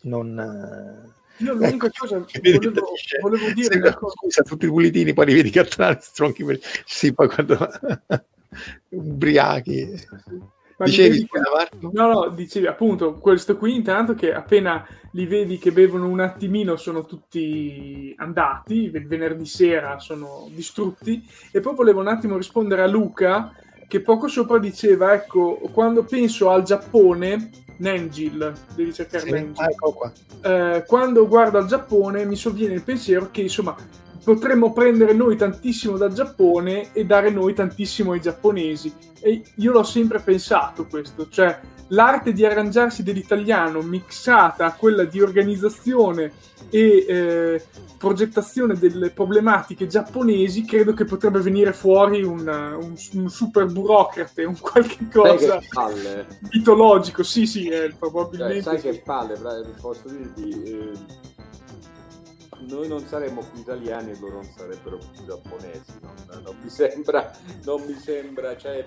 Non, 0.03 1.13
Io 1.39 1.53
l'unica 1.55 1.87
Ecco, 1.87 1.97
cosa 1.99 2.25
che 2.25 2.41
volevo, 2.53 2.83
volevo 3.21 3.51
dire 3.51 3.73
"Sembra- 3.73 3.89
una 3.89 3.99
cosa. 3.99 4.15
scusa, 4.17 4.43
tutti 4.43 4.67
i 4.67 4.69
pulitini, 4.69 5.13
poi 5.13 5.27
li 5.27 5.35
vedi 5.35 5.51
catturare 5.51 5.99
stronchi 6.01 6.45
per... 6.45 6.61
Sì, 6.85 7.13
poi 7.13 7.29
quando... 7.29 7.59
ubriachi. 8.91 10.07
Ma 10.11 10.23
li 10.27 10.43
Dicevi, 10.85 11.27
vedi-? 11.31 11.89
No, 11.93 12.13
no, 12.13 12.29
dicevi 12.29 12.67
appunto 12.67 13.15
questo 13.15 13.57
qui 13.57 13.75
intanto 13.75 14.15
che 14.15 14.35
appena 14.35 14.87
li 15.13 15.25
vedi 15.27 15.59
che 15.59 15.73
bevono 15.73 16.07
un 16.07 16.21
attimino 16.21 16.77
sono 16.77 17.07
tutti 17.07 18.15
andati, 18.19 18.91
il 18.93 19.07
venerdì 19.07 19.47
sera 19.47 19.99
sono 19.99 20.49
distrutti 20.51 21.27
e 21.51 21.61
poi 21.61 21.75
volevo 21.75 22.01
un 22.01 22.09
attimo 22.09 22.37
rispondere 22.37 22.83
a 22.83 22.87
Luca 22.87 23.53
che 23.89 24.01
poco 24.01 24.29
sopra 24.29 24.59
diceva 24.59 25.15
ecco 25.15 25.57
quando 25.73 26.05
penso 26.05 26.51
al 26.51 26.63
Giappone 26.65 27.51
Nengil, 27.79 28.53
devi 28.75 28.93
cercare 28.93 29.25
Sì, 29.25 29.31
Nengil. 29.31 29.63
ah, 29.63 29.71
ecco 29.71 29.93
qua. 29.93 30.13
Eh, 30.43 30.85
quando 30.87 31.27
guardo 31.27 31.59
al 31.59 31.67
Giappone 31.67 32.25
mi 32.25 32.37
sovviene 32.37 32.75
il 32.75 32.83
pensiero 32.83 33.31
che 33.31 33.43
insomma 33.43 33.75
potremmo 34.27 34.73
prendere 34.73 35.13
noi 35.13 35.37
tantissimo 35.37 35.97
dal 35.97 36.13
Giappone 36.13 36.93
e 36.93 37.05
dare 37.05 37.31
noi 37.31 37.55
tantissimo 37.55 38.11
ai 38.11 38.21
giapponesi. 38.21 38.93
E 39.21 39.45
io 39.55 39.71
l'ho 39.71 39.85
sempre 39.85 40.19
pensato 40.19 40.85
questo 40.87 41.29
cioè 41.29 41.61
l'arte 41.91 42.33
di 42.33 42.45
arrangiarsi 42.45 43.05
dell'italiano 43.05 43.83
mixata 43.83 44.67
a 44.67 44.75
quella 44.75 45.05
di 45.05 45.21
organizzazione 45.21 46.33
e 46.71 47.05
eh, 47.09 47.65
progettazione 47.97 48.75
delle 48.75 49.11
problematiche 49.11 49.87
giapponesi 49.87 50.65
credo 50.65 50.93
che 50.93 51.05
potrebbe 51.05 51.39
venire 51.39 51.73
fuori 51.73 52.25
un, 52.25 52.41
un- 52.49 52.97
un 53.13 53.29
super 53.31 53.67
burocrate 53.67 54.43
un 54.43 54.59
qualche 54.59 55.07
Sai 55.09 55.09
cosa 55.09 55.61
mitologico. 56.51 57.23
Sì 57.23 57.47
sì 57.47 57.69
eh, 57.69 57.77
Cioè, 57.77 57.95
probabilmente 57.97 58.63
sai 58.63 58.81
sì. 58.81 58.89
che 58.89 59.03
palle, 59.05 59.39
posso 59.81 60.09
dirti, 60.09 60.63
eh, 60.65 60.91
noi 62.61 62.89
non 62.89 63.07
saremmo 63.07 63.43
più 63.53 63.61
italiani 63.61 64.13
e 64.13 64.19
loro 64.19 64.37
non 64.37 64.51
sarebbero 64.57 64.99
più 64.99 65.25
giapponesi, 65.25 65.93
non, 66.01 66.43
non 66.43 66.57
mi 66.63 66.71
sembra, 66.71 67.31
non 67.65 67.83
mi 67.83 67.95
sembra, 67.95 68.57
cioè, 68.57 68.87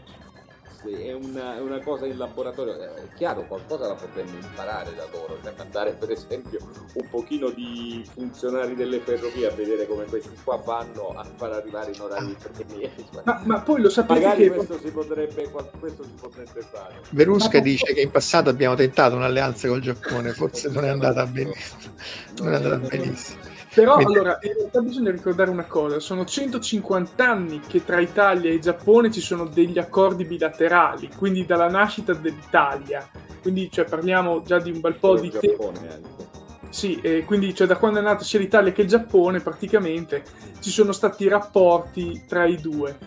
è 0.82 1.12
una, 1.12 1.58
è 1.58 1.60
una 1.60 1.80
cosa 1.82 2.06
in 2.06 2.18
laboratorio, 2.18 2.74
Eh, 2.80 2.96
è 2.96 3.14
chiaro, 3.16 3.46
qualcosa 3.48 3.88
la 3.88 3.96
potremmo 3.96 4.38
imparare 4.40 4.96
da 4.96 5.06
loro, 5.12 5.38
cioè 5.44 5.54
mandare 5.58 5.94
per 5.94 6.12
esempio 6.12 6.60
un 6.94 7.10
pochino 7.10 7.50
di 7.50 8.02
funzionari 8.14 8.76
delle 8.76 9.00
ferrovie 9.00 9.48
a 9.48 9.52
vedere 9.52 9.86
come 9.88 10.06
questi 10.06 10.36
qua 10.42 10.56
vanno 10.58 11.10
a 11.10 11.26
far 11.36 11.52
arrivare 11.52 11.92
in 11.92 12.02
orari 12.02 12.36
treni. 12.38 12.90
ma, 13.24 13.42
ma 13.44 13.62
poi 13.62 13.82
lo 13.82 13.90
sapete 13.90 14.20
Magari 14.22 14.44
che 14.44 14.52
questo 14.52 14.80
si 14.80 14.92
potrebbe, 14.92 15.50
questo 15.50 16.04
si 16.04 16.14
potrebbe 16.20 16.62
fare. 16.62 17.02
Verusca 17.10 17.58
Ma- 17.58 17.64
dice 17.64 17.94
che 17.94 18.02
in 18.02 18.12
passato 18.12 18.50
abbiamo 18.50 18.76
tentato 18.76 19.16
un'alleanza 19.16 19.68
col 19.68 19.82
Giappone, 19.82 20.32
forse 20.32 20.70
non 20.70 20.86
è 20.86 20.90
andata 20.90 21.26
benissimo. 21.26 21.94
Non 22.38 22.54
è 22.54 22.56
andata 22.56 22.78
benissimo. 22.78 23.58
Però 23.74 23.96
Quindi- 23.96 24.16
allora, 24.16 24.40
in 24.42 24.54
realtà 24.54 24.82
bisogna 24.82 25.12
ricordare 25.12 25.52
una 25.52 25.66
cosa, 25.66 26.00
sono 26.00 26.26
150 26.26 27.30
anni 27.30 27.60
che 27.60 27.86
tra 27.86 28.00
Italia 28.00 28.52
e 28.52 28.60
Giappone 28.60 29.12
ci 29.12 29.22
sono 29.22 29.46
degli 29.46 29.78
accordi 29.78 30.26
bilaterali, 30.26 31.10
quindi 31.16 31.46
dalla 31.46 31.70
nascita 31.70 32.14
dell'Italia, 32.14 33.08
quindi 33.42 33.70
cioè, 33.72 33.86
parliamo 33.86 34.42
già 34.42 34.60
di 34.60 34.72
un 34.72 34.80
bel 34.80 34.96
po' 34.96 35.20
di 35.20 35.30
tempo. 35.30 35.68
Anche. 35.68 36.28
Sì, 36.70 37.00
e 37.02 37.26
quindi 37.26 37.54
cioè, 37.54 37.68
da 37.68 37.78
quando 37.78 38.00
è 38.00 38.02
nato 38.02 38.24
sia 38.24 38.40
l'Italia 38.40 38.72
che 38.72 38.82
il 38.82 38.88
Giappone 38.88 39.40
praticamente 39.40 40.24
ci 40.60 40.70
sono 40.70 40.92
stati 40.92 41.28
rapporti 41.28 42.24
tra 42.28 42.46
i 42.46 42.58
due. 42.58 42.98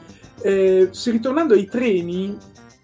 Eh, 0.43 0.89
se 0.91 1.11
ritornando 1.11 1.55
ai 1.55 1.67
treni, 1.67 2.37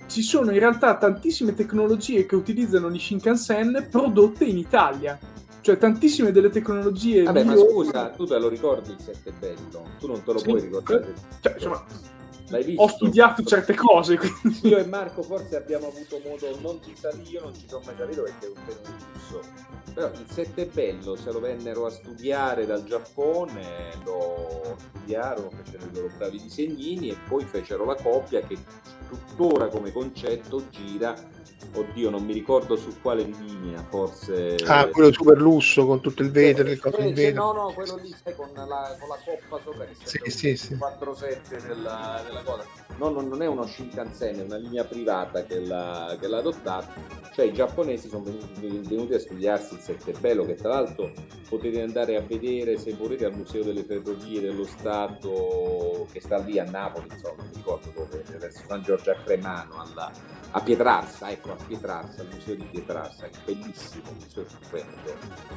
ci 0.06 0.22
sono 0.22 0.50
in 0.52 0.58
realtà 0.58 0.96
tantissime 0.96 1.54
tecnologie 1.54 2.26
che 2.26 2.34
utilizzano 2.34 2.90
gli 2.90 2.98
Shinkansen 2.98 3.88
prodotte 3.90 4.44
in 4.44 4.58
Italia. 4.58 5.18
Cioè 5.60 5.76
tantissime 5.76 6.30
delle 6.32 6.50
tecnologie 6.50 7.24
Vabbè, 7.24 7.44
ma 7.44 7.52
migliori- 7.52 7.70
scusa, 7.72 8.08
tu 8.10 8.24
te 8.24 8.38
lo 8.38 8.48
ricordi 8.48 8.92
il 8.92 9.00
sette 9.00 9.32
bello? 9.32 9.84
Tu 9.98 10.06
non 10.06 10.22
te 10.22 10.32
lo 10.32 10.38
Sì, 10.38 10.44
puoi 10.48 10.60
ricordare? 10.60 11.14
cioè, 11.40 11.52
insomma, 11.54 11.84
ho 12.76 12.88
studiato 12.88 13.42
certe 13.44 13.74
cose, 13.74 14.16
quindi... 14.16 14.60
Io 14.68 14.78
e 14.78 14.86
Marco 14.86 15.22
forse 15.22 15.56
abbiamo 15.56 15.88
avuto 15.88 16.18
modo 16.24 16.58
non 16.60 16.78
di 16.82 16.94
salire, 16.96 17.28
io 17.28 17.40
non 17.42 17.54
ci 17.54 17.68
sono 17.68 17.82
mai 17.84 17.94
salito 17.98 18.22
perché 18.22 18.46
è 18.46 18.48
un 18.48 18.94
lusso. 19.12 19.40
Però 19.92 20.06
il 20.06 20.26
sette 20.30 20.66
bello 20.66 21.16
se 21.16 21.30
lo 21.32 21.40
vennero 21.40 21.84
a 21.86 21.90
studiare 21.90 22.64
dal 22.64 22.84
Giappone, 22.84 23.90
lo 24.04 24.76
studiarono, 24.78 25.50
fecero 25.50 25.84
i 25.84 25.94
loro 25.94 26.10
bravi 26.16 26.40
disegnini 26.40 27.10
e 27.10 27.16
poi 27.28 27.44
fecero 27.44 27.84
la 27.84 27.96
copia 27.96 28.40
che 28.40 28.56
tuttora 29.08 29.68
come 29.68 29.92
concetto 29.92 30.62
gira. 30.70 31.14
Oddio, 31.74 32.10
non 32.10 32.24
mi 32.24 32.32
ricordo 32.32 32.76
su 32.76 33.00
quale 33.00 33.22
linea, 33.22 33.84
forse. 33.88 34.56
Ah, 34.66 34.86
quello 34.88 35.12
super 35.12 35.38
lusso 35.38 35.86
con 35.86 36.00
tutto 36.00 36.22
il 36.22 36.30
vetro, 36.30 36.68
il 36.68 36.80
coso 36.80 37.00
in 37.00 37.08
Eh, 37.08 37.12
vetro. 37.12 37.44
No, 37.44 37.52
no, 37.52 37.72
quello 37.72 37.96
lì 37.96 38.14
sai 38.22 38.34
con 38.34 38.48
la, 38.54 38.96
con 38.98 39.08
la 39.08 39.18
coppa 39.24 39.62
sopra 39.62 39.84
che 39.84 39.94
Sì, 40.02 40.18
sì, 40.30 40.56
sì. 40.56 40.74
4-7 40.74 41.66
della, 41.66 42.22
della 42.24 42.42
cosa. 42.42 42.64
No, 42.96 43.10
non, 43.10 43.28
non 43.28 43.42
è 43.42 43.46
uno 43.46 43.64
Shinkansen, 43.64 44.40
è 44.40 44.42
una 44.42 44.56
linea 44.56 44.84
privata 44.84 45.44
che 45.44 45.60
l'ha, 45.60 46.16
che 46.18 46.26
l'ha 46.26 46.38
adottata. 46.38 46.92
Cioè 47.32 47.44
i 47.44 47.52
giapponesi 47.52 48.08
sono 48.08 48.24
venuti, 48.24 48.80
venuti 48.88 49.14
a 49.14 49.20
studiarsi 49.20 49.74
il 49.74 49.80
sette 49.80 50.12
bello, 50.18 50.44
che 50.44 50.56
tra 50.56 50.70
l'altro 50.70 51.12
potete 51.48 51.80
andare 51.80 52.16
a 52.16 52.20
vedere 52.22 52.76
se 52.78 52.94
volete 52.94 53.24
al 53.26 53.36
Museo 53.36 53.62
delle 53.62 53.84
Ferrovie 53.84 54.40
dello 54.40 54.64
Stato, 54.64 56.08
che 56.10 56.20
sta 56.20 56.38
lì 56.38 56.58
a 56.58 56.64
Napoli, 56.64 57.06
insomma, 57.12 57.34
non 57.36 57.46
mi 57.50 57.56
ricordo 57.56 57.92
dove, 57.94 58.24
verso 58.38 58.62
San 58.66 58.82
Giorgio 58.82 59.12
a 59.12 59.14
Cremano, 59.24 59.80
alla, 59.80 60.10
a 60.50 60.60
Pietrarsa, 60.60 61.30
ecco, 61.30 61.52
a 61.52 61.56
Pietrarsa, 61.66 62.22
al 62.22 62.28
museo 62.32 62.54
di 62.54 62.64
Pietrarsa, 62.70 63.26
è 63.26 63.30
bellissimo, 63.44 64.10
un 64.10 64.16
museo 64.22 64.46
stupendo, 64.48 65.10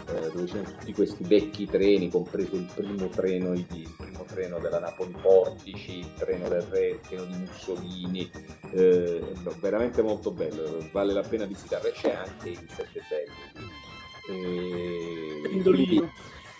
eh, 0.07 0.31
dove 0.31 0.45
ci 0.45 0.51
sono 0.51 0.63
tutti 0.63 0.93
questi 0.93 1.23
vecchi 1.23 1.65
treni, 1.67 2.09
compreso 2.09 2.55
il 2.55 2.69
primo 2.73 3.07
treno, 3.09 3.53
il, 3.53 3.65
il 3.71 3.93
primo 3.97 4.23
treno 4.25 4.59
della 4.59 4.79
Napoli 4.79 5.15
Portici, 5.21 5.99
il 5.99 6.13
treno 6.15 6.47
del 6.49 6.61
Re, 6.63 6.87
il 6.89 6.99
treno 7.01 7.25
di 7.25 7.35
Mussolini, 7.35 8.31
eh, 8.73 9.33
no, 9.43 9.55
veramente 9.59 10.01
molto 10.01 10.31
bello, 10.31 10.89
vale 10.91 11.13
la 11.13 11.21
pena 11.23 11.45
visitare. 11.45 11.91
C'è 11.91 12.13
anche 12.13 12.49
il 12.49 12.65
Sette 12.69 13.01
Belli. 13.09 13.69
Eh, 14.29 15.41
Pendolino. 15.43 15.85
quindi 15.85 16.09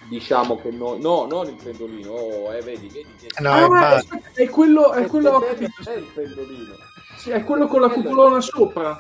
diciamo 0.10 0.58
che 0.60 0.72
no, 0.72 0.98
no, 0.98 1.26
non 1.26 1.48
il 1.48 1.56
pendolino, 1.62 2.12
oh, 2.12 2.54
eh, 2.54 2.62
vedi, 2.62 2.88
vedi 2.90 3.08
che 3.20 3.42
No, 3.42 3.52
Ah, 3.52 3.64
è 3.64 3.68
ma- 3.68 3.90
aspetta, 3.96 4.42
è 4.42 4.50
quello, 4.50 4.92
è 4.94 5.06
quello, 5.06 5.40
c'è 5.84 5.96
il 5.96 6.06
pendolino. 6.14 6.74
Sì, 7.18 7.30
è 7.30 7.44
quello 7.44 7.68
con 7.68 7.82
la 7.82 7.90
cupolona 7.90 8.42
sopra. 8.42 9.00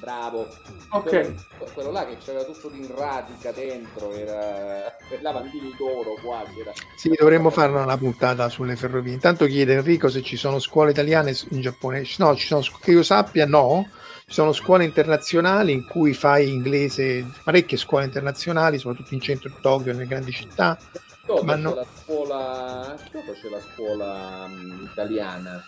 Bravo. 0.00 0.48
Ok. 0.88 1.08
Quello, 1.08 1.34
quello 1.74 1.90
là 1.90 2.06
che 2.06 2.16
c'era 2.18 2.42
tutto 2.42 2.68
di 2.68 2.78
in 2.78 2.94
radica 2.96 3.52
dentro, 3.52 4.12
era 4.12 4.96
lavandini 5.20 5.74
d'oro 5.76 6.14
quasi. 6.22 6.60
Era... 6.60 6.72
Sì, 6.96 7.10
dovremmo 7.16 7.50
fare 7.50 7.70
una 7.72 7.98
puntata 7.98 8.48
sulle 8.48 8.76
ferrovie. 8.76 9.12
Intanto 9.12 9.46
chiede 9.46 9.74
Enrico 9.74 10.08
se 10.08 10.22
ci 10.22 10.36
sono 10.36 10.58
scuole 10.58 10.90
italiane 10.90 11.36
in 11.50 11.60
Giappone. 11.60 12.06
No, 12.18 12.34
ci 12.34 12.46
sono, 12.46 12.62
che 12.80 12.90
io 12.90 13.02
sappia, 13.02 13.46
no. 13.46 13.88
Ci 14.26 14.36
sono 14.36 14.52
scuole 14.52 14.84
internazionali 14.84 15.72
in 15.72 15.84
cui 15.84 16.14
fai 16.14 16.48
inglese, 16.48 17.26
parecchie 17.42 17.76
scuole 17.76 18.04
internazionali, 18.04 18.78
soprattutto 18.78 19.12
in 19.12 19.20
centro 19.20 19.50
a 19.50 19.58
Tokyo, 19.60 19.92
nelle 19.92 20.06
grandi 20.06 20.30
città. 20.30 20.78
Kyoto 21.24 21.44
Ma 21.44 21.54
c'è 21.54 21.60
no. 21.60 21.74
la 21.74 21.86
scuola, 22.02 22.96
Kyoto 23.10 23.32
c'è 23.32 23.48
la 23.48 23.60
scuola 23.60 24.46
mm, 24.48 24.84
italiana. 24.84 25.64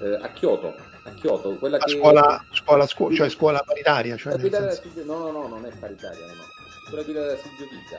Eh, 0.00 0.18
a 0.20 0.28
Kyoto, 0.28 0.74
a 1.04 1.10
Kyoto, 1.10 1.56
quella 1.56 1.78
La 1.78 1.84
che 1.84 1.92
scuola, 1.92 2.44
scuola, 2.52 2.86
scu- 2.86 3.14
cioè 3.14 3.28
scuola 3.28 3.62
paritaria. 3.64 4.16
Cioè 4.16 4.34
da 4.36 4.60
senso- 4.60 4.82
Silvio, 4.82 5.04
no, 5.04 5.18
no, 5.18 5.30
no, 5.30 5.48
non 5.48 5.66
è 5.66 5.70
paritaria, 5.78 6.26
no, 6.26 6.34
no. 6.34 6.42
Quella 6.88 7.02
guidata 7.02 7.26
da 7.26 7.36
Silvio 7.36 7.66
Vita. 7.70 7.98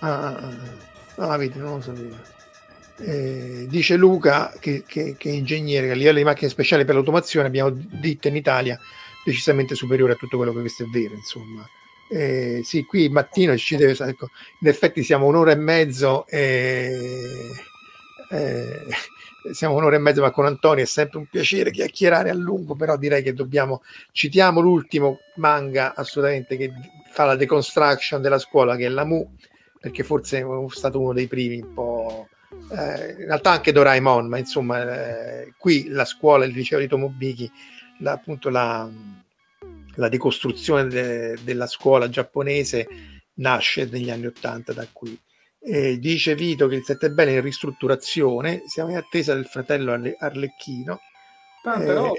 Ah, 0.00 0.26
ah, 0.26 0.36
ah. 1.16 1.32
Ah, 1.32 1.36
vedi, 1.36 1.58
non 1.58 1.76
lo 1.76 1.80
sapevo. 1.80 2.16
Eh, 2.98 3.66
dice 3.68 3.96
Luca 3.96 4.52
che, 4.58 4.84
che, 4.86 5.16
che 5.18 5.30
è 5.30 5.32
ingegnere 5.32 5.86
che 5.86 5.92
a 5.92 5.96
livello 5.96 6.18
di 6.18 6.24
macchine 6.24 6.50
speciali 6.50 6.84
per 6.84 6.94
l'automazione 6.94 7.48
abbiamo 7.48 7.70
ditte 7.70 8.28
in 8.28 8.36
Italia 8.36 8.78
decisamente 9.24 9.74
superiore 9.74 10.12
a 10.12 10.16
tutto 10.16 10.36
quello 10.36 10.52
che 10.52 10.60
questo 10.60 10.84
è 10.84 10.86
vero, 10.86 11.14
insomma. 11.14 11.68
Eh, 12.10 12.60
sì, 12.64 12.84
qui 12.84 13.08
mattino 13.08 13.56
ci 13.56 13.76
deve, 13.76 13.92
ecco, 14.06 14.28
in 14.60 14.68
effetti 14.68 15.02
siamo 15.02 15.26
un'ora 15.26 15.52
e 15.52 15.56
mezzo 15.56 16.26
e, 16.26 17.50
eh, 18.30 18.86
siamo 19.52 19.74
un'ora 19.74 19.96
e 19.96 19.98
mezzo, 19.98 20.20
ma 20.20 20.30
con 20.30 20.46
Antonio 20.46 20.84
è 20.84 20.86
sempre 20.86 21.18
un 21.18 21.26
piacere 21.26 21.70
chiacchierare 21.70 22.30
a 22.30 22.34
lungo, 22.34 22.74
però 22.74 22.96
direi 22.96 23.22
che 23.22 23.32
dobbiamo, 23.32 23.82
citiamo 24.12 24.60
l'ultimo 24.60 25.20
manga 25.36 25.94
assolutamente 25.94 26.56
che 26.56 26.72
fa 27.10 27.24
la 27.24 27.36
deconstruction 27.36 28.22
della 28.22 28.38
scuola, 28.38 28.76
che 28.76 28.86
è 28.86 28.88
la 28.88 29.04
Mu, 29.04 29.28
perché 29.80 30.02
forse 30.02 30.40
è 30.40 30.44
stato 30.68 31.00
uno 31.00 31.12
dei 31.12 31.26
primi 31.26 31.60
un 31.60 31.74
po'... 31.74 32.28
eh, 32.70 33.16
in 33.18 33.26
realtà 33.26 33.50
anche 33.50 33.72
Doraemon, 33.72 34.28
ma 34.28 34.38
insomma 34.38 35.40
eh, 35.40 35.54
qui 35.58 35.88
la 35.88 36.04
scuola, 36.04 36.44
il 36.44 36.52
liceo 36.52 36.78
di 36.78 36.86
Tomobiki, 36.86 37.50
la, 37.98 38.12
appunto 38.12 38.48
la, 38.48 38.88
la 39.96 40.08
decostruzione 40.08 40.86
de- 40.86 41.36
della 41.42 41.66
scuola 41.66 42.08
giapponese 42.08 42.86
nasce 43.34 43.88
negli 43.90 44.10
anni 44.10 44.26
Ottanta 44.26 44.72
da 44.72 44.86
qui. 44.92 45.18
Eh, 45.64 45.98
dice 45.98 46.34
Vito 46.34 46.66
che 46.66 46.76
il 46.76 46.84
Sette 46.84 47.10
Bene 47.10 47.32
è 47.32 47.34
in 47.36 47.42
ristrutturazione, 47.42 48.62
siamo 48.66 48.90
in 48.90 48.96
attesa 48.96 49.34
del 49.34 49.46
fratello 49.46 49.92
Arle- 49.92 50.16
Arlecchino. 50.18 51.00
Tanta 51.62 51.84
Eh, 51.84 51.94
roba. 51.94 52.12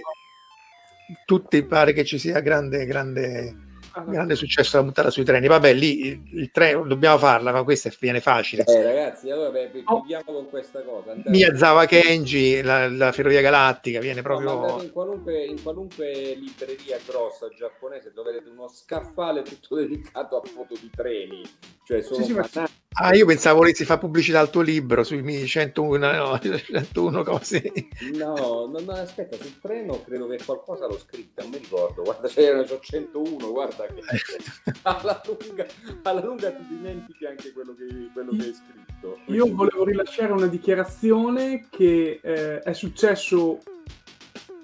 Tutti 1.26 1.64
pare 1.65 1.91
che 1.94 2.06
ci 2.06 2.18
sia 2.18 2.40
grande, 2.40 2.86
grande 2.86 3.72
grande 4.02 4.36
successo 4.36 4.78
la 4.78 4.84
puntata 4.84 5.10
sui 5.11 5.24
treni. 5.24 5.48
Vabbè, 5.48 5.74
lì 5.74 6.07
il, 6.07 6.22
il 6.34 6.52
treno 6.52 6.84
dobbiamo 6.86 7.18
farla, 7.18 7.52
ma 7.52 7.64
questa 7.64 7.91
viene 7.99 8.22
facile. 8.22 8.64
Eh, 8.65 8.82
ragazzi, 8.82 9.30
allora 9.30 9.49
beh, 9.52 9.72
chiudiamo 9.86 10.24
con 10.26 10.49
questa 10.49 10.82
cosa. 10.82 11.11
Andate... 11.11 11.30
Miyazawa 11.30 11.86
Kenji, 11.86 12.61
la, 12.61 12.90
la, 12.90 13.11
Ferrovia 13.11 13.41
Galattica, 13.41 13.99
viene 13.99 14.22
proprio. 14.22 14.53
No, 14.53 14.82
in, 14.82 14.91
qualunque, 14.91 15.45
in 15.45 15.61
qualunque 15.61 16.36
libreria 16.36 16.98
grossa 17.06 17.49
giapponese 17.49 18.11
troverete 18.11 18.49
uno 18.49 18.68
scaffale 18.68 19.44
tutto 19.44 19.76
dedicato 19.78 20.38
a 20.38 20.41
foto 20.44 20.76
di 20.80 20.90
treni. 20.95 21.41
Cioè, 21.85 22.01
sono 22.01 22.23
sì, 22.23 22.34
sì, 22.34 22.61
Ah, 22.95 23.15
io 23.15 23.26
pensavo 23.26 23.57
volessi 23.57 23.85
fare 23.85 23.99
pubblicità 23.99 24.39
al 24.39 24.51
tuo 24.51 24.61
libro 24.61 25.03
sui 25.03 25.47
101, 25.47 26.11
no, 26.11 26.39
101 26.39 27.23
cose. 27.26 27.72
No, 28.14 28.69
no, 28.72 28.80
no, 28.80 28.91
aspetta, 28.91 29.35
sul 29.35 29.60
treno 29.60 30.03
credo 30.03 30.27
che 30.27 30.39
qualcosa 30.45 30.85
l'ho 30.85 30.99
scritto, 30.99 31.41
non 31.41 31.51
mi 31.51 31.57
ricordo. 31.57 32.03
Guarda, 32.03 32.27
c'era 32.27 32.64
101, 32.64 33.51
guarda 33.51 33.88
che 33.88 34.01
alla 34.84 35.22
lunga, 35.26 35.65
alla 36.03 36.23
lunga 36.23 36.51
ti 36.51 36.68
dimentichi 36.68 37.26
anche 37.26 37.51
quello 37.51 37.73
che, 37.73 38.10
quello 38.14 38.31
che 38.31 38.43
hai 38.43 38.53
scritto. 38.53 39.19
Io 39.26 39.53
volevo 39.53 39.84
rilasciare 39.84 40.31
una 40.31 40.47
dichiarazione 40.47 41.65
che 41.69 42.19
eh, 42.22 42.60
è 42.60 42.73
successo 42.73 43.60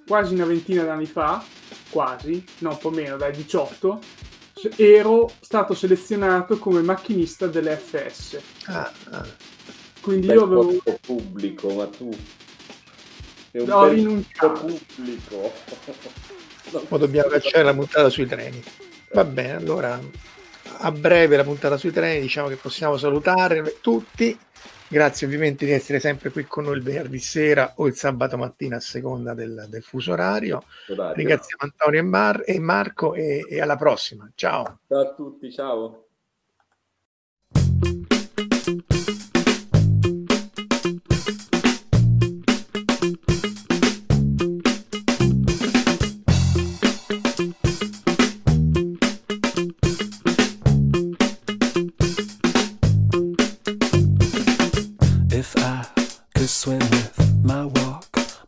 quasi 0.05 0.35
una 0.35 0.45
ventina 0.45 0.83
d'anni 0.83 1.07
fa, 1.07 1.43
quasi, 1.89 2.43
no, 2.59 2.69
un 2.69 2.77
po' 2.77 2.91
meno, 2.91 3.17
dai 3.17 3.31
18 3.31 3.99
ero 4.76 5.31
stato 5.40 5.73
selezionato 5.73 6.57
come 6.57 6.81
macchinista 6.81 7.48
delle 7.48 7.76
FS. 7.76 8.40
Ah, 8.65 8.91
ah. 9.11 9.27
Quindi 10.02 10.27
Beh, 10.27 10.34
io 10.34 10.44
avevo... 10.44 10.84
pubblico, 11.02 11.69
ma 11.73 11.88
tu... 11.88 12.10
Sei 13.52 13.61
un 13.61 13.72
ho 13.72 13.88
rinunciato. 13.88 14.65
pubblico. 14.65 15.52
Ma 16.88 16.98
dobbiamo 16.98 17.30
cacciare 17.30 17.64
la 17.64 17.73
puntata 17.73 18.10
sui 18.10 18.27
treni. 18.27 18.64
Va 19.11 19.23
bene, 19.23 19.56
allora 19.56 19.99
a 20.81 20.91
breve 20.91 21.36
la 21.36 21.44
puntata 21.44 21.77
sui 21.77 21.91
treni, 21.91 22.22
diciamo 22.22 22.48
che 22.48 22.56
possiamo 22.56 22.95
salutare 22.98 23.77
tutti 23.81 24.38
Grazie 24.91 25.27
ovviamente 25.27 25.67
di 25.67 25.71
essere 25.71 25.99
sempre 25.99 26.31
qui 26.31 26.45
con 26.45 26.63
noi 26.63 26.77
il 26.77 26.81
venerdì 26.81 27.19
sera 27.19 27.73
o 27.75 27.85
il 27.85 27.93
sabato 27.93 28.37
mattina 28.37 28.77
a 28.77 28.79
seconda 28.79 29.35
del, 29.35 29.67
del 29.69 29.83
fuso 29.83 30.13
orario. 30.13 30.63
orario. 30.87 31.13
Ringraziamo 31.13 31.61
Antonio 31.61 31.99
e, 31.99 32.03
Mar- 32.03 32.43
e 32.43 32.59
Marco 32.59 33.13
e, 33.13 33.45
e 33.47 33.61
alla 33.61 33.77
prossima. 33.77 34.27
Ciao. 34.33 34.79
Ciao 34.87 34.99
a 34.99 35.13
tutti, 35.13 35.51
ciao. 35.51 36.07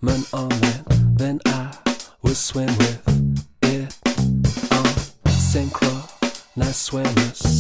woman 0.02 0.24
on 0.34 0.50
me 0.50 0.74
then 1.16 1.40
I 1.46 1.72
will 2.22 2.34
swim 2.34 2.68
with 2.78 3.46
it 3.64 3.96
on 4.72 5.30
synchronized 5.30 6.76
swimmers. 6.76 7.51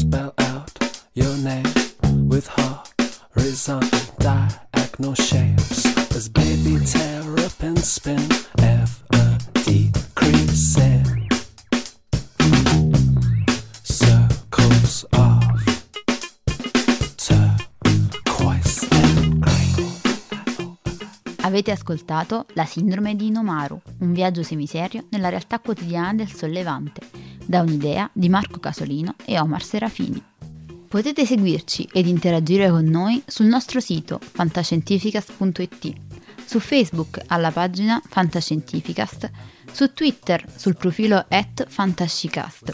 Ascoltato 21.91 22.45
La 22.53 22.65
sindrome 22.65 23.15
di 23.15 23.27
Inomaru, 23.27 23.80
un 23.99 24.13
viaggio 24.13 24.43
semiserio 24.43 25.05
nella 25.09 25.30
realtà 25.30 25.59
quotidiana 25.59 26.13
del 26.13 26.31
sollevante, 26.31 27.01
da 27.45 27.61
un'idea 27.61 28.09
di 28.13 28.30
Marco 28.30 28.59
Casolino 28.59 29.15
e 29.26 29.38
Omar 29.39 29.61
Serafini. 29.61 30.23
Potete 30.88 31.26
seguirci 31.26 31.88
ed 31.91 32.07
interagire 32.07 32.69
con 32.69 32.85
noi 32.85 33.22
sul 33.26 33.45
nostro 33.45 33.80
sito 33.80 34.19
fantascientificast.it, 34.22 35.93
su 36.45 36.59
Facebook 36.59 37.22
alla 37.27 37.51
pagina 37.51 38.01
Fantascientificast, 38.05 39.30
su 39.72 39.93
Twitter 39.93 40.43
sul 40.53 40.76
profilo 40.76 41.26
at 41.30 41.65
Fantascicast, 41.68 42.73